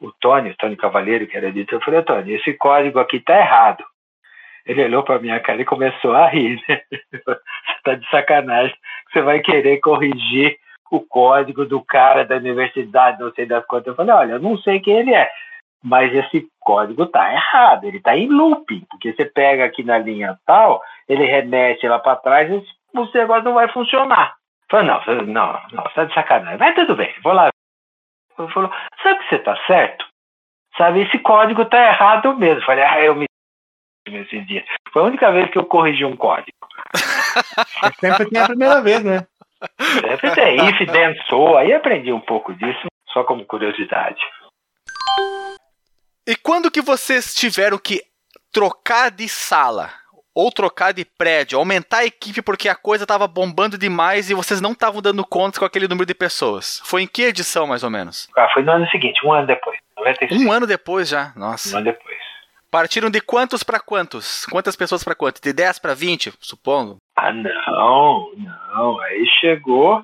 o 0.00 0.12
Tony, 0.12 0.50
o 0.50 0.56
Tony 0.56 0.76
Cavaleiro, 0.76 1.26
que 1.26 1.36
era 1.36 1.48
editor, 1.48 1.78
eu 1.78 1.84
falei, 1.84 2.02
Tony, 2.02 2.34
esse 2.34 2.52
código 2.54 2.98
aqui 2.98 3.20
tá 3.20 3.38
errado. 3.38 3.84
Ele 4.64 4.84
olhou 4.84 5.02
para 5.02 5.20
minha 5.20 5.38
cara 5.40 5.62
e 5.62 5.64
começou 5.64 6.14
a 6.14 6.26
rir. 6.28 6.60
Né? 6.68 6.82
Você 7.12 7.22
tá 7.84 7.94
de 7.94 8.10
sacanagem. 8.10 8.76
Você 9.12 9.22
vai 9.22 9.40
querer 9.40 9.78
corrigir 9.78 10.58
o 10.90 11.00
código 11.00 11.64
do 11.64 11.82
cara 11.82 12.24
da 12.24 12.36
universidade, 12.36 13.20
não 13.20 13.32
sei 13.32 13.46
das 13.46 13.64
quantas. 13.66 13.88
Eu 13.88 13.94
falei, 13.94 14.14
olha, 14.14 14.38
não 14.38 14.58
sei 14.58 14.80
quem 14.80 14.98
ele 14.98 15.14
é, 15.14 15.28
mas 15.82 16.12
esse 16.14 16.46
código 16.60 17.06
tá 17.06 17.32
errado, 17.32 17.84
ele 17.84 18.00
tá 18.00 18.16
em 18.16 18.28
looping, 18.28 18.84
porque 18.90 19.12
você 19.12 19.24
pega 19.24 19.64
aqui 19.64 19.82
na 19.82 19.98
linha 19.98 20.38
tal, 20.46 20.80
ele 21.08 21.24
remete 21.24 21.86
lá 21.88 21.98
para 21.98 22.16
trás 22.16 22.50
e 22.50 22.54
o 22.94 23.10
negócio 23.14 23.44
não 23.44 23.54
vai 23.54 23.68
funcionar. 23.68 24.34
Falei, 24.70 24.86
não, 24.86 25.00
não, 25.26 25.60
não, 25.72 25.82
você 25.84 25.94
tá 25.94 26.04
de 26.04 26.14
sacanagem. 26.14 26.58
Mas 26.58 26.74
tudo 26.74 26.96
bem, 26.96 27.14
vou 27.22 27.32
lá 27.32 27.50
ele 28.38 28.52
falou, 28.52 28.70
sabe 29.02 29.18
que 29.20 29.28
você 29.28 29.36
está 29.36 29.56
certo? 29.66 30.04
Sabe, 30.76 31.02
esse 31.02 31.18
código 31.18 31.62
está 31.62 31.88
errado 31.88 32.36
mesmo. 32.36 32.60
Eu 32.60 32.66
falei, 32.66 32.84
ah, 32.84 33.00
eu 33.02 33.14
me 33.14 33.26
nesse 34.08 34.40
dia. 34.42 34.64
Foi 34.92 35.02
a 35.02 35.06
única 35.06 35.32
vez 35.32 35.50
que 35.50 35.58
eu 35.58 35.64
corrigi 35.64 36.04
um 36.04 36.16
código. 36.16 36.56
Sempre 37.98 38.30
tem 38.30 38.40
a 38.40 38.46
primeira 38.46 38.80
vez, 38.82 39.02
né? 39.02 39.26
Sempre 39.80 40.34
tem. 40.34 40.68
If, 40.68 40.78
then, 40.90 41.14
so. 41.28 41.56
Aí 41.56 41.72
aprendi 41.72 42.12
um 42.12 42.20
pouco 42.20 42.54
disso, 42.54 42.86
só 43.08 43.24
como 43.24 43.44
curiosidade. 43.46 44.20
E 46.26 46.36
quando 46.36 46.70
que 46.70 46.82
vocês 46.82 47.34
tiveram 47.34 47.78
que 47.78 48.02
trocar 48.52 49.10
de 49.10 49.28
sala? 49.28 49.90
Ou 50.36 50.52
trocar 50.52 50.92
de 50.92 51.02
prédio, 51.02 51.58
aumentar 51.58 52.00
a 52.00 52.04
equipe 52.04 52.42
porque 52.42 52.68
a 52.68 52.74
coisa 52.74 53.04
estava 53.04 53.26
bombando 53.26 53.78
demais 53.78 54.28
e 54.28 54.34
vocês 54.34 54.60
não 54.60 54.72
estavam 54.72 55.00
dando 55.00 55.24
conta 55.24 55.58
com 55.58 55.64
aquele 55.64 55.88
número 55.88 56.04
de 56.04 56.14
pessoas. 56.14 56.82
Foi 56.84 57.02
em 57.02 57.06
que 57.06 57.22
edição, 57.22 57.66
mais 57.66 57.82
ou 57.82 57.88
menos? 57.88 58.28
Ah, 58.36 58.46
foi 58.52 58.62
no 58.62 58.72
ano 58.72 58.86
seguinte, 58.88 59.18
um 59.24 59.32
ano 59.32 59.46
depois. 59.46 59.78
95. 59.96 60.44
Um 60.44 60.52
ano 60.52 60.66
depois 60.66 61.08
já, 61.08 61.32
nossa. 61.34 61.74
Um 61.74 61.78
ano 61.78 61.86
depois. 61.86 62.18
Partiram 62.70 63.08
de 63.08 63.18
quantos 63.18 63.62
para 63.62 63.80
quantos? 63.80 64.44
Quantas 64.44 64.76
pessoas 64.76 65.02
para 65.02 65.14
quantos? 65.14 65.40
De 65.40 65.54
10 65.54 65.78
para 65.78 65.94
20, 65.94 66.34
supongo? 66.38 66.98
Ah, 67.16 67.32
não, 67.32 68.30
não. 68.36 69.00
Aí 69.00 69.26
chegou, 69.40 70.02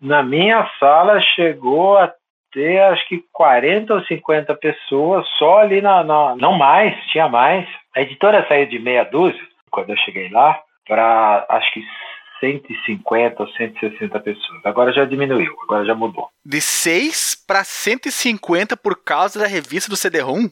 na 0.00 0.24
minha 0.24 0.68
sala 0.80 1.20
chegou 1.36 1.96
a 1.96 2.12
ter 2.50 2.80
acho 2.80 3.06
que 3.06 3.22
40 3.32 3.94
ou 3.94 4.02
50 4.02 4.56
pessoas 4.56 5.24
só 5.38 5.58
ali 5.58 5.80
na, 5.80 6.02
na. 6.02 6.34
Não 6.34 6.54
mais, 6.58 7.00
tinha 7.12 7.28
mais. 7.28 7.68
A 7.94 8.00
editora 8.00 8.44
saiu 8.48 8.66
de 8.66 8.80
meia 8.80 9.04
dúzia 9.04 9.46
quando 9.70 9.90
eu 9.90 9.96
cheguei 9.98 10.28
lá, 10.30 10.58
para 10.86 11.46
acho 11.48 11.72
que 11.72 11.82
150 12.40 13.42
ou 13.42 13.48
160 13.48 14.20
pessoas. 14.20 14.60
Agora 14.64 14.92
já 14.92 15.04
diminuiu, 15.04 15.54
agora 15.64 15.84
já 15.84 15.94
mudou. 15.94 16.28
De 16.44 16.60
6 16.60 17.44
para 17.46 17.64
150 17.64 18.76
por 18.76 19.02
causa 19.02 19.38
da 19.38 19.46
revista 19.46 19.90
do 19.90 19.96
CD-ROM? 19.96 20.48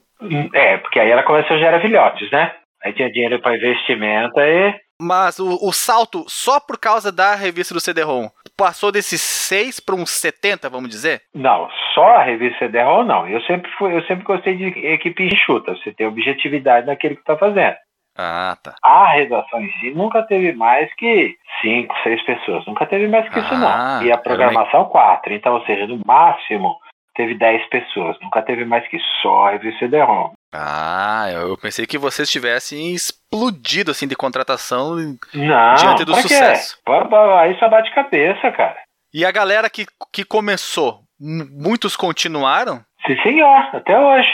É, 0.52 0.78
porque 0.78 0.98
aí 0.98 1.10
ela 1.10 1.22
começou 1.22 1.56
a 1.56 1.60
gerar 1.60 1.80
filhotes, 1.80 2.30
né? 2.30 2.52
Aí 2.84 2.92
tinha 2.92 3.10
dinheiro 3.10 3.40
para 3.40 3.56
investimento 3.56 4.38
e. 4.40 4.74
Mas 5.00 5.38
o, 5.38 5.58
o, 5.60 5.72
salto, 5.72 6.24
só 6.26 6.58
por 6.58 6.78
causa 6.78 7.12
da 7.12 7.34
revista 7.34 7.74
do 7.74 7.80
CD-ROM, 7.80 8.28
passou 8.56 8.90
desses 8.90 9.20
6 9.20 9.80
para 9.80 9.94
uns 9.94 10.08
70, 10.10 10.70
vamos 10.70 10.88
dizer? 10.88 11.20
Não, 11.34 11.68
só 11.92 12.16
a 12.16 12.22
revista 12.22 12.60
CD-ROM 12.60 13.04
não. 13.04 13.28
Eu 13.28 13.42
sempre, 13.42 13.70
fui, 13.72 13.94
eu 13.94 14.02
sempre 14.04 14.24
gostei 14.24 14.56
de 14.56 14.64
equipe 14.86 15.24
enxuta, 15.24 15.74
você 15.74 15.92
tem 15.92 16.06
objetividade 16.06 16.86
naquilo 16.86 17.14
que 17.14 17.20
está 17.20 17.36
fazendo. 17.36 17.76
Ah, 18.16 18.56
tá. 18.62 18.74
A 18.82 19.12
redação 19.12 19.60
em 19.60 19.70
si 19.78 19.90
nunca 19.90 20.22
teve 20.22 20.52
mais 20.52 20.92
que 20.94 21.36
cinco, 21.60 21.94
seis 22.02 22.22
pessoas. 22.24 22.64
Nunca 22.66 22.86
teve 22.86 23.08
mais 23.08 23.28
que 23.28 23.38
ah, 23.38 23.42
isso, 23.42 23.54
não. 23.56 23.68
Ah, 23.68 24.00
e 24.02 24.10
a 24.10 24.18
programação, 24.18 24.84
me... 24.84 24.90
quatro. 24.90 25.34
Então, 25.34 25.54
ou 25.54 25.64
seja, 25.64 25.86
no 25.86 26.00
máximo 26.06 26.76
teve 27.14 27.34
dez 27.34 27.66
pessoas. 27.68 28.16
Nunca 28.22 28.42
teve 28.42 28.64
mais 28.64 28.86
que 28.88 28.98
só 29.22 29.48
a 29.48 29.50
revista 29.52 29.80
CD-ROM. 29.80 30.32
Ah, 30.54 31.26
eu 31.30 31.56
pensei 31.58 31.86
que 31.86 31.98
vocês 31.98 32.30
tivessem 32.30 32.94
explodido 32.94 33.90
assim 33.90 34.08
de 34.08 34.16
contratação 34.16 34.96
não, 35.34 35.74
diante 35.74 36.04
do 36.04 36.14
sucesso. 36.14 36.78
Quê? 36.84 36.92
Aí 37.38 37.58
só 37.58 37.68
bate 37.68 37.94
cabeça, 37.94 38.50
cara. 38.52 38.76
E 39.12 39.24
a 39.24 39.30
galera 39.30 39.68
que, 39.68 39.86
que 40.12 40.24
começou, 40.24 41.00
muitos 41.18 41.96
continuaram? 41.96 42.80
Sim, 43.06 43.16
senhor, 43.22 43.68
até 43.72 43.98
hoje. 43.98 44.28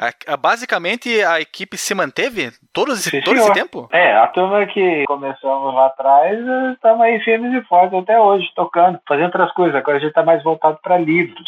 A, 0.00 0.32
a, 0.32 0.36
basicamente 0.38 1.22
a 1.22 1.42
equipe 1.42 1.76
se 1.76 1.94
manteve 1.94 2.50
todo 2.72 2.94
esse, 2.94 3.10
Sim, 3.10 3.20
todo 3.20 3.36
esse 3.36 3.52
tempo? 3.52 3.86
É, 3.92 4.16
a 4.16 4.26
turma 4.28 4.64
que 4.64 5.04
começamos 5.06 5.74
lá 5.74 5.88
atrás, 5.88 6.38
estamos 6.72 7.02
aí 7.02 7.20
firmes 7.20 7.52
e 7.52 7.66
fortes 7.66 7.98
até 7.98 8.18
hoje, 8.18 8.50
tocando, 8.56 8.98
fazendo 9.06 9.26
outras 9.26 9.52
coisas. 9.52 9.76
Agora 9.76 9.98
a 9.98 10.00
gente 10.00 10.08
está 10.08 10.22
mais 10.22 10.42
voltado 10.42 10.78
para 10.82 10.96
livros. 10.96 11.46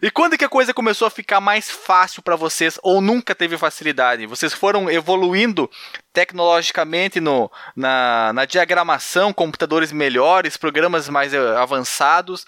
E 0.00 0.08
quando 0.08 0.38
que 0.38 0.44
a 0.44 0.48
coisa 0.48 0.72
começou 0.72 1.08
a 1.08 1.10
ficar 1.10 1.40
mais 1.40 1.68
fácil 1.68 2.22
para 2.22 2.36
vocês 2.36 2.78
ou 2.80 3.00
nunca 3.00 3.34
teve 3.34 3.58
facilidade? 3.58 4.26
Vocês 4.26 4.54
foram 4.54 4.88
evoluindo 4.88 5.68
tecnologicamente 6.12 7.18
no, 7.18 7.50
na, 7.74 8.32
na 8.32 8.44
diagramação, 8.44 9.32
computadores 9.32 9.90
melhores, 9.90 10.56
programas 10.56 11.08
mais 11.08 11.34
eh, 11.34 11.56
avançados 11.56 12.46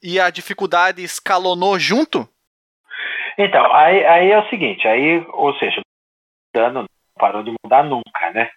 e 0.00 0.20
a 0.20 0.30
dificuldade 0.30 1.02
escalonou 1.02 1.78
junto? 1.80 2.28
Então, 3.38 3.72
aí, 3.74 4.04
aí 4.04 4.30
é 4.30 4.38
o 4.38 4.48
seguinte, 4.48 4.86
aí, 4.88 5.24
ou 5.32 5.54
seja, 5.54 5.80
não 6.72 6.86
parou 7.18 7.42
de 7.42 7.52
mudar 7.62 7.84
nunca, 7.84 8.30
né? 8.32 8.50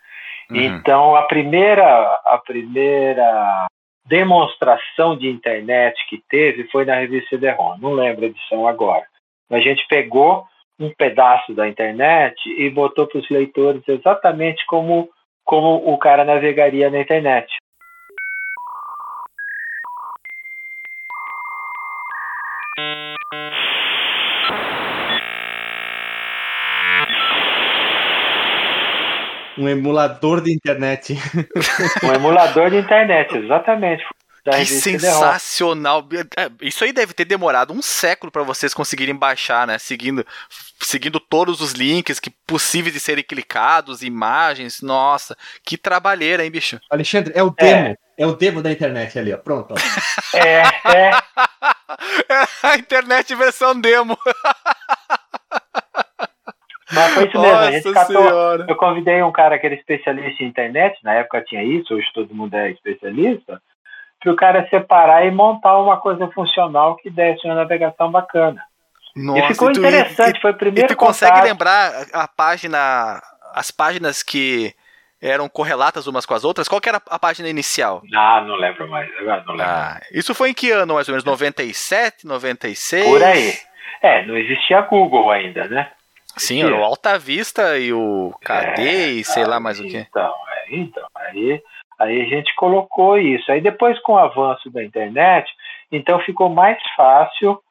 Uhum. 0.50 0.58
Então, 0.58 1.16
a 1.16 1.24
primeira, 1.24 1.86
a 2.26 2.38
primeira 2.38 3.68
demonstração 4.06 5.16
de 5.16 5.30
internet 5.30 5.96
que 6.10 6.22
teve 6.30 6.68
foi 6.70 6.86
na 6.86 6.96
revista 6.96 7.30
CD-ROM, 7.30 7.78
não 7.78 7.94
lembro 7.94 8.26
a 8.26 8.28
edição 8.28 8.68
agora. 8.68 9.06
A 9.52 9.60
gente 9.60 9.86
pegou 9.88 10.46
um 10.80 10.92
pedaço 10.94 11.54
da 11.54 11.68
internet 11.68 12.36
e 12.48 12.70
botou 12.70 13.06
para 13.06 13.20
os 13.20 13.30
leitores 13.30 13.84
exatamente 13.88 14.66
como, 14.66 15.10
como 15.44 15.76
o 15.92 15.98
cara 15.98 16.24
navegaria 16.24 16.90
na 16.90 17.02
internet. 17.02 17.54
Um 29.60 29.68
emulador 29.68 30.42
de 30.42 30.54
internet. 30.54 31.18
um 32.04 32.14
emulador 32.14 32.70
de 32.70 32.78
internet, 32.78 33.38
exatamente. 33.38 34.04
Que 34.42 34.66
sensacional! 34.66 36.08
É, 36.38 36.50
isso 36.62 36.84
aí 36.84 36.94
deve 36.94 37.14
ter 37.14 37.26
demorado 37.26 37.74
um 37.74 37.82
século 37.82 38.32
para 38.32 38.42
vocês 38.42 38.74
conseguirem 38.74 39.14
baixar, 39.14 39.68
né? 39.68 39.78
Seguindo, 39.78 40.26
seguindo 40.80 41.20
todos 41.20 41.60
os 41.60 41.74
links 41.74 42.20
que 42.20 42.32
possíveis 42.48 42.94
de 42.94 43.02
serem 43.02 43.24
clicados, 43.24 44.02
imagens. 44.02 44.82
Nossa, 44.82 45.38
que 45.64 45.78
trabalheira, 45.78 46.44
hein, 46.44 46.50
bicho? 46.50 46.80
Alexandre, 46.90 47.34
é 47.36 47.44
o 47.44 47.50
demo. 47.50 47.90
É, 47.90 47.98
é 48.18 48.26
o 48.26 48.34
demo 48.34 48.62
da 48.62 48.72
internet 48.72 49.20
ali, 49.20 49.34
ó. 49.34 49.38
Pronto. 49.38 49.74
Ó. 49.74 50.38
É, 50.38 50.64
é. 50.86 51.12
é 52.32 52.48
a 52.64 52.76
internet 52.78 53.36
versão 53.36 53.80
demo. 53.80 54.18
Mas 56.92 57.14
foi 57.14 57.28
isso 57.28 57.40
mesmo. 57.40 57.58
a 57.58 57.72
gente 57.72 57.94
catou, 57.94 58.56
eu 58.68 58.76
convidei 58.76 59.22
um 59.24 59.32
cara 59.32 59.58
que 59.60 59.66
era 59.66 59.76
especialista 59.76 60.44
em 60.44 60.48
internet, 60.48 60.98
na 61.04 61.14
época 61.14 61.42
tinha 61.42 61.64
isso, 61.64 61.94
hoje 61.94 62.08
todo 62.14 62.34
mundo 62.34 62.54
é 62.56 62.72
especialista, 62.72 63.62
para 64.20 64.32
o 64.32 64.36
cara 64.36 64.68
separar 64.70 65.26
e 65.26 65.32
montar 65.32 65.78
uma 65.78 65.98
coisa 65.98 66.28
funcional 66.30 66.96
que 66.96 67.10
desse 67.10 67.46
uma 67.46 67.56
navegação 67.56 68.12
bacana. 68.12 68.62
Nossa, 69.16 69.40
e 69.40 69.48
ficou 69.48 69.70
e 69.70 69.74
tu, 69.74 69.80
interessante, 69.80 70.38
e, 70.38 70.42
foi 70.42 70.52
o 70.52 70.56
primeiro 70.56 70.86
E 70.86 70.88
tu 70.88 70.96
contato. 70.96 71.08
consegue 71.08 71.42
lembrar 71.42 71.92
a 72.14 72.28
página, 72.28 73.22
as 73.54 73.72
páginas 73.72 74.24
que 74.24 74.74
eram 75.22 75.50
correlatas 75.50 76.08
umas 76.08 76.26
com 76.26 76.34
as 76.34 76.44
outras? 76.44 76.68
Qual 76.68 76.80
era 76.86 77.02
a 77.10 77.20
página 77.20 77.50
inicial? 77.50 78.02
Ah, 78.16 78.42
não 78.46 78.56
lembro 78.56 78.88
mais. 78.90 79.10
Não 79.22 79.26
lembro. 79.26 79.62
Ah, 79.62 80.00
isso 80.12 80.34
foi 80.34 80.52
em 80.52 80.54
que 80.54 80.72
ano, 80.72 80.94
mais 80.94 81.08
ou 81.08 81.14
menos? 81.14 81.26
97, 81.26 82.26
96? 82.26 83.06
Por 83.06 83.24
aí. 83.24 83.54
É, 84.02 84.26
não 84.26 84.38
existia 84.38 84.82
Google 84.82 85.30
ainda, 85.30 85.68
né? 85.68 85.92
Sim, 86.40 86.64
o 86.64 86.84
Alta 86.84 87.18
Vista 87.18 87.78
e 87.78 87.92
o 87.94 88.34
KD 88.42 88.82
é, 88.82 89.08
e 89.08 89.24
sei 89.24 89.46
lá 89.46 89.60
mais 89.60 89.80
o 89.80 89.84
que. 89.84 89.98
Então, 89.98 90.34
é, 90.50 90.76
então 90.76 91.08
aí, 91.16 91.62
aí 92.00 92.22
a 92.22 92.26
gente 92.26 92.56
colocou 92.56 93.18
isso. 93.18 93.52
Aí 93.52 93.62
depois 93.62 94.00
com 94.02 94.14
o 94.14 94.18
avanço 94.18 94.70
da 94.70 94.84
internet, 94.84 95.52
então 95.92 96.20
ficou 96.22 96.50
mais 96.50 96.78
fácil 96.96 97.62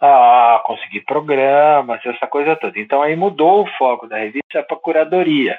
a 0.00 0.62
conseguir 0.64 1.02
programas, 1.02 2.04
essa 2.04 2.26
coisa 2.26 2.56
toda. 2.56 2.78
Então 2.78 3.02
aí 3.02 3.14
mudou 3.16 3.62
o 3.62 3.70
foco 3.78 4.06
da 4.06 4.16
revista 4.18 4.62
para 4.62 4.76
curadoria. 4.76 5.58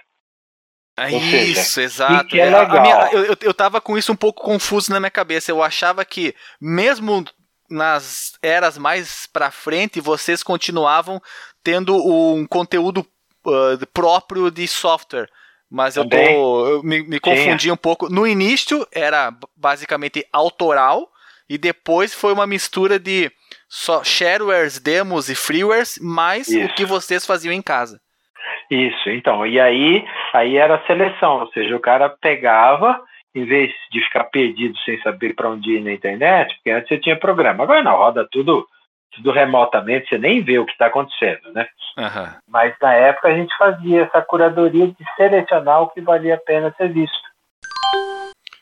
É 0.99 1.12
isso, 1.12 1.80
exato. 1.80 2.36
É 2.36 2.45
legal. 2.45 2.82
Minha, 2.82 3.10
eu, 3.12 3.36
eu 3.39 3.53
tava 3.53 3.80
com 3.80 3.95
isso 3.95 4.12
um 4.12 4.16
pouco 4.16 4.41
confuso 4.41 4.91
na 4.91 4.99
minha 4.99 5.12
cabeça. 5.12 5.51
Eu 5.51 5.62
achava 5.62 6.03
que, 6.03 6.34
mesmo 6.60 7.24
nas 7.70 8.38
eras 8.41 8.78
mais 8.78 9.28
pra 9.28 9.51
frente, 9.51 9.99
vocês 9.99 10.41
continuavam 10.43 11.22
tendo 11.63 11.95
um 11.95 12.45
conteúdo 12.45 13.05
uh, 13.45 13.88
próprio 13.93 14.49
de 14.49 14.68
software. 14.68 15.30
Mas 15.70 15.97
eu, 15.97 16.07
tô, 16.07 16.18
eu 16.18 16.84
me, 16.84 17.03
me 17.03 17.20
confundi 17.20 17.70
um 17.70 17.76
pouco. 17.76 18.09
No 18.09 18.26
início 18.26 18.88
era 18.91 19.34
basicamente 19.55 20.26
autoral, 20.32 21.09
e 21.49 21.57
depois 21.57 22.13
foi 22.13 22.34
uma 22.34 22.47
mistura 22.47 22.99
de 22.99 23.32
só 23.70 24.03
sharewares, 24.03 24.80
demos 24.80 25.30
e 25.30 25.36
freewares, 25.36 25.99
mais 26.01 26.47
Isso. 26.47 26.65
o 26.65 26.76
que 26.76 26.86
vocês 26.86 27.26
faziam 27.26 27.53
em 27.53 27.61
casa. 27.61 27.99
Isso, 28.70 29.09
então, 29.09 29.45
e 29.45 29.59
aí, 29.59 30.05
aí 30.34 30.57
era 30.57 30.76
a 30.76 30.86
seleção, 30.86 31.39
ou 31.39 31.47
seja, 31.51 31.76
o 31.76 31.80
cara 31.80 32.09
pegava, 32.09 33.01
em 33.36 33.45
vez 33.45 33.71
de 33.91 34.01
ficar 34.01 34.25
perdido 34.25 34.78
sem 34.80 34.99
saber 35.01 35.36
para 35.36 35.49
onde 35.49 35.71
ir 35.71 35.82
na 35.82 35.93
internet, 35.93 36.53
porque 36.55 36.71
antes 36.71 36.88
você 36.88 36.97
tinha 36.97 37.19
programa, 37.19 37.63
agora 37.63 37.84
não, 37.84 37.95
roda 37.95 38.28
tudo, 38.32 38.67
tudo 39.11 39.32
remotamente, 39.32 40.09
você 40.09 40.17
nem 40.17 40.41
vê 40.41 40.59
o 40.59 40.65
que 40.65 40.71
está 40.71 40.88
acontecendo, 40.88 41.51
né? 41.53 41.67
Uhum. 41.97 42.34
Mas 42.49 42.75
na 42.82 42.93
época 42.93 43.28
a 43.28 43.36
gente 43.36 43.55
fazia 43.57 44.03
essa 44.03 44.21
curadoria 44.21 44.88
de 44.88 44.95
selecionar 45.15 45.82
o 45.82 45.89
que 45.89 46.01
valia 46.01 46.36
a 46.36 46.39
pena 46.39 46.73
ser 46.78 46.89
visto. 46.89 47.28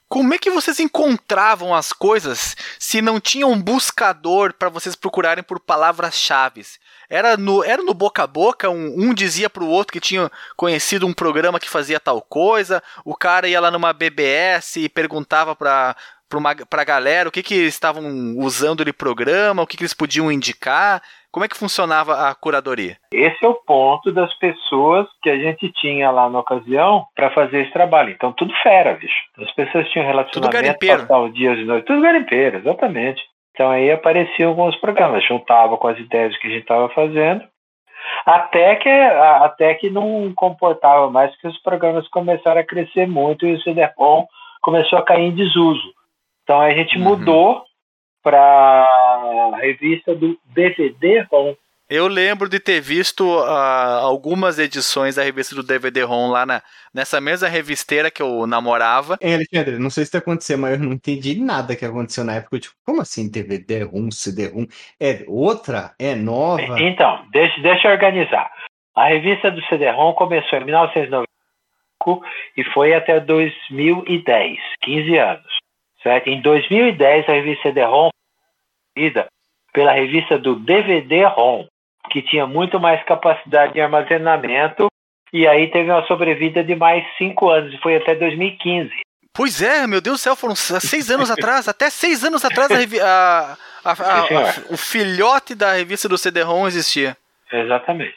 Como 0.08 0.34
é 0.34 0.38
que 0.38 0.52
vocês 0.52 0.80
encontravam 0.80 1.74
as 1.74 1.92
coisas 1.92 2.56
se 2.80 3.02
não 3.02 3.20
tinha 3.20 3.48
um 3.48 3.60
buscador 3.60 4.54
para 4.54 4.70
vocês 4.70 4.96
procurarem 4.96 5.44
por 5.44 5.60
palavras-chave? 5.60 6.64
Era 7.10 7.36
no, 7.36 7.64
era 7.64 7.82
no 7.82 7.94
boca 7.94 8.24
a 8.24 8.28
boca, 8.28 8.70
um, 8.70 8.94
um 8.98 9.14
dizia 9.14 9.50
pro 9.50 9.68
outro 9.68 9.94
que 9.94 10.00
tinha 10.00 10.32
conhecido 10.56 11.08
um 11.08 11.14
programa 11.14 11.60
que 11.60 11.70
fazia 11.70 12.00
tal 12.00 12.22
coisa, 12.22 12.84
o 13.04 13.16
cara 13.16 13.48
ia 13.48 13.60
lá 13.60 13.72
numa 13.72 13.94
BBS 13.94 14.78
e 14.78 14.90
perguntava 14.90 15.56
pra, 15.56 15.96
uma, 16.34 16.56
pra 16.70 16.84
galera 16.84 17.30
o 17.30 17.32
que 17.32 17.44
que 17.44 17.56
estavam 17.56 18.04
usando 18.38 18.84
de 18.84 18.92
programa, 18.92 19.62
o 19.62 19.68
que 19.68 19.78
que 19.78 19.84
eles 19.84 19.94
podiam 19.94 20.32
indicar. 20.32 21.02
Como 21.32 21.44
é 21.44 21.50
que 21.50 21.58
funcionava 21.58 22.30
a 22.30 22.34
curadoria? 22.34 22.96
Esse 23.14 23.44
é 23.44 23.48
o 23.48 23.56
ponto 23.56 24.10
das 24.12 24.34
pessoas 24.36 25.06
que 25.22 25.30
a 25.30 25.38
gente 25.38 25.70
tinha 25.74 26.10
lá 26.10 26.30
na 26.30 26.40
ocasião 26.40 27.06
para 27.14 27.30
fazer 27.32 27.64
esse 27.64 27.74
trabalho. 27.74 28.10
Então, 28.10 28.32
tudo 28.32 28.54
fera, 28.64 28.94
bicho. 28.94 29.22
As 29.38 29.52
pessoas 29.54 29.90
tinham 29.90 30.08
relacionamento, 30.08 30.88
passar 30.88 31.20
o 31.20 31.30
dia 31.30 31.54
de 31.56 31.66
noite. 31.66 31.88
Tudo 31.88 32.02
garimpeiro, 32.02 32.60
exatamente. 32.60 33.22
Então, 33.52 33.70
aí 33.70 33.92
apareciam 33.92 34.52
alguns 34.52 34.78
programas. 34.78 35.26
Juntava 35.28 35.78
com 35.78 35.90
as 35.90 36.00
ideias 36.00 36.38
que 36.38 36.48
a 36.48 36.50
gente 36.50 36.62
estava 36.62 36.88
fazendo. 36.90 37.44
Até 38.26 38.76
que, 38.78 38.90
até 38.90 39.74
que 39.74 39.90
não 39.90 40.32
comportava 40.36 41.10
mais, 41.10 41.36
que 41.42 41.48
os 41.48 41.62
programas 41.62 42.08
começaram 42.08 42.62
a 42.62 42.66
crescer 42.66 43.08
muito 43.08 43.46
e 43.46 43.56
o 43.56 43.62
CD-ROM 43.62 44.26
começou 44.62 45.00
a 45.00 45.04
cair 45.04 45.26
em 45.26 45.36
desuso. 45.36 45.94
Então, 46.46 46.62
a 46.62 46.72
gente 46.76 46.96
uhum. 46.98 47.04
mudou 47.04 47.64
para 48.24 48.38
a 48.38 49.58
revista 49.58 50.16
do 50.16 50.38
DVD-ROM. 50.46 51.56
Eu 51.88 52.08
lembro 52.08 52.50
de 52.50 52.60
ter 52.60 52.82
visto 52.82 53.24
uh, 53.24 54.02
algumas 54.02 54.58
edições 54.58 55.16
da 55.16 55.24
revista 55.24 55.54
do 55.54 55.62
DVD-ROM 55.62 56.32
lá 56.32 56.44
na, 56.44 56.62
nessa 56.92 57.22
mesma 57.22 57.48
revisteira 57.48 58.10
que 58.10 58.22
eu 58.22 58.48
namorava. 58.48 59.18
Hein, 59.22 59.36
Alexandre, 59.36 59.78
não 59.78 59.92
sei 59.92 60.04
se 60.04 60.10
está 60.10 60.18
acontecendo, 60.20 60.62
mas 60.62 60.80
eu 60.80 60.86
não 60.86 60.94
entendi 60.94 61.40
nada 61.40 61.76
que 61.76 61.86
aconteceu 61.86 62.24
na 62.24 62.36
época. 62.36 62.60
Tipo, 62.60 62.76
como 62.84 63.02
assim 63.02 63.30
DVD-ROM, 63.30 64.10
CD-ROM? 64.12 64.66
É 65.00 65.24
outra? 65.28 65.94
É 66.00 66.16
nova? 66.16 66.80
Então, 66.80 67.26
deixa, 67.32 67.62
deixa 67.62 67.88
eu 67.88 67.92
organizar. 67.92 68.52
A 68.96 69.08
revista 69.08 69.52
do 69.52 69.64
CD-ROM 69.66 70.14
começou 70.14 70.60
em 70.60 70.66
1995 70.66 72.26
e 72.58 72.64
foi 72.74 72.94
até 72.94 73.20
2010, 73.20 74.58
15 74.82 75.18
anos. 75.18 75.65
Certo? 76.06 76.28
Em 76.28 76.40
2010, 76.40 77.28
a 77.28 77.32
revista 77.32 77.64
CD-ROM 77.64 78.10
foi 78.96 79.26
pela 79.74 79.92
revista 79.92 80.38
do 80.38 80.56
DVD-ROM, 80.56 81.66
que 82.12 82.22
tinha 82.22 82.46
muito 82.46 82.80
mais 82.80 83.04
capacidade 83.06 83.74
de 83.74 83.82
armazenamento, 83.82 84.88
e 85.34 85.48
aí 85.48 85.72
teve 85.72 85.90
uma 85.90 86.06
sobrevida 86.06 86.64
de 86.64 86.76
mais 86.76 87.04
cinco 87.18 87.50
anos, 87.50 87.74
e 87.74 87.78
foi 87.80 87.96
até 87.96 88.14
2015. 88.14 88.92
Pois 89.34 89.64
é, 89.64 89.88
meu 89.88 90.00
Deus 90.00 90.20
do 90.20 90.24
céu, 90.24 90.36
foram 90.36 90.56
seis 90.56 91.10
anos 91.10 91.32
atrás, 91.32 91.68
até 91.68 91.90
seis 91.90 92.24
anos 92.24 92.46
atrás 92.46 92.72
a, 93.02 93.58
a, 93.84 93.92
a, 93.92 94.26
o 94.70 94.78
filhote 94.78 95.56
da 95.56 95.74
revista 95.74 96.08
do 96.08 96.20
CD-ROM 96.20 96.68
existia. 96.68 97.18
Exatamente. 97.52 98.16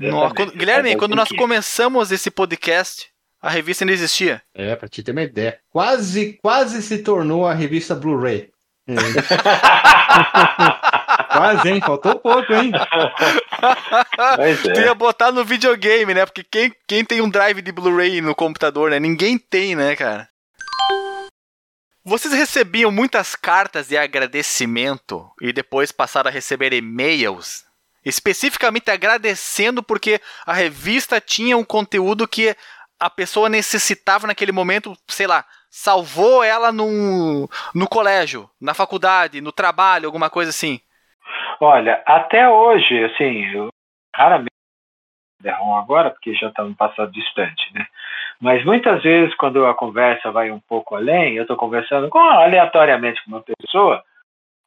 Exatamente. 0.00 0.34
quando, 0.34 0.52
Guilherme, 0.52 0.96
quando 0.96 1.14
nós 1.14 1.28
começamos 1.28 2.10
esse 2.10 2.30
podcast, 2.30 3.10
a 3.46 3.50
revista 3.50 3.84
ainda 3.84 3.92
existia. 3.92 4.42
É, 4.52 4.74
pra 4.74 4.88
te 4.88 5.04
ter 5.04 5.12
uma 5.12 5.22
ideia. 5.22 5.60
Quase, 5.70 6.32
quase 6.42 6.82
se 6.82 6.98
tornou 6.98 7.46
a 7.46 7.54
revista 7.54 7.94
Blu-ray. 7.94 8.50
É. 8.88 8.94
Quase, 11.32 11.68
hein? 11.68 11.80
Faltou 11.80 12.18
pouco, 12.18 12.52
hein? 12.52 12.72
Mas 14.36 14.64
é. 14.64 14.72
Tu 14.72 14.80
ia 14.80 14.94
botar 14.94 15.30
no 15.30 15.44
videogame, 15.44 16.12
né? 16.12 16.26
Porque 16.26 16.42
quem, 16.42 16.74
quem 16.88 17.04
tem 17.04 17.20
um 17.20 17.30
drive 17.30 17.62
de 17.62 17.70
Blu-ray 17.70 18.20
no 18.20 18.34
computador, 18.34 18.90
né? 18.90 18.98
Ninguém 18.98 19.38
tem, 19.38 19.76
né, 19.76 19.94
cara? 19.94 20.28
Vocês 22.04 22.34
recebiam 22.34 22.90
muitas 22.90 23.36
cartas 23.36 23.86
de 23.88 23.96
agradecimento 23.96 25.30
e 25.40 25.52
depois 25.52 25.92
passaram 25.92 26.30
a 26.30 26.32
receber 26.32 26.72
e-mails 26.72 27.64
especificamente 28.06 28.88
agradecendo 28.88 29.82
porque 29.82 30.20
a 30.46 30.52
revista 30.52 31.20
tinha 31.20 31.56
um 31.56 31.64
conteúdo 31.64 32.28
que 32.28 32.56
a 32.98 33.10
pessoa 33.10 33.48
necessitava 33.48 34.26
naquele 34.26 34.52
momento, 34.52 34.96
sei 35.08 35.26
lá, 35.26 35.44
salvou 35.70 36.42
ela 36.42 36.72
no, 36.72 37.48
no 37.74 37.88
colégio, 37.88 38.48
na 38.60 38.74
faculdade, 38.74 39.40
no 39.40 39.52
trabalho, 39.52 40.06
alguma 40.06 40.30
coisa 40.30 40.50
assim? 40.50 40.80
Olha, 41.60 42.02
até 42.06 42.48
hoje, 42.48 43.04
assim, 43.04 43.44
eu 43.54 43.68
raramente 44.14 44.50
derrom 45.42 45.76
agora, 45.76 46.10
porque 46.10 46.34
já 46.34 46.48
está 46.48 46.64
no 46.64 46.74
passado 46.74 47.12
distante, 47.12 47.72
né? 47.74 47.86
Mas 48.40 48.64
muitas 48.64 49.02
vezes, 49.02 49.34
quando 49.36 49.66
a 49.66 49.74
conversa 49.74 50.30
vai 50.30 50.50
um 50.50 50.60
pouco 50.60 50.94
além, 50.94 51.36
eu 51.36 51.42
estou 51.42 51.56
conversando 51.56 52.08
com, 52.08 52.18
aleatoriamente 52.18 53.22
com 53.24 53.30
uma 53.30 53.42
pessoa, 53.42 54.02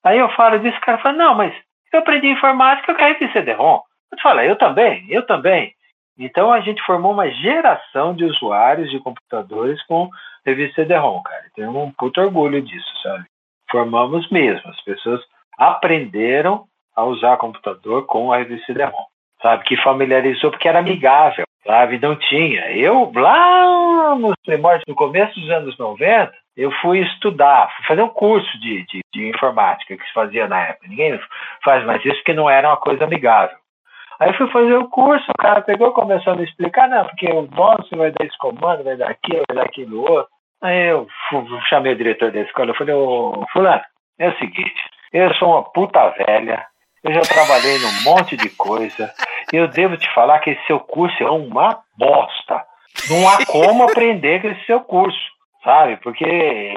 aí 0.03 0.17
eu 0.17 0.29
falo 0.29 0.59
disso, 0.59 0.77
o 0.77 0.81
cara 0.81 0.97
fala, 0.99 1.17
não, 1.17 1.35
mas 1.35 1.53
eu 1.91 1.99
aprendi 1.99 2.27
informática, 2.27 2.91
eu 2.91 2.95
quero 2.95 3.17
que 3.17 3.31
CD-ROM. 3.31 3.81
Eu 4.11 4.19
falo, 4.21 4.41
eu 4.41 4.55
também, 4.55 5.05
eu 5.09 5.25
também. 5.25 5.75
Então 6.19 6.51
a 6.51 6.59
gente 6.59 6.83
formou 6.83 7.13
uma 7.13 7.29
geração 7.29 8.13
de 8.13 8.25
usuários 8.25 8.91
de 8.91 8.99
computadores 8.99 9.81
com 9.85 10.09
revista 10.45 10.81
CD-ROM, 10.81 11.21
cara. 11.23 11.45
Tenho 11.55 11.75
um 11.77 11.91
puto 11.91 12.19
orgulho 12.19 12.61
disso, 12.61 12.91
sabe? 13.01 13.23
Formamos 13.71 14.29
mesmo. 14.29 14.69
As 14.69 14.81
pessoas 14.83 15.21
aprenderam 15.57 16.65
a 16.93 17.05
usar 17.05 17.37
computador 17.37 18.05
com 18.05 18.33
a 18.33 18.37
revista 18.37 18.65
CD-ROM, 18.67 19.05
sabe? 19.41 19.63
Que 19.63 19.77
familiarizou 19.77 20.51
porque 20.51 20.67
era 20.67 20.79
amigável, 20.79 21.45
sabe? 21.65 21.97
Não 21.99 22.15
tinha. 22.17 22.69
Eu, 22.71 23.09
lá 23.15 24.15
nos 24.15 24.35
primórdios, 24.45 24.83
no 24.87 24.95
começo 24.95 25.39
dos 25.39 25.49
anos 25.49 25.77
90, 25.77 26.33
eu 26.57 26.71
fui 26.81 26.99
estudar, 26.99 27.73
fui 27.77 27.85
fazer 27.85 28.01
um 28.01 28.09
curso 28.09 28.59
de, 28.59 28.85
de, 28.87 28.99
de 29.13 29.29
informática 29.29 29.95
que 29.95 30.03
se 30.03 30.13
fazia 30.13 30.45
na 30.49 30.59
época. 30.59 30.89
Ninguém 30.89 31.17
faz 31.63 31.85
mais 31.85 32.03
isso 32.03 32.15
porque 32.15 32.33
não 32.33 32.49
era 32.49 32.67
uma 32.67 32.77
coisa 32.77 33.05
amigável. 33.05 33.57
Aí 34.19 34.33
fui 34.33 34.49
fazer 34.51 34.75
o 34.75 34.89
curso, 34.89 35.25
o 35.29 35.41
cara 35.41 35.61
pegou, 35.61 35.93
começou 35.93 36.33
a 36.33 36.35
me 36.35 36.43
explicar, 36.43 36.89
não, 36.89 37.05
porque 37.05 37.25
o 37.31 37.43
dono 37.43 37.77
você 37.77 37.95
vai 37.95 38.11
dar 38.11 38.25
esse 38.25 38.37
comando, 38.37 38.83
vai 38.83 38.97
dar 38.97 39.09
aquilo, 39.09 39.43
vai 39.47 39.57
dar 39.57 39.63
aquilo 39.63 40.01
outro. 40.01 40.27
Aí 40.61 40.87
eu 40.87 41.07
chamei 41.69 41.93
o 41.93 41.95
diretor 41.95 42.31
da 42.31 42.41
escola, 42.41 42.71
eu 42.71 42.75
falei, 42.75 42.93
ô 42.93 43.45
fulano, 43.53 43.81
é 44.19 44.27
o 44.27 44.37
seguinte, 44.37 44.75
eu 45.13 45.33
sou 45.35 45.51
uma 45.51 45.63
puta 45.63 46.09
velha, 46.09 46.65
eu 47.01 47.13
já 47.13 47.21
trabalhei 47.21 47.79
num 47.79 48.03
monte 48.03 48.35
de 48.35 48.49
coisa, 48.49 49.09
e 49.53 49.55
eu 49.55 49.69
devo 49.69 49.95
te 49.95 50.13
falar 50.13 50.39
que 50.39 50.49
esse 50.49 50.65
seu 50.65 50.81
curso 50.81 51.23
é 51.23 51.31
uma 51.31 51.79
bosta. 51.97 52.65
Não 53.09 53.29
há 53.29 53.45
como 53.45 53.83
aprender 53.83 54.41
com 54.41 54.49
esse 54.49 54.65
seu 54.65 54.81
curso, 54.81 55.17
sabe? 55.63 55.95
Porque 55.97 56.25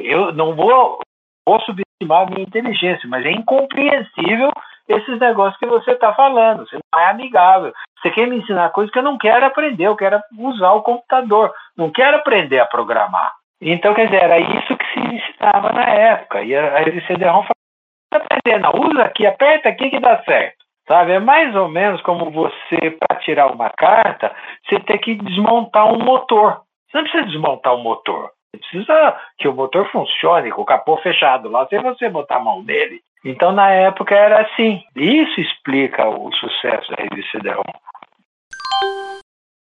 eu 0.05 0.33
não 0.33 0.55
vou, 0.55 1.01
vou 1.45 1.61
subestimar 1.63 2.23
a 2.23 2.27
minha 2.27 2.43
inteligência, 2.43 3.09
mas 3.09 3.27
é 3.27 3.33
incompreensível 3.33 4.53
esses 4.93 5.19
negócios 5.19 5.59
que 5.59 5.67
você 5.67 5.93
está 5.93 6.13
falando. 6.15 6.67
Você 6.67 6.79
não 6.93 7.01
é 7.01 7.11
amigável. 7.11 7.73
Você 8.01 8.11
quer 8.11 8.27
me 8.27 8.39
ensinar 8.39 8.71
coisas 8.71 8.93
que 8.93 8.99
eu 8.99 9.03
não 9.03 9.17
quero 9.17 9.47
aprender, 9.47 9.87
eu 9.87 9.97
quero 9.97 10.21
usar 10.39 10.73
o 10.73 10.83
computador, 10.83 11.53
não 11.77 11.91
quero 11.91 12.17
aprender 12.17 12.59
a 12.59 12.67
programar. 12.67 13.33
Então, 13.61 13.95
quer 13.95 14.07
dizer, 14.07 14.25
era 14.25 14.41
isso 14.41 14.77
que 14.77 14.85
se 14.93 15.01
ensinava 15.01 15.73
na 15.73 15.85
época. 15.85 16.43
E 16.43 16.55
a 16.55 16.83
CD-ROM 17.07 17.45
falou, 17.45 18.25
aprender, 18.25 18.59
não, 18.59 18.73
usa 18.91 19.05
aqui, 19.05 19.25
aperta 19.25 19.69
aqui 19.69 19.89
que 19.89 20.01
dá 20.01 20.21
certo. 20.25 20.63
Sabe? 20.89 21.13
É 21.13 21.21
mais 21.21 21.55
ou 21.55 21.69
menos 21.69 22.03
como 22.03 22.31
você, 22.31 22.91
para 22.91 23.21
tirar 23.21 23.47
uma 23.53 23.71
carta, 23.71 24.35
você 24.67 24.81
tem 24.81 24.99
que 24.99 25.15
desmontar 25.15 25.87
um 25.87 25.99
motor. 25.99 26.63
Você 26.91 26.99
não 26.99 27.05
precisa 27.05 27.27
desmontar 27.27 27.75
um 27.75 27.83
motor. 27.83 28.31
Você 28.51 28.59
precisa 28.59 29.21
que 29.39 29.47
o 29.47 29.55
motor 29.55 29.89
funcione 29.91 30.51
com 30.51 30.63
o 30.63 30.67
capô 30.67 30.97
fechado 30.99 31.49
lá, 31.49 31.67
sem 31.69 31.81
você 31.81 32.09
botar 32.09 32.37
a 32.37 32.41
mão 32.41 32.63
nele. 32.63 33.01
Então, 33.25 33.53
na 33.53 33.71
época, 33.71 34.15
era 34.15 34.43
assim. 34.43 34.83
Isso 34.97 35.41
explica 35.41 36.09
o 36.09 36.33
sucesso 36.35 36.91
da 36.91 37.03
revista 37.03 37.39
CD-ROM. 37.39 37.63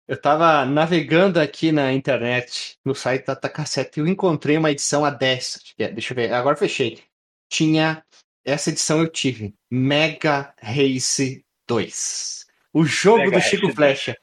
Eu 0.07 0.15
estava 0.15 0.65
navegando 0.65 1.40
aqui 1.40 1.72
na 1.72 1.94
internet, 1.94 2.77
no 2.84 2.95
site 2.95 3.27
da 3.27 3.36
Tacassete, 3.36 3.99
e 3.99 4.02
eu 4.02 4.07
encontrei 4.07 4.57
uma 4.57 4.72
edição 4.72 5.06
a 5.06 5.11
10. 5.11 5.76
Deixa 5.77 6.14
eu 6.14 6.15
ver, 6.15 6.34
agora 6.34 6.56
fechei. 6.56 7.03
Tinha 7.48 8.03
essa 8.44 8.69
edição 8.69 8.99
eu 8.99 9.07
tive. 9.07 9.53
Mega 9.69 10.53
Race 10.61 11.45
2. 11.68 12.45
O 12.73 12.84
jogo 12.84 13.19
Mega 13.19 13.38
do 13.38 13.41
Chico 13.41 13.65
Race 13.68 13.76
Flecha. 13.76 14.18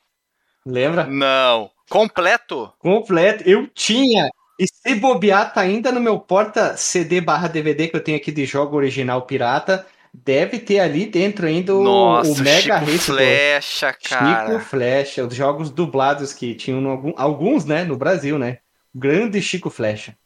2. 0.65 0.75
Lembra? 0.75 1.07
Não. 1.07 1.71
Completo? 1.89 2.73
Completo. 2.79 3.49
Eu 3.49 3.69
tinha. 3.69 4.29
E 4.59 4.67
se 4.67 4.95
bobear, 4.95 5.53
tá 5.53 5.61
ainda 5.61 5.93
no 5.93 6.01
meu 6.01 6.19
porta 6.19 6.77
CD 6.77 7.21
barra 7.21 7.49
DVD 7.49 7.89
que 7.89 7.97
eu 7.97 8.03
tenho 8.03 8.17
aqui 8.17 8.33
de 8.33 8.47
jogo 8.47 8.77
original 8.77 9.23
pirata. 9.23 9.87
Deve 10.13 10.59
ter 10.59 10.79
ali 10.79 11.05
dentro 11.05 11.47
ainda 11.47 11.75
o, 11.75 11.85
Nossa, 11.85 12.31
o 12.31 12.43
Mega 12.43 12.79
Chico 12.81 12.91
Race 12.91 12.99
Flecha, 12.99 13.93
2. 13.93 13.97
cara. 14.09 14.47
Chico 14.47 14.61
Flecha, 14.65 15.27
os 15.27 15.35
jogos 15.35 15.71
dublados 15.71 16.33
que 16.33 16.55
tinham 16.55 17.15
alguns, 17.19 17.67
né, 17.67 17.85
no 17.85 17.97
Brasil, 17.97 18.39
né? 18.39 18.59
Grande 18.95 19.43
Chico 19.43 19.69
Flecha. 19.69 20.17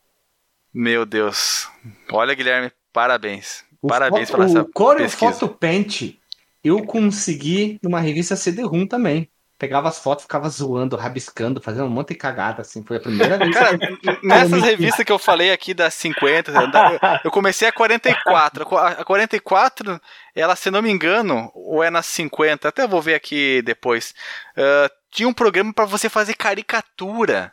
Meu 0.73 1.05
Deus. 1.05 1.69
Olha, 2.13 2.35
Guilherme, 2.35 2.71
parabéns. 2.93 3.65
O 3.83 3.89
Parabéns 3.89 4.29
foto, 4.31 4.39
pela 4.39 4.49
essa 4.49 4.63
O 4.63 4.73
Core 4.73 5.03
pesquisa. 5.03 5.33
Photo 5.33 5.49
Paint 5.49 6.21
eu 6.63 6.85
consegui 6.85 7.79
numa 7.83 8.01
revista 8.01 8.37
CD-ROM 8.37 8.87
também. 8.87 9.29
Pegava 9.61 9.91
as 9.91 9.99
fotos, 9.99 10.25
ficava 10.25 10.49
zoando, 10.49 10.97
rabiscando, 10.97 11.61
fazendo 11.61 11.85
um 11.85 11.91
monte 11.91 12.09
de 12.09 12.15
cagada, 12.15 12.63
assim. 12.63 12.83
Foi 12.83 12.97
a 12.97 13.01
primeira 13.01 13.37
vez. 13.37 13.55
Cara, 13.55 13.77
que... 13.77 14.27
nessas 14.27 14.63
revistas 14.63 15.05
que 15.05 15.13
eu 15.13 15.19
falei 15.19 15.53
aqui 15.53 15.75
das 15.75 15.93
50, 15.93 16.51
da- 16.69 17.21
eu 17.23 17.31
comecei 17.31 17.69
a 17.69 17.73
44. 17.73 18.79
A 18.79 19.05
44, 19.05 20.01
ela, 20.35 20.57
se 20.57 20.71
não 20.71 20.81
me 20.81 20.91
engano, 20.91 21.53
ou 21.55 21.85
é 21.85 21.91
nas 21.91 22.07
50, 22.07 22.69
até 22.69 22.87
vou 22.87 23.03
ver 23.03 23.15
aqui 23.15 23.61
depois. 23.61 24.15
ah, 24.57 24.91
tinha 25.11 25.29
um 25.29 25.35
programa 25.35 25.75
pra 25.75 25.85
você 25.85 26.09
fazer 26.09 26.33
caricatura. 26.35 27.53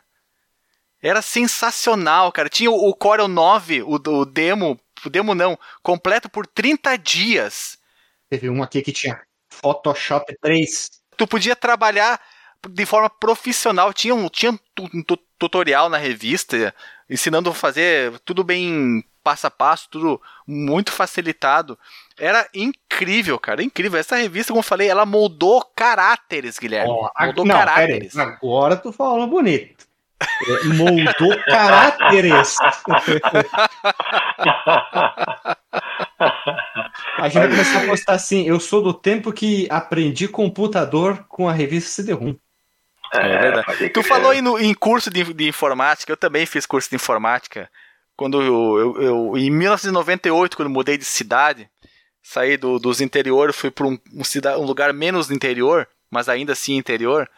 Era 1.02 1.20
sensacional, 1.20 2.32
cara. 2.32 2.48
Tinha 2.48 2.70
o, 2.70 2.88
o 2.88 2.94
Corel 2.94 3.28
9, 3.28 3.82
o, 3.82 3.96
o 3.96 4.24
demo, 4.24 4.80
o 5.04 5.10
demo 5.10 5.34
não, 5.34 5.58
completo 5.82 6.30
por 6.30 6.46
30 6.46 6.96
dias. 6.96 7.76
Teve 8.30 8.48
um 8.48 8.62
aqui 8.62 8.80
que 8.80 8.92
tinha 8.92 9.20
Photoshop 9.50 10.34
3. 10.40 10.97
Tu 11.18 11.26
podia 11.26 11.54
trabalhar 11.54 12.18
de 12.70 12.86
forma 12.86 13.10
profissional. 13.10 13.92
Tinha 13.92 14.14
um, 14.14 14.28
tinha 14.28 14.52
um 14.52 14.58
tu- 14.74 14.88
um 14.94 15.02
tu- 15.02 15.18
tutorial 15.38 15.88
na 15.90 15.98
revista 15.98 16.74
ensinando 17.10 17.50
a 17.50 17.54
fazer 17.54 18.18
tudo 18.24 18.42
bem 18.42 19.04
passo 19.22 19.46
a 19.46 19.50
passo, 19.50 19.88
tudo 19.90 20.20
muito 20.46 20.90
facilitado. 20.90 21.78
Era 22.18 22.48
incrível, 22.54 23.38
cara, 23.38 23.62
incrível. 23.62 24.00
Essa 24.00 24.16
revista, 24.16 24.52
como 24.52 24.60
eu 24.60 24.64
falei, 24.64 24.88
ela 24.88 25.04
moldou 25.04 25.62
caráteres, 25.76 26.58
Guilherme. 26.58 26.92
A- 27.14 27.26
moldou 27.26 27.44
não, 27.44 27.54
caráteres. 27.56 28.16
aí, 28.16 28.24
agora 28.26 28.76
tu 28.76 28.90
falou 28.92 29.26
bonito. 29.26 29.86
É, 30.20 30.64
Moldou 30.64 31.38
caráteres. 31.46 32.56
A 36.18 37.28
gente 37.28 37.38
vai 37.38 37.48
começar 37.48 37.82
a 37.82 37.86
postar 37.86 38.12
assim. 38.14 38.46
Eu 38.46 38.58
sou 38.60 38.82
do 38.82 38.92
tempo 38.92 39.32
que 39.32 39.66
aprendi 39.70 40.26
computador 40.28 41.24
com 41.28 41.48
a 41.48 41.52
revista 41.52 41.90
CD-ROM. 41.90 42.34
É 43.14 43.38
verdade. 43.38 43.66
pode 43.66 43.88
Tu 43.90 44.02
falou 44.02 44.30
aí 44.32 44.42
no- 44.42 44.58
em 44.58 44.74
curso 44.74 45.10
de, 45.10 45.32
de 45.32 45.48
informática, 45.48 46.12
eu 46.12 46.16
também 46.16 46.44
fiz 46.44 46.66
curso 46.66 46.90
de 46.90 46.96
informática. 46.96 47.70
Quando 48.16 48.42
eu, 48.42 48.78
eu- 48.78 49.02
eu- 49.02 49.38
em 49.38 49.50
1998, 49.50 50.56
quando 50.56 50.68
eu 50.68 50.72
mudei 50.74 50.98
de 50.98 51.04
cidade, 51.04 51.70
saí 52.22 52.56
do- 52.56 52.78
dos 52.78 53.00
interiores, 53.00 53.56
fui 53.56 53.70
para 53.70 53.86
um, 53.86 53.92
um 54.12 54.58
um 54.60 54.64
lugar 54.64 54.92
menos 54.92 55.30
interior, 55.30 55.88
mas 56.10 56.28
ainda 56.28 56.52
assim 56.52 56.76
interior. 56.76 57.30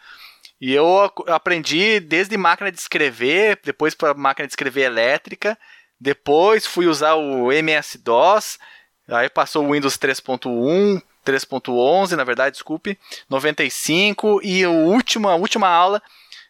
E 0.59 0.73
eu 0.73 0.85
aprendi 1.27 1.99
desde 1.99 2.35
máquina 2.37 2.71
de 2.71 2.77
escrever, 2.79 3.59
depois 3.63 3.95
para 3.95 4.13
máquina 4.13 4.47
de 4.47 4.51
escrever 4.51 4.81
elétrica, 4.81 5.57
depois 6.01 6.65
fui 6.65 6.87
usar 6.87 7.13
o 7.13 7.51
MS-DOS, 7.51 8.57
aí 9.07 9.29
passou 9.29 9.67
o 9.67 9.71
Windows 9.71 9.99
3.1, 9.99 10.99
3.11, 11.23 12.15
na 12.15 12.23
verdade, 12.23 12.53
desculpe, 12.53 12.97
95 13.29 14.41
e 14.43 14.65
o 14.65 14.71
último, 14.71 15.29
a 15.29 15.35
última 15.35 15.67
aula 15.67 16.01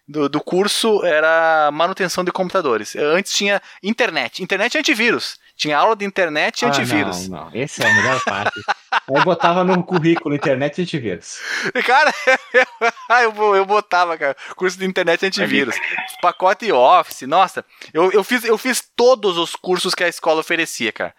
do, 0.07 0.29
do 0.29 0.39
curso 0.39 1.03
era 1.03 1.69
manutenção 1.69 2.23
de 2.23 2.31
computadores. 2.31 2.95
Antes 2.95 3.33
tinha 3.33 3.61
internet, 3.83 4.41
internet 4.41 4.75
e 4.75 4.77
antivírus. 4.77 5.37
Tinha 5.61 5.77
aula 5.77 5.95
de 5.95 6.03
internet 6.03 6.63
e 6.63 6.65
antivírus. 6.65 7.25
Ah, 7.27 7.29
não, 7.29 7.45
não. 7.45 7.51
Essa 7.53 7.83
é 7.83 7.91
a 7.91 7.93
melhor 7.93 8.23
parte. 8.23 8.59
Aí 8.91 9.23
botava 9.23 9.63
no 9.63 9.83
currículo 9.83 10.33
internet 10.33 10.79
e 10.79 10.81
antivírus. 10.81 11.39
Cara, 11.85 12.11
eu, 13.23 13.55
eu 13.55 13.63
botava, 13.63 14.17
cara, 14.17 14.35
curso 14.55 14.75
de 14.79 14.85
internet 14.87 15.21
e 15.21 15.27
antivírus. 15.27 15.75
Pacote 16.19 16.71
Office, 16.71 17.21
nossa, 17.27 17.63
eu, 17.93 18.11
eu, 18.11 18.23
fiz, 18.23 18.43
eu 18.43 18.57
fiz 18.57 18.83
todos 18.95 19.37
os 19.37 19.55
cursos 19.55 19.93
que 19.93 20.03
a 20.03 20.07
escola 20.07 20.39
oferecia, 20.39 20.91
cara. 20.91 21.13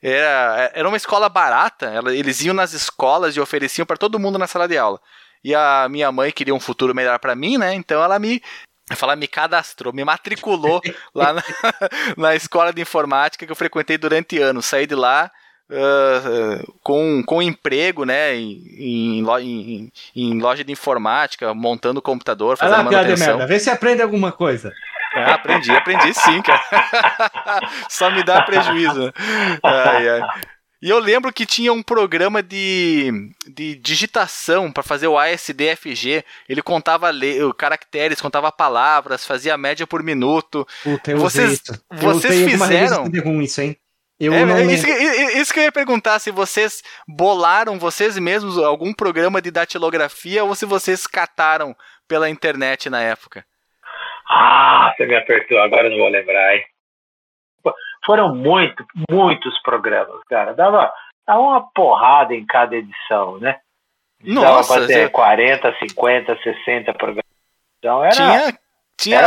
Era, 0.00 0.70
era 0.74 0.86
uma 0.86 0.96
escola 0.96 1.28
barata, 1.28 1.86
ela- 1.86 2.14
eles 2.14 2.40
iam 2.42 2.54
nas 2.54 2.72
escolas 2.72 3.34
e 3.34 3.40
ofereciam 3.40 3.84
para 3.84 3.96
todo 3.96 4.16
mundo 4.16 4.38
na 4.38 4.46
sala 4.46 4.68
de 4.68 4.78
aula. 4.78 5.00
E 5.42 5.52
a 5.56 5.88
minha 5.90 6.12
mãe 6.12 6.30
queria 6.30 6.54
um 6.54 6.60
futuro 6.60 6.94
melhor 6.94 7.18
para 7.18 7.34
mim, 7.34 7.58
né? 7.58 7.74
Então 7.74 8.00
ela 8.00 8.16
me 8.20 8.36
eu 8.36 8.40
falar, 8.96 9.16
me 9.16 9.28
cadastrou, 9.28 9.92
me 9.92 10.04
matriculou 10.04 10.80
lá 11.14 11.32
na, 11.34 11.42
na 12.16 12.34
escola 12.34 12.72
de 12.72 12.80
informática 12.82 13.44
que 13.46 13.52
eu 13.52 13.56
frequentei 13.56 13.98
durante 13.98 14.38
anos. 14.40 14.66
Saí 14.66 14.86
de 14.86 14.94
lá 14.94 15.30
ah, 15.70 16.62
com, 16.82 17.22
com 17.26 17.42
emprego, 17.42 18.04
né, 18.04 18.34
em, 18.36 19.20
em, 19.20 19.92
em- 20.16 20.40
loja 20.40 20.64
de 20.64 20.72
informática, 20.72 21.52
montando 21.52 22.00
computador, 22.00 22.56
fazendo 22.56 22.84
lá, 22.84 22.88
piada 22.88 23.04
de 23.04 23.10
manutenção. 23.10 23.38
merda. 23.38 23.46
Vê 23.52 23.58
se 23.60 23.70
aprende 23.70 24.00
alguma 24.02 24.32
coisa. 24.32 24.72
Ah, 25.14 25.34
aprendi, 25.34 25.70
aprendi 25.72 26.12
sim, 26.14 26.40
cara. 26.42 26.62
Só 27.88 28.10
me 28.10 28.22
dá 28.22 28.42
prejuízo. 28.42 29.12
Ai, 29.62 30.08
ai. 30.08 30.20
E 30.80 30.88
eu 30.90 30.98
lembro 31.00 31.32
que 31.32 31.44
tinha 31.44 31.72
um 31.72 31.82
programa 31.82 32.40
de, 32.42 33.10
de 33.48 33.74
digitação 33.74 34.70
para 34.70 34.82
fazer 34.84 35.08
o 35.08 35.18
ASDFG. 35.18 36.24
Ele 36.48 36.62
contava 36.62 37.10
le- 37.10 37.52
caracteres, 37.54 38.20
contava 38.20 38.52
palavras, 38.52 39.26
fazia 39.26 39.54
a 39.54 39.58
média 39.58 39.86
por 39.88 40.02
minuto. 40.04 40.66
Puta, 40.84 41.10
eu 41.10 41.18
Vocês-. 41.18 41.62
Eu 41.90 41.98
vocês 41.98 42.48
fizeram? 42.48 43.04
CD-ROM 43.06 43.42
isso, 43.42 43.60
hein? 43.60 43.76
Eu 44.20 44.32
É, 44.32 44.44
não 44.44 44.56
é 44.56 44.64
isso, 44.64 44.84
que, 44.84 44.92
isso 44.92 45.52
que 45.52 45.60
eu 45.60 45.64
ia 45.64 45.72
perguntar, 45.72 46.18
se 46.18 46.32
vocês 46.32 46.82
bolaram 47.06 47.78
vocês 47.78 48.18
mesmos 48.18 48.58
algum 48.58 48.92
programa 48.92 49.40
de 49.40 49.50
datilografia 49.50 50.42
ou 50.42 50.54
se 50.56 50.66
vocês 50.66 51.06
cataram 51.06 51.74
pela 52.08 52.28
internet 52.28 52.90
na 52.90 53.00
época. 53.00 53.44
Ah, 54.28 54.92
você 54.96 55.06
me 55.06 55.16
apertou, 55.16 55.58
agora 55.60 55.86
eu 55.86 55.90
não 55.92 55.98
vou 55.98 56.08
lembrar, 56.08 56.56
hein? 56.56 56.64
Foram 58.08 58.34
muito, 58.34 58.82
muitos 59.10 59.60
programas, 59.60 60.18
cara. 60.30 60.54
Dava, 60.54 60.90
dava 61.26 61.40
uma 61.40 61.70
porrada 61.74 62.34
em 62.34 62.46
cada 62.46 62.74
edição, 62.74 63.38
né? 63.38 63.60
Dava 64.24 64.40
Nossa, 64.40 64.74
pra 64.78 64.86
ter 64.86 65.02
você- 65.04 65.08
40, 65.10 65.76
50, 65.78 66.38
60 66.42 66.94
programas. 66.94 67.24
Então 67.78 68.02
era. 68.02 68.14
tinha 68.14 68.58
tinha 68.96 69.22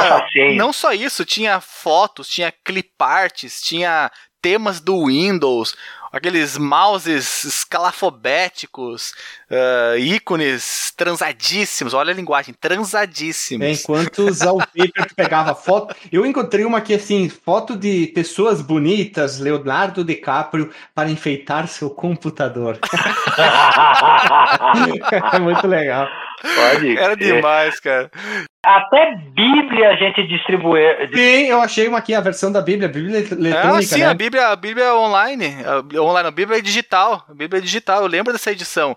não 0.57 0.73
só 0.73 0.91
isso, 0.91 1.23
tinha 1.23 1.61
fotos, 1.61 2.27
tinha 2.27 2.51
cliparts, 2.51 3.61
tinha 3.61 4.11
temas 4.41 4.81
do 4.81 5.05
Windows, 5.05 5.75
aqueles 6.11 6.57
mouses 6.57 7.43
escalafobéticos, 7.43 9.13
ah, 9.49 9.97
ícones 9.97 10.93
transadíssimos, 10.95 11.93
olha 11.93 12.11
a 12.11 12.15
linguagem, 12.15 12.53
transadíssimos. 12.53 13.81
Enquanto 13.81 14.25
os 14.25 14.41
wallpaper 14.41 15.13
pegava 15.15 15.55
foto. 15.55 15.95
Eu 16.11 16.25
encontrei 16.25 16.65
uma 16.65 16.79
aqui 16.79 16.93
assim, 16.93 17.29
foto 17.29 17.75
de 17.75 18.07
pessoas 18.07 18.61
bonitas, 18.61 19.39
Leonardo 19.39 20.03
DiCaprio, 20.03 20.71
para 20.93 21.09
enfeitar 21.09 21.67
seu 21.67 21.89
computador. 21.89 22.77
é 25.33 25.39
muito 25.39 25.67
legal. 25.67 26.07
Pode 26.41 26.97
Era 26.97 27.15
demais, 27.15 27.79
cara. 27.79 28.09
Até 28.77 29.15
Bíblia 29.15 29.89
a 29.89 29.95
gente 29.95 30.26
distribuía. 30.27 31.10
Sim, 31.14 31.48
eu 31.48 31.61
achei 31.61 31.88
uma 31.88 31.98
aqui, 31.98 32.14
a 32.14 32.22
versão 32.22 32.52
da 32.52 32.61
Bíblia, 32.61 32.88
a 32.88 32.91
Bíblia 32.91 33.18
eletrônica, 33.19 33.77
Ah, 33.77 33.81
sim, 33.81 33.99
né? 33.99 34.06
a 34.07 34.14
Bíblia, 34.14 34.48
a 34.48 34.56
Bíblia 34.56 34.85
é 34.85 34.93
online. 34.93 35.45
A, 35.65 36.02
online, 36.02 36.27
a 36.27 36.31
Bíblia 36.31 36.57
é 36.60 36.61
digital. 36.61 37.26
A 37.30 37.34
Bíblia 37.34 37.60
é 37.60 37.61
digital, 37.61 38.02
eu 38.02 38.07
lembro 38.07 38.31
dessa 38.31 38.52
edição. 38.52 38.95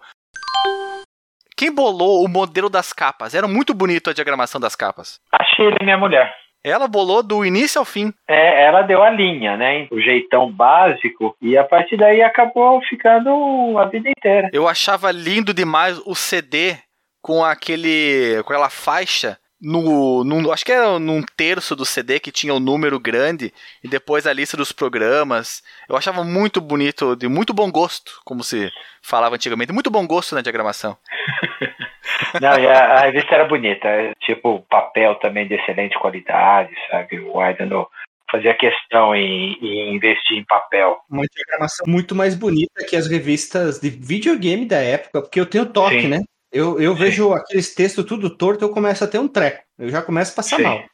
Quem 1.57 1.73
bolou 1.73 2.25
o 2.25 2.29
modelo 2.29 2.69
das 2.69 2.93
capas? 2.93 3.35
Era 3.35 3.47
muito 3.47 3.73
bonito 3.73 4.11
a 4.11 4.13
diagramação 4.13 4.61
das 4.61 4.75
capas. 4.75 5.21
A 5.33 5.45
Sheila, 5.45 5.77
minha 5.83 5.97
mulher. 5.97 6.35
Ela 6.65 6.89
bolou 6.89 7.23
do 7.23 7.45
início 7.45 7.79
ao 7.79 7.85
fim. 7.85 8.13
É, 8.27 8.65
ela 8.65 8.83
deu 8.83 9.03
a 9.03 9.11
linha, 9.11 9.57
né? 9.57 9.87
O 9.91 10.01
jeitão 10.01 10.51
básico. 10.51 11.37
E 11.41 11.59
a 11.59 11.63
partir 11.63 11.97
daí 11.97 12.23
acabou 12.23 12.81
ficando 12.89 13.79
a 13.79 13.85
vida 13.85 14.09
inteira. 14.09 14.49
Eu 14.53 14.67
achava 14.67 15.13
lindo 15.13 15.53
demais 15.53 16.01
o 16.07 16.15
CD 16.15 16.77
com 17.23 17.45
aquele. 17.45 18.43
com 18.45 18.53
aquela 18.53 18.71
faixa 18.71 19.39
no, 19.61 20.25
no, 20.25 20.53
acho 20.53 20.65
que 20.65 20.73
era 20.73 20.99
num 20.99 21.23
terço 21.37 21.75
do 21.75 21.85
CD 21.85 22.21
que 22.21 22.33
tinha 22.33 22.53
o 22.53 22.57
um 22.57 22.61
número 22.61 22.99
grande 23.01 23.53
e 23.83 23.89
depois 23.89 24.27
a 24.27 24.33
lista 24.33 24.57
dos 24.57 24.73
programas. 24.73 25.63
Eu 25.89 25.97
achava 25.97 26.23
muito 26.23 26.61
bonito, 26.61 27.17
de 27.17 27.29
muito 27.29 27.55
bom 27.55 27.71
gosto, 27.71 28.21
como 28.25 28.45
se 28.45 28.71
falava 29.03 29.37
antigamente. 29.37 29.73
Muito 29.73 29.91
bom 29.91 30.07
gosto 30.07 30.35
na 30.35 30.43
diagramação. 30.43 30.97
Não, 32.41 32.59
e 32.59 32.67
a, 32.67 32.99
a, 32.99 33.01
revista 33.07 33.35
era 33.35 33.45
bonita, 33.45 33.89
tipo 34.21 34.61
papel 34.69 35.15
também 35.17 35.49
de 35.49 35.55
excelente 35.55 35.99
qualidade, 35.99 36.73
sabe? 36.91 37.19
O 37.21 37.41
Aidano 37.41 37.89
fazia 38.31 38.55
questão 38.55 39.15
em, 39.15 39.53
em, 39.63 39.95
investir 39.95 40.37
em 40.37 40.45
papel. 40.45 40.99
Uma 41.09 41.25
diagramação 41.33 41.87
muito 41.87 42.15
mais 42.15 42.35
bonita 42.35 42.85
que 42.85 42.97
as 42.97 43.09
revistas 43.09 43.81
de 43.81 43.91
videogame 43.91 44.67
da 44.67 44.79
época, 44.79 45.23
porque 45.23 45.41
eu 45.41 45.47
tenho 45.47 45.67
toque, 45.67 46.03
Sim. 46.03 46.09
né? 46.09 46.21
Eu, 46.55 46.81
eu 46.81 46.95
vejo 46.95 47.33
aqueles 47.33 47.75
textos 47.75 48.05
tudo 48.05 48.31
torto, 48.31 48.65
eu 48.65 48.71
começo 48.71 49.03
a 49.03 49.09
ter 49.09 49.19
um 49.19 49.27
treco. 49.27 49.65
Eu 49.77 49.89
já 49.89 50.01
começo 50.01 50.33
a 50.33 50.37
passar 50.37 50.59
Sim. 50.59 50.63
mal. 50.63 50.85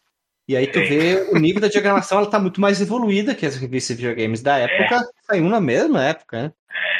E 0.48 0.56
aí 0.56 0.66
tu 0.66 0.78
Sim. 0.78 0.84
vê 0.86 1.30
o 1.30 1.38
nível 1.38 1.60
da 1.60 1.68
diagramação, 1.68 2.16
ela 2.16 2.30
tá 2.30 2.40
muito 2.40 2.62
mais 2.62 2.80
evoluída 2.80 3.34
que 3.34 3.44
as 3.44 3.60
revistas 3.60 3.94
de 3.94 4.02
videogames 4.02 4.42
da 4.42 4.56
época, 4.56 4.94
é. 4.96 5.00
saiu 5.26 5.44
na 5.44 5.60
mesma 5.60 6.02
época, 6.02 6.44
né? 6.44 6.52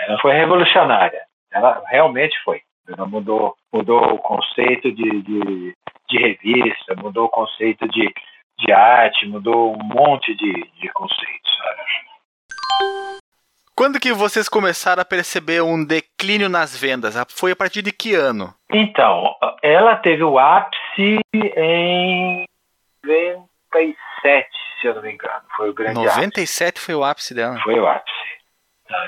Ela 0.07 0.21
foi 0.21 0.35
revolucionária. 0.35 1.23
Ela 1.51 1.83
realmente 1.89 2.37
foi. 2.45 2.61
Ela 2.87 3.07
mudou, 3.07 3.57
mudou 3.73 3.99
o 3.99 4.19
conceito 4.19 4.93
de, 4.93 5.23
de, 5.23 5.75
de 6.11 6.19
revista, 6.19 6.95
mudou 6.97 7.25
o 7.25 7.31
conceito 7.31 7.89
de, 7.89 8.13
de 8.59 8.73
arte, 8.73 9.27
mudou 9.27 9.75
um 9.75 9.83
monte 9.83 10.37
de, 10.37 10.53
de 10.53 10.89
conceitos, 10.93 11.57
sabe? 11.57 11.81
Quando 13.81 13.99
que 13.99 14.13
vocês 14.13 14.47
começaram 14.47 15.01
a 15.01 15.07
perceber 15.07 15.63
um 15.63 15.83
declínio 15.83 16.51
nas 16.51 16.79
vendas? 16.79 17.15
Foi 17.31 17.53
a 17.53 17.57
partir 17.57 17.81
de 17.81 17.91
que 17.91 18.15
ano? 18.15 18.53
Então, 18.71 19.35
ela 19.63 19.97
teve 19.97 20.23
o 20.23 20.39
ápice 20.39 21.19
em 21.35 22.45
97, 23.03 24.49
se 24.83 24.87
eu 24.87 24.97
não 24.97 25.01
me 25.01 25.15
engano. 25.15 25.41
Foi 25.57 25.71
o 25.71 25.73
grande 25.73 25.95
97 25.95 26.69
ápice. 26.69 26.85
foi 26.85 26.95
o 26.95 27.03
ápice 27.03 27.35
dela. 27.35 27.59
Foi 27.63 27.81
o 27.81 27.89
ápice. 27.89 28.15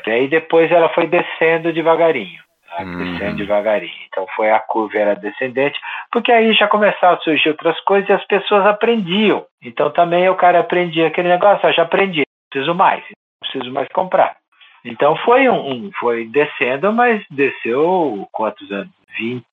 E 0.07 0.11
aí 0.11 0.27
depois 0.27 0.73
ela 0.73 0.89
foi 0.95 1.07
descendo 1.07 1.71
devagarinho. 1.71 2.41
Tá? 2.71 2.83
Hum. 2.83 3.13
Descendo 3.13 3.37
devagarinho. 3.37 3.93
Então 4.09 4.27
foi 4.35 4.51
a 4.51 4.59
curva 4.59 4.97
era 4.97 5.15
descendente, 5.15 5.79
porque 6.11 6.33
aí 6.33 6.55
já 6.55 6.67
começaram 6.67 7.19
a 7.19 7.21
surgir 7.21 7.51
outras 7.51 7.79
coisas 7.81 8.09
e 8.09 8.13
as 8.15 8.25
pessoas 8.25 8.65
aprendiam. 8.65 9.45
Então 9.63 9.91
também 9.91 10.31
o 10.31 10.35
cara 10.35 10.61
aprendia 10.61 11.09
aquele 11.09 11.29
negócio, 11.29 11.69
ah, 11.69 11.73
já 11.73 11.83
aprendi, 11.83 12.21
não 12.21 12.49
preciso 12.51 12.75
mais, 12.75 13.03
não 13.03 13.51
preciso 13.51 13.71
mais 13.71 13.89
comprar. 13.89 14.41
Então 14.85 15.17
foi 15.25 15.49
um, 15.49 15.71
um, 15.71 15.91
foi 15.99 16.27
descendo, 16.27 16.93
mas 16.93 17.25
desceu 17.31 18.27
quantos 18.33 18.71
anos? 18.71 18.93
20, 19.19 19.45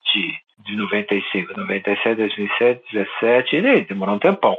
de 0.64 0.76
95, 0.76 1.58
97, 1.58 2.16
2007, 2.16 2.82
17, 2.92 3.56
e 3.56 3.80
demorou 3.82 4.16
um 4.16 4.18
tempão, 4.18 4.56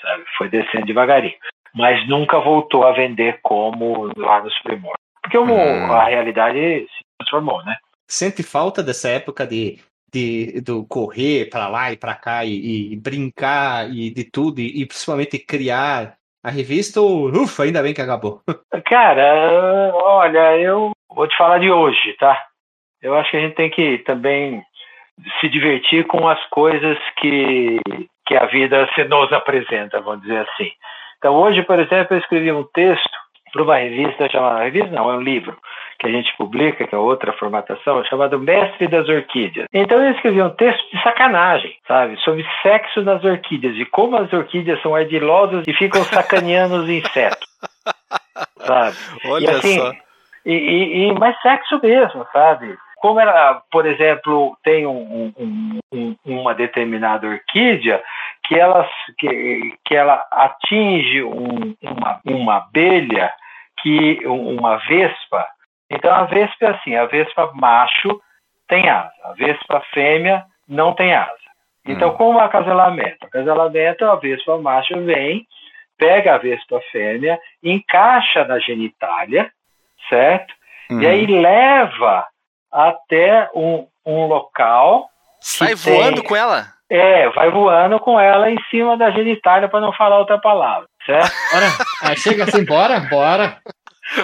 sabe? 0.00 0.24
Foi 0.36 0.48
descendo 0.48 0.86
devagarinho. 0.86 1.34
Mas 1.74 2.06
nunca 2.08 2.38
voltou 2.38 2.86
a 2.86 2.92
vender 2.92 3.40
como 3.42 4.10
lá 4.16 4.42
nos 4.42 4.56
primórdios. 4.60 5.00
Porque 5.22 5.38
hum. 5.38 5.92
a 5.92 6.04
realidade 6.04 6.58
se 6.58 7.04
transformou, 7.18 7.64
né? 7.64 7.76
Sente 8.06 8.42
falta 8.42 8.82
dessa 8.82 9.08
época 9.08 9.46
de, 9.46 9.78
de 10.12 10.60
do 10.60 10.84
correr 10.84 11.48
para 11.48 11.68
lá 11.68 11.92
e 11.92 11.96
para 11.96 12.14
cá 12.14 12.44
e, 12.44 12.92
e, 12.92 12.96
brincar 12.96 13.88
e 13.90 14.10
de 14.10 14.24
tudo 14.24 14.60
e, 14.60 14.82
e 14.82 14.86
principalmente 14.86 15.38
criar 15.38 16.16
a 16.42 16.50
revista, 16.50 17.00
ufa, 17.00 17.62
ainda 17.62 17.82
bem 17.82 17.94
que 17.94 18.00
acabou. 18.00 18.40
Cara, 18.86 19.92
olha, 19.94 20.58
eu 20.58 20.90
vou 21.14 21.28
te 21.28 21.36
falar 21.36 21.58
de 21.58 21.70
hoje, 21.70 22.14
tá? 22.18 22.36
Eu 23.00 23.14
acho 23.16 23.30
que 23.30 23.36
a 23.36 23.40
gente 23.40 23.54
tem 23.54 23.70
que 23.70 23.98
também 23.98 24.62
se 25.40 25.48
divertir 25.48 26.06
com 26.06 26.28
as 26.28 26.42
coisas 26.48 26.98
que, 27.20 27.78
que 28.26 28.36
a 28.36 28.46
vida 28.46 28.88
se 28.94 29.04
nos 29.04 29.32
apresenta, 29.32 30.00
vamos 30.00 30.22
dizer 30.22 30.46
assim. 30.48 30.70
Então, 31.18 31.34
hoje, 31.34 31.62
por 31.62 31.78
exemplo, 31.78 32.16
eu 32.16 32.20
escrevi 32.20 32.50
um 32.50 32.64
texto 32.74 33.22
para 33.52 33.62
uma 33.62 33.76
revista 33.76 34.28
chamada. 34.30 34.64
Revista 34.64 34.90
não, 34.90 35.10
é 35.10 35.16
um 35.16 35.20
livro 35.20 35.56
que 35.98 36.06
a 36.06 36.10
gente 36.10 36.34
publica, 36.36 36.86
que 36.86 36.94
é 36.94 36.98
outra 36.98 37.32
formatação, 37.34 38.04
chamado 38.06 38.38
Mestre 38.38 38.88
das 38.88 39.08
Orquídeas. 39.08 39.68
Então 39.72 40.02
eu 40.02 40.10
escrevi 40.12 40.42
um 40.42 40.50
texto 40.50 40.90
de 40.90 41.00
sacanagem, 41.02 41.76
sabe? 41.86 42.16
Sobre 42.20 42.44
sexo 42.62 43.02
nas 43.02 43.22
orquídeas 43.22 43.76
e 43.76 43.84
como 43.84 44.16
as 44.16 44.32
orquídeas 44.32 44.80
são 44.82 44.94
ardilosas 44.94 45.64
e 45.68 45.72
ficam 45.74 46.02
sacaneando 46.02 46.76
os 46.76 46.88
insetos. 46.88 47.46
Sabe? 48.58 48.96
Olha 49.26 49.44
e, 49.44 49.50
assim, 49.50 49.78
só. 49.78 49.92
E, 50.46 50.52
e, 50.52 51.08
e, 51.08 51.12
mas 51.14 51.40
sexo 51.42 51.80
mesmo, 51.82 52.26
sabe? 52.32 52.76
Como 52.96 53.18
ela, 53.18 53.60
por 53.70 53.84
exemplo, 53.86 54.56
tem 54.62 54.86
um, 54.86 55.32
um, 55.36 55.78
um, 55.92 56.16
uma 56.24 56.54
determinada 56.54 57.26
orquídea 57.26 58.00
que 58.44 58.58
ela, 58.58 58.88
que, 59.18 59.74
que 59.84 59.94
ela 59.94 60.24
atinge 60.30 61.22
uma, 61.22 62.20
uma 62.24 62.56
abelha, 62.58 63.32
que 63.82 64.26
uma 64.26 64.76
vespa, 64.78 65.46
então 65.90 66.12
a 66.12 66.24
vespa 66.24 66.66
é 66.66 66.68
assim, 66.68 66.96
a 66.96 67.06
vespa 67.06 67.50
macho 67.54 68.20
tem 68.68 68.88
asa, 68.88 69.12
a 69.24 69.32
vespa 69.32 69.82
fêmea 69.92 70.44
não 70.68 70.94
tem 70.94 71.14
asa. 71.14 71.36
Então, 71.84 72.10
hum. 72.10 72.16
como 72.16 72.38
acasalamento? 72.38 73.26
Acasalamento, 73.26 74.04
a 74.04 74.14
vespa 74.16 74.56
macho 74.58 75.00
vem, 75.04 75.46
pega 75.98 76.34
a 76.34 76.38
vespa 76.38 76.80
fêmea, 76.90 77.38
encaixa 77.62 78.44
na 78.44 78.58
genitália, 78.58 79.50
certo? 80.08 80.54
Hum. 80.90 81.00
E 81.00 81.06
aí 81.06 81.26
leva 81.26 82.26
até 82.70 83.50
um, 83.54 83.86
um 84.06 84.26
local. 84.26 85.08
Sai 85.40 85.74
voando 85.74 86.20
tem... 86.20 86.28
com 86.28 86.36
ela? 86.36 86.66
É, 86.88 87.28
vai 87.30 87.50
voando 87.50 87.98
com 88.00 88.20
ela 88.20 88.50
em 88.50 88.62
cima 88.70 88.96
da 88.96 89.10
genitália 89.10 89.68
para 89.68 89.80
não 89.80 89.92
falar 89.92 90.18
outra 90.18 90.38
palavra, 90.38 90.86
certo? 91.06 91.32
Ah, 92.02 92.16
chega 92.16 92.44
assim, 92.44 92.64
bora, 92.64 93.00
bora. 93.08 93.58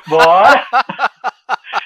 Bora. 0.09 0.67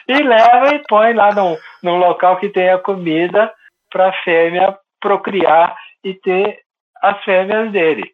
e 0.08 0.22
leva 0.22 0.74
e 0.74 0.82
põe 0.88 1.12
lá 1.12 1.34
num, 1.34 1.56
num 1.82 1.98
local 1.98 2.38
que 2.38 2.48
tenha 2.48 2.78
comida 2.78 3.52
para 3.90 4.08
a 4.08 4.12
fêmea 4.24 4.76
procriar 5.00 5.76
e 6.02 6.14
ter 6.14 6.60
as 7.02 7.22
fêmeas 7.24 7.70
dele. 7.72 8.10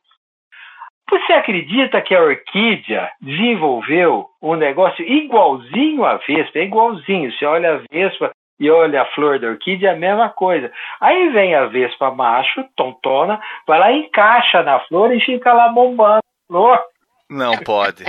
Você 1.08 1.32
acredita 1.32 2.02
que 2.02 2.14
a 2.14 2.22
orquídea 2.22 3.10
desenvolveu 3.20 4.26
um 4.42 4.56
negócio 4.56 5.02
igualzinho 5.04 6.04
à 6.04 6.16
vespa? 6.16 6.58
É 6.58 6.64
igualzinho. 6.64 7.32
Você 7.32 7.46
olha 7.46 7.76
a 7.76 7.80
vespa 7.90 8.30
e 8.60 8.68
olha 8.70 9.02
a 9.02 9.06
flor 9.06 9.38
da 9.38 9.48
orquídea, 9.48 9.90
é 9.90 9.92
a 9.92 9.96
mesma 9.96 10.28
coisa. 10.30 10.70
Aí 11.00 11.30
vem 11.30 11.54
a 11.54 11.66
vespa 11.66 12.10
macho, 12.10 12.64
tontona, 12.76 13.40
vai 13.66 13.78
lá, 13.78 13.92
encaixa 13.92 14.62
na 14.62 14.80
flor 14.80 15.14
e 15.14 15.20
fica 15.20 15.52
lá 15.52 15.68
bombando 15.68 16.18
a 16.18 16.46
flor. 16.46 16.80
Não 17.28 17.58
pode. 17.58 18.04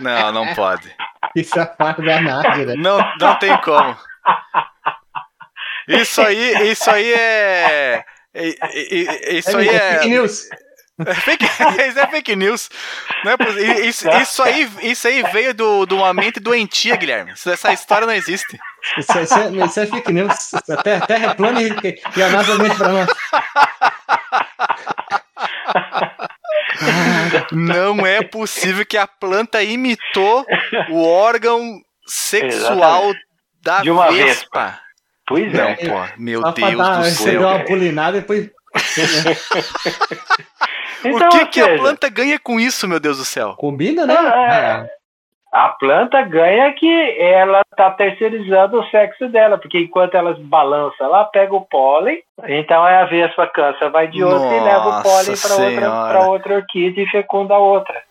Não, 0.00 0.32
não 0.32 0.54
pode. 0.54 0.94
Isso 1.34 1.58
é 1.58 1.66
parte 1.66 2.02
da 2.02 2.20
né? 2.20 2.74
Não, 2.76 2.98
não 3.20 3.38
tem 3.38 3.56
como. 3.58 3.96
Isso 5.88 6.20
aí, 6.22 6.70
isso 6.70 6.90
aí 6.90 7.12
é. 7.12 8.04
Isso 8.34 9.56
aí 9.56 9.68
é. 9.68 9.94
Fake 9.94 10.08
news. 10.08 10.48
Fake, 11.24 11.44
isso 11.88 11.98
é 11.98 12.06
fake 12.06 12.36
news. 12.36 12.70
Não 13.24 13.32
é, 13.32 13.36
isso, 13.86 14.08
isso, 14.08 14.42
aí, 14.42 14.70
isso 14.82 15.08
aí 15.08 15.22
veio 15.32 15.54
do, 15.54 15.86
de 15.86 15.94
uma 15.94 16.12
mente 16.12 16.38
doentia, 16.38 16.96
Guilherme. 16.96 17.32
Essa 17.32 17.72
história 17.72 18.06
não 18.06 18.14
existe. 18.14 18.58
Isso, 18.98 19.18
isso, 19.18 19.34
é, 19.34 19.50
isso 19.64 19.80
é 19.80 19.86
fake 19.86 20.12
news. 20.12 20.54
Até, 20.70 21.00
terra 21.00 21.30
é 21.30 21.34
plana 21.34 21.62
e, 21.62 21.68
e 22.16 22.22
a 22.22 22.28
NASA 22.28 22.58
mente 22.58 22.76
pra 22.76 22.88
nós. 22.88 23.08
Não 27.52 28.06
é 28.06 28.22
possível 28.22 28.84
que 28.84 28.96
a 28.96 29.06
planta 29.06 29.62
imitou 29.62 30.44
o 30.90 31.04
órgão 31.04 31.80
sexual 32.06 33.10
Exatamente. 33.10 33.20
da 33.62 33.80
De 33.82 33.90
uma 33.90 34.10
vespa. 34.10 34.66
vespa. 34.66 34.80
Pois 35.26 35.52
não, 35.52 35.68
é. 35.68 35.76
pô. 35.76 36.12
Meu 36.18 36.42
Deus 36.52 36.76
dar, 36.76 36.98
do 36.98 37.04
céu. 37.06 37.32
Deu 37.32 37.40
uma 37.42 37.64
pulinada 37.64 38.18
e 38.18 38.20
depois. 38.20 38.50
então, 41.04 41.28
o 41.28 41.30
que, 41.30 41.46
que 41.46 41.60
a 41.60 41.78
planta 41.78 42.08
ganha 42.08 42.38
com 42.38 42.58
isso, 42.58 42.88
meu 42.88 42.98
Deus 42.98 43.18
do 43.18 43.24
céu? 43.24 43.54
Combina, 43.56 44.04
né? 44.04 44.14
É, 44.14 44.56
é. 44.56 45.01
A 45.52 45.68
planta 45.68 46.22
ganha 46.22 46.72
que 46.72 47.20
ela 47.20 47.60
está 47.70 47.90
terceirizando 47.90 48.80
o 48.80 48.88
sexo 48.88 49.28
dela, 49.28 49.58
porque 49.58 49.80
enquanto 49.80 50.14
elas 50.14 50.38
balançam, 50.38 51.06
ela 51.06 51.24
pega 51.24 51.54
o 51.54 51.60
pólen, 51.60 52.22
então 52.48 52.88
é 52.88 53.02
a 53.02 53.04
vespa 53.04 53.46
cansa, 53.48 53.90
vai 53.90 54.08
de 54.08 54.24
outra 54.24 54.38
Nossa 54.38 54.56
e 54.56 54.60
leva 54.60 54.88
o 54.88 55.02
pólen 55.02 55.34
para 55.36 55.90
outra, 55.90 56.20
outra 56.20 56.54
orquídea 56.54 57.04
e 57.04 57.10
fecunda 57.10 57.52
a 57.54 57.58
outra. 57.58 58.02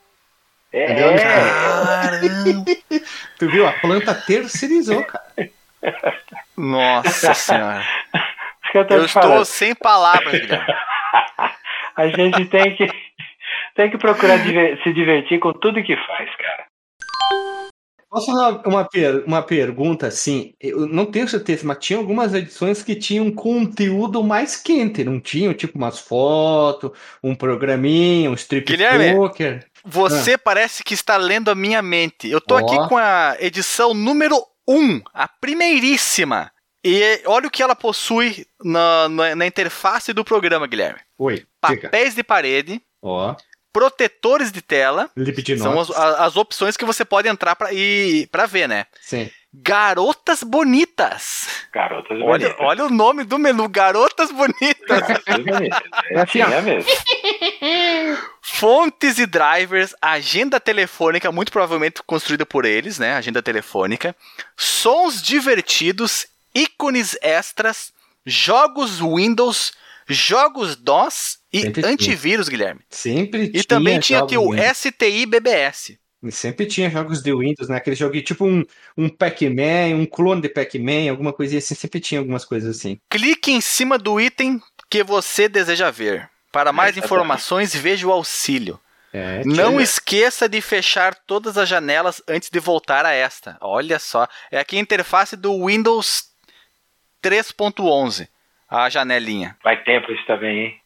É. 0.71 0.85
tu 3.39 3.49
viu? 3.49 3.67
A 3.67 3.73
planta 3.73 4.13
terceirizou, 4.13 5.03
cara. 5.03 5.25
Nossa 6.55 7.33
senhora. 7.33 7.83
eu, 8.73 8.85
eu 8.87 9.05
estou 9.05 9.43
sem 9.45 9.73
palavras, 9.73 10.39
Guilherme. 10.39 10.65
a 11.97 12.07
gente 12.07 12.45
tem 12.45 12.75
que 12.75 12.87
tem 13.75 13.89
que 13.89 13.97
procurar 13.97 14.37
diver- 14.37 14.79
se 14.83 14.93
divertir 14.93 15.39
com 15.39 15.51
tudo 15.53 15.83
que 15.83 15.97
faz, 15.97 16.29
cara. 16.35 16.70
Posso 18.11 18.25
fazer 18.29 18.67
uma, 18.67 18.83
per- 18.83 19.23
uma 19.25 19.41
pergunta 19.41 20.07
assim? 20.07 20.53
Eu 20.59 20.85
não 20.85 21.05
tenho 21.05 21.29
certeza, 21.29 21.65
mas 21.65 21.77
tinha 21.79 21.97
algumas 21.97 22.33
edições 22.33 22.83
que 22.83 22.93
tinham 22.93 23.31
conteúdo 23.31 24.21
mais 24.21 24.57
quente, 24.57 25.01
não 25.01 25.17
tinham? 25.17 25.53
Tipo 25.53 25.77
umas 25.77 25.97
fotos, 25.97 26.91
um 27.23 27.33
programinha, 27.33 28.29
um 28.29 28.33
strip 28.33 28.65
Guilherme, 28.67 29.15
poker. 29.15 29.65
Você 29.85 30.37
parece 30.37 30.83
que 30.83 30.93
está 30.93 31.15
lendo 31.15 31.49
a 31.49 31.55
minha 31.55 31.81
mente. 31.81 32.29
Eu 32.29 32.41
tô 32.41 32.55
Ó. 32.55 32.57
aqui 32.57 32.75
com 32.89 32.97
a 32.97 33.37
edição 33.39 33.93
número 33.93 34.35
1, 34.67 35.01
a 35.13 35.27
primeiríssima. 35.27 36.51
E 36.83 37.21
olha 37.25 37.47
o 37.47 37.51
que 37.51 37.63
ela 37.63 37.75
possui 37.75 38.45
na, 38.63 39.07
na, 39.07 39.35
na 39.35 39.47
interface 39.47 40.11
do 40.13 40.25
programa, 40.25 40.67
Guilherme. 40.67 40.99
Oi. 41.17 41.45
Papéis 41.61 42.13
de 42.15 42.23
parede, 42.23 42.81
Ó, 43.01 43.35
protetores 43.73 44.51
de 44.51 44.61
tela, 44.61 45.09
são 45.57 45.79
as, 45.79 45.89
as 45.91 46.35
opções 46.35 46.75
que 46.77 46.85
você 46.85 47.03
pode 47.05 47.27
entrar 47.27 47.55
pra, 47.55 47.71
e, 47.73 48.27
pra 48.31 48.45
ver, 48.45 48.67
né? 48.67 48.85
Sim. 49.01 49.29
Garotas 49.53 50.43
Bonitas. 50.43 51.47
Garotas 51.73 52.17
Olha, 52.21 52.47
bonitas. 52.47 52.55
olha 52.59 52.85
o 52.85 52.89
nome 52.89 53.23
do 53.25 53.37
menu, 53.37 53.67
Garotas 53.67 54.31
Bonitas. 54.31 54.87
Garotas 54.87 55.43
bonitas. 55.43 55.79
É, 56.11 56.19
Assim, 56.21 56.41
ó. 56.41 56.45
tinha 56.45 56.61
mesmo. 56.61 56.89
Fontes 58.41 59.17
e 59.19 59.25
drivers, 59.25 59.93
agenda 60.01 60.59
telefônica, 60.59 61.31
muito 61.31 61.51
provavelmente 61.51 62.01
construída 62.03 62.45
por 62.45 62.65
eles, 62.65 62.97
né? 62.97 63.15
Agenda 63.15 63.41
telefônica. 63.41 64.15
Sons 64.55 65.21
divertidos, 65.21 66.27
ícones 66.55 67.17
extras, 67.21 67.91
jogos 68.25 68.99
Windows, 68.99 69.73
jogos 70.07 70.75
DOS 70.75 71.39
e 71.51 71.61
Sempre 71.61 71.81
tinha. 71.81 71.93
antivírus, 71.93 72.49
Guilherme. 72.49 72.81
Sempre 72.89 73.51
E 73.53 73.63
também 73.63 73.99
tinha 73.99 74.19
aqui 74.23 74.37
o. 74.37 74.51
STI 74.73 75.25
BBS. 75.25 75.97
E 76.23 76.31
Sempre 76.31 76.65
tinha 76.67 76.89
jogos 76.89 77.21
de 77.23 77.33
Windows, 77.33 77.67
né? 77.69 77.77
Aquele 77.77 77.95
jogo 77.95 78.21
tipo 78.21 78.45
um, 78.45 78.63
um 78.97 79.09
Pac-Man, 79.09 79.95
um 79.95 80.05
clone 80.05 80.41
de 80.41 80.49
Pac-Man, 80.49 81.09
alguma 81.09 81.33
coisinha 81.33 81.59
assim. 81.59 81.73
Sempre 81.75 81.99
tinha 81.99 82.19
algumas 82.19 82.45
coisas 82.45 82.77
assim. 82.77 82.99
Clique 83.09 83.51
em 83.51 83.59
cima 83.61 83.97
do 83.97 84.19
item 84.21 84.61
que 84.89 85.03
você 85.03 85.49
deseja 85.49 85.89
ver. 85.89 86.29
Para 86.51 86.71
mais 86.71 86.91
Exatamente. 86.91 87.05
informações, 87.05 87.73
veja 87.75 88.05
o 88.07 88.11
auxílio. 88.11 88.79
É, 89.13 89.41
Não 89.45 89.71
tinha. 89.71 89.81
esqueça 89.81 90.47
de 90.47 90.61
fechar 90.61 91.15
todas 91.15 91.57
as 91.57 91.67
janelas 91.67 92.21
antes 92.27 92.49
de 92.49 92.59
voltar 92.59 93.05
a 93.05 93.11
esta. 93.13 93.57
Olha 93.59 93.97
só. 93.99 94.27
É 94.51 94.59
aqui 94.59 94.77
a 94.77 94.79
interface 94.79 95.35
do 95.35 95.65
Windows 95.65 96.25
3.11. 97.23 98.27
A 98.71 98.89
janelinha. 98.89 99.55
Vai 99.63 99.77
tempo 99.83 100.11
isso 100.11 100.25
também, 100.25 100.59
hein? 100.59 100.77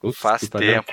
Putz, 0.00 0.18
Faz 0.18 0.48
tempo. 0.48 0.92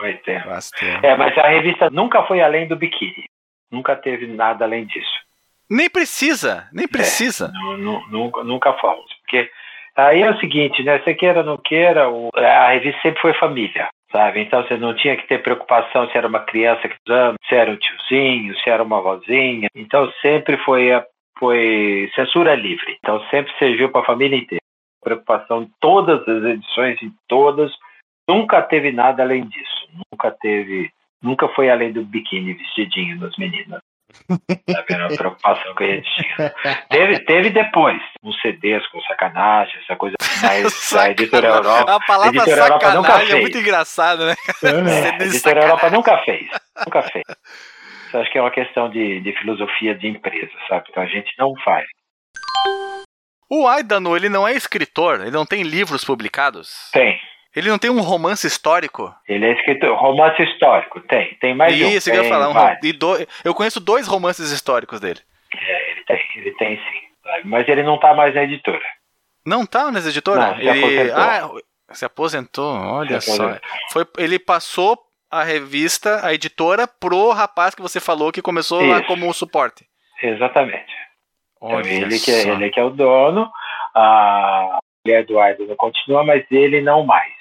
Vai 0.00 0.14
tempo. 0.14 0.44
Faz 0.48 0.70
tempo. 0.70 1.06
É, 1.06 1.16
mas 1.16 1.36
a 1.38 1.48
revista 1.48 1.88
nunca 1.90 2.24
foi 2.24 2.40
além 2.40 2.66
do 2.66 2.76
biquíni. 2.76 3.24
Nunca 3.70 3.94
teve 3.96 4.26
nada 4.26 4.64
além 4.64 4.84
disso. 4.84 5.20
Nem 5.70 5.88
precisa. 5.88 6.68
Nem 6.72 6.86
precisa. 6.88 7.50
Nu- 7.54 7.76
nu- 7.78 8.06
Nunca, 8.10 8.42
nunca 8.44 8.72
fomos. 8.74 9.06
Porque 9.20 9.48
aí 9.96 10.22
é 10.22 10.30
o 10.30 10.38
seguinte, 10.40 10.82
né? 10.82 10.98
Você 10.98 11.14
queira 11.14 11.38
ou 11.40 11.46
não 11.46 11.56
queira, 11.56 12.06
a 12.34 12.68
revista 12.72 13.00
sempre 13.00 13.20
foi 13.22 13.32
família, 13.34 13.88
sabe? 14.10 14.40
Então 14.40 14.62
você 14.62 14.76
não 14.76 14.94
tinha 14.94 15.16
que 15.16 15.26
ter 15.26 15.42
preocupação 15.42 16.08
se 16.10 16.18
era 16.18 16.26
uma 16.28 16.40
criança 16.40 16.88
que 16.88 16.96
usando, 17.06 17.36
se 17.48 17.54
era 17.54 17.70
um 17.70 17.76
tiozinho, 17.76 18.54
se 18.58 18.68
era 18.68 18.82
uma 18.82 19.00
vozinha. 19.00 19.68
Então 19.74 20.12
sempre 20.20 20.56
foi, 20.58 20.90
foi 21.38 22.10
censura 22.14 22.54
livre. 22.54 22.96
Então 22.98 23.24
sempre 23.30 23.52
serviu 23.58 23.88
para 23.90 24.02
a 24.02 24.06
família 24.06 24.36
inteira. 24.36 24.61
Preocupação 25.02 25.62
em 25.62 25.70
todas 25.80 26.20
as 26.28 26.44
edições, 26.44 27.02
em 27.02 27.12
todas. 27.28 27.72
Nunca 28.28 28.62
teve 28.62 28.92
nada 28.92 29.22
além 29.22 29.46
disso. 29.46 29.88
Nunca 30.12 30.30
teve. 30.30 30.90
Nunca 31.22 31.48
foi 31.48 31.70
além 31.70 31.92
do 31.92 32.04
biquíni 32.04 32.54
vestidinho 32.54 33.18
das 33.18 33.36
meninas. 33.36 33.80
Tá 34.28 34.84
vendo 34.88 35.04
a 35.04 35.16
preocupação 35.16 35.74
que 35.74 35.84
a 35.84 35.86
gente 35.86 36.10
tinha? 36.14 36.54
Teve, 36.90 37.20
teve 37.20 37.50
depois, 37.50 38.00
uns 38.22 38.38
CDs 38.42 38.86
com 38.88 39.00
sacanagem, 39.02 39.74
essa 39.82 39.96
coisa, 39.96 40.16
mas 40.42 40.92
a 40.92 41.10
editora 41.10 41.50
Sacanagem. 41.50 41.80
Europa, 41.80 41.94
A 41.96 42.00
palavra 42.06 42.36
Editora 42.36 42.60
Europa 42.60 42.90
nunca 42.94 43.06
sacanagem 43.08 43.24
é 43.24 43.30
fez. 43.30 43.40
muito 43.42 43.58
engraçada, 43.58 44.26
né? 44.26 44.34
a 44.48 44.52
CD 44.52 45.18
de 45.18 45.24
editora 45.24 45.38
sacanagem. 45.38 45.62
Europa 45.70 45.90
nunca 45.90 46.18
fez, 46.24 46.50
nunca 46.84 47.02
fez. 47.02 47.24
Isso 48.08 48.18
acho 48.18 48.30
que 48.30 48.38
é 48.38 48.42
uma 48.42 48.50
questão 48.50 48.90
de, 48.90 49.20
de 49.20 49.32
filosofia 49.38 49.94
de 49.94 50.08
empresa, 50.08 50.52
sabe? 50.68 50.86
Então 50.90 51.02
a 51.02 51.06
gente 51.06 51.32
não 51.38 51.54
faz. 51.64 51.86
O 53.54 53.66
Aidano, 53.68 54.16
ele 54.16 54.28
não 54.30 54.48
é 54.48 54.52
escritor, 54.54 55.20
ele 55.20 55.30
não 55.30 55.44
tem 55.44 55.62
livros 55.62 56.04
publicados. 56.04 56.88
Tem. 56.92 57.20
Ele 57.54 57.68
não 57.68 57.78
tem 57.78 57.90
um 57.90 58.00
romance 58.00 58.46
histórico. 58.46 59.14
Ele 59.28 59.44
é 59.44 59.52
escritor, 59.52 59.94
romance 59.98 60.42
histórico, 60.42 61.00
tem. 61.02 61.34
Tem 61.38 61.54
mais 61.54 61.74
de 61.76 61.84
um. 61.84 61.88
Isso, 61.90 62.08
eu 62.08 62.22
ia 62.22 62.28
falar. 62.30 62.48
Um, 62.48 62.76
e 62.86 62.92
do- 62.94 63.26
eu 63.44 63.54
conheço 63.54 63.78
dois 63.78 64.06
romances 64.06 64.50
históricos 64.50 65.00
dele. 65.00 65.20
É, 65.54 65.90
ele 65.90 66.04
tem, 66.06 66.20
ele 66.36 66.50
tem 66.52 66.76
sim. 66.76 67.00
Mas 67.44 67.68
ele 67.68 67.82
não 67.82 67.98
tá 68.00 68.14
mais 68.14 68.34
na 68.34 68.42
editora. 68.44 68.82
Não 69.44 69.66
tá 69.66 69.90
nas 69.90 70.06
editoras? 70.06 70.42
Não, 70.44 70.54
se 70.56 70.60
ele 70.62 70.70
aposentou. 71.12 71.18
Ah, 71.18 71.94
se 71.94 72.04
aposentou, 72.06 72.74
olha 72.74 73.20
Se 73.20 73.36
só. 73.36 73.42
aposentou. 73.42 73.68
Foi, 73.92 74.06
ele 74.16 74.38
passou 74.38 74.98
a 75.30 75.42
revista, 75.44 76.24
a 76.26 76.32
editora, 76.32 76.86
pro 76.86 77.30
rapaz 77.32 77.74
que 77.74 77.82
você 77.82 78.00
falou 78.00 78.32
que 78.32 78.40
começou 78.40 78.80
lá 78.86 78.98
Isso. 78.98 79.06
como 79.06 79.32
suporte. 79.34 79.84
Exatamente. 80.22 80.90
Então, 81.62 81.76
Olha 81.76 81.88
ele, 81.88 82.18
que 82.18 82.30
é, 82.30 82.48
ele 82.48 82.70
que 82.70 82.80
é 82.80 82.84
o 82.84 82.90
dono, 82.90 83.48
a 83.94 84.80
mulher 85.06 85.24
do 85.24 85.38
Aido 85.38 85.64
continua, 85.76 86.24
mas 86.24 86.44
ele 86.50 86.80
não 86.80 87.06
mais. 87.06 87.32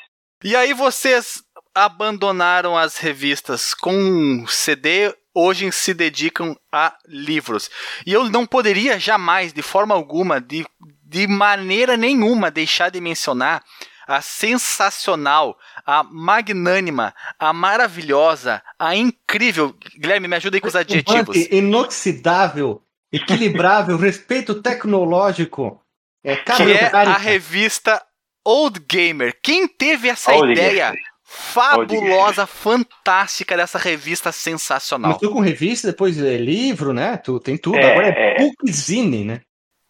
E 0.44 0.56
aí 0.56 0.74
vocês 0.74 1.44
abandonaram 1.74 2.78
as 2.78 2.98
revistas 2.98 3.74
com 3.74 4.46
CD, 4.48 5.14
hoje 5.34 5.72
se 5.72 5.94
dedicam 5.94 6.56
a 6.72 6.96
livros. 7.08 7.70
E 8.06 8.14
eu 8.14 8.30
não 8.30 8.46
poderia 8.46 9.00
jamais, 9.00 9.54
de 9.54 9.62
forma 9.62 9.96
alguma, 9.96 10.40
de, 10.40 10.66
de 11.04 11.28
maneira 11.28 11.98
nenhuma, 11.98 12.52
deixar 12.52 12.90
de 12.90 13.02
mencionar 13.02 13.64
a 14.08 14.22
sensacional, 14.22 15.58
a 15.86 16.04
magnânima, 16.04 17.14
a 17.40 17.54
maravilhosa, 17.54 18.62
a 18.78 18.96
incrível. 18.96 19.76
Guilherme, 19.98 20.28
me 20.28 20.36
ajuda 20.36 20.58
aí 20.58 20.62
com 20.62 20.68
os 20.68 20.76
adjetivos. 20.76 21.36
Turbante 21.36 21.56
inoxidável, 21.56 22.82
equilibrável, 23.12 23.98
respeito 23.98 24.62
tecnológico. 24.62 25.82
É, 26.24 26.36
Que 26.36 26.72
é 26.74 26.86
a 26.96 27.18
revista 27.18 28.02
Old 28.46 28.80
Gamer. 28.88 29.36
Quem 29.42 29.68
teve 29.68 30.08
essa 30.08 30.34
Old 30.34 30.52
ideia 30.52 30.88
Gamer. 30.92 31.00
fabulosa, 31.24 32.46
fantástica 32.46 33.58
dessa 33.58 33.78
revista 33.80 34.32
sensacional? 34.32 35.14
Começou 35.16 35.36
com 35.36 35.42
revista, 35.42 35.88
depois 35.88 36.22
é 36.22 36.38
livro, 36.38 36.94
né? 36.94 37.18
Tu, 37.18 37.40
tem 37.40 37.58
tudo. 37.58 37.78
É, 37.78 37.92
Agora 37.92 38.08
é, 38.10 38.34
é. 38.34 38.38
bookzine, 38.40 39.24
né? 39.26 39.42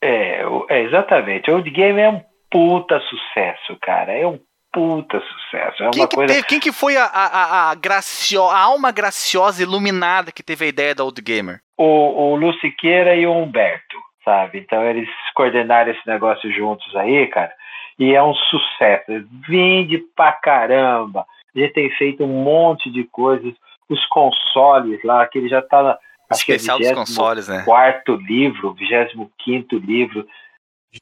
É, 0.01 0.41
é, 0.69 0.83
exatamente. 0.83 1.51
Old 1.51 1.69
Game 1.69 1.99
é 1.99 2.09
um 2.09 2.21
puta 2.49 2.99
sucesso, 3.01 3.77
cara. 3.81 4.11
É 4.13 4.25
um 4.25 4.39
puta 4.73 5.19
sucesso. 5.19 5.83
É 5.83 5.89
Quem 5.91 6.01
uma 6.01 6.07
que, 6.07 6.15
coisa. 6.15 6.33
teve- 6.33 6.47
quem 6.47 6.59
que 6.59 6.71
foi 6.71 6.95
a, 6.97 7.05
a, 7.05 7.25
a, 7.25 7.71
a 7.71 7.75
gracio- 7.75 8.43
a 8.49 8.57
alma 8.57 8.91
graciosa 8.91 9.61
iluminada 9.61 10.31
que 10.31 10.41
teve 10.41 10.65
a 10.65 10.67
ideia 10.69 10.95
da 10.95 11.03
Old 11.03 11.21
Gamer? 11.21 11.59
O, 11.81 12.31
o 12.33 12.35
Lu 12.35 12.53
Siqueira 12.59 13.15
e 13.15 13.25
o 13.25 13.31
Humberto, 13.33 13.97
sabe? 14.23 14.59
Então 14.59 14.83
eles 14.83 15.09
coordenaram 15.33 15.91
esse 15.91 16.05
negócio 16.07 16.51
juntos 16.53 16.95
aí, 16.95 17.27
cara. 17.27 17.51
E 17.97 18.13
é 18.13 18.21
um 18.23 18.33
sucesso. 18.33 19.05
Vende 19.47 19.97
pra 20.15 20.31
caramba. 20.31 21.25
A 21.55 21.59
gente 21.59 21.73
tem 21.73 21.89
feito 21.97 22.23
um 22.23 22.43
monte 22.43 22.89
de 22.91 23.03
coisas. 23.05 23.53
Os 23.89 24.05
consoles 24.07 25.03
lá, 25.03 25.25
que 25.27 25.37
ele 25.37 25.49
já 25.49 25.61
tá 25.61 25.83
na. 25.83 25.97
Acho 26.29 26.45
que 26.45 26.53
é 26.53 26.55
Especial 26.55 26.77
dos 26.79 26.87
24º 26.87 26.95
consoles, 26.95 27.47
né? 27.49 27.63
quarto 27.65 28.15
livro, 28.15 28.73
25 28.73 29.75
livro. 29.75 30.25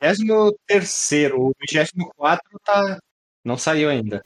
23 0.01 1.31
o 1.33 1.51
24 1.59 2.41
tá. 2.63 2.99
Não 3.43 3.57
saiu 3.57 3.89
ainda. 3.89 4.23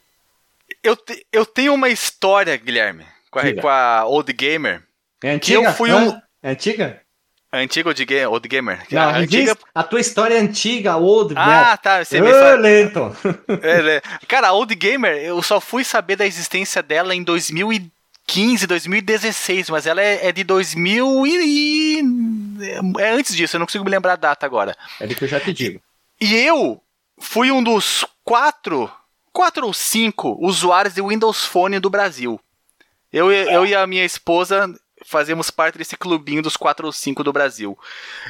Eu, 0.82 0.96
te- 0.96 1.26
eu 1.32 1.44
tenho 1.44 1.74
uma 1.74 1.88
história, 1.88 2.56
Guilherme, 2.56 3.04
com 3.30 3.38
a, 3.38 3.42
com 3.60 3.68
a 3.68 4.04
Old 4.06 4.32
Gamer. 4.32 4.82
É 5.22 5.30
antiga? 5.30 5.60
eu 5.68 5.72
fui 5.72 5.90
Hã? 5.90 5.96
um- 6.00 6.20
É 6.44 6.50
antiga? 6.50 7.00
A 7.50 7.58
antiga 7.58 7.88
Old, 7.88 8.04
Ga- 8.04 8.28
Old 8.28 8.48
Gamer. 8.48 8.84
Não, 8.90 9.00
a 9.00 9.04
a, 9.06 9.12
revista, 9.12 9.56
a 9.74 9.82
tua 9.82 10.00
história 10.00 10.34
é 10.34 10.40
antiga, 10.40 10.96
old, 10.96 11.34
Ah, 11.36 11.76
tá. 11.76 12.04
Você 12.04 12.20
né? 12.20 12.26
me 12.26 12.32
fala- 12.32 12.54
lento. 12.56 13.16
É, 13.62 13.96
é. 13.96 14.02
Cara, 14.28 14.48
a 14.48 14.52
Old 14.52 14.74
Gamer, 14.74 15.16
eu 15.16 15.40
só 15.40 15.60
fui 15.60 15.82
saber 15.84 16.16
da 16.16 16.26
existência 16.26 16.82
dela 16.82 17.14
em 17.14 17.22
2015, 17.22 18.66
2016, 18.66 19.70
mas 19.70 19.86
ela 19.86 20.02
é, 20.02 20.26
é 20.26 20.32
de 20.32 20.42
2000 20.44 21.26
e, 21.26 22.02
É 22.98 23.10
antes 23.12 23.34
disso, 23.36 23.56
eu 23.56 23.60
não 23.60 23.66
consigo 23.66 23.84
me 23.84 23.90
lembrar 23.90 24.14
a 24.14 24.16
data 24.16 24.44
agora. 24.44 24.76
É 25.00 25.06
de 25.06 25.14
que 25.14 25.24
eu 25.24 25.28
já 25.28 25.38
te 25.40 25.52
digo. 25.52 25.80
E 26.20 26.34
eu 26.34 26.80
fui 27.18 27.50
um 27.52 27.62
dos 27.62 28.04
quatro, 28.24 28.90
quatro 29.32 29.64
ou 29.66 29.72
cinco 29.72 30.36
usuários 30.40 30.94
de 30.94 31.00
Windows 31.02 31.44
Phone 31.44 31.78
do 31.78 31.88
Brasil. 31.88 32.40
Eu, 33.12 33.30
eu 33.30 33.64
e 33.64 33.74
a 33.76 33.86
minha 33.86 34.04
esposa 34.04 34.68
fazemos 35.04 35.50
parte 35.50 35.78
desse 35.78 35.96
clubinho 35.96 36.42
dos 36.42 36.56
quatro 36.56 36.86
ou 36.86 36.92
cinco 36.92 37.22
do 37.22 37.32
Brasil. 37.32 37.78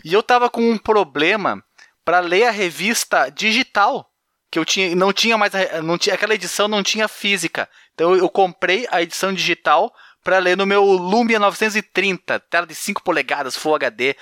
E 0.05 0.13
eu 0.13 0.23
tava 0.23 0.51
com 0.51 0.71
um 0.71 0.79
problema 0.79 1.63
para 2.05 2.21
ler 2.21 2.45
a 2.45 2.51
revista 2.51 3.29
digital, 3.31 4.11
que 4.51 4.59
eu 4.59 4.65
tinha, 4.65 4.95
não 4.95 5.13
tinha 5.13 5.39
mais, 5.39 5.53
não 5.83 5.97
tinha, 5.97 6.15
aquela 6.15 6.35
edição 6.35 6.69
não 6.69 6.83
tinha 6.83 7.09
física. 7.09 7.69
Então 7.95 8.15
eu 8.15 8.29
comprei 8.29 8.87
a 8.91 9.03
edição 9.03 9.33
digital 9.33 9.93
para 10.23 10.39
ler 10.39 10.57
no 10.57 10.67
meu 10.67 10.85
Lumia 10.85 11.39
930, 11.39 12.41
tela 12.41 12.67
de 12.67 12.75
5 12.75 13.03
polegadas, 13.03 13.57
Full 13.57 13.75
HD, 13.75 14.17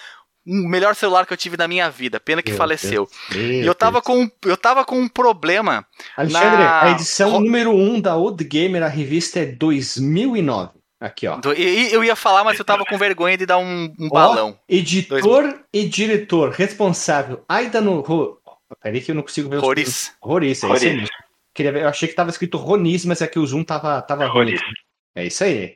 o 0.45 0.69
melhor 0.69 0.97
celular 0.97 1.25
que 1.25 1.33
eu 1.33 1.37
tive 1.37 1.57
na 1.57 1.69
minha 1.69 1.89
vida, 1.89 2.19
pena 2.19 2.43
que 2.43 2.51
meu 2.51 2.59
faleceu. 2.59 3.09
Deus, 3.31 3.65
e 3.65 3.67
eu 3.67 3.75
tava, 3.75 4.03
com, 4.03 4.29
eu 4.45 4.57
tava 4.57 4.85
com 4.85 4.99
um 4.99 5.09
problema. 5.09 5.87
Alexandre, 6.17 6.59
na... 6.59 6.83
a 6.83 6.91
edição 6.91 7.41
número 7.41 7.71
1 7.71 7.95
um 7.95 8.01
da 8.01 8.17
Old 8.17 8.43
Gamer, 8.43 8.83
a 8.83 8.89
revista 8.89 9.39
é 9.39 9.47
2009. 9.47 10.82
Aqui, 11.03 11.27
ó. 11.27 11.41
Eu 11.57 12.05
ia 12.05 12.15
falar, 12.15 12.45
mas 12.45 12.57
eu 12.57 12.65
tava 12.65 12.85
com 12.85 12.97
vergonha 12.97 13.37
de 13.37 13.45
dar 13.45 13.59
um, 13.59 13.93
um 13.99 14.09
balão. 14.09 14.57
Editor 14.69 15.21
Dois... 15.21 15.55
e 15.73 15.85
diretor 15.89 16.51
responsável. 16.51 17.45
Ainda 17.49 17.81
no. 17.81 18.05
Peraí 18.81 19.01
que 19.01 19.11
eu 19.11 19.15
não 19.17 19.23
consigo 19.23 19.51
ver 19.51 19.57
os. 19.57 19.63
Roriz. 19.63 20.15
Roriz, 20.23 20.63
é 20.63 20.73
isso 20.73 20.87
aí. 20.87 21.07
Queria 21.53 21.73
ver, 21.73 21.83
eu 21.83 21.89
achei 21.89 22.09
que 22.09 22.15
tava 22.15 22.31
escrito 22.31 22.57
Roniz, 22.57 23.05
mas 23.05 23.21
aqui 23.21 23.37
é 23.37 23.41
o 23.41 23.47
Zoom 23.47 23.65
tava, 23.65 24.01
tava 24.01 24.27
Roniz. 24.27 24.61
É 25.13 25.27
isso 25.27 25.43
aí. 25.43 25.75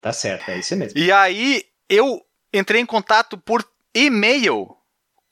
Tá 0.00 0.10
certo, 0.10 0.50
é 0.50 0.58
isso 0.58 0.74
mesmo. 0.74 0.98
E 0.98 1.12
aí 1.12 1.64
eu 1.86 2.22
entrei 2.50 2.80
em 2.80 2.86
contato 2.86 3.36
por 3.36 3.62
e-mail 3.94 4.74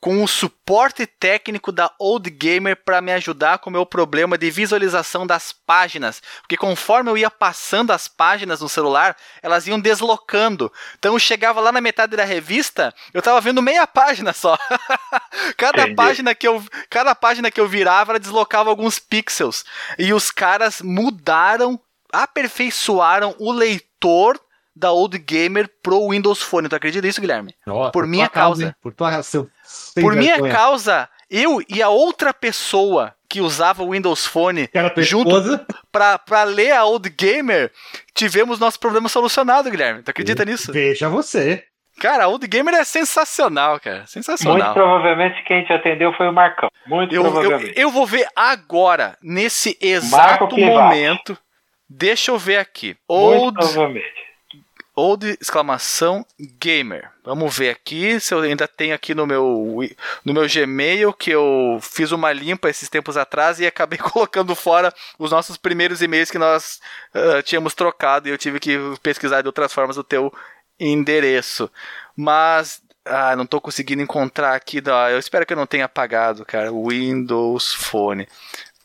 com 0.01 0.23
o 0.23 0.27
suporte 0.27 1.05
técnico 1.05 1.71
da 1.71 1.93
Old 1.99 2.27
Gamer 2.31 2.75
para 2.75 2.99
me 3.01 3.11
ajudar 3.11 3.59
com 3.59 3.69
o 3.69 3.73
meu 3.73 3.85
problema 3.85 4.35
de 4.35 4.49
visualização 4.49 5.27
das 5.27 5.53
páginas, 5.53 6.23
porque 6.41 6.57
conforme 6.57 7.11
eu 7.11 7.17
ia 7.17 7.29
passando 7.29 7.91
as 7.91 8.07
páginas 8.07 8.61
no 8.61 8.67
celular, 8.67 9.15
elas 9.43 9.67
iam 9.67 9.79
deslocando. 9.79 10.73
Então 10.97 11.13
eu 11.13 11.19
chegava 11.19 11.61
lá 11.61 11.71
na 11.71 11.79
metade 11.79 12.17
da 12.17 12.25
revista, 12.25 12.91
eu 13.13 13.19
estava 13.19 13.39
vendo 13.39 13.61
meia 13.61 13.85
página 13.85 14.33
só. 14.33 14.57
cada 15.55 15.83
Entendi. 15.83 15.95
página 15.95 16.33
que 16.33 16.47
eu 16.47 16.63
cada 16.89 17.13
página 17.13 17.51
que 17.51 17.61
eu 17.61 17.67
virava, 17.67 18.13
ela 18.13 18.19
deslocava 18.19 18.71
alguns 18.71 18.97
pixels. 18.97 19.63
E 19.99 20.11
os 20.13 20.31
caras 20.31 20.81
mudaram, 20.81 21.79
aperfeiçoaram 22.11 23.35
o 23.37 23.51
leitor 23.51 24.39
da 24.75 24.91
Old 24.91 25.17
Gamer 25.19 25.69
pro 25.83 26.09
Windows 26.09 26.41
Phone. 26.41 26.69
Tu 26.69 26.75
acredita 26.75 27.05
nisso, 27.05 27.21
Guilherme? 27.21 27.55
Oh, 27.67 27.83
por, 27.83 27.91
por 27.91 28.07
minha 28.07 28.29
causa. 28.29 28.63
causa 28.63 28.77
por 28.81 28.93
tua 28.93 29.21
seu, 29.23 29.49
por 29.99 30.15
minha 30.15 30.33
vergonha. 30.33 30.53
causa, 30.53 31.09
eu 31.29 31.61
e 31.69 31.81
a 31.81 31.89
outra 31.89 32.33
pessoa 32.33 33.13
que 33.29 33.39
usava 33.39 33.83
o 33.83 33.91
Windows 33.91 34.25
Phone 34.25 34.69
junto 34.97 35.59
pra, 35.91 36.17
pra 36.19 36.43
ler 36.43 36.73
a 36.73 36.83
Old 36.83 37.09
Gamer, 37.09 37.71
tivemos 38.13 38.59
nosso 38.59 38.79
problema 38.79 39.07
solucionado, 39.07 39.71
Guilherme. 39.71 40.03
Tu 40.03 40.11
acredita 40.11 40.43
nisso? 40.43 40.73
Veja 40.73 41.07
você. 41.07 41.63
Cara, 41.99 42.25
a 42.25 42.27
Old 42.27 42.45
Gamer 42.47 42.73
é 42.73 42.83
sensacional, 42.83 43.79
cara. 43.79 44.05
Sensacional. 44.07 44.57
Muito 44.57 44.73
provavelmente 44.73 45.43
quem 45.45 45.63
te 45.63 45.71
atendeu 45.71 46.11
foi 46.13 46.27
o 46.27 46.33
Marcão. 46.33 46.69
Muito 46.85 47.15
eu, 47.15 47.21
provavelmente. 47.21 47.73
Eu, 47.77 47.83
eu 47.83 47.91
vou 47.91 48.05
ver 48.05 48.27
agora, 48.35 49.17
nesse 49.21 49.77
exato 49.81 50.57
momento. 50.57 51.37
Deixa 51.89 52.31
eu 52.31 52.37
ver 52.37 52.57
aqui. 52.57 52.95
Old... 53.07 53.41
Muito 53.41 53.59
provavelmente 53.59 54.30
old 55.01 55.37
exclamação 55.41 56.23
gamer. 56.59 57.09
Vamos 57.23 57.57
ver 57.57 57.71
aqui 57.71 58.19
se 58.19 58.33
eu 58.33 58.41
ainda 58.41 58.67
tenho 58.67 58.93
aqui 58.93 59.15
no 59.15 59.25
meu 59.25 59.79
no 60.23 60.33
meu 60.33 60.47
Gmail 60.47 61.11
que 61.13 61.31
eu 61.31 61.79
fiz 61.81 62.11
uma 62.11 62.31
limpa 62.31 62.69
esses 62.69 62.87
tempos 62.87 63.17
atrás 63.17 63.59
e 63.59 63.65
acabei 63.65 63.97
colocando 63.99 64.55
fora 64.55 64.93
os 65.17 65.31
nossos 65.31 65.57
primeiros 65.57 66.01
e-mails 66.01 66.29
que 66.29 66.37
nós 66.37 66.79
uh, 67.15 67.41
tínhamos 67.41 67.73
trocado 67.73 68.27
e 68.27 68.31
eu 68.31 68.37
tive 68.37 68.59
que 68.59 68.77
pesquisar 69.01 69.41
de 69.41 69.47
outras 69.47 69.73
formas 69.73 69.97
o 69.97 70.03
teu 70.03 70.31
endereço. 70.79 71.69
Mas 72.15 72.81
ah, 73.03 73.35
não 73.35 73.45
estou 73.45 73.59
conseguindo 73.59 74.03
encontrar 74.03 74.53
aqui. 74.55 74.81
Eu 75.11 75.17
espero 75.17 75.45
que 75.45 75.53
eu 75.53 75.57
não 75.57 75.65
tenha 75.65 75.85
apagado, 75.85 76.45
cara. 76.45 76.71
Windows 76.71 77.73
Phone. 77.73 78.27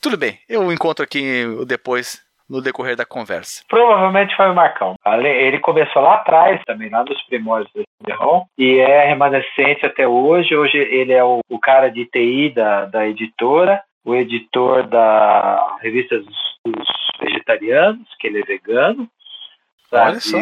Tudo 0.01 0.17
bem, 0.17 0.41
eu 0.49 0.73
encontro 0.73 1.05
aqui 1.05 1.45
depois 1.67 2.21
no 2.49 2.61
decorrer 2.61 2.97
da 2.97 3.05
conversa? 3.05 3.63
Provavelmente 3.69 4.37
foi 4.37 4.51
o 4.51 4.55
Marcão. 4.55 4.95
Ele 5.05 5.59
começou 5.59 6.03
lá 6.03 6.15
atrás, 6.15 6.63
também 6.65 6.89
lá 6.89 7.05
nos 7.05 7.21
primórdios 7.23 7.73
do 7.73 7.83
CD-ROM, 7.83 8.45
e 8.57 8.79
é 8.79 9.07
remanescente 9.07 9.85
até 9.85 10.07
hoje. 10.07 10.57
Hoje 10.57 10.77
ele 10.79 11.13
é 11.13 11.25
o, 11.25 11.41
o 11.49 11.59
cara 11.59 11.89
de 11.89 12.07
TI 12.07 12.51
da, 12.55 12.85
da 12.87 13.07
editora, 13.07 13.83
o 14.05 14.15
editor 14.15 14.87
da 14.87 15.77
revista 15.81 16.19
dos, 16.19 16.37
dos 16.65 16.89
vegetarianos, 17.21 18.07
que 18.19 18.29
ele 18.29 18.41
é 18.41 18.45
vegano. 18.45 19.09
Sabe? 19.91 20.11
Olha 20.11 20.21
só. 20.21 20.39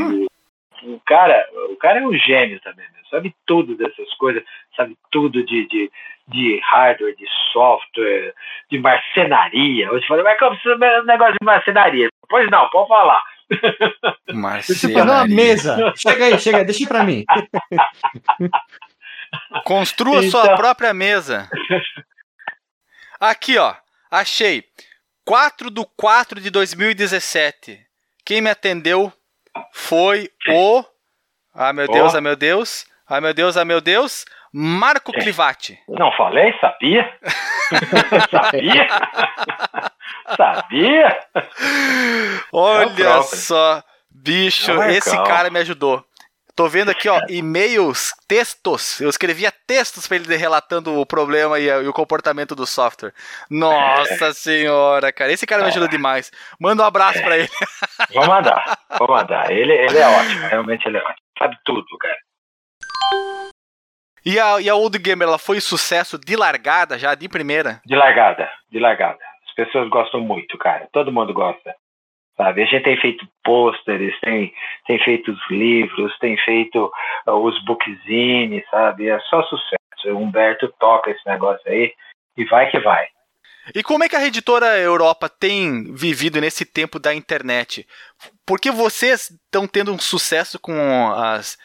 O 0.82 1.00
cara, 1.06 1.46
o 1.70 1.76
cara 1.76 2.00
é 2.00 2.06
um 2.06 2.12
gênio 2.12 2.60
também, 2.60 2.84
né? 2.84 2.90
sabe 3.10 3.34
tudo 3.46 3.76
dessas 3.76 4.12
coisas, 4.14 4.42
sabe 4.76 4.96
tudo 5.10 5.44
de, 5.44 5.68
de 5.68 5.90
de 6.28 6.60
hardware, 6.64 7.14
de 7.16 7.26
software, 7.52 8.34
de 8.70 8.78
marcenaria. 8.78 9.90
Hoje 9.90 10.06
falei, 10.06 10.24
mas 10.24 10.38
como 10.38 10.56
você 10.56 10.72
um 10.72 11.04
negócio 11.04 11.34
de 11.34 11.44
marcenaria? 11.44 12.08
Pois 12.28 12.50
não, 12.50 12.68
pode 12.70 12.88
falar. 12.88 13.22
Marcenaria. 14.32 15.04
uma 15.04 15.26
mesa. 15.26 15.92
Chega 15.96 16.24
aí, 16.24 16.38
chega 16.38 16.58
aí, 16.58 16.64
deixa 16.64 16.88
pra 16.88 17.04
mim. 17.04 17.24
Construa 19.64 20.24
então... 20.24 20.30
sua 20.30 20.56
própria 20.56 20.94
mesa. 20.94 21.50
Aqui, 23.20 23.58
ó. 23.58 23.74
Achei. 24.10 24.64
4 25.26 25.70
do 25.70 25.84
4 25.84 26.40
de 26.40 26.48
2017. 26.50 27.80
Quem 28.24 28.40
me 28.40 28.48
atendeu 28.48 29.12
foi 29.72 30.30
o. 30.48 30.84
Ah, 31.54 31.72
meu 31.72 31.86
Deus, 31.86 32.14
oh. 32.14 32.16
ah, 32.16 32.20
meu 32.20 32.36
Deus. 32.36 32.86
Ah, 33.06 33.20
meu 33.20 33.34
Deus, 33.34 33.56
ah, 33.56 33.64
meu 33.64 33.80
Deus. 33.80 34.24
Marco 34.52 35.12
é. 35.14 35.20
Clivati. 35.20 35.78
Não 35.88 36.12
falei? 36.12 36.54
Sabia? 36.60 37.12
sabia? 38.30 38.86
sabia? 40.36 41.20
Olha 42.52 43.22
só, 43.22 43.82
bicho, 44.10 44.70
é 44.80 44.94
esse 44.94 45.16
cara 45.24 45.50
me 45.50 45.58
ajudou. 45.58 46.04
Tô 46.56 46.68
vendo 46.68 46.88
aqui, 46.88 47.08
ó, 47.08 47.20
e-mails, 47.28 48.12
textos. 48.28 49.00
Eu 49.00 49.10
escrevia 49.10 49.52
textos 49.66 50.06
para 50.06 50.18
ele 50.18 50.36
relatando 50.36 51.00
o 51.00 51.04
problema 51.04 51.58
e, 51.58 51.66
e, 51.66 51.88
o 51.88 51.92
comportamento 51.92 52.54
do 52.54 52.64
software. 52.64 53.12
Nossa 53.50 54.26
é. 54.26 54.32
senhora, 54.32 55.12
cara. 55.12 55.32
Esse 55.32 55.48
cara 55.48 55.62
me 55.62 55.68
ajuda 55.68 55.88
demais. 55.88 56.30
Manda 56.60 56.84
um 56.84 56.86
abraço 56.86 57.20
para 57.22 57.38
ele. 57.38 57.48
Vou 58.12 58.26
mandar, 58.26 58.78
vou 58.98 59.08
mandar. 59.08 59.50
Ele, 59.50 59.72
ele 59.72 59.98
é 59.98 60.06
ótimo, 60.06 60.46
realmente 60.46 60.86
ele 60.86 60.98
é 60.98 61.00
ótimo. 61.00 61.26
Sabe 61.36 61.56
tudo, 61.64 61.86
cara. 61.98 62.18
E 64.24 64.38
a, 64.38 64.60
e 64.60 64.68
a 64.68 64.76
Old 64.76 64.96
Gamer, 64.98 65.26
ela 65.26 65.38
foi 65.38 65.60
sucesso 65.60 66.16
de 66.18 66.36
largada 66.36 66.96
já, 66.96 67.16
de 67.16 67.28
primeira? 67.28 67.80
De 67.84 67.96
largada, 67.96 68.48
de 68.70 68.78
largada. 68.78 69.18
As 69.48 69.54
pessoas 69.54 69.88
gostam 69.90 70.20
muito, 70.20 70.56
cara. 70.56 70.88
Todo 70.92 71.12
mundo 71.12 71.34
gosta. 71.34 71.74
Sabe? 72.36 72.62
A 72.62 72.66
gente 72.66 72.82
tem 72.82 73.00
feito 73.00 73.26
pôsteres, 73.44 74.18
tem, 74.20 74.52
tem 74.86 74.98
feito 75.04 75.30
os 75.30 75.50
livros, 75.50 76.16
tem 76.18 76.36
feito 76.38 76.90
uh, 77.28 77.32
os 77.32 77.64
bookzines, 77.64 78.64
sabe? 78.70 79.08
É 79.08 79.18
só 79.20 79.42
sucesso. 79.44 79.76
O 80.06 80.18
Humberto 80.18 80.72
toca 80.78 81.10
esse 81.10 81.26
negócio 81.26 81.62
aí 81.70 81.92
e 82.36 82.44
vai 82.44 82.70
que 82.70 82.78
vai. 82.80 83.06
E 83.74 83.82
como 83.82 84.04
é 84.04 84.08
que 84.08 84.16
a 84.16 84.26
editora 84.26 84.78
Europa 84.78 85.28
tem 85.28 85.94
vivido 85.94 86.40
nesse 86.40 86.66
tempo 86.66 86.98
da 86.98 87.14
internet? 87.14 87.86
Porque 88.44 88.70
vocês 88.70 89.30
estão 89.30 89.66
tendo 89.66 89.92
um 89.92 89.98
sucesso 89.98 90.58
com 90.58 91.10
as 91.12 91.56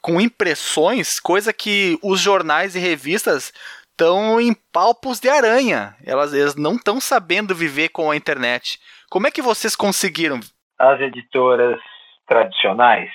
com 0.00 0.20
impressões, 0.20 1.18
coisa 1.18 1.52
que 1.52 1.98
os 2.00 2.20
jornais 2.20 2.76
e 2.76 2.78
revistas 2.78 3.52
estão 3.90 4.40
em 4.40 4.54
palpos 4.72 5.18
de 5.18 5.28
aranha. 5.28 5.96
Elas, 6.04 6.32
elas 6.32 6.54
não 6.54 6.76
estão 6.76 7.00
sabendo 7.00 7.54
viver 7.54 7.88
com 7.88 8.08
a 8.10 8.16
internet. 8.16 8.78
Como 9.16 9.26
é 9.26 9.30
que 9.30 9.40
vocês 9.40 9.74
conseguiram? 9.74 10.40
As 10.78 11.00
editoras 11.00 11.80
tradicionais 12.26 13.10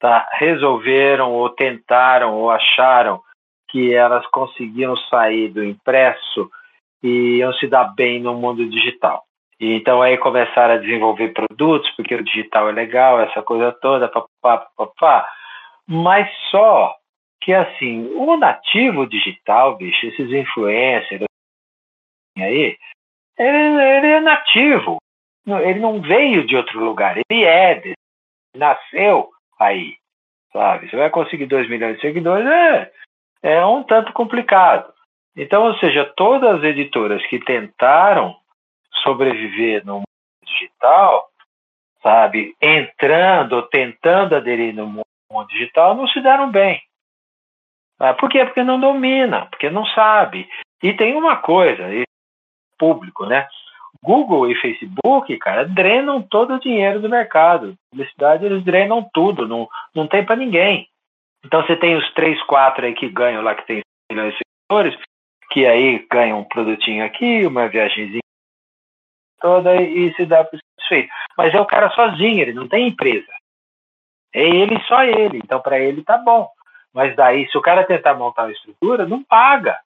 tá, 0.00 0.26
resolveram 0.38 1.32
ou 1.32 1.50
tentaram 1.50 2.32
ou 2.32 2.50
acharam 2.50 3.20
que 3.68 3.92
elas 3.92 4.26
conseguiam 4.28 4.96
sair 4.96 5.50
do 5.50 5.62
impresso 5.62 6.50
e 7.02 7.40
iam 7.40 7.52
se 7.52 7.66
dar 7.66 7.94
bem 7.94 8.22
no 8.22 8.32
mundo 8.32 8.66
digital. 8.70 9.22
E 9.60 9.74
então 9.74 10.00
aí 10.00 10.16
começaram 10.16 10.76
a 10.76 10.78
desenvolver 10.78 11.34
produtos, 11.34 11.90
porque 11.90 12.14
o 12.14 12.24
digital 12.24 12.70
é 12.70 12.72
legal, 12.72 13.20
essa 13.20 13.42
coisa 13.42 13.70
toda, 13.70 14.08
papá, 14.08 14.66
papá 14.74 15.28
mas 15.86 16.26
só 16.50 16.96
que 17.42 17.52
assim, 17.52 18.10
o 18.14 18.34
nativo 18.38 19.06
digital, 19.06 19.76
bicho, 19.76 20.06
esses 20.06 20.32
influencers 20.32 21.24
aí, 22.38 22.78
ele, 23.38 23.82
ele 23.82 24.06
é 24.06 24.20
nativo. 24.20 25.03
Ele 25.46 25.80
não 25.80 26.00
veio 26.00 26.46
de 26.46 26.56
outro 26.56 26.82
lugar, 26.82 27.16
ele 27.16 27.44
é, 27.44 27.74
desse, 27.74 27.94
nasceu 28.56 29.30
aí, 29.58 29.96
sabe? 30.52 30.88
Você 30.88 30.96
vai 30.96 31.10
conseguir 31.10 31.46
2 31.46 31.68
milhões 31.68 31.96
de 31.96 32.00
seguidores, 32.00 32.46
é, 32.46 32.92
é 33.42 33.66
um 33.66 33.82
tanto 33.82 34.12
complicado. 34.12 34.92
Então, 35.36 35.64
ou 35.64 35.76
seja, 35.78 36.10
todas 36.16 36.58
as 36.58 36.64
editoras 36.64 37.24
que 37.26 37.38
tentaram 37.40 38.36
sobreviver 39.02 39.84
no 39.84 39.96
mundo 39.96 40.04
digital, 40.44 41.28
sabe, 42.02 42.54
entrando, 42.60 43.62
tentando 43.68 44.36
aderir 44.36 44.74
no 44.74 44.86
mundo 44.86 45.04
mundo 45.34 45.48
digital 45.48 45.94
não 45.94 46.06
se 46.06 46.20
deram 46.20 46.50
bem. 46.50 46.80
Ah, 47.98 48.14
por 48.14 48.30
quê? 48.30 48.44
Porque 48.44 48.62
não 48.62 48.78
domina, 48.78 49.46
porque 49.46 49.68
não 49.70 49.84
sabe. 49.86 50.48
E 50.82 50.92
tem 50.94 51.14
uma 51.14 51.36
coisa, 51.36 51.84
público, 52.78 53.26
né? 53.26 53.46
Google 54.02 54.50
e 54.50 54.54
Facebook, 54.56 55.36
cara, 55.38 55.66
drenam 55.66 56.22
todo 56.22 56.54
o 56.54 56.60
dinheiro 56.60 57.00
do 57.00 57.08
mercado. 57.08 57.74
Publicidade, 57.90 58.44
eles 58.44 58.64
drenam 58.64 59.08
tudo, 59.12 59.48
não, 59.48 59.68
não 59.94 60.06
tem 60.06 60.24
para 60.24 60.36
ninguém. 60.36 60.88
Então 61.44 61.62
você 61.62 61.76
tem 61.76 61.96
os 61.96 62.12
três, 62.14 62.42
quatro 62.44 62.84
aí 62.84 62.94
que 62.94 63.08
ganham 63.08 63.42
lá, 63.42 63.54
que 63.54 63.66
tem 63.66 63.80
milhões 64.10 64.34
de 64.34 64.40
seguidores, 64.40 64.98
que 65.50 65.66
aí 65.66 66.06
ganham 66.10 66.40
um 66.40 66.44
produtinho 66.44 67.04
aqui, 67.04 67.46
uma 67.46 67.68
viagemzinha 67.68 68.20
toda 69.44 69.76
e 69.76 70.14
se 70.14 70.24
dá 70.24 70.42
por 70.42 70.58
satisfeito. 70.58 71.12
Mas 71.36 71.54
é 71.54 71.60
o 71.60 71.66
cara 71.66 71.90
sozinho, 71.90 72.40
ele 72.40 72.54
não 72.54 72.66
tem 72.66 72.88
empresa. 72.88 73.30
É 74.34 74.42
ele 74.42 74.80
só 74.84 75.04
ele. 75.04 75.38
Então 75.44 75.60
para 75.60 75.78
ele 75.78 76.02
tá 76.02 76.16
bom. 76.16 76.48
Mas 76.94 77.14
daí, 77.14 77.46
se 77.50 77.58
o 77.58 77.60
cara 77.60 77.84
tentar 77.84 78.14
montar 78.14 78.44
uma 78.44 78.52
estrutura, 78.52 79.06
não 79.06 79.22
paga. 79.22 79.78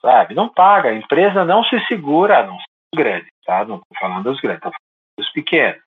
Sabe? 0.00 0.34
Não 0.34 0.48
paga. 0.48 0.90
A 0.90 0.94
empresa 0.94 1.44
não 1.44 1.62
se 1.64 1.78
segura, 1.86 2.46
não 2.46 2.56
se 2.58 2.64
grandes, 2.94 3.30
tá? 3.44 3.64
Não 3.64 3.76
estou 3.76 3.98
falando 3.98 4.24
dos 4.24 4.40
grandes, 4.40 4.58
estou 4.58 4.72
falando 4.72 5.18
dos 5.18 5.32
pequenos. 5.32 5.82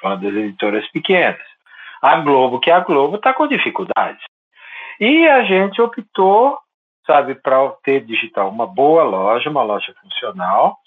falando 0.00 0.22
das 0.22 0.34
editoras 0.34 0.90
pequenas. 0.90 1.40
A 2.02 2.16
Globo, 2.16 2.60
que 2.60 2.70
é 2.70 2.74
a 2.74 2.80
Globo, 2.80 3.16
está 3.16 3.32
com 3.32 3.46
dificuldades. 3.46 4.22
E 5.00 5.26
a 5.26 5.42
gente 5.44 5.80
optou, 5.80 6.58
sabe, 7.06 7.34
para 7.34 7.70
ter 7.82 8.04
digital 8.04 8.48
uma 8.48 8.66
boa 8.66 9.02
loja, 9.02 9.50
uma 9.50 9.62
loja 9.62 9.94
funcional, 10.00 10.78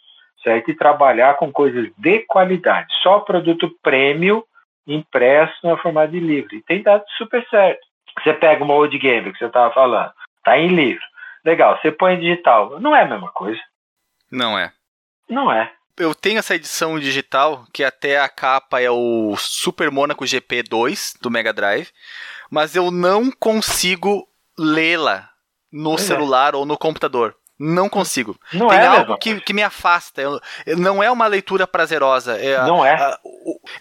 certo? 0.43 0.71
E 0.71 0.75
trabalhar 0.75 1.35
com 1.35 1.51
coisas 1.51 1.89
de 1.97 2.19
qualidade. 2.19 2.93
Só 3.01 3.19
produto 3.19 3.75
prêmio 3.81 4.45
impresso 4.85 5.55
no 5.63 5.77
formato 5.77 6.11
de 6.11 6.19
livro. 6.19 6.55
E 6.55 6.61
tem 6.61 6.81
dado 6.81 7.03
super 7.17 7.45
certo. 7.49 7.81
Você 8.23 8.33
pega 8.33 8.63
uma 8.63 8.73
old 8.73 8.97
game 8.97 9.31
que 9.31 9.37
você 9.37 9.45
estava 9.45 9.73
falando, 9.73 10.11
tá 10.43 10.57
em 10.57 10.67
livro. 10.67 11.03
Legal, 11.43 11.77
você 11.79 11.91
põe 11.91 12.13
em 12.13 12.19
digital. 12.19 12.79
Não 12.79 12.95
é 12.95 13.03
a 13.03 13.07
mesma 13.07 13.31
coisa. 13.31 13.61
Não 14.31 14.57
é. 14.57 14.71
Não 15.29 15.51
é. 15.51 15.71
Eu 15.97 16.13
tenho 16.13 16.37
essa 16.37 16.55
edição 16.55 16.99
digital, 16.99 17.65
que 17.73 17.83
até 17.83 18.19
a 18.19 18.29
capa 18.29 18.79
é 18.79 18.89
o 18.89 19.35
Super 19.35 19.89
Monaco 19.89 20.23
GP2 20.23 21.15
do 21.19 21.31
Mega 21.31 21.51
Drive, 21.51 21.89
mas 22.51 22.75
eu 22.75 22.91
não 22.91 23.31
consigo 23.31 24.27
lê-la 24.57 25.29
no 25.71 25.95
é. 25.95 25.97
celular 25.97 26.55
ou 26.55 26.65
no 26.65 26.77
computador. 26.77 27.35
Não 27.59 27.89
consigo. 27.89 28.39
Não 28.53 28.67
Tem 28.67 28.77
é 28.77 28.85
algo 28.85 29.17
que, 29.17 29.41
que, 29.41 29.53
me 29.53 29.63
afasta. 29.63 30.21
Eu, 30.21 30.39
não 30.77 31.01
é 31.01 31.09
uma 31.09 31.25
leitura 31.25 31.65
prazerosa. 31.65 32.37
É, 32.37 32.61
não 32.63 32.85
é. 32.85 32.93
A, 32.93 33.19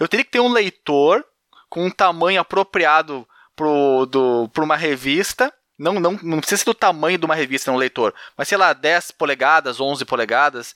eu 0.01 0.09
teria 0.09 0.25
que 0.25 0.31
ter 0.31 0.41
um 0.41 0.51
leitor 0.51 1.23
com 1.69 1.85
um 1.85 1.91
tamanho 1.91 2.41
apropriado 2.41 3.29
para 3.55 4.65
uma 4.65 4.77
revista. 4.77 5.53
Não, 5.79 6.01
não, 6.01 6.19
não 6.23 6.39
precisa 6.39 6.61
ser 6.61 6.65
do 6.65 6.73
tamanho 6.73 7.19
de 7.19 7.27
uma 7.27 7.35
revista, 7.35 7.71
um 7.71 7.77
leitor. 7.77 8.15
Mas 8.35 8.49
sei 8.49 8.57
lá, 8.57 8.73
10 8.73 9.11
polegadas, 9.11 9.79
11 9.79 10.07
polegadas 10.07 10.75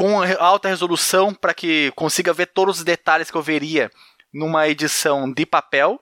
com 0.00 0.22
alta 0.38 0.66
resolução 0.66 1.34
para 1.34 1.52
que 1.52 1.92
consiga 1.94 2.32
ver 2.32 2.46
todos 2.46 2.78
os 2.78 2.84
detalhes 2.84 3.30
que 3.30 3.36
eu 3.36 3.42
veria 3.42 3.90
numa 4.32 4.66
edição 4.66 5.30
de 5.30 5.44
papel, 5.44 6.00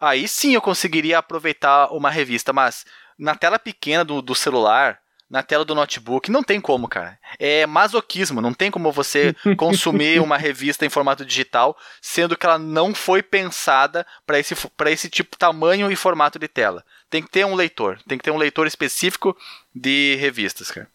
aí 0.00 0.28
sim 0.28 0.54
eu 0.54 0.60
conseguiria 0.60 1.18
aproveitar 1.18 1.88
uma 1.92 2.08
revista, 2.08 2.52
mas 2.52 2.86
na 3.18 3.34
tela 3.34 3.58
pequena 3.58 4.04
do, 4.04 4.22
do 4.22 4.32
celular, 4.32 5.00
na 5.28 5.42
tela 5.42 5.64
do 5.64 5.74
notebook, 5.74 6.30
não 6.30 6.44
tem 6.44 6.60
como, 6.60 6.86
cara. 6.86 7.18
É 7.36 7.66
masoquismo, 7.66 8.40
não 8.40 8.54
tem 8.54 8.70
como 8.70 8.92
você 8.92 9.34
consumir 9.58 10.20
uma 10.20 10.36
revista 10.36 10.86
em 10.86 10.90
formato 10.90 11.24
digital, 11.24 11.76
sendo 12.00 12.36
que 12.36 12.46
ela 12.46 12.60
não 12.60 12.94
foi 12.94 13.24
pensada 13.24 14.06
para 14.24 14.38
esse, 14.38 14.54
esse 14.86 15.10
tipo 15.10 15.36
tamanho 15.36 15.90
e 15.90 15.96
formato 15.96 16.38
de 16.38 16.46
tela. 16.46 16.84
Tem 17.10 17.20
que 17.20 17.30
ter 17.30 17.44
um 17.44 17.56
leitor, 17.56 17.98
tem 18.06 18.18
que 18.18 18.22
ter 18.22 18.30
um 18.30 18.38
leitor 18.38 18.68
específico 18.68 19.36
de 19.74 20.14
revistas, 20.20 20.70
cara 20.70 20.91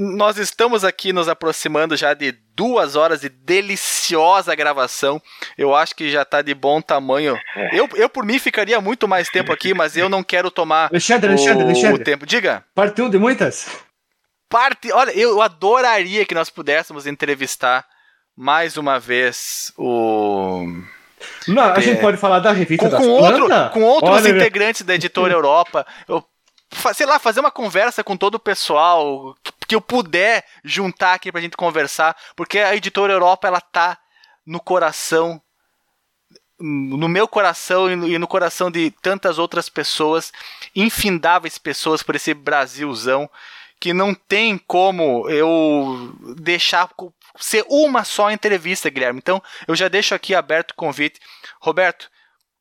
nós 0.00 0.38
estamos 0.38 0.82
aqui 0.82 1.12
nos 1.12 1.28
aproximando 1.28 1.94
já 1.94 2.14
de 2.14 2.32
duas 2.56 2.96
horas 2.96 3.20
de 3.20 3.28
deliciosa 3.28 4.54
gravação. 4.54 5.20
Eu 5.58 5.74
acho 5.74 5.94
que 5.94 6.10
já 6.10 6.22
está 6.22 6.40
de 6.40 6.54
bom 6.54 6.80
tamanho. 6.80 7.38
É. 7.54 7.78
Eu, 7.78 7.86
eu, 7.94 8.08
por 8.08 8.24
mim, 8.24 8.38
ficaria 8.38 8.80
muito 8.80 9.06
mais 9.06 9.28
tempo 9.28 9.52
aqui, 9.52 9.74
mas 9.74 9.98
eu 9.98 10.08
não 10.08 10.22
quero 10.22 10.50
tomar 10.50 10.88
Alexandre, 10.90 11.28
o, 11.28 11.32
Alexandre, 11.32 11.64
Alexandre. 11.64 12.00
o 12.00 12.04
tempo. 12.04 12.24
Diga. 12.24 12.64
Parte 12.74 13.02
1 13.02 13.10
de 13.10 13.18
muitas? 13.18 13.68
Parte. 14.48 14.90
Olha, 14.90 15.10
eu 15.10 15.42
adoraria 15.42 16.24
que 16.24 16.34
nós 16.34 16.48
pudéssemos 16.48 17.06
entrevistar 17.06 17.86
mais 18.34 18.78
uma 18.78 18.98
vez 18.98 19.70
o. 19.76 20.64
Não, 21.46 21.62
a 21.62 21.76
é, 21.76 21.80
gente 21.82 22.00
pode 22.00 22.16
falar 22.16 22.38
da 22.38 22.52
revista 22.52 22.88
com, 22.88 22.96
com, 22.96 23.08
outro, 23.08 23.48
com 23.72 23.82
outros 23.82 24.10
Olha, 24.12 24.30
integrantes 24.30 24.80
da 24.80 24.94
editora 24.94 25.34
Europa. 25.34 25.86
Eu 26.08 26.24
sei 26.94 27.04
lá, 27.04 27.18
fazer 27.18 27.40
uma 27.40 27.50
conversa 27.50 28.02
com 28.02 28.16
todo 28.16 28.36
o 28.36 28.40
pessoal 28.40 29.34
que, 29.70 29.74
eu 29.76 29.80
puder 29.80 30.44
juntar 30.64 31.14
aqui 31.14 31.30
pra 31.30 31.40
gente 31.40 31.56
conversar, 31.56 32.16
porque 32.34 32.58
a 32.58 32.74
editora 32.74 33.12
Europa 33.12 33.46
ela 33.46 33.60
tá 33.60 33.96
no 34.44 34.60
coração 34.60 35.40
no 36.62 37.08
meu 37.08 37.26
coração 37.26 37.90
e 38.06 38.18
no 38.18 38.28
coração 38.28 38.70
de 38.70 38.90
tantas 39.00 39.38
outras 39.38 39.70
pessoas, 39.70 40.30
infindáveis 40.76 41.56
pessoas 41.56 42.02
por 42.02 42.14
esse 42.14 42.34
Brasilzão, 42.34 43.30
que 43.80 43.94
não 43.94 44.14
tem 44.14 44.58
como 44.58 45.26
eu 45.30 46.14
deixar 46.36 46.90
ser 47.38 47.64
uma 47.66 48.04
só 48.04 48.30
entrevista, 48.30 48.90
Guilherme. 48.90 49.20
Então, 49.20 49.42
eu 49.66 49.74
já 49.74 49.88
deixo 49.88 50.14
aqui 50.14 50.34
aberto 50.34 50.72
o 50.72 50.74
convite. 50.74 51.18
Roberto, 51.62 52.10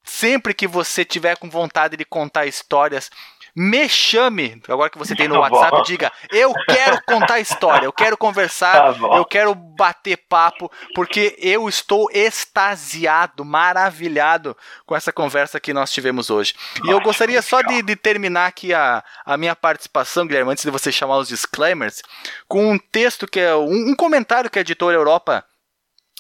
sempre 0.02 0.54
que 0.54 0.66
você 0.66 1.04
tiver 1.04 1.36
com 1.36 1.50
vontade 1.50 1.98
de 1.98 2.06
contar 2.06 2.46
histórias, 2.46 3.12
me 3.56 3.88
chame, 3.90 4.62
agora 4.68 4.90
que 4.90 4.98
você 4.98 5.16
tem 5.16 5.28
no 5.28 5.36
tá 5.36 5.42
WhatsApp, 5.42 5.84
diga: 5.86 6.12
eu 6.32 6.54
quero 6.68 7.02
contar 7.06 7.40
história, 7.40 7.86
eu 7.86 7.94
quero 7.94 8.18
conversar, 8.18 8.94
tá 8.94 9.18
eu 9.18 9.26
quero 9.26 9.54
bater 9.54 10.18
papo, 10.18 10.72
porque 10.94 11.36
eu 11.40 11.68
estou 11.68 12.10
extasiado, 12.12 13.44
maravilhado 13.44 14.56
com 14.86 14.96
essa 14.96 15.12
conversa 15.12 15.60
que 15.60 15.74
nós 15.74 15.92
tivemos 15.92 16.30
hoje. 16.30 16.54
E 16.86 16.90
eu 16.90 17.00
gostaria 17.02 17.42
só 17.42 17.62
de, 17.62 17.82
de 17.82 17.96
terminar 17.96 18.48
aqui 18.48 18.74
a, 18.74 19.04
a 19.26 19.38
minha 19.38 19.56
participação, 19.56 20.28
Guilherme, 20.28 20.52
antes 20.52 20.64
de 20.64 20.72
você 20.72 20.92
chamar 20.92 21.18
os 21.18 21.28
disclaimers, 21.28 22.02
com 22.48 22.72
um 22.72 22.78
texto 22.78 23.28
que 23.28 23.40
é 23.40 23.56
um, 23.56 23.92
um 23.92 23.96
comentário 23.96 24.50
que 24.50 24.60
a 24.60 24.62
editora 24.62 24.96
Europa 24.96 25.44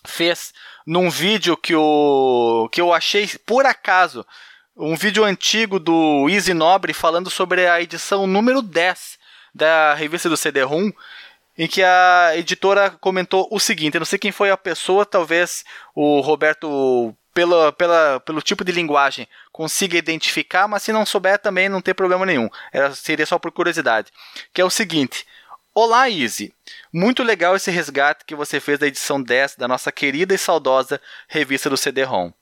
fez 0.05 0.53
num 0.85 1.09
vídeo 1.09 1.55
que, 1.55 1.75
o, 1.75 2.69
que 2.71 2.81
eu 2.81 2.93
achei 2.93 3.29
por 3.45 3.65
acaso 3.65 4.25
um 4.79 4.95
vídeo 4.95 5.25
antigo 5.25 5.77
do 5.77 6.29
Easy 6.29 6.53
Nobre 6.53 6.93
falando 6.93 7.29
sobre 7.29 7.67
a 7.67 7.81
edição 7.81 8.25
número 8.25 8.61
10 8.61 9.19
da 9.53 9.93
revista 9.93 10.29
do 10.29 10.37
CD-ROM, 10.37 10.91
em 11.57 11.67
que 11.67 11.83
a 11.83 12.31
editora 12.35 12.89
comentou 12.89 13.45
o 13.51 13.59
seguinte, 13.59 13.95
eu 13.95 13.99
não 13.99 14.05
sei 14.05 14.17
quem 14.17 14.31
foi 14.31 14.49
a 14.49 14.55
pessoa, 14.55 15.05
talvez 15.05 15.65
o 15.93 16.21
Roberto 16.21 17.13
pela, 17.33 17.73
pela, 17.73 18.21
pelo 18.21 18.41
tipo 18.41 18.63
de 18.63 18.71
linguagem 18.71 19.27
consiga 19.51 19.97
identificar, 19.97 20.65
mas 20.65 20.83
se 20.83 20.93
não 20.93 21.05
souber 21.05 21.37
também 21.39 21.67
não 21.67 21.81
tem 21.81 21.93
problema 21.93 22.25
nenhum. 22.25 22.49
Era, 22.71 22.95
seria 22.95 23.25
só 23.25 23.37
por 23.37 23.51
curiosidade. 23.51 24.11
Que 24.53 24.61
é 24.61 24.65
o 24.65 24.69
seguinte: 24.69 25.25
Olá, 25.81 26.09
Easy! 26.09 26.53
Muito 26.91 27.23
legal 27.23 27.55
esse 27.55 27.71
resgate 27.71 28.25
que 28.25 28.35
você 28.35 28.59
fez 28.59 28.77
da 28.77 28.87
edição 28.87 29.23
10 29.23 29.55
da 29.55 29.65
nossa 29.65 29.93
querida 29.93 30.35
e 30.35 30.37
saudosa 30.37 30.99
revista 31.25 31.69
do 31.69 31.77
CD-ROM. 31.77 32.33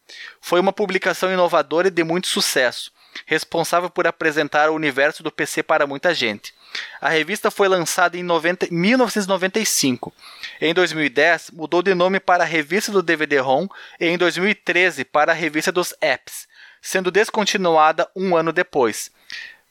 Foi 0.42 0.60
uma 0.60 0.74
publicação 0.74 1.32
inovadora 1.32 1.88
e 1.88 1.92
de 1.92 2.04
muito 2.04 2.26
sucesso, 2.26 2.92
responsável 3.28 3.92
por 3.92 4.08
apresentar 4.08 4.72
o 4.72 4.74
universo 4.74 5.22
do 5.22 5.32
PC 5.32 5.62
para 5.62 5.86
muita 5.86 6.16
gente. 6.16 6.52
A 7.00 7.10
revista 7.10 7.52
foi 7.52 7.68
lançada 7.68 8.18
em 8.18 8.24
90, 8.24 8.70
1995. 8.72 10.12
Em 10.60 10.74
2010, 10.74 11.52
mudou 11.52 11.84
de 11.84 11.94
nome 11.94 12.20
para 12.20 12.44
a 12.44 12.48
Revista 12.48 12.92
do 12.92 13.04
DVD-ROM 13.04 13.68
e 14.00 14.08
em 14.08 14.18
2013 14.18 15.06
para 15.06 15.32
a 15.32 15.36
Revista 15.36 15.72
dos 15.72 15.94
Apps, 16.02 16.48
sendo 16.82 17.12
descontinuada 17.12 18.10
um 18.16 18.36
ano 18.36 18.52
depois. 18.52 19.12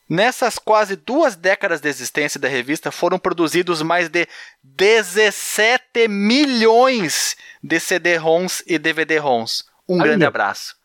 Nessas 0.08 0.56
quase 0.58 0.94
duas 0.94 1.34
décadas 1.34 1.80
de 1.80 1.88
existência 1.88 2.38
da 2.38 2.46
revista, 2.48 2.92
foram 2.92 3.18
produzidos 3.18 3.82
mais 3.82 4.08
de 4.08 4.28
17 4.62 6.06
milhões 6.08 7.36
de 7.62 7.80
CD-ROMs 7.80 8.62
e 8.66 8.78
DVD-ROMs. 8.78 9.64
Um 9.88 9.98
grande 9.98 10.24
abraço. 10.24 10.76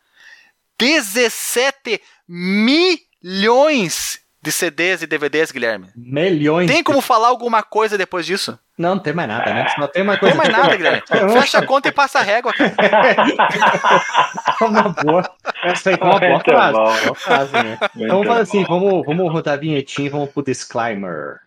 17 0.79 2.01
milhões 2.27 4.19
de 4.41 4.51
CDs 4.51 5.03
e 5.03 5.07
DVDs, 5.07 5.51
Guilherme. 5.51 5.89
Milhões. 5.95 6.69
Tem 6.69 6.83
como 6.83 6.99
falar 6.99 7.27
alguma 7.27 7.61
coisa 7.61 7.97
depois 7.97 8.25
disso? 8.25 8.57
Não, 8.77 8.95
não 8.95 9.01
tem 9.01 9.13
mais 9.13 9.27
nada, 9.27 9.53
né? 9.53 9.67
Não 9.77 9.87
tem 9.87 10.03
mais 10.03 10.19
coisa. 10.19 10.35
Não 10.35 10.43
tem 10.43 10.51
mais 10.51 10.63
nada, 10.63 10.75
Guilherme. 10.75 11.03
Fecha 11.39 11.59
a 11.59 11.65
conta 11.65 11.89
e 11.89 11.91
passa 11.91 12.19
a 12.19 12.23
régua, 12.23 12.51
cara. 12.51 12.73
uma 14.61 14.89
boa. 14.89 15.29
Essa 15.63 15.91
aí 15.91 15.97
foi 15.97 16.07
uma 16.07 16.19
boa 16.19 16.39
frase. 16.39 17.05
Boa 17.05 17.15
frase 17.15 17.53
né? 17.53 17.77
Então 17.95 18.07
vamos 18.07 18.27
fazer 18.27 18.41
assim, 18.41 18.63
vamos, 18.63 19.05
vamos 19.05 19.31
rodar 19.31 19.53
a 19.53 19.57
vinhetinha 19.57 20.07
e 20.07 20.09
vamos 20.09 20.31
pro 20.31 20.43
disclaimer. 20.43 21.39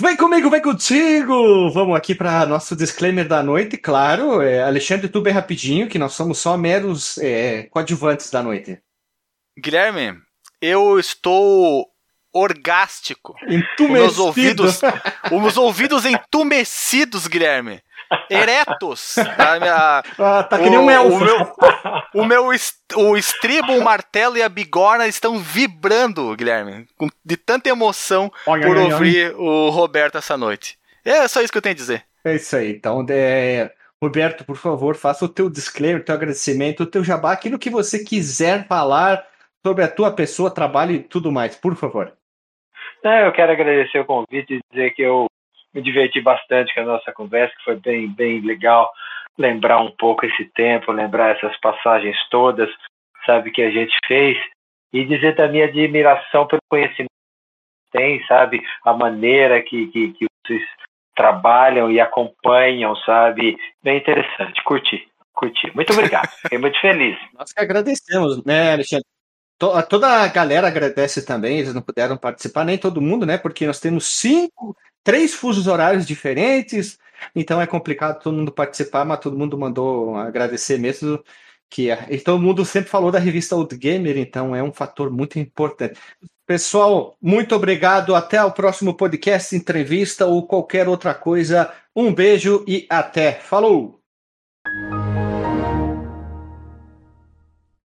Vem 0.00 0.16
comigo, 0.16 0.48
vem 0.48 0.62
contigo! 0.62 1.70
Vamos 1.70 1.94
aqui 1.94 2.14
para 2.14 2.46
nosso 2.46 2.74
disclaimer 2.74 3.28
da 3.28 3.42
noite, 3.42 3.76
claro. 3.76 4.40
É, 4.40 4.62
Alexandre, 4.62 5.06
tu 5.06 5.20
bem 5.20 5.34
rapidinho, 5.34 5.86
que 5.86 5.98
nós 5.98 6.14
somos 6.14 6.38
só 6.38 6.56
meros 6.56 7.18
é, 7.18 7.64
coadjuvantes 7.64 8.30
da 8.30 8.42
noite. 8.42 8.80
Guilherme, 9.58 10.18
eu 10.62 10.98
estou 10.98 11.86
orgástico. 12.32 13.34
Entumecido. 13.46 13.84
Os 13.84 13.90
meus 13.90 14.18
ouvidos, 14.18 14.80
os 15.30 15.56
ouvidos 15.58 16.06
entumecidos, 16.06 17.26
Guilherme. 17.26 17.82
Eretos. 18.30 19.18
A 19.18 19.58
minha, 19.58 20.02
ah, 20.18 20.42
tá 20.42 20.58
que 20.58 20.68
nem 20.70 20.78
um 20.78 20.90
elfo. 20.90 21.16
O 21.16 21.24
meu, 21.24 21.52
o 22.14 22.24
meu 22.24 22.52
est, 22.52 22.76
o 22.96 23.16
estribo, 23.16 23.72
o 23.72 23.84
martelo 23.84 24.36
e 24.36 24.42
a 24.42 24.48
bigorna 24.48 25.06
estão 25.06 25.38
vibrando, 25.38 26.34
Guilherme, 26.36 26.86
de 27.24 27.36
tanta 27.36 27.68
emoção 27.68 28.32
Olha, 28.46 28.66
por 28.66 28.76
olha, 28.76 28.94
ouvir 28.94 29.34
o 29.36 29.70
Roberto 29.70 30.18
essa 30.18 30.36
noite. 30.36 30.78
É 31.04 31.26
só 31.28 31.40
isso 31.40 31.52
que 31.52 31.58
eu 31.58 31.62
tenho 31.62 31.74
a 31.74 31.76
dizer. 31.76 32.04
É 32.24 32.34
isso 32.34 32.56
aí. 32.56 32.72
Então, 32.72 33.04
é... 33.10 33.70
Roberto, 34.02 34.44
por 34.44 34.56
favor, 34.56 34.96
faça 34.96 35.24
o 35.24 35.28
teu 35.28 35.48
disclaimer, 35.48 36.00
o 36.00 36.04
teu 36.04 36.14
agradecimento, 36.14 36.82
o 36.82 36.86
teu 36.86 37.04
jabá, 37.04 37.32
aquilo 37.32 37.58
que 37.58 37.70
você 37.70 38.02
quiser 38.02 38.66
falar 38.66 39.24
sobre 39.64 39.84
a 39.84 39.88
tua 39.88 40.10
pessoa, 40.10 40.50
trabalho 40.50 40.92
e 40.92 40.98
tudo 40.98 41.30
mais, 41.30 41.54
por 41.54 41.76
favor. 41.76 42.12
É, 43.04 43.26
eu 43.26 43.32
quero 43.32 43.52
agradecer 43.52 44.00
o 44.00 44.04
convite 44.04 44.54
e 44.54 44.60
dizer 44.70 44.90
que 44.94 45.02
eu 45.02 45.26
me 45.74 45.82
diverti 45.82 46.20
bastante 46.20 46.74
com 46.74 46.80
a 46.80 46.84
nossa 46.84 47.12
conversa, 47.12 47.54
que 47.56 47.64
foi 47.64 47.76
bem, 47.76 48.08
bem 48.08 48.40
legal 48.40 48.90
lembrar 49.38 49.80
um 49.80 49.90
pouco 49.90 50.26
esse 50.26 50.44
tempo, 50.54 50.92
lembrar 50.92 51.36
essas 51.36 51.58
passagens 51.60 52.16
todas, 52.30 52.68
sabe, 53.24 53.50
que 53.50 53.62
a 53.62 53.70
gente 53.70 53.96
fez, 54.06 54.36
e 54.92 55.04
dizer 55.04 55.34
da 55.34 55.48
minha 55.48 55.64
admiração 55.64 56.46
pelo 56.46 56.60
conhecimento 56.68 57.08
que 57.08 57.98
tem, 57.98 58.24
sabe, 58.26 58.62
a 58.84 58.92
maneira 58.92 59.62
que, 59.62 59.86
que, 59.88 60.12
que 60.12 60.26
vocês 60.46 60.62
trabalham 61.16 61.90
e 61.90 62.00
acompanham, 62.00 62.94
sabe, 62.96 63.56
bem 63.82 63.98
interessante, 63.98 64.62
curti, 64.64 65.08
curti. 65.32 65.74
Muito 65.74 65.92
obrigado, 65.92 66.28
fiquei 66.42 66.58
muito 66.58 66.78
feliz. 66.80 67.18
Nós 67.38 67.52
que 67.52 67.60
agradecemos, 67.60 68.44
né, 68.44 68.72
Alexandre? 68.72 69.06
Toda 69.88 70.08
a 70.08 70.26
galera 70.26 70.66
agradece 70.66 71.24
também, 71.24 71.58
eles 71.58 71.72
não 71.72 71.80
puderam 71.80 72.16
participar, 72.16 72.64
nem 72.64 72.76
todo 72.76 73.00
mundo, 73.00 73.24
né? 73.24 73.38
Porque 73.38 73.64
nós 73.64 73.78
temos 73.78 74.06
cinco 74.06 74.76
três 75.04 75.34
fusos 75.34 75.66
horários 75.66 76.06
diferentes, 76.06 76.98
então 77.34 77.60
é 77.60 77.66
complicado 77.66 78.22
todo 78.22 78.36
mundo 78.36 78.52
participar, 78.52 79.04
mas 79.04 79.20
todo 79.20 79.38
mundo 79.38 79.58
mandou 79.58 80.16
agradecer 80.16 80.78
mesmo. 80.78 81.22
Que 81.70 81.90
é, 81.90 82.06
e 82.10 82.18
todo 82.18 82.42
mundo 82.42 82.66
sempre 82.66 82.90
falou 82.90 83.10
da 83.10 83.18
revista 83.18 83.56
Old 83.56 83.74
Gamer, 83.76 84.18
então 84.18 84.54
é 84.54 84.62
um 84.62 84.72
fator 84.72 85.10
muito 85.10 85.38
importante. 85.38 85.98
Pessoal, 86.46 87.16
muito 87.20 87.54
obrigado. 87.54 88.14
Até 88.14 88.44
o 88.44 88.52
próximo 88.52 88.94
podcast, 88.94 89.56
entrevista 89.56 90.26
ou 90.26 90.46
qualquer 90.46 90.86
outra 90.86 91.14
coisa. 91.14 91.72
Um 91.96 92.12
beijo 92.12 92.62
e 92.68 92.86
até. 92.90 93.32
Falou! 93.32 94.02